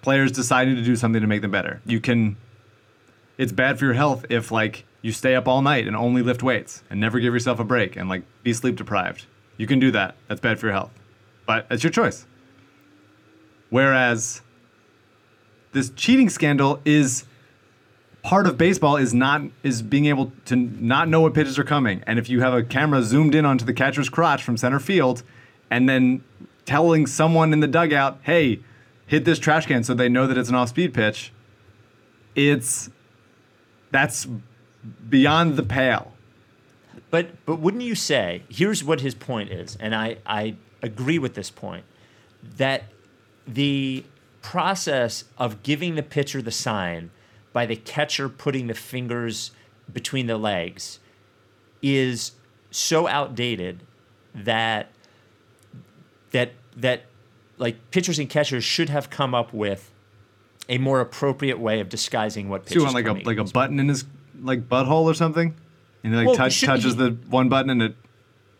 players 0.00 0.30
deciding 0.30 0.76
to 0.76 0.82
do 0.82 0.94
something 0.94 1.20
to 1.20 1.26
make 1.26 1.42
them 1.42 1.50
better. 1.50 1.80
You 1.84 2.00
can 2.00 2.36
it's 3.38 3.52
bad 3.52 3.78
for 3.78 3.84
your 3.84 3.94
health 3.94 4.26
if 4.30 4.50
like 4.50 4.84
you 5.02 5.12
stay 5.12 5.34
up 5.34 5.46
all 5.46 5.62
night 5.62 5.86
and 5.86 5.96
only 5.96 6.22
lift 6.22 6.42
weights 6.42 6.82
and 6.88 7.00
never 7.00 7.20
give 7.20 7.34
yourself 7.34 7.58
a 7.58 7.64
break 7.64 7.96
and 7.96 8.08
like 8.08 8.22
be 8.42 8.52
sleep 8.52 8.76
deprived. 8.76 9.26
You 9.56 9.66
can 9.66 9.78
do 9.78 9.90
that. 9.92 10.16
That's 10.28 10.40
bad 10.40 10.58
for 10.58 10.66
your 10.66 10.72
health. 10.72 10.92
But 11.46 11.66
it's 11.70 11.82
your 11.82 11.90
choice. 11.90 12.26
Whereas 13.70 14.40
this 15.72 15.90
cheating 15.90 16.28
scandal 16.30 16.80
is 16.84 17.24
part 18.22 18.46
of 18.46 18.56
baseball 18.56 18.96
is 18.96 19.12
not 19.12 19.42
is 19.62 19.82
being 19.82 20.06
able 20.06 20.32
to 20.46 20.56
not 20.56 21.08
know 21.08 21.20
what 21.20 21.34
pitches 21.34 21.58
are 21.58 21.64
coming. 21.64 22.02
And 22.06 22.18
if 22.18 22.28
you 22.28 22.40
have 22.40 22.54
a 22.54 22.62
camera 22.62 23.02
zoomed 23.02 23.34
in 23.34 23.44
onto 23.44 23.64
the 23.64 23.74
catcher's 23.74 24.08
crotch 24.08 24.42
from 24.42 24.56
center 24.56 24.80
field 24.80 25.22
and 25.70 25.88
then 25.88 26.24
telling 26.64 27.06
someone 27.06 27.52
in 27.52 27.60
the 27.60 27.66
dugout, 27.66 28.18
"Hey, 28.22 28.60
hit 29.06 29.24
this 29.24 29.38
trash 29.38 29.66
can 29.66 29.84
so 29.84 29.92
they 29.92 30.08
know 30.08 30.26
that 30.26 30.38
it's 30.38 30.48
an 30.48 30.54
off-speed 30.54 30.94
pitch." 30.94 31.32
It's 32.34 32.90
that's 33.94 34.26
beyond 35.08 35.56
the 35.56 35.62
pale. 35.62 36.12
But 37.10 37.46
but 37.46 37.60
wouldn't 37.60 37.84
you 37.84 37.94
say 37.94 38.42
here's 38.48 38.82
what 38.82 39.00
his 39.02 39.14
point 39.14 39.50
is, 39.50 39.76
and 39.78 39.94
I 39.94 40.16
I 40.26 40.56
agree 40.82 41.20
with 41.20 41.34
this 41.34 41.48
point 41.48 41.84
that 42.56 42.86
the 43.46 44.04
process 44.42 45.24
of 45.38 45.62
giving 45.62 45.94
the 45.94 46.02
pitcher 46.02 46.42
the 46.42 46.50
sign 46.50 47.12
by 47.52 47.66
the 47.66 47.76
catcher 47.76 48.28
putting 48.28 48.66
the 48.66 48.74
fingers 48.74 49.52
between 49.92 50.26
the 50.26 50.38
legs 50.38 50.98
is 51.80 52.32
so 52.72 53.06
outdated 53.06 53.84
that 54.34 54.90
that 56.32 56.50
that 56.76 57.04
like 57.58 57.76
pitchers 57.92 58.18
and 58.18 58.28
catchers 58.28 58.64
should 58.64 58.88
have 58.88 59.08
come 59.08 59.36
up 59.36 59.54
with 59.54 59.92
a 60.68 60.78
more 60.78 61.00
appropriate 61.00 61.58
way 61.58 61.80
of 61.80 61.88
disguising 61.88 62.48
what 62.48 62.64
pitch 62.64 62.74
So 62.74 62.80
you 62.80 62.84
want 62.84 62.94
like 62.94 63.06
a 63.06 63.26
like 63.26 63.38
a 63.38 63.44
button 63.44 63.78
in 63.80 63.88
his 63.88 64.04
like 64.40 64.68
butthole 64.68 65.04
or 65.04 65.14
something, 65.14 65.54
and 66.02 66.12
he 66.12 66.18
like 66.18 66.26
Well, 66.26 66.36
touch, 66.36 66.60
touches 66.62 66.94
he- 66.94 66.98
the 66.98 67.10
one 67.28 67.48
button 67.48 67.70
and 67.70 67.82
it. 67.82 67.96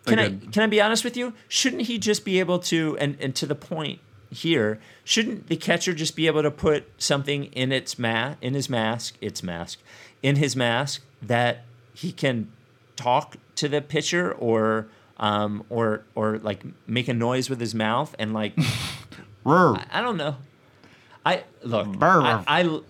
Can 0.06 0.18
like 0.18 0.30
I 0.30 0.34
a- 0.34 0.50
can 0.52 0.62
I 0.62 0.66
be 0.66 0.80
honest 0.80 1.02
with 1.04 1.16
you? 1.16 1.32
Shouldn't 1.48 1.82
he 1.82 1.98
just 1.98 2.24
be 2.24 2.38
able 2.40 2.58
to 2.60 2.96
and, 2.98 3.16
and 3.20 3.34
to 3.36 3.46
the 3.46 3.54
point 3.54 4.00
here, 4.30 4.78
shouldn't 5.04 5.46
the 5.46 5.56
catcher 5.56 5.94
just 5.94 6.14
be 6.16 6.26
able 6.26 6.42
to 6.42 6.50
put 6.50 6.84
something 6.98 7.44
in 7.46 7.72
its 7.72 7.98
ma 7.98 8.34
in 8.42 8.52
his 8.54 8.68
mask, 8.68 9.16
its 9.20 9.42
mask, 9.42 9.78
in 10.22 10.36
his 10.36 10.54
mask 10.54 11.02
that 11.22 11.64
he 11.94 12.12
can 12.12 12.50
talk 12.96 13.36
to 13.56 13.68
the 13.68 13.80
pitcher 13.80 14.32
or 14.32 14.88
um 15.18 15.64
or 15.70 16.02
or 16.14 16.38
like 16.38 16.62
make 16.86 17.08
a 17.08 17.14
noise 17.14 17.48
with 17.48 17.60
his 17.60 17.74
mouth 17.74 18.14
and 18.18 18.34
like 18.34 18.54
Rrr. 19.46 19.86
I 19.92 20.00
don't 20.02 20.16
know. 20.16 20.36
I 21.24 21.44
look. 21.62 21.86
Brr. 21.88 22.20
I, 22.22 22.44
I 22.46 22.80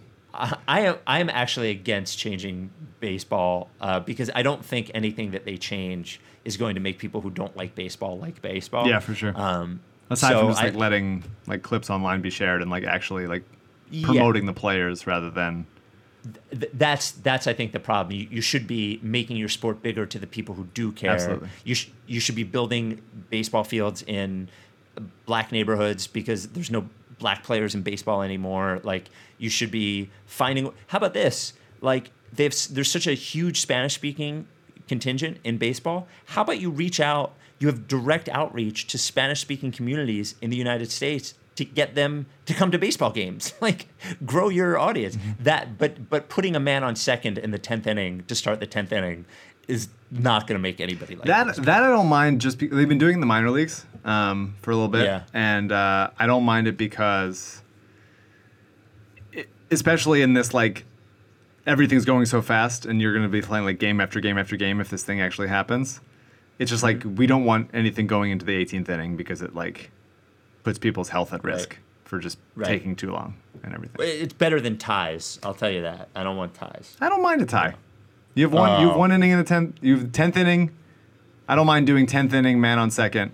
I 0.66 0.80
am 0.80 0.96
I 1.06 1.20
am 1.20 1.30
actually 1.30 1.70
against 1.70 2.18
changing 2.18 2.70
baseball 3.00 3.68
uh, 3.80 4.00
because 4.00 4.30
I 4.34 4.42
don't 4.42 4.64
think 4.64 4.90
anything 4.94 5.30
that 5.32 5.44
they 5.44 5.56
change 5.56 6.20
is 6.44 6.56
going 6.56 6.74
to 6.74 6.80
make 6.80 6.98
people 6.98 7.20
who 7.20 7.30
don't 7.30 7.56
like 7.56 7.74
baseball 7.74 8.18
like 8.18 8.42
baseball. 8.42 8.86
Yeah, 8.88 8.98
for 9.00 9.14
sure. 9.14 9.32
Um, 9.40 9.80
Aside 10.10 10.30
so 10.30 10.38
from 10.40 10.48
just 10.50 10.60
I- 10.62 10.64
like 10.66 10.74
letting 10.74 11.24
like 11.46 11.62
clips 11.62 11.90
online 11.90 12.20
be 12.22 12.30
shared 12.30 12.62
and 12.62 12.70
like 12.70 12.84
actually 12.84 13.26
like 13.26 13.44
Yeah. 13.90 14.06
promoting 14.06 14.46
the 14.46 14.52
players 14.52 15.06
rather 15.06 15.30
than 15.30 15.66
th- 16.50 16.70
that's 16.74 17.12
that's 17.12 17.46
I 17.46 17.52
think 17.54 17.72
the 17.72 17.80
problem. 17.80 18.16
You, 18.16 18.26
you 18.30 18.40
should 18.40 18.66
be 18.66 18.98
making 19.02 19.36
your 19.36 19.48
sport 19.48 19.82
bigger 19.82 20.04
to 20.06 20.18
the 20.18 20.26
people 20.26 20.54
who 20.56 20.64
do 20.74 20.90
care. 20.92 21.12
Absolutely. 21.12 21.48
You 21.64 21.74
sh- 21.74 21.90
you 22.06 22.20
should 22.20 22.34
be 22.34 22.42
building 22.44 23.00
baseball 23.30 23.64
fields 23.64 24.02
in 24.02 24.48
black 25.26 25.52
neighborhoods 25.52 26.06
because 26.06 26.48
there's 26.48 26.70
no 26.70 26.88
black 27.18 27.42
players 27.42 27.74
in 27.74 27.82
baseball 27.82 28.22
anymore. 28.22 28.80
Like 28.82 29.08
you 29.38 29.50
should 29.50 29.70
be 29.70 30.10
finding. 30.26 30.72
How 30.88 30.98
about 30.98 31.14
this? 31.14 31.52
Like 31.80 32.10
they've 32.32 32.54
there's 32.70 32.90
such 32.90 33.06
a 33.06 33.14
huge 33.14 33.60
Spanish 33.60 33.94
speaking 33.94 34.46
contingent 34.88 35.38
in 35.44 35.58
baseball. 35.58 36.06
How 36.26 36.42
about 36.42 36.60
you 36.60 36.70
reach 36.70 37.00
out? 37.00 37.34
You 37.58 37.68
have 37.68 37.88
direct 37.88 38.28
outreach 38.28 38.86
to 38.88 38.98
Spanish 38.98 39.40
speaking 39.40 39.72
communities 39.72 40.34
in 40.42 40.50
the 40.50 40.56
United 40.56 40.90
States 40.90 41.34
to 41.56 41.64
get 41.64 41.94
them 41.94 42.26
to 42.46 42.54
come 42.54 42.70
to 42.72 42.78
baseball 42.78 43.10
games. 43.10 43.54
like 43.60 43.86
grow 44.24 44.48
your 44.48 44.78
audience. 44.78 45.16
Mm-hmm. 45.16 45.44
That 45.44 45.78
but 45.78 46.08
but 46.10 46.28
putting 46.28 46.56
a 46.56 46.60
man 46.60 46.84
on 46.84 46.96
second 46.96 47.38
in 47.38 47.50
the 47.50 47.58
tenth 47.58 47.86
inning 47.86 48.24
to 48.24 48.34
start 48.34 48.60
the 48.60 48.66
tenth 48.66 48.92
inning 48.92 49.24
is 49.68 49.88
not 50.10 50.46
going 50.46 50.56
to 50.58 50.62
make 50.62 50.80
anybody 50.80 51.16
like 51.16 51.26
that. 51.26 51.56
That 51.56 51.82
I 51.82 51.88
don't 51.88 52.08
mind. 52.08 52.40
Just 52.40 52.58
be, 52.58 52.66
they've 52.68 52.88
been 52.88 52.98
doing 52.98 53.20
the 53.20 53.26
minor 53.26 53.50
leagues 53.50 53.84
um, 54.04 54.54
for 54.62 54.70
a 54.70 54.74
little 54.74 54.88
bit, 54.88 55.04
Yeah. 55.04 55.22
and 55.32 55.72
uh, 55.72 56.10
I 56.18 56.26
don't 56.26 56.44
mind 56.44 56.68
it 56.68 56.76
because, 56.76 57.62
it, 59.32 59.48
especially 59.70 60.22
in 60.22 60.34
this 60.34 60.54
like 60.54 60.84
everything's 61.66 62.04
going 62.04 62.26
so 62.26 62.42
fast, 62.42 62.86
and 62.86 63.00
you're 63.00 63.12
going 63.12 63.24
to 63.24 63.28
be 63.28 63.42
playing 63.42 63.64
like 63.64 63.78
game 63.78 64.00
after 64.00 64.20
game 64.20 64.38
after 64.38 64.56
game 64.56 64.80
if 64.80 64.90
this 64.90 65.02
thing 65.02 65.20
actually 65.20 65.48
happens. 65.48 66.00
It's 66.58 66.70
just 66.70 66.82
like 66.82 67.02
we 67.04 67.26
don't 67.26 67.44
want 67.44 67.70
anything 67.74 68.06
going 68.06 68.30
into 68.30 68.44
the 68.46 68.52
18th 68.64 68.88
inning 68.88 69.16
because 69.16 69.42
it 69.42 69.54
like 69.54 69.90
puts 70.62 70.78
people's 70.78 71.08
health 71.08 71.32
at 71.32 71.42
risk 71.42 71.70
Right. 71.70 71.78
for 72.04 72.18
just 72.20 72.38
Right. 72.54 72.66
taking 72.68 72.94
too 72.94 73.10
long 73.10 73.34
and 73.64 73.74
everything. 73.74 73.96
It's 74.00 74.32
better 74.34 74.60
than 74.60 74.78
ties. 74.78 75.38
I'll 75.42 75.54
tell 75.54 75.70
you 75.70 75.82
that. 75.82 76.08
I 76.14 76.22
don't 76.22 76.36
want 76.36 76.54
ties. 76.54 76.96
I 77.00 77.08
don't 77.08 77.22
mind 77.22 77.42
a 77.42 77.46
tie. 77.46 77.70
You 77.70 77.74
have 78.42 78.52
one. 78.52 78.80
You 78.80 78.88
have 78.88 78.96
Oh. 78.96 78.98
one 78.98 79.12
inning 79.12 79.30
in 79.30 79.38
the 79.38 79.44
tenth. 79.44 79.76
You 79.80 79.98
have 79.98 80.12
tenth 80.12 80.36
inning. 80.36 80.70
I 81.48 81.54
don't 81.54 81.66
mind 81.66 81.86
doing 81.86 82.06
tenth 82.06 82.32
inning, 82.34 82.60
man 82.60 82.78
on 82.78 82.90
second. 82.90 83.32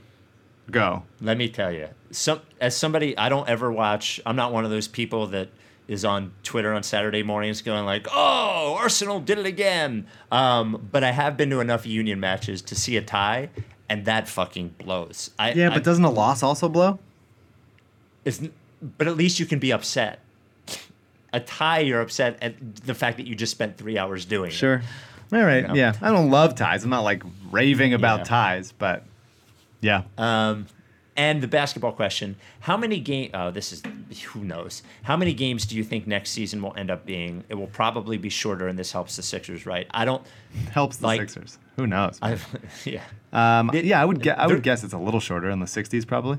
Go. 0.70 1.04
Let 1.20 1.36
me 1.38 1.48
tell 1.48 1.72
you, 1.72 1.88
some 2.10 2.40
as 2.60 2.76
somebody 2.76 3.16
I 3.18 3.28
don't 3.28 3.48
ever 3.48 3.72
watch. 3.72 4.20
I'm 4.26 4.36
not 4.36 4.52
one 4.52 4.64
of 4.64 4.70
those 4.70 4.86
people 4.88 5.26
that 5.28 5.48
is 5.88 6.04
on 6.04 6.32
Twitter 6.44 6.72
on 6.72 6.82
Saturday 6.84 7.22
mornings 7.24 7.62
going 7.62 7.84
like, 7.84 8.06
"Oh, 8.12 8.76
Arsenal 8.78 9.18
did 9.20 9.38
it 9.38 9.46
again." 9.46 10.06
Um, 10.30 10.88
but 10.92 11.02
I 11.02 11.10
have 11.12 11.36
been 11.36 11.50
to 11.50 11.58
enough 11.60 11.86
Union 11.86 12.20
matches 12.20 12.62
to 12.62 12.74
see 12.76 12.96
a 12.96 13.02
tie, 13.02 13.48
and 13.88 14.04
that 14.04 14.28
fucking 14.28 14.74
blows. 14.78 15.30
I, 15.38 15.52
Yeah, 15.52 15.70
I- 15.70 15.74
but 15.74 15.82
doesn't 15.84 16.04
a 16.04 16.10
loss 16.10 16.42
also 16.44 16.68
blow? 16.68 17.00
it's, 18.24 18.40
but 18.96 19.06
at 19.08 19.16
least 19.16 19.40
you 19.40 19.46
can 19.46 19.58
be 19.58 19.72
upset. 19.72 20.20
A 21.32 21.40
tie, 21.40 21.80
you're 21.80 22.00
upset 22.00 22.38
at 22.42 22.54
the 22.84 22.94
fact 22.94 23.16
that 23.18 23.26
you 23.26 23.34
just 23.34 23.52
spent 23.52 23.76
three 23.78 23.96
hours 23.98 24.24
doing. 24.24 24.50
it. 24.50 24.54
Sure. 24.54 24.82
All 25.32 25.42
right. 25.44 25.64
Yeah. 25.66 25.74
Yeah. 25.74 25.92
I 26.02 26.10
don't 26.10 26.30
love 26.30 26.54
ties. 26.56 26.82
I'm 26.84 26.90
not 26.90 27.02
like 27.04 27.22
raving 27.52 27.94
about 27.94 28.20
Yeah. 28.20 28.24
ties, 28.24 28.72
but 28.72 29.04
yeah. 29.80 30.02
Um, 30.18 30.66
And 31.16 31.42
the 31.42 31.48
basketball 31.48 31.92
question: 31.92 32.36
How 32.60 32.76
many 32.76 32.98
game? 32.98 33.30
Oh, 33.34 33.50
this 33.50 33.72
is 33.72 33.82
who 34.32 34.42
knows. 34.44 34.82
How 35.02 35.16
many 35.16 35.34
games 35.34 35.66
do 35.66 35.76
you 35.76 35.84
think 35.84 36.06
next 36.06 36.30
season 36.30 36.62
will 36.62 36.72
end 36.76 36.90
up 36.90 37.04
being? 37.04 37.44
It 37.48 37.54
will 37.56 37.66
probably 37.66 38.16
be 38.16 38.28
shorter, 38.30 38.68
and 38.68 38.78
this 38.78 38.90
helps 38.92 39.16
the 39.16 39.22
Sixers, 39.22 39.66
right? 39.66 39.86
I 39.90 40.04
don't. 40.04 40.22
Helps 40.72 40.96
the 40.98 41.06
Like- 41.08 41.20
Sixers. 41.20 41.58
Who 41.76 41.86
knows? 41.86 42.18
Yeah. 42.84 43.02
um, 43.32 43.70
It- 43.74 43.84
yeah, 43.84 44.00
I 44.00 44.04
would. 44.04 44.22
Ge- 44.22 44.28
I 44.28 44.46
would 44.46 44.62
guess 44.62 44.82
it's 44.82 44.94
a 44.94 44.98
little 44.98 45.20
shorter 45.20 45.50
in 45.50 45.58
the 45.60 45.66
60s, 45.66 46.06
probably. 46.06 46.38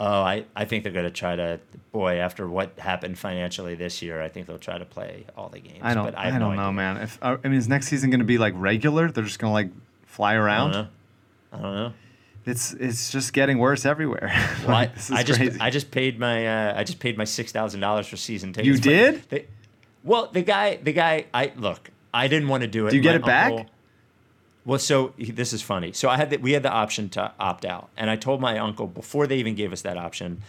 Oh, 0.00 0.22
I, 0.22 0.44
I 0.56 0.64
think 0.64 0.82
they're 0.82 0.92
going 0.92 1.04
to 1.04 1.10
try 1.10 1.36
to. 1.36 1.60
Boy, 1.92 2.16
after 2.16 2.48
what 2.48 2.78
happened 2.78 3.18
financially 3.18 3.74
this 3.76 4.02
year, 4.02 4.20
I 4.20 4.28
think 4.28 4.46
they'll 4.46 4.58
try 4.58 4.78
to 4.78 4.84
play 4.84 5.24
all 5.36 5.48
the 5.48 5.60
games. 5.60 5.78
I 5.82 5.94
don't. 5.94 6.04
But 6.04 6.18
I, 6.18 6.28
I, 6.28 6.38
don't 6.38 6.56
know, 6.56 6.62
idea. 6.62 6.72
man. 6.72 6.96
If 6.98 7.18
uh, 7.22 7.36
I 7.44 7.48
mean, 7.48 7.58
is 7.58 7.68
next 7.68 7.86
season 7.86 8.10
going 8.10 8.18
to 8.20 8.24
be 8.26 8.38
like 8.38 8.54
regular? 8.56 9.10
They're 9.10 9.24
just 9.24 9.38
going 9.38 9.50
to 9.50 9.54
like 9.54 9.70
fly 10.06 10.32
I 10.32 10.36
around. 10.36 10.72
don't 10.72 10.82
know. 10.82 10.88
I 11.52 11.56
don't 11.62 11.74
know. 11.74 11.92
It's 12.46 12.72
it's 12.74 13.10
just 13.10 13.32
getting 13.32 13.58
worse 13.58 13.86
everywhere. 13.86 14.30
Well, 14.66 14.76
I, 14.76 14.80
Like, 14.80 14.94
this 14.94 15.10
is 15.10 15.16
I 15.16 15.22
just 15.22 15.38
crazy. 15.40 15.60
I 15.60 15.70
just 15.70 15.90
paid 15.90 16.18
my 16.18 16.46
uh, 16.46 16.78
I 16.78 16.84
just 16.84 16.98
paid 16.98 17.16
my 17.16 17.24
six 17.24 17.52
thousand 17.52 17.80
dollars 17.80 18.06
for 18.06 18.16
season 18.16 18.52
tickets. 18.52 18.66
You 18.66 18.78
did? 18.82 19.22
they- 19.28 19.46
well, 20.02 20.28
the 20.32 20.42
guy 20.42 20.76
the 20.76 20.92
guy 20.92 21.26
I 21.32 21.52
look 21.56 21.90
I 22.12 22.28
didn't 22.28 22.48
want 22.48 22.62
to 22.62 22.66
do 22.66 22.86
it. 22.86 22.90
Do 22.90 22.96
you 22.96 23.02
get 23.02 23.14
it 23.14 23.24
back? 23.24 23.66
Well, 24.64 24.78
so 24.78 25.12
this 25.18 25.52
is 25.52 25.60
funny. 25.60 25.92
So 25.92 26.08
I 26.08 26.16
had 26.16 26.30
the, 26.30 26.36
we 26.38 26.52
had 26.52 26.62
the 26.62 26.70
option 26.70 27.08
to 27.10 27.32
opt 27.38 27.64
out, 27.64 27.90
and 27.96 28.08
I 28.08 28.16
told 28.16 28.40
my 28.40 28.58
uncle 28.58 28.86
before 28.86 29.26
they 29.26 29.36
even 29.36 29.54
gave 29.54 29.72
us 29.72 29.82
that 29.82 29.98
option. 29.98 30.40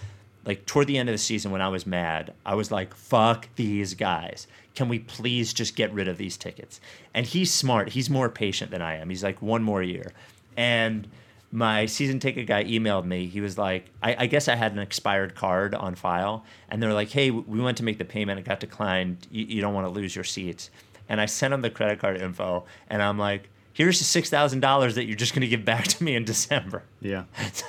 Like 0.46 0.66
toward 0.66 0.88
the 0.88 0.98
end 0.98 1.10
of 1.10 1.14
the 1.14 1.20
season, 1.20 1.52
when 1.52 1.62
I 1.62 1.70
was 1.70 1.86
mad, 1.86 2.34
I 2.46 2.56
was 2.56 2.72
like, 2.72 2.94
"Fuck 2.94 3.50
these 3.56 3.94
guys! 3.94 4.48
Can 4.76 4.90
we 4.90 5.00
please 5.00 5.54
just 5.54 5.76
get 5.76 5.92
rid 5.92 6.08
of 6.08 6.18
these 6.18 6.38
tickets?" 6.38 6.80
And 7.14 7.26
he's 7.26 7.52
smart. 7.52 7.90
He's 7.90 8.10
more 8.10 8.30
patient 8.30 8.72
than 8.72 8.82
I 8.82 8.96
am. 8.98 9.10
He's 9.10 9.24
like, 9.24 9.42
"One 9.42 9.64
more 9.64 9.84
year," 9.84 10.14
and 10.56 11.08
my 11.52 11.86
season 11.86 12.20
ticket 12.20 12.48
guy 12.48 12.64
emailed 12.66 13.06
me. 13.06 13.28
He 13.28 13.40
was 13.40 13.58
like, 13.58 13.90
I, 14.04 14.16
I 14.20 14.26
guess 14.26 14.50
I 14.50 14.56
had 14.56 14.74
an 14.74 14.80
expired 14.80 15.36
card 15.36 15.74
on 15.74 15.96
file, 15.96 16.44
and 16.70 16.82
they're 16.82 16.94
like, 16.94 17.10
"Hey, 17.10 17.32
we 17.32 17.60
went 17.60 17.78
to 17.78 17.84
make 17.84 17.98
the 17.98 18.06
payment. 18.06 18.40
It 18.40 18.46
got 18.46 18.60
declined. 18.60 19.28
You, 19.32 19.46
you 19.46 19.62
don't 19.62 19.74
want 19.74 19.86
to 19.86 19.92
lose 19.92 20.16
your 20.16 20.26
seats." 20.26 20.70
And 21.10 21.20
I 21.20 21.26
sent 21.26 21.54
him 21.54 21.62
the 21.62 21.70
credit 21.70 22.00
card 22.00 22.22
info, 22.22 22.66
and 22.90 23.02
I'm 23.02 23.18
like, 23.18 23.50
"Here's 23.76 24.00
the 24.00 24.06
six 24.06 24.30
thousand 24.32 24.62
dollars 24.62 24.96
that 24.96 25.06
you're 25.06 25.16
just 25.16 25.34
going 25.34 25.42
to 25.42 25.48
give 25.48 25.64
back 25.64 25.84
to 25.86 26.04
me 26.04 26.16
in 26.16 26.26
December." 26.26 26.82
yeah. 27.00 27.26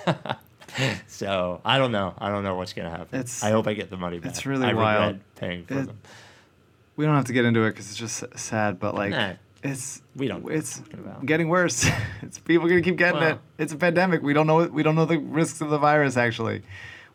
So 1.06 1.60
I 1.64 1.78
don't 1.78 1.92
know. 1.92 2.12
I 2.18 2.28
don't 2.28 2.44
know 2.44 2.54
what's 2.54 2.74
going 2.74 2.84
to 2.90 2.90
happen. 2.90 3.18
It's- 3.20 3.42
I 3.42 3.50
hope 3.50 3.66
I 3.66 3.72
get 3.72 3.88
the 3.88 3.96
money 3.96 4.18
back. 4.18 4.30
it's 4.30 4.44
really 4.44 4.66
I 4.66 4.74
wild. 4.74 5.20
paying 5.36 5.64
for 5.64 5.74
It- 5.78 5.86
them. 5.86 5.98
We 6.96 7.04
don't 7.06 7.14
have 7.14 7.24
to 7.26 7.32
get 7.32 7.44
into 7.46 7.62
it 7.64 7.70
because 7.70 7.88
it's 7.90 7.96
just 7.98 8.24
sad, 8.38 8.78
but 8.78 8.94
like 8.94 9.10
Nah. 9.10 9.32
it's 9.62 10.02
We 10.16 10.28
don't 10.28 10.50
It's 10.50 10.78
we're 10.78 10.84
talking 10.84 11.00
about. 11.00 11.24
getting 11.26 11.48
worse. 11.48 11.88
it's 12.22 12.38
people 12.38 12.68
gonna 12.68 12.82
keep 12.82 12.96
getting 12.96 13.20
Well- 13.20 13.32
it. 13.32 13.38
It's 13.58 13.72
a 13.72 13.76
pandemic. 13.76 14.22
We 14.22 14.34
don't 14.34 14.46
know. 14.46 14.64
We 14.66 14.82
don't 14.82 14.96
know 14.96 15.06
the 15.06 15.18
risks 15.18 15.60
of 15.62 15.70
the 15.70 15.78
virus. 15.78 16.16
Actually, 16.18 16.62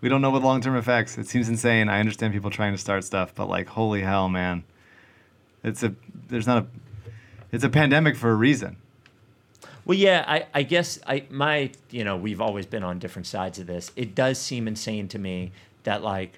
we 0.02 0.10
don't 0.10 0.22
know 0.22 0.32
what 0.32 0.42
long 0.42 0.62
term 0.62 0.76
effects. 0.76 1.18
It 1.20 1.28
seems 1.28 1.48
insane. 1.48 1.88
I 1.90 2.00
understand 2.00 2.34
people 2.34 2.50
trying 2.50 2.72
to 2.74 2.80
start 2.80 3.04
stuff, 3.04 3.34
but 3.36 3.48
like, 3.48 3.68
holy 3.68 4.02
hell, 4.02 4.28
man! 4.30 4.64
It's 5.64 5.84
a 5.84 5.94
there's 6.30 6.48
not 6.48 6.64
a 6.64 6.66
it's 7.52 7.64
a 7.64 7.70
pandemic 7.70 8.16
for 8.16 8.30
a 8.30 8.36
reason. 8.36 8.78
Well, 9.86 9.98
yeah, 9.98 10.24
I, 10.28 10.46
I 10.54 10.64
guess 10.64 11.00
I 11.08 11.26
my 11.30 11.72
you 11.90 12.04
know 12.04 12.16
we've 12.16 12.42
always 12.42 12.66
been 12.66 12.84
on 12.84 13.00
different 13.00 13.28
sides 13.28 13.60
of 13.60 13.68
this. 13.68 13.92
It 13.96 14.14
does 14.16 14.38
seem 14.38 14.68
insane 14.68 15.08
to 15.10 15.20
me 15.20 15.52
that 15.84 16.04
like 16.04 16.38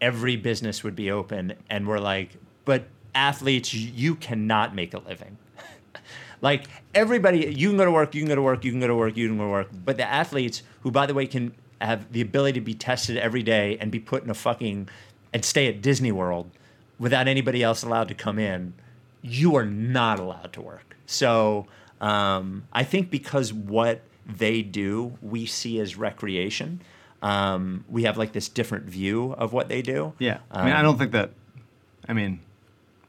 every 0.00 0.36
business 0.36 0.82
would 0.82 0.96
be 0.96 1.10
open, 1.10 1.54
and 1.68 1.86
we're 1.86 1.98
like, 1.98 2.30
but 2.64 2.84
athletes, 3.14 3.72
you 3.74 4.14
cannot 4.14 4.74
make 4.74 4.94
a 4.94 4.98
living. 4.98 5.36
like 6.40 6.66
everybody, 6.94 7.46
you 7.54 7.68
can 7.68 7.76
go 7.76 7.84
to 7.84 7.90
work, 7.90 8.14
you 8.14 8.22
can 8.22 8.28
go 8.28 8.34
to 8.34 8.42
work, 8.42 8.64
you 8.64 8.70
can 8.70 8.80
go 8.80 8.86
to 8.86 8.94
work, 8.94 9.16
you 9.16 9.28
can 9.28 9.36
go 9.36 9.44
to 9.44 9.50
work, 9.50 9.68
but 9.84 9.96
the 9.96 10.04
athletes, 10.04 10.62
who 10.82 10.90
by 10.90 11.06
the 11.06 11.14
way 11.14 11.26
can 11.26 11.54
have 11.80 12.10
the 12.12 12.20
ability 12.20 12.58
to 12.58 12.64
be 12.64 12.74
tested 12.74 13.16
every 13.16 13.42
day 13.42 13.76
and 13.80 13.90
be 13.90 14.00
put 14.00 14.24
in 14.24 14.30
a 14.30 14.34
fucking 14.34 14.88
and 15.32 15.44
stay 15.44 15.68
at 15.68 15.82
Disney 15.82 16.12
World 16.12 16.50
without 16.98 17.28
anybody 17.28 17.62
else 17.62 17.82
allowed 17.82 18.08
to 18.08 18.14
come 18.14 18.38
in, 18.38 18.72
you 19.24 19.56
are 19.56 19.64
not 19.64 20.20
allowed 20.20 20.52
to 20.52 20.60
work. 20.60 20.96
So 21.06 21.66
um, 22.00 22.64
I 22.72 22.84
think 22.84 23.10
because 23.10 23.52
what 23.52 24.02
they 24.26 24.62
do, 24.62 25.18
we 25.22 25.46
see 25.46 25.80
as 25.80 25.96
recreation. 25.96 26.80
Um, 27.22 27.84
we 27.88 28.02
have 28.04 28.18
like 28.18 28.32
this 28.32 28.48
different 28.50 28.84
view 28.84 29.32
of 29.32 29.52
what 29.54 29.68
they 29.68 29.80
do. 29.80 30.12
Yeah, 30.18 30.38
I 30.50 30.64
mean, 30.66 30.74
I 30.74 30.82
don't 30.82 30.98
think 30.98 31.12
that. 31.12 31.30
I 32.06 32.12
mean, 32.12 32.40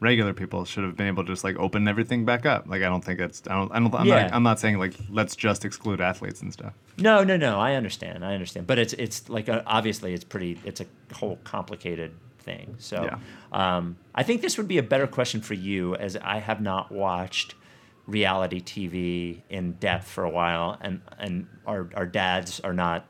regular 0.00 0.32
people 0.32 0.64
should 0.64 0.84
have 0.84 0.96
been 0.96 1.06
able 1.06 1.22
to 1.24 1.30
just 1.32 1.44
like 1.44 1.56
open 1.58 1.86
everything 1.86 2.24
back 2.24 2.46
up. 2.46 2.66
Like, 2.66 2.82
I 2.82 2.86
don't 2.88 3.04
think 3.04 3.18
that's, 3.18 3.42
I 3.46 3.54
don't. 3.54 3.70
I 3.72 3.78
don't. 3.78 3.94
I'm 3.94 4.06
Yeah. 4.06 4.22
not. 4.22 4.32
I'm 4.32 4.42
not 4.42 4.58
saying 4.58 4.78
like 4.78 4.94
let's 5.10 5.36
just 5.36 5.66
exclude 5.66 6.00
athletes 6.00 6.40
and 6.40 6.50
stuff. 6.50 6.72
No, 6.96 7.24
no, 7.24 7.36
no. 7.36 7.60
I 7.60 7.74
understand. 7.74 8.24
I 8.24 8.32
understand. 8.32 8.66
But 8.66 8.78
it's 8.78 8.94
it's 8.94 9.28
like 9.28 9.50
uh 9.50 9.60
obviously 9.66 10.14
it's 10.14 10.24
pretty. 10.24 10.58
It's 10.64 10.80
a 10.80 10.86
whole 11.14 11.38
complicated 11.44 12.12
thing. 12.46 12.76
So 12.78 13.02
Yeah. 13.04 13.18
um, 13.76 13.96
I 14.14 14.22
think 14.22 14.40
this 14.40 14.56
would 14.56 14.68
be 14.68 14.78
a 14.78 14.82
better 14.82 15.06
question 15.06 15.42
for 15.42 15.52
you, 15.54 15.94
as 15.96 16.16
I 16.16 16.38
have 16.38 16.62
not 16.62 16.90
watched 16.90 17.54
reality 18.06 18.60
TV 18.60 19.42
in 19.50 19.72
depth 19.72 20.06
for 20.08 20.24
a 20.24 20.30
while, 20.30 20.78
and 20.80 21.02
and 21.18 21.46
our 21.66 21.90
our 21.94 22.06
dads 22.06 22.60
are 22.60 22.72
not 22.72 23.06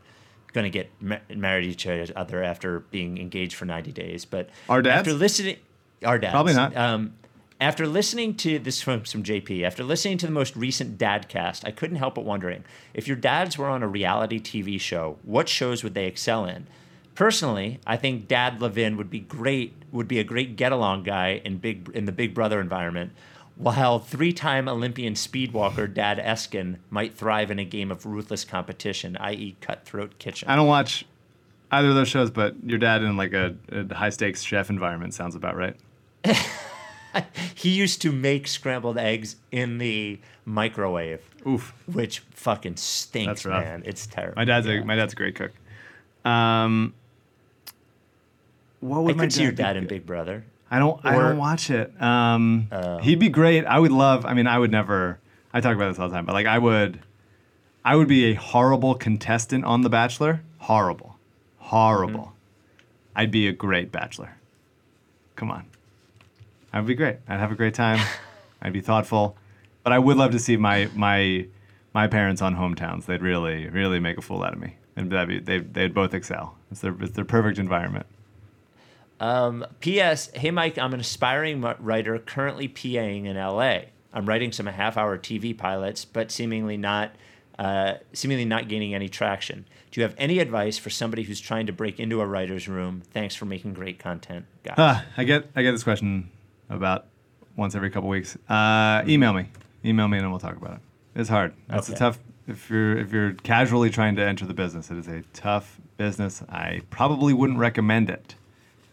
going 0.53 0.64
to 0.64 0.70
get 0.70 0.91
ma- 1.01 1.18
married 1.34 1.78
to 1.78 2.03
each 2.03 2.11
other 2.16 2.43
after 2.43 2.80
being 2.80 3.18
engaged 3.18 3.55
for 3.55 3.66
90 3.66 3.93
days. 3.93 4.24
But 4.24 4.49
Our 4.70 4.80
dads? 4.80 5.01
after 5.01 5.12
listening, 5.12 5.59
our 6.03 6.18
dads 6.18 6.32
Probably 6.32 6.55
not. 6.55 6.74
Um, 6.74 7.12
after 7.61 7.87
listening 7.87 8.34
to 8.37 8.59
this 8.59 8.80
from 8.80 9.05
some 9.05 9.22
JP, 9.22 9.64
after 9.64 9.84
listening 9.84 10.16
to 10.18 10.26
the 10.26 10.32
most 10.32 10.57
recent 10.57 10.97
Dadcast, 10.99 11.66
I 11.66 11.72
couldn't 11.72 11.97
help 11.97 12.14
but 12.14 12.24
wondering 12.24 12.64
if 12.95 13.07
your 13.07 13.16
dads 13.18 13.59
were 13.59 13.68
on 13.68 13.82
a 13.82 13.89
reality 13.89 14.41
TV 14.41 14.80
show, 14.80 15.18
what 15.22 15.47
shows 15.49 15.84
would 15.84 15.93
they 15.95 16.07
excel 16.07 16.47
in? 16.47 16.66
Personally, 17.17 17.81
I 17.87 17.97
think 17.97 18.29
Dad 18.29 18.61
Levin 18.61 18.97
would 18.97 19.11
be 19.11 19.21
great, 19.21 19.73
would 19.91 20.07
be 20.07 20.19
a 20.21 20.25
great 20.25 20.55
get 20.57 20.71
along 20.71 21.03
guy 21.03 21.41
in 21.45 21.59
big 21.59 21.91
in 21.95 22.05
the 22.05 22.12
Big 22.12 22.35
Brother 22.35 22.61
environment, 22.61 23.12
while 23.57 23.99
three-time 23.99 24.69
Olympian 24.69 25.14
speedwalker 25.14 25.93
Dad 25.93 26.19
Eskin 26.19 26.77
might 26.91 27.14
thrive 27.14 27.51
in 27.51 27.59
a 27.59 27.64
game 27.64 27.91
of 27.91 28.05
ruthless 28.07 28.45
competition, 28.45 29.17
i.e., 29.19 29.57
Cutthroat 29.62 30.19
Kitchen. 30.19 30.49
I 30.49 30.57
don't 30.57 30.69
watch 30.69 31.07
either 31.73 31.89
of 31.89 31.95
those 31.95 32.09
shows, 32.09 32.31
but 32.31 32.55
your 32.64 32.79
dad 32.79 33.03
in 33.03 33.17
like 33.17 33.33
a, 33.33 33.57
a 33.73 33.95
high 33.95 34.11
stakes 34.11 34.43
chef 34.43 34.69
environment 34.71 35.14
sounds 35.14 35.35
about 35.35 35.57
right. 35.57 35.77
He 37.55 37.71
used 37.71 38.03
to 38.03 38.12
make 38.12 38.47
scrambled 38.47 38.99
eggs 38.99 39.37
in 39.51 39.79
the 39.79 40.21
microwave, 40.45 41.23
Oof. 41.47 41.73
which 41.91 42.19
fucking 42.33 42.77
stinks, 42.77 43.27
That's 43.27 43.47
rough. 43.47 43.64
man. 43.64 43.83
It's 43.87 44.07
terrible. 44.07 44.35
My 44.37 44.45
dad's 44.45 44.67
Yeah. 44.67 44.83
a 44.83 44.85
my 44.85 44.97
dad's 44.97 45.14
a 45.14 45.17
great 45.17 45.35
cook. 45.35 45.53
Um, 46.27 46.93
what 48.81 48.99
I 48.99 49.01
would 49.01 49.16
my 49.16 49.24
could 49.24 49.33
see 49.33 49.43
your 49.43 49.53
be 49.53 49.57
dad 49.57 49.77
in 49.77 49.87
Big 49.87 50.07
Brother. 50.07 50.45
I 50.70 50.79
don't. 50.79 51.01
I 51.05 51.12
don't 51.12 51.39
watch 51.39 51.70
it. 51.70 52.01
Um, 52.03 52.68
Oh. 52.72 52.99
he'd 52.99 53.20
be 53.20 53.29
great. 53.29 53.64
I 53.64 53.79
would 53.79 53.93
love. 53.93 54.27
I 54.27 54.35
mean, 54.35 54.47
I 54.47 54.59
would 54.59 54.70
never. 54.72 55.18
I 55.53 55.61
talk 55.61 55.74
about 55.77 55.89
this 55.91 55.99
all 55.99 56.09
the 56.09 56.14
time, 56.14 56.27
but 56.27 56.33
like, 56.33 56.47
I 56.47 56.59
would. 56.59 57.01
I 57.85 57.95
would 57.95 58.09
be 58.09 58.24
a 58.27 58.35
horrible 58.35 58.95
contestant 58.97 59.64
on 59.64 59.83
The 59.83 59.89
Bachelor. 59.89 60.43
Horrible, 60.59 61.16
horrible. 61.59 62.20
Mm-hmm. 62.20 62.31
I'd 63.14 63.31
be 63.31 63.47
a 63.47 63.53
great 63.53 63.93
Bachelor. 63.93 64.37
Come 65.37 65.50
on, 65.53 65.67
I 66.72 66.80
would 66.80 66.88
be 66.88 66.95
great. 66.96 67.18
I'd 67.29 67.38
have 67.38 67.53
a 67.53 67.55
great 67.55 67.75
time. 67.75 68.05
I'd 68.63 68.72
be 68.72 68.80
thoughtful, 68.80 69.37
but 69.84 69.92
I 69.92 69.99
would 70.00 70.17
love 70.17 70.33
to 70.33 70.38
see 70.41 70.57
my 70.57 70.88
my 70.96 71.46
my 71.95 72.09
parents 72.09 72.42
on 72.42 72.57
hometowns. 72.57 73.07
They'd 73.07 73.22
really 73.22 73.68
really 73.68 74.00
make 74.00 74.18
a 74.18 74.22
fool 74.22 74.42
out 74.42 74.53
of 74.53 74.59
me, 74.59 74.75
and 74.96 75.13
that'd 75.13 75.29
be 75.29 75.38
they 75.38 75.61
they'd 75.61 75.95
both 75.95 76.13
excel. 76.13 76.57
It's 76.72 76.80
their 76.80 76.95
it's 77.00 77.13
their 77.13 77.25
perfect 77.25 77.59
environment. 77.61 78.07
Um, 79.21 79.67
P.S. 79.80 80.30
Hey, 80.34 80.51
Mike, 80.51 80.79
I'm 80.79 80.93
an 80.95 81.01
aspiring 81.01 81.61
writer 81.80 82.18
currently 82.18 82.68
PAing 82.68 83.25
in 83.25 83.37
L.A. 83.37 83.91
I'm 84.13 84.26
writing 84.26 84.53
some 84.53 84.67
half-hour 84.67 85.18
TV 85.18 85.57
pilots, 85.57 86.05
but 86.05 86.30
seemingly 86.30 86.76
not, 86.76 87.14
uh, 87.59 87.95
seemingly 88.13 88.45
not 88.45 88.68
gaining 88.68 88.95
any 88.95 89.09
traction. 89.09 89.67
Do 89.91 90.01
you 90.01 90.03
have 90.07 90.14
any 90.18 90.38
advice 90.38 90.79
for 90.79 90.91
somebody 90.91 91.22
who's 91.22 91.41
trying 91.41 91.67
to 91.67 91.72
break 91.72 91.99
into 92.01 92.21
a 92.21 92.26
writer's 92.26 92.68
room? 92.68 93.03
Thanks 93.13 93.34
for 93.34 93.47
making 93.47 93.75
great 93.75 93.99
content, 93.99 94.47
guys. 94.63 94.75
Ah, 94.79 95.05
I 95.17 95.25
get 95.25 95.51
I 95.57 95.63
get 95.63 95.72
this 95.72 95.84
question 95.84 96.30
about 96.68 97.07
once 97.57 97.75
every 97.75 97.91
couple 97.91 98.09
weeks. 98.09 98.37
Uh, 98.49 99.03
email 99.07 99.33
me, 99.33 99.47
email 99.84 100.09
me, 100.09 100.18
and 100.18 100.25
then 100.25 100.30
we'll 100.30 100.41
talk 100.41 100.57
about 100.57 100.75
it. 100.75 100.80
It's 101.14 101.30
hard. 101.30 101.55
It's 101.71 101.88
a 101.88 101.95
tough. 101.95 102.18
If 102.47 102.68
you're 102.68 102.99
if 102.99 103.13
you're 103.13 103.33
casually 103.33 103.91
trying 103.91 104.17
to 104.17 104.22
enter 104.22 104.45
the 104.45 104.55
business, 104.55 104.91
it 104.91 104.99
is 104.99 105.09
a 105.09 105.22
tough 105.33 105.80
business. 105.97 106.43
I 106.49 106.83
probably 106.91 107.33
wouldn't 107.33 107.59
recommend 107.59 108.11
it. 108.11 108.34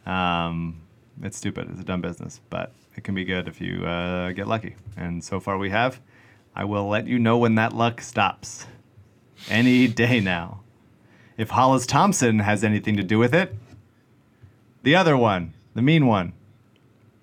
Um, 0.06 0.82
it's 1.22 1.38
stupid. 1.38 1.70
It's 1.72 1.80
a 1.80 1.84
dumb 1.84 2.02
business, 2.02 2.42
but 2.50 2.74
it 2.96 3.04
can 3.04 3.16
be 3.16 3.24
good 3.24 3.48
if 3.48 3.62
you 3.62 3.86
uh, 3.86 4.32
get 4.32 4.48
lucky. 4.48 4.76
And 4.98 5.24
so 5.24 5.40
far 5.40 5.58
we 5.58 5.70
have. 5.70 6.00
I 6.56 6.66
will 6.66 6.88
let 6.88 7.08
you 7.08 7.18
know 7.20 7.38
when 7.38 7.56
that 7.56 7.74
luck 7.74 8.02
stops. 8.02 8.66
Any 9.50 9.88
day 9.88 10.20
now. 10.20 10.62
If 11.38 11.50
Hollis 11.50 11.86
Thompson 11.88 12.40
has 12.40 12.64
anything 12.64 12.96
to 12.98 13.04
do 13.04 13.18
with 13.18 13.34
it, 13.34 13.56
the 14.84 14.96
other 14.96 15.18
one, 15.18 15.54
the 15.74 15.82
mean 15.82 16.06
one. 16.06 16.34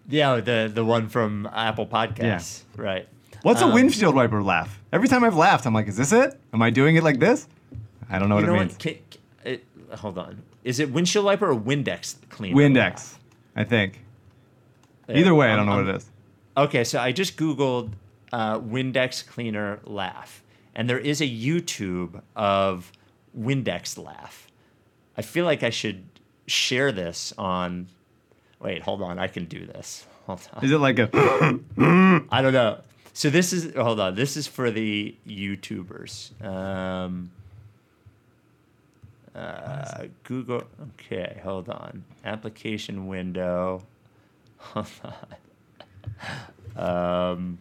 Yeah, 0.09 0.41
the 0.41 0.71
the 0.73 0.85
one 0.85 1.09
from 1.09 1.49
Apple 1.53 1.87
Podcasts, 1.87 2.65
yeah. 2.77 2.83
right? 2.83 3.09
What's 3.43 3.63
Um, 3.63 3.71
a 3.71 3.75
windshield 3.75 4.15
wiper 4.17 4.43
laugh? 4.43 4.81
Every 4.93 5.07
time 5.07 5.23
I've 5.23 5.37
laughed, 5.37 5.65
I'm 5.67 5.73
like, 5.73 5.87
is 5.87 5.97
this 5.97 6.13
it? 6.13 6.39
Am 6.53 6.61
I 6.61 6.71
doing 6.71 6.97
it 6.97 7.05
like 7.05 7.21
this? 7.21 7.47
I 8.11 8.19
don't 8.19 8.29
know 8.29 8.35
what 8.35 8.45
know 8.45 8.55
it 8.55 8.59
means. 8.59 8.77
Ca- 8.77 9.01
ca- 9.11 9.19
it- 9.45 9.65
hold 9.95 10.19
on. 10.19 10.43
Is 10.65 10.79
it 10.81 10.91
windshield 10.93 11.25
wiper 11.25 11.51
or 11.51 11.55
Windex 11.59 12.17
cleaner? 12.29 12.57
Windex, 12.57 13.15
I 13.57 13.65
think. 13.65 14.05
Either 15.09 15.35
way, 15.35 15.51
I 15.51 15.57
don't 15.57 15.67
know 15.67 15.73
I'm- 15.73 15.87
what 15.87 15.95
it 15.95 15.99
is. 15.99 16.11
Okay, 16.57 16.85
so 16.85 16.99
I 17.01 17.13
just 17.13 17.37
Googled 17.37 17.93
uh, 18.33 18.59
Windex 18.59 19.27
cleaner 19.27 19.81
laugh, 19.85 20.43
and 20.75 20.89
there 20.91 20.99
is 20.99 21.21
a 21.21 21.27
YouTube 21.29 22.21
of 22.37 22.93
Windex 23.39 23.97
laugh. 24.03 24.49
I 25.17 25.23
feel 25.23 25.45
like 25.45 25.63
I 25.63 25.71
should 25.71 26.05
share 26.47 26.93
this 26.93 27.33
on. 27.39 27.87
Wait, 28.61 28.83
hold 28.83 29.01
on. 29.01 29.19
I 29.19 29.27
can 29.29 29.47
do 29.47 29.65
this. 29.65 30.07
Hold 30.27 30.47
on. 30.53 30.65
Is 30.65 30.71
it 30.71 30.79
like 30.79 30.99
a? 30.99 31.09
I 32.31 32.43
don't 32.43 32.53
know. 32.53 32.79
So 33.13 33.31
this 33.31 33.53
is 33.53 33.75
hold 33.75 34.01
on. 34.01 34.15
This 34.15 34.37
is 34.37 34.47
for 34.47 34.71
the 34.71 35.15
YouTubers. 35.27 36.45
Um, 36.45 37.31
uh, 39.41 40.07
Google. 40.25 40.65
Okay, 41.01 41.41
hold 41.43 41.69
on. 41.69 42.05
Application 42.25 43.07
window. 43.07 43.83
Hold 44.59 44.87
on. 46.77 47.35
Um, 47.37 47.59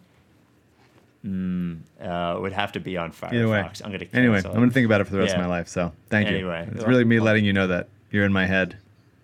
mm, 1.25 1.79
uh, 2.01 2.39
would 2.41 2.51
have 2.51 2.73
to 2.73 2.81
be 2.81 2.97
on 2.97 3.13
Firefox. 3.13 3.33
Either 3.33 3.47
way. 3.47 3.59
I'm 3.85 3.91
gonna 3.91 4.05
Anyway, 4.11 4.37
I'm 4.43 4.53
gonna 4.53 4.69
think 4.71 4.85
about 4.85 4.99
it 4.99 5.05
for 5.05 5.11
the 5.13 5.19
rest 5.19 5.29
Yeah. 5.33 5.39
of 5.39 5.47
my 5.47 5.47
life. 5.47 5.69
So 5.69 5.93
thank 6.09 6.27
Anyway, 6.27 6.65
you. 6.67 6.73
It's 6.75 6.85
really 6.85 7.05
me 7.05 7.21
letting 7.21 7.45
you 7.45 7.53
know 7.53 7.67
that 7.67 7.87
you're 8.11 8.25
in 8.25 8.33
my 8.33 8.45
head. 8.45 8.77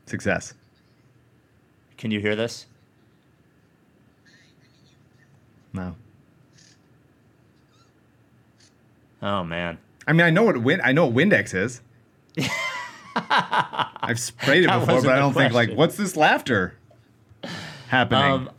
Success. 0.06 0.54
Can 1.98 2.12
you 2.12 2.22
hear 2.22 2.36
this? 2.36 2.66
No. 5.74 5.96
Oh 9.22 9.44
man. 9.44 9.80
I 10.08 10.14
mean, 10.14 10.22
I 10.22 10.30
know 10.30 10.44
what 10.44 10.58
win. 10.60 10.80
I 10.84 10.94
know 10.94 11.08
what 11.08 11.16
Windex 11.16 11.54
is. 11.54 11.82
I've 13.16 14.20
sprayed 14.20 14.64
it 14.64 14.68
That 14.68 14.80
before, 14.80 15.02
but 15.02 15.12
I 15.12 15.20
don't 15.20 15.34
think 15.34 15.54
like, 15.54 15.74
what's 15.74 15.98
this 15.98 16.16
laughter 16.16 16.76
happening? 17.88 18.32
Um, 18.32 18.50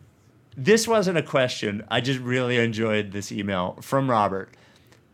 this 0.57 0.89
wasn't 0.89 1.19
a 1.19 1.23
question. 1.23 1.85
I 1.91 2.01
just 2.01 2.21
really 2.21 2.57
enjoyed 2.57 3.13
this 3.13 3.31
email 3.31 3.79
from 3.83 4.11
Robert. 4.11 4.55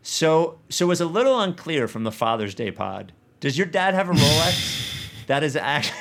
So, 0.01 0.59
so 0.69 0.85
it 0.85 0.89
was 0.89 1.01
a 1.01 1.05
little 1.05 1.39
unclear 1.39 1.87
from 1.87 2.03
the 2.03 2.11
Father's 2.11 2.55
Day 2.55 2.71
pod. 2.71 3.11
Does 3.39 3.57
your 3.57 3.67
dad 3.67 3.93
have 3.93 4.09
a 4.09 4.13
Rolex? 4.13 5.07
that 5.27 5.43
is 5.43 5.55
actually 5.55 5.99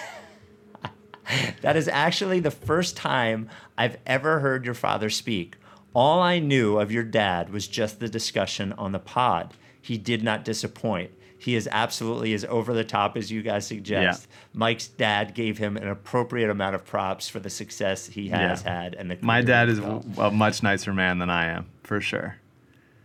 that 1.62 1.76
is 1.76 1.88
actually 1.88 2.40
the 2.40 2.50
first 2.50 2.96
time 2.96 3.48
I've 3.76 3.96
ever 4.06 4.40
heard 4.40 4.64
your 4.64 4.74
father 4.74 5.10
speak. 5.10 5.56
All 5.94 6.20
I 6.20 6.38
knew 6.38 6.78
of 6.78 6.90
your 6.90 7.02
dad 7.02 7.50
was 7.52 7.68
just 7.68 8.00
the 8.00 8.08
discussion 8.08 8.72
on 8.74 8.92
the 8.92 8.98
pod. 8.98 9.54
He 9.80 9.98
did 9.98 10.22
not 10.22 10.44
disappoint. 10.44 11.10
He 11.42 11.56
is 11.56 11.68
absolutely 11.72 12.34
as 12.34 12.44
over 12.44 12.72
the 12.72 12.84
top 12.84 13.16
as 13.16 13.30
you 13.32 13.42
guys 13.42 13.66
suggest. 13.66 14.28
Yeah. 14.30 14.36
Mike's 14.54 14.86
dad 14.86 15.34
gave 15.34 15.58
him 15.58 15.76
an 15.76 15.88
appropriate 15.88 16.50
amount 16.50 16.76
of 16.76 16.84
props 16.84 17.28
for 17.28 17.40
the 17.40 17.50
success 17.50 18.06
he 18.06 18.28
has 18.28 18.62
Yeah. 18.62 18.82
had. 18.82 18.94
And 18.94 19.10
the 19.10 19.18
my 19.22 19.42
dad 19.42 19.68
is 19.68 19.80
a 19.80 20.30
much 20.30 20.62
nicer 20.62 20.92
man 20.94 21.18
than 21.18 21.30
I 21.30 21.46
am, 21.46 21.66
for 21.82 22.00
sure. 22.00 22.36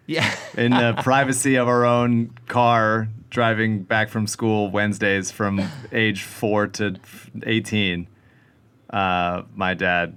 yeah. 0.06 0.36
In 0.56 0.70
the 0.72 0.94
privacy 1.04 1.56
of 1.56 1.68
our 1.68 1.84
own 1.84 2.30
car, 2.48 3.08
driving 3.32 3.82
back 3.82 4.10
from 4.10 4.28
school 4.28 4.70
Wednesdays 4.70 5.32
from 5.32 5.60
age 5.92 6.22
four 6.22 6.68
to 6.68 6.96
18, 7.44 8.08
uh, 8.92 9.42
my 9.56 9.74
dad 9.74 10.16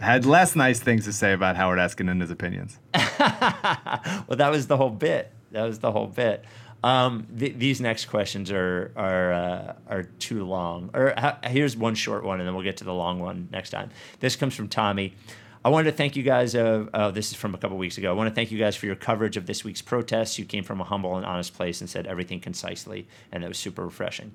had 0.00 0.26
less 0.26 0.54
nice 0.54 0.80
things 0.80 1.04
to 1.06 1.14
say 1.14 1.32
about 1.32 1.56
Howard 1.56 1.78
Eskin 1.78 2.10
and 2.10 2.20
his 2.20 2.30
opinions. 2.30 2.78
well, 2.94 4.36
that 4.36 4.50
was 4.50 4.66
the 4.66 4.76
whole 4.76 4.90
bit. 4.90 5.32
That 5.52 5.62
was 5.62 5.78
the 5.78 5.92
whole 5.92 6.08
bit. 6.08 6.44
Um, 6.84 7.26
th- 7.38 7.54
these 7.56 7.80
next 7.80 8.04
questions 8.06 8.52
are 8.52 8.92
are 8.94 9.32
uh, 9.32 9.72
are 9.88 10.02
too 10.02 10.44
long. 10.44 10.90
Or 10.92 11.14
ha- 11.16 11.38
here's 11.44 11.78
one 11.78 11.94
short 11.94 12.24
one, 12.24 12.40
and 12.40 12.46
then 12.46 12.54
we'll 12.54 12.62
get 12.62 12.76
to 12.76 12.84
the 12.84 12.92
long 12.92 13.20
one 13.20 13.48
next 13.50 13.70
time. 13.70 13.88
This 14.20 14.36
comes 14.36 14.54
from 14.54 14.68
Tommy. 14.68 15.14
I 15.64 15.70
wanted 15.70 15.90
to 15.92 15.96
thank 15.96 16.14
you 16.14 16.22
guys. 16.22 16.54
Uh, 16.54 16.84
oh, 16.92 17.10
this 17.10 17.30
is 17.30 17.38
from 17.38 17.54
a 17.54 17.58
couple 17.58 17.78
weeks 17.78 17.96
ago. 17.96 18.10
I 18.10 18.12
want 18.12 18.28
to 18.28 18.34
thank 18.34 18.50
you 18.50 18.58
guys 18.58 18.76
for 18.76 18.84
your 18.84 18.96
coverage 18.96 19.38
of 19.38 19.46
this 19.46 19.64
week's 19.64 19.80
protests. 19.80 20.38
You 20.38 20.44
came 20.44 20.62
from 20.62 20.82
a 20.82 20.84
humble 20.84 21.16
and 21.16 21.24
honest 21.24 21.54
place 21.54 21.80
and 21.80 21.88
said 21.88 22.06
everything 22.06 22.38
concisely, 22.38 23.08
and 23.32 23.42
that 23.42 23.48
was 23.48 23.56
super 23.56 23.82
refreshing. 23.82 24.32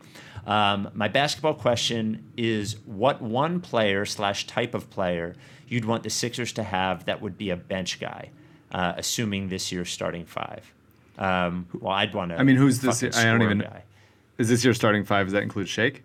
Um, 0.47 0.89
my 0.95 1.07
basketball 1.07 1.53
question 1.53 2.31
is: 2.35 2.77
What 2.87 3.21
one 3.21 3.61
player 3.61 4.07
slash 4.07 4.47
type 4.47 4.73
of 4.73 4.89
player 4.89 5.35
you'd 5.67 5.85
want 5.85 6.01
the 6.01 6.09
Sixers 6.09 6.51
to 6.53 6.63
have 6.63 7.05
that 7.05 7.21
would 7.21 7.37
be 7.37 7.51
a 7.51 7.55
bench 7.55 7.99
guy, 7.99 8.31
uh, 8.71 8.93
assuming 8.97 9.49
this 9.49 9.71
year's 9.71 9.91
starting 9.91 10.25
five? 10.25 10.73
Um, 11.19 11.67
well, 11.79 11.93
I'd 11.93 12.15
want 12.15 12.31
to. 12.31 12.39
I 12.39 12.43
mean, 12.43 12.55
who's 12.55 12.79
this? 12.79 13.03
I 13.03 13.25
don't 13.25 13.43
even. 13.43 13.59
Guy. 13.59 13.83
Is 14.37 14.49
this 14.49 14.63
your 14.63 14.73
starting 14.73 15.03
five? 15.03 15.27
Does 15.27 15.33
that 15.33 15.43
include 15.43 15.69
Shake? 15.69 16.03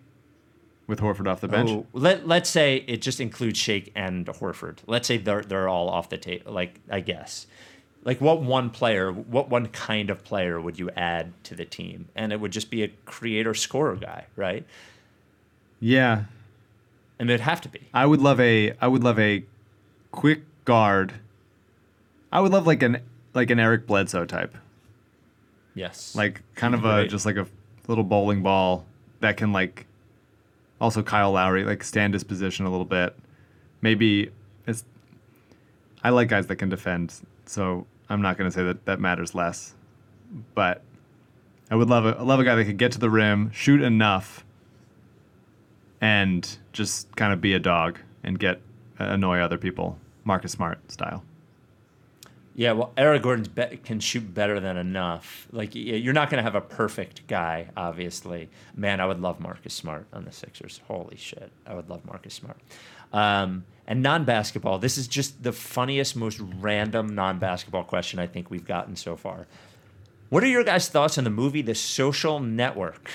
With 0.87 0.99
Horford 0.99 1.27
off 1.27 1.41
the 1.41 1.47
bench? 1.47 1.71
Oh, 1.71 1.87
let 1.93 2.27
let's 2.27 2.47
say 2.47 2.83
it 2.87 3.01
just 3.01 3.19
includes 3.19 3.57
Shake 3.57 3.91
and 3.95 4.27
Horford. 4.27 4.79
Let's 4.85 5.07
say 5.07 5.17
they're 5.17 5.41
they're 5.41 5.67
all 5.67 5.89
off 5.89 6.09
the 6.09 6.17
table. 6.17 6.51
Like 6.53 6.79
I 6.91 6.99
guess, 6.99 7.47
like 8.03 8.21
what 8.21 8.43
one 8.43 8.69
player, 8.69 9.11
what 9.11 9.49
one 9.49 9.67
kind 9.67 10.11
of 10.11 10.23
player 10.23 10.61
would 10.61 10.77
you 10.77 10.91
add 10.91 11.33
to 11.45 11.55
the 11.55 11.65
team? 11.65 12.09
And 12.15 12.31
it 12.31 12.39
would 12.39 12.51
just 12.51 12.69
be 12.69 12.83
a 12.83 12.89
creator 13.05 13.55
scorer 13.55 13.95
guy, 13.95 14.25
right? 14.35 14.63
Yeah. 15.79 16.25
And 17.17 17.31
it'd 17.31 17.41
have 17.41 17.61
to 17.61 17.69
be. 17.69 17.79
I 17.93 18.05
would 18.05 18.21
love 18.21 18.39
a 18.39 18.73
I 18.79 18.87
would 18.87 19.03
love 19.03 19.17
a 19.17 19.43
quick 20.11 20.43
guard. 20.65 21.13
I 22.31 22.41
would 22.41 22.51
love 22.51 22.67
like 22.67 22.83
an 22.83 22.99
like 23.33 23.49
an 23.49 23.59
Eric 23.59 23.87
Bledsoe 23.87 24.25
type. 24.25 24.55
Yes. 25.75 26.15
Like 26.15 26.41
kind 26.55 26.73
of 26.73 26.83
a 26.85 26.87
Right. 27.01 27.09
just 27.09 27.25
like 27.25 27.35
a 27.37 27.45
little 27.87 28.03
bowling 28.03 28.41
ball 28.41 28.85
that 29.19 29.37
can 29.37 29.51
like 29.53 29.85
also 30.81 31.03
Kyle 31.03 31.31
Lowry 31.33 31.63
like 31.63 31.83
stand 31.83 32.13
his 32.13 32.23
position 32.23 32.65
a 32.65 32.69
little 32.71 32.85
bit. 32.85 33.15
Maybe 33.81 34.31
it's 34.65 34.83
I 36.03 36.09
like 36.09 36.29
guys 36.29 36.47
that 36.47 36.55
can 36.55 36.69
defend, 36.69 37.13
so 37.45 37.85
I'm 38.09 38.21
not 38.21 38.37
going 38.37 38.49
to 38.49 38.55
say 38.55 38.63
that 38.63 38.85
that 38.85 38.99
matters 38.99 39.35
less. 39.35 39.73
But 40.55 40.81
I 41.69 41.75
would 41.75 41.89
love 41.89 42.05
a 42.05 42.17
I 42.17 42.21
love 42.23 42.39
a 42.39 42.43
guy 42.43 42.55
that 42.55 42.65
could 42.65 42.77
get 42.77 42.91
to 42.93 42.99
the 42.99 43.09
rim, 43.09 43.51
shoot 43.51 43.81
enough 43.81 44.43
and 46.01 46.57
just 46.73 47.15
kind 47.15 47.31
of 47.33 47.41
be 47.41 47.53
a 47.53 47.59
dog 47.59 47.99
and 48.23 48.37
get 48.37 48.57
uh, 48.99 49.05
annoy 49.05 49.39
other 49.39 49.57
people, 49.57 49.97
Marcus 50.23 50.51
Smart 50.51 50.91
style. 50.91 51.23
Yeah, 52.57 52.71
well, 52.71 52.93
Eric 52.95 53.23
Gordon 53.23 53.45
be- 53.53 53.77
can 53.83 53.99
shoot 53.99 54.33
better 54.33 54.61
than 54.61 54.77
enough. 54.77 55.45
Like 55.51 55.75
you're 55.75 56.13
not 56.13 56.29
going 56.29 56.37
to 56.37 56.43
have 56.43 56.55
a 56.55 56.61
perfect 56.61 57.27
guy, 57.27 57.69
obviously. 57.75 58.49
Man, 58.75 59.01
I 59.01 59.05
would 59.05 59.19
love 59.19 59.41
Marcus 59.41 59.73
Smart 59.73 60.07
on 60.13 60.23
the 60.23 60.31
Sixers. 60.31 60.79
Holy 60.87 61.17
shit, 61.17 61.51
I 61.67 61.75
would 61.75 61.89
love 61.89 62.05
Marcus 62.05 62.33
Smart. 62.33 62.57
Um, 63.11 63.65
and 63.87 64.01
non-basketball. 64.01 64.79
This 64.79 64.97
is 64.97 65.07
just 65.07 65.43
the 65.43 65.51
funniest, 65.51 66.15
most 66.15 66.39
random 66.39 67.13
non-basketball 67.13 67.83
question 67.83 68.19
I 68.19 68.27
think 68.27 68.49
we've 68.49 68.65
gotten 68.65 68.95
so 68.95 69.17
far. 69.17 69.47
What 70.29 70.43
are 70.43 70.47
your 70.47 70.63
guys' 70.63 70.87
thoughts 70.87 71.17
on 71.17 71.23
the 71.23 71.29
movie 71.29 71.61
The 71.61 71.75
Social 71.75 72.39
Network? 72.39 73.11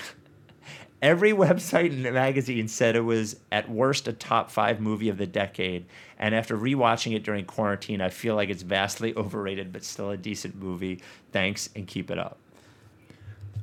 Every 1.01 1.31
website 1.33 1.91
and 1.91 2.03
magazine 2.03 2.67
said 2.67 2.95
it 2.95 3.01
was 3.01 3.37
at 3.51 3.69
worst 3.69 4.07
a 4.07 4.13
top 4.13 4.51
five 4.51 4.79
movie 4.79 5.09
of 5.09 5.17
the 5.17 5.25
decade. 5.25 5.85
And 6.19 6.35
after 6.35 6.57
rewatching 6.57 7.15
it 7.15 7.23
during 7.23 7.45
quarantine, 7.45 8.01
I 8.01 8.09
feel 8.09 8.35
like 8.35 8.49
it's 8.49 8.61
vastly 8.61 9.13
overrated, 9.17 9.73
but 9.73 9.83
still 9.83 10.11
a 10.11 10.17
decent 10.17 10.55
movie. 10.55 11.01
Thanks 11.31 11.69
and 11.75 11.87
keep 11.87 12.11
it 12.11 12.19
up. 12.19 12.37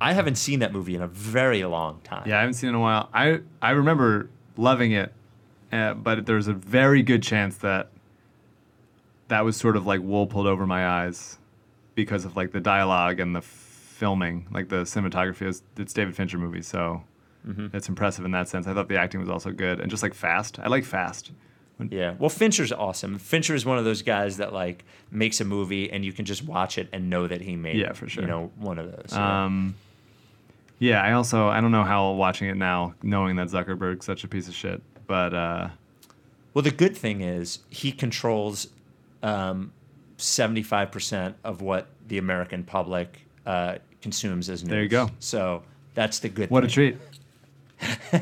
I 0.01 0.12
haven't 0.12 0.36
seen 0.36 0.60
that 0.60 0.73
movie 0.73 0.94
in 0.94 1.02
a 1.02 1.09
very 1.09 1.65
long 1.65 2.01
time. 2.05 2.28
Yeah, 2.28 2.36
I 2.39 2.40
haven't 2.40 2.55
seen 2.55 2.69
it 2.69 2.70
in 2.70 2.77
a 2.77 2.81
while. 2.81 3.09
I 3.12 3.40
I 3.60 3.70
remember 3.70 4.31
loving 4.56 4.93
it, 4.93 5.12
uh, 5.73 5.94
but 5.94 6.24
there's 6.24 6.47
a 6.47 6.52
very 6.52 7.02
good 7.02 7.23
chance 7.23 7.56
that 7.59 7.89
that 9.27 9.44
was 9.44 9.56
sort 9.56 9.77
of 9.77 9.86
like 9.86 10.01
wool 10.01 10.27
pulled 10.27 10.47
over 10.47 10.66
my 10.66 10.86
eyes 10.86 11.39
because 11.94 12.24
of 12.24 12.36
like 12.36 12.52
the 12.52 12.60
dialogue 12.60 13.19
and 13.19 13.35
the 13.35 13.43
filming, 13.43 14.47
like 14.52 14.69
the 14.69 14.82
cinematography. 14.82 15.43
It's, 15.43 15.62
it's 15.77 15.93
David 15.93 16.15
Fincher 16.15 16.39
movie, 16.39 16.62
so 16.62 17.02
it's 17.73 17.89
impressive 17.89 18.25
in 18.25 18.31
that 18.33 18.49
sense. 18.49 18.66
I 18.66 18.75
thought 18.75 18.89
the 18.89 18.99
acting 18.99 19.20
was 19.20 19.29
also 19.29 19.51
good 19.53 19.81
and 19.81 19.91
just 19.91 20.03
like 20.03 20.15
fast. 20.15 20.59
I 20.59 20.69
like 20.69 20.85
fast. 20.85 21.33
Yeah. 21.91 22.15
Well, 22.19 22.29
Fincher's 22.29 22.73
awesome. 22.73 23.19
Fincher 23.19 23.55
is 23.55 23.65
one 23.65 23.79
of 23.79 23.85
those 23.85 24.03
guys 24.03 24.39
that 24.39 24.53
like 24.53 24.85
makes 25.12 25.41
a 25.41 25.45
movie 25.45 25.91
and 25.91 26.05
you 26.05 26.12
can 26.12 26.25
just 26.25 26.45
watch 26.45 26.77
it 26.77 26.89
and 26.93 27.09
know 27.09 27.27
that 27.29 27.41
he 27.41 27.55
made 27.57 27.77
Yeah, 27.77 27.93
for 27.93 28.09
sure. 28.09 28.25
You 28.25 28.29
know, 28.29 28.51
one 28.57 28.79
of 28.79 28.91
those. 28.91 29.11
yeah. 29.12 29.45
Um, 29.45 29.75
yeah, 30.81 31.03
I 31.03 31.12
also 31.12 31.49
I 31.49 31.61
don't 31.61 31.73
know 31.73 31.85
how 31.85 32.12
watching 32.12 32.49
it 32.49 32.57
now, 32.57 32.95
knowing 33.03 33.37
that 33.37 33.49
Zuckerberg's 33.49 34.05
such 34.07 34.25
a 34.25 34.29
piece 34.29 34.47
of 34.49 34.55
shit, 34.55 34.81
but 35.07 35.33
uh, 35.35 35.69
Well, 36.55 36.62
the 36.62 36.70
good 36.70 36.97
thing 36.97 37.20
is 37.20 37.61
he 37.70 37.91
controls 37.93 38.69
um, 39.23 39.73
75% 40.19 41.35
of 41.45 41.62
what 41.62 41.87
the 42.09 42.19
American 42.19 42.65
public 42.65 43.20
uh, 43.47 43.77
consumes 44.03 44.49
as 44.51 44.62
news. 44.62 44.70
There 44.70 44.83
you 44.83 44.89
go. 44.89 45.11
So 45.20 45.62
that's 45.95 46.19
the 46.20 46.29
good 46.29 46.49
thing. 46.49 46.55
what 46.55 46.65
a 46.65 46.69
thing. 46.69 46.99
Treat. 47.79 48.21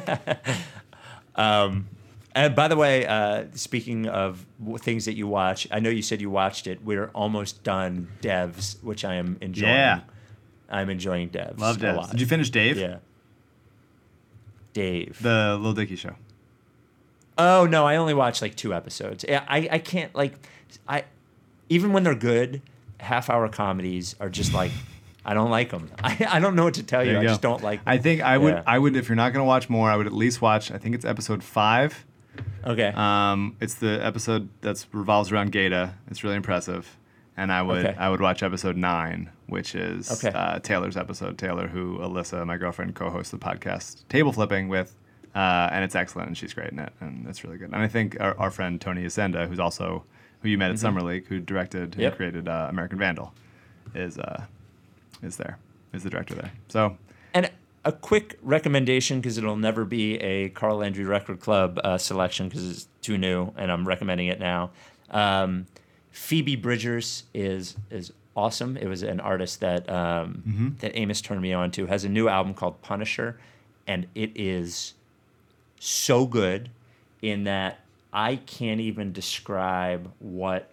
And 2.36 2.54
by 2.54 2.68
the 2.68 2.76
way, 2.76 3.06
uh, 3.06 3.46
speaking 3.54 4.08
of 4.08 4.44
w- 4.60 4.76
things 4.76 5.06
that 5.06 5.14
you 5.14 5.26
watch, 5.26 5.66
I 5.70 5.80
know 5.80 5.88
you 5.88 6.02
said 6.02 6.20
you 6.20 6.28
watched 6.28 6.66
it. 6.66 6.84
We're 6.84 7.06
almost 7.14 7.64
done 7.64 8.08
Devs, 8.20 8.82
which 8.84 9.06
I 9.06 9.14
am 9.14 9.38
enjoying. 9.40 9.72
Yeah. 9.72 10.00
I'm 10.68 10.90
enjoying 10.90 11.30
Devs. 11.30 11.58
Love 11.58 11.82
a 11.82 11.86
Devs. 11.86 11.96
lot. 11.96 12.10
Did 12.10 12.20
you 12.20 12.26
finish 12.26 12.50
Dave? 12.50 12.76
Yeah. 12.76 12.98
Dave. 14.74 15.18
The 15.22 15.56
Lil 15.58 15.72
Dicky 15.72 15.96
show. 15.96 16.14
Oh 17.38 17.64
no, 17.64 17.86
I 17.86 17.96
only 17.96 18.12
watched 18.12 18.42
like 18.42 18.54
two 18.54 18.74
episodes. 18.74 19.24
Yeah, 19.26 19.42
I, 19.48 19.68
I 19.72 19.78
can't 19.78 20.14
like 20.14 20.34
I 20.86 21.04
even 21.70 21.94
when 21.94 22.02
they're 22.02 22.14
good, 22.14 22.60
half 23.00 23.30
hour 23.30 23.48
comedies 23.48 24.14
are 24.20 24.28
just 24.28 24.52
like 24.52 24.72
I 25.26 25.34
don't 25.34 25.50
like 25.50 25.70
them. 25.70 25.90
I, 26.02 26.26
I 26.30 26.38
don't 26.40 26.54
know 26.54 26.64
what 26.64 26.74
to 26.74 26.82
tell 26.82 27.04
you. 27.04 27.10
There 27.12 27.20
I 27.20 27.22
you 27.24 27.28
just 27.28 27.42
don't 27.42 27.62
like. 27.62 27.84
Them. 27.84 27.92
I 27.94 27.98
think 27.98 28.22
I 28.22 28.38
would. 28.38 28.54
Yeah. 28.54 28.62
I 28.66 28.78
would 28.78 28.96
if 28.96 29.08
you're 29.08 29.16
not 29.16 29.32
gonna 29.32 29.44
watch 29.44 29.68
more. 29.68 29.90
I 29.90 29.96
would 29.96 30.06
at 30.06 30.12
least 30.12 30.40
watch. 30.40 30.70
I 30.70 30.78
think 30.78 30.94
it's 30.94 31.04
episode 31.04 31.42
five. 31.42 32.04
Okay. 32.64 32.88
Um, 32.94 33.56
it's 33.60 33.74
the 33.74 33.98
episode 34.04 34.48
that 34.60 34.84
revolves 34.92 35.32
around 35.32 35.52
Gata. 35.52 35.94
It's 36.10 36.22
really 36.24 36.36
impressive, 36.36 36.96
and 37.36 37.50
I 37.52 37.62
would 37.62 37.84
Okay. 37.86 37.96
I 37.98 38.08
would 38.10 38.20
watch 38.20 38.42
episode 38.42 38.76
nine, 38.76 39.30
which 39.46 39.74
is 39.74 40.10
Okay. 40.24 40.36
uh, 40.36 40.58
Taylor's 40.60 40.96
episode. 40.96 41.38
Taylor, 41.38 41.66
who 41.68 41.98
Alyssa, 41.98 42.46
my 42.46 42.56
girlfriend, 42.56 42.94
co-hosts 42.94 43.30
the 43.32 43.38
podcast 43.38 44.06
Table 44.08 44.32
Flipping 44.32 44.68
with, 44.68 44.94
uh, 45.34 45.68
and 45.72 45.82
it's 45.84 45.94
excellent, 45.94 46.28
and 46.28 46.36
she's 46.36 46.52
great 46.54 46.70
in 46.70 46.78
it, 46.78 46.92
and 47.00 47.26
it's 47.28 47.42
really 47.42 47.56
good. 47.56 47.70
And 47.72 47.76
I 47.82 47.88
think 47.88 48.16
our, 48.20 48.38
our 48.38 48.50
friend 48.50 48.80
Tony 48.80 49.02
Yacenda, 49.02 49.48
who's 49.48 49.60
also 49.60 50.04
who 50.42 50.48
you 50.50 50.58
met 50.58 50.70
at 50.70 50.78
Summer 50.78 51.00
League, 51.02 51.26
who 51.28 51.40
directed 51.40 51.92
Mm-hmm. 51.92 52.00
Yep. 52.02 52.12
and 52.12 52.16
created 52.16 52.48
uh, 52.48 52.66
American 52.68 52.98
Vandal, 52.98 53.32
is 53.94 54.18
uh, 54.18 54.44
is 55.22 55.36
there, 55.36 55.58
is 55.92 56.02
the 56.02 56.10
director 56.10 56.34
there. 56.34 56.52
So 56.68 56.96
And 57.34 57.50
a 57.84 57.92
quick 57.92 58.38
recommendation 58.42 59.20
because 59.20 59.38
it'll 59.38 59.56
never 59.56 59.84
be 59.84 60.16
a 60.16 60.48
Carl 60.50 60.78
Landry 60.78 61.04
Record 61.04 61.40
Club 61.40 61.78
uh, 61.84 61.98
selection 61.98 62.48
because 62.48 62.68
it's 62.68 62.88
too 63.02 63.16
new, 63.16 63.52
and 63.56 63.70
I'm 63.70 63.86
recommending 63.86 64.26
it 64.26 64.40
now. 64.40 64.70
Um, 65.10 65.66
Phoebe 66.10 66.56
Bridgers 66.56 67.24
is 67.34 67.76
is 67.90 68.12
awesome. 68.34 68.76
It 68.76 68.86
was 68.86 69.02
an 69.02 69.20
artist 69.20 69.60
that 69.60 69.88
um, 69.88 70.42
that 70.80 70.96
Amos 70.96 71.20
turned 71.20 71.42
me 71.42 71.52
on 71.52 71.70
to. 71.72 71.86
Has 71.86 72.04
a 72.04 72.08
new 72.08 72.28
album 72.28 72.54
called 72.54 72.80
Punisher, 72.82 73.38
and 73.86 74.06
it 74.14 74.32
is 74.34 74.94
so 75.78 76.26
good 76.26 76.70
in 77.22 77.44
that 77.44 77.80
I 78.12 78.36
can't 78.36 78.80
even 78.80 79.12
describe 79.12 80.10
what 80.18 80.70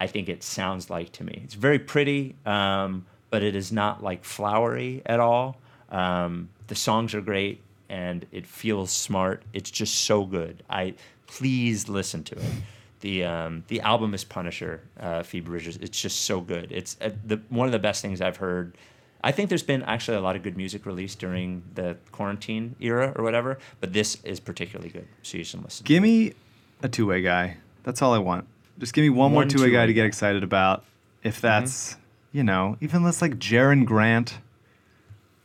I 0.00 0.06
think 0.06 0.28
it 0.28 0.42
sounds 0.42 0.90
like 0.90 1.12
to 1.12 1.24
me. 1.24 1.40
It's 1.44 1.54
very 1.54 1.78
pretty, 1.78 2.36
um, 2.46 3.06
but 3.30 3.42
it 3.42 3.56
is 3.56 3.72
not 3.72 4.02
like 4.02 4.24
flowery 4.24 5.02
at 5.06 5.20
all. 5.20 5.56
Um, 5.90 6.50
the 6.66 6.74
songs 6.74 7.14
are 7.14 7.20
great 7.20 7.62
and 7.88 8.26
it 8.30 8.46
feels 8.46 8.90
smart. 8.90 9.42
It's 9.52 9.70
just 9.70 9.94
so 10.04 10.24
good. 10.24 10.62
I 10.68 10.94
please 11.26 11.88
listen 11.88 12.22
to 12.24 12.36
it. 12.36 12.52
The 13.00 13.24
um, 13.24 13.64
the 13.68 13.80
album 13.80 14.12
is 14.14 14.24
Punisher, 14.24 14.82
uh, 14.98 15.22
Phoebe 15.22 15.46
Bridgers. 15.46 15.76
It's 15.76 16.00
just 16.00 16.22
so 16.22 16.40
good. 16.40 16.70
It's 16.70 16.96
uh, 17.00 17.10
the 17.24 17.40
one 17.48 17.66
of 17.66 17.72
the 17.72 17.78
best 17.78 18.02
things 18.02 18.20
I've 18.20 18.36
heard. 18.36 18.76
I 19.22 19.32
think 19.32 19.48
there's 19.48 19.62
been 19.62 19.82
actually 19.82 20.16
a 20.16 20.20
lot 20.20 20.36
of 20.36 20.42
good 20.42 20.56
music 20.56 20.86
released 20.86 21.18
during 21.18 21.62
the 21.74 21.96
quarantine 22.10 22.74
era 22.80 23.12
or 23.16 23.22
whatever, 23.24 23.58
but 23.80 23.92
this 23.92 24.18
is 24.24 24.40
particularly 24.40 24.90
good. 24.90 25.06
So 25.22 25.38
you 25.38 25.44
should 25.44 25.62
listen. 25.62 25.84
Give 25.84 26.02
me 26.02 26.34
a 26.82 26.88
two 26.88 27.06
way 27.06 27.22
guy. 27.22 27.56
That's 27.82 28.02
all 28.02 28.14
I 28.14 28.18
want. 28.18 28.46
Just 28.78 28.94
give 28.94 29.02
me 29.02 29.10
one, 29.10 29.32
more 29.32 29.44
two 29.44 29.62
way 29.62 29.70
guy 29.70 29.86
to 29.86 29.92
get 29.92 30.06
excited 30.06 30.42
about. 30.42 30.84
If 31.22 31.40
that's, 31.40 31.96
you 32.32 32.44
know, 32.44 32.76
even 32.80 33.02
let's 33.02 33.20
like 33.22 33.36
Jerami 33.38 33.84
Grant, 33.84 34.38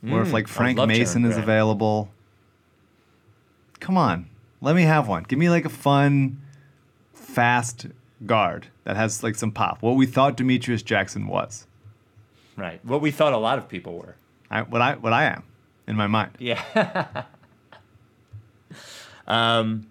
or 0.08 0.22
if 0.22 0.28
Mm, 0.28 0.32
like 0.32 0.48
Frank 0.48 0.78
love 0.78 0.88
Jerami 0.88 0.98
Mason 0.98 1.24
is 1.24 1.30
Grant. 1.34 1.44
available. 1.44 2.10
Come 3.80 3.96
on, 3.96 4.28
let 4.60 4.74
me 4.76 4.82
have 4.82 5.08
one. 5.08 5.24
Give 5.24 5.38
me 5.38 5.50
like 5.50 5.64
a 5.64 5.70
fun, 5.70 6.40
fast 7.12 7.86
guard 8.24 8.68
that 8.84 8.96
has 8.96 9.22
like 9.22 9.34
some 9.34 9.50
pop. 9.52 9.82
What 9.82 9.96
we 9.96 10.06
thought 10.06 10.36
Demetrius 10.36 10.82
Jackson 10.82 11.26
was. 11.26 11.66
Right. 12.56 12.82
What 12.84 13.02
we 13.02 13.10
thought 13.10 13.32
a 13.34 13.38
lot 13.38 13.58
of 13.58 13.68
people 13.68 13.98
were. 13.98 14.16
I, 14.50 14.62
what 14.62 14.80
I 14.80 14.94
what 14.94 15.12
I 15.12 15.24
am 15.24 15.42
in 15.86 15.96
my 15.96 16.06
mind. 16.06 16.30
Yeah. 16.38 17.24
um, 19.26 19.86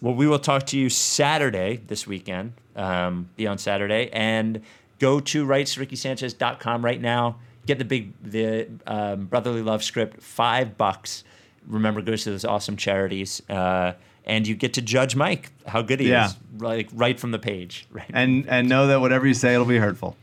well, 0.00 0.14
we 0.14 0.26
will 0.26 0.38
talk 0.38 0.66
to 0.66 0.78
you 0.78 0.88
Saturday 0.88 1.80
this 1.86 2.06
weekend. 2.06 2.54
Um, 2.74 3.28
be 3.36 3.46
on 3.46 3.58
Saturday 3.58 4.08
and 4.12 4.62
go 5.00 5.18
to 5.18 5.44
rightsrickysanchez.com 5.44 6.84
right 6.84 7.00
now. 7.00 7.38
Get 7.66 7.78
the 7.78 7.84
big 7.84 8.12
the 8.22 8.68
um, 8.86 9.26
brotherly 9.26 9.62
love 9.62 9.82
script. 9.82 10.22
Five 10.22 10.78
bucks. 10.78 11.24
Remember, 11.66 12.00
goes 12.00 12.22
to 12.24 12.30
those 12.30 12.44
awesome 12.44 12.76
charities. 12.76 13.42
Uh, 13.50 13.92
and 14.24 14.46
you 14.46 14.54
get 14.54 14.74
to 14.74 14.82
judge 14.82 15.16
Mike 15.16 15.50
how 15.66 15.82
good 15.82 15.98
he 16.00 16.08
Yeah. 16.10 16.26
is, 16.26 16.36
like 16.58 16.88
right 16.92 17.18
from 17.18 17.32
the 17.32 17.38
page. 17.38 17.86
Right. 17.92 18.10
And 18.12 18.48
and 18.48 18.68
know 18.68 18.86
that 18.86 19.00
whatever 19.00 19.26
you 19.26 19.34
say, 19.34 19.54
it'll 19.54 19.66
be 19.66 19.78
hurtful. 19.78 20.16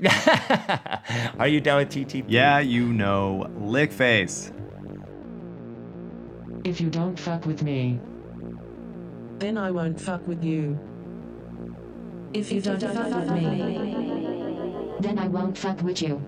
Are 1.38 1.46
you 1.48 1.60
down 1.60 1.78
with 1.78 1.90
TTP? 1.90 2.24
Yeah, 2.28 2.58
you 2.60 2.92
know, 2.92 3.50
lick 3.58 3.92
face. 3.92 4.50
If 6.64 6.80
you 6.80 6.88
don't 6.90 7.18
fuck 7.18 7.44
with 7.46 7.62
me, 7.62 8.00
Then 9.38 9.58
I 9.58 9.70
won't 9.70 10.00
fuck 10.00 10.26
with 10.26 10.42
you. 10.44 10.78
If 12.34 12.50
you 12.50 12.60
don't 12.60 12.80
fuck 12.80 13.14
with 13.14 13.30
me, 13.30 14.96
Then 15.00 15.18
I 15.18 15.28
won't 15.28 15.56
fuck 15.56 15.82
with 15.82 16.02
you. 16.02 16.20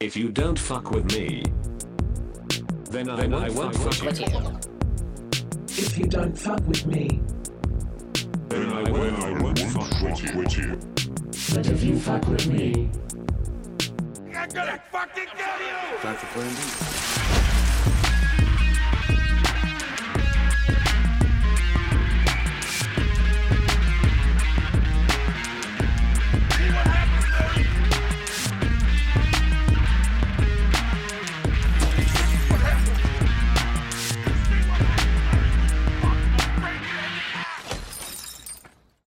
If 0.00 0.16
you 0.16 0.30
don't 0.30 0.58
fuck 0.58 0.90
with 0.90 1.04
me, 1.12 1.44
then 2.90 3.08
I, 3.10 3.16
then 3.16 3.34
I 3.34 3.50
won't 3.50 3.76
fuck 3.76 4.02
with 4.02 4.20
you. 4.20 4.58
If 5.68 5.98
you 5.98 6.06
don't 6.06 6.36
fuck 6.36 6.66
with 6.66 6.86
me, 6.86 7.20
Then 8.48 8.72
I 8.72 8.90
won't, 8.90 9.22
I 9.22 9.42
won't 9.42 9.58
fuck 9.58 10.02
with 10.02 10.58
you. 10.58 10.78
but 11.54 11.66
if 11.66 11.84
you 11.84 11.98
fuck 11.98 12.26
with 12.26 12.46
me, 12.48 12.90
I'm 14.34 14.48
gonna 14.48 14.82
fucking 14.90 15.26
kill 15.36 15.58
you! 15.66 15.98
Time 16.02 16.16
for 16.16 16.26
plan 16.26 16.54
B. 16.54 17.49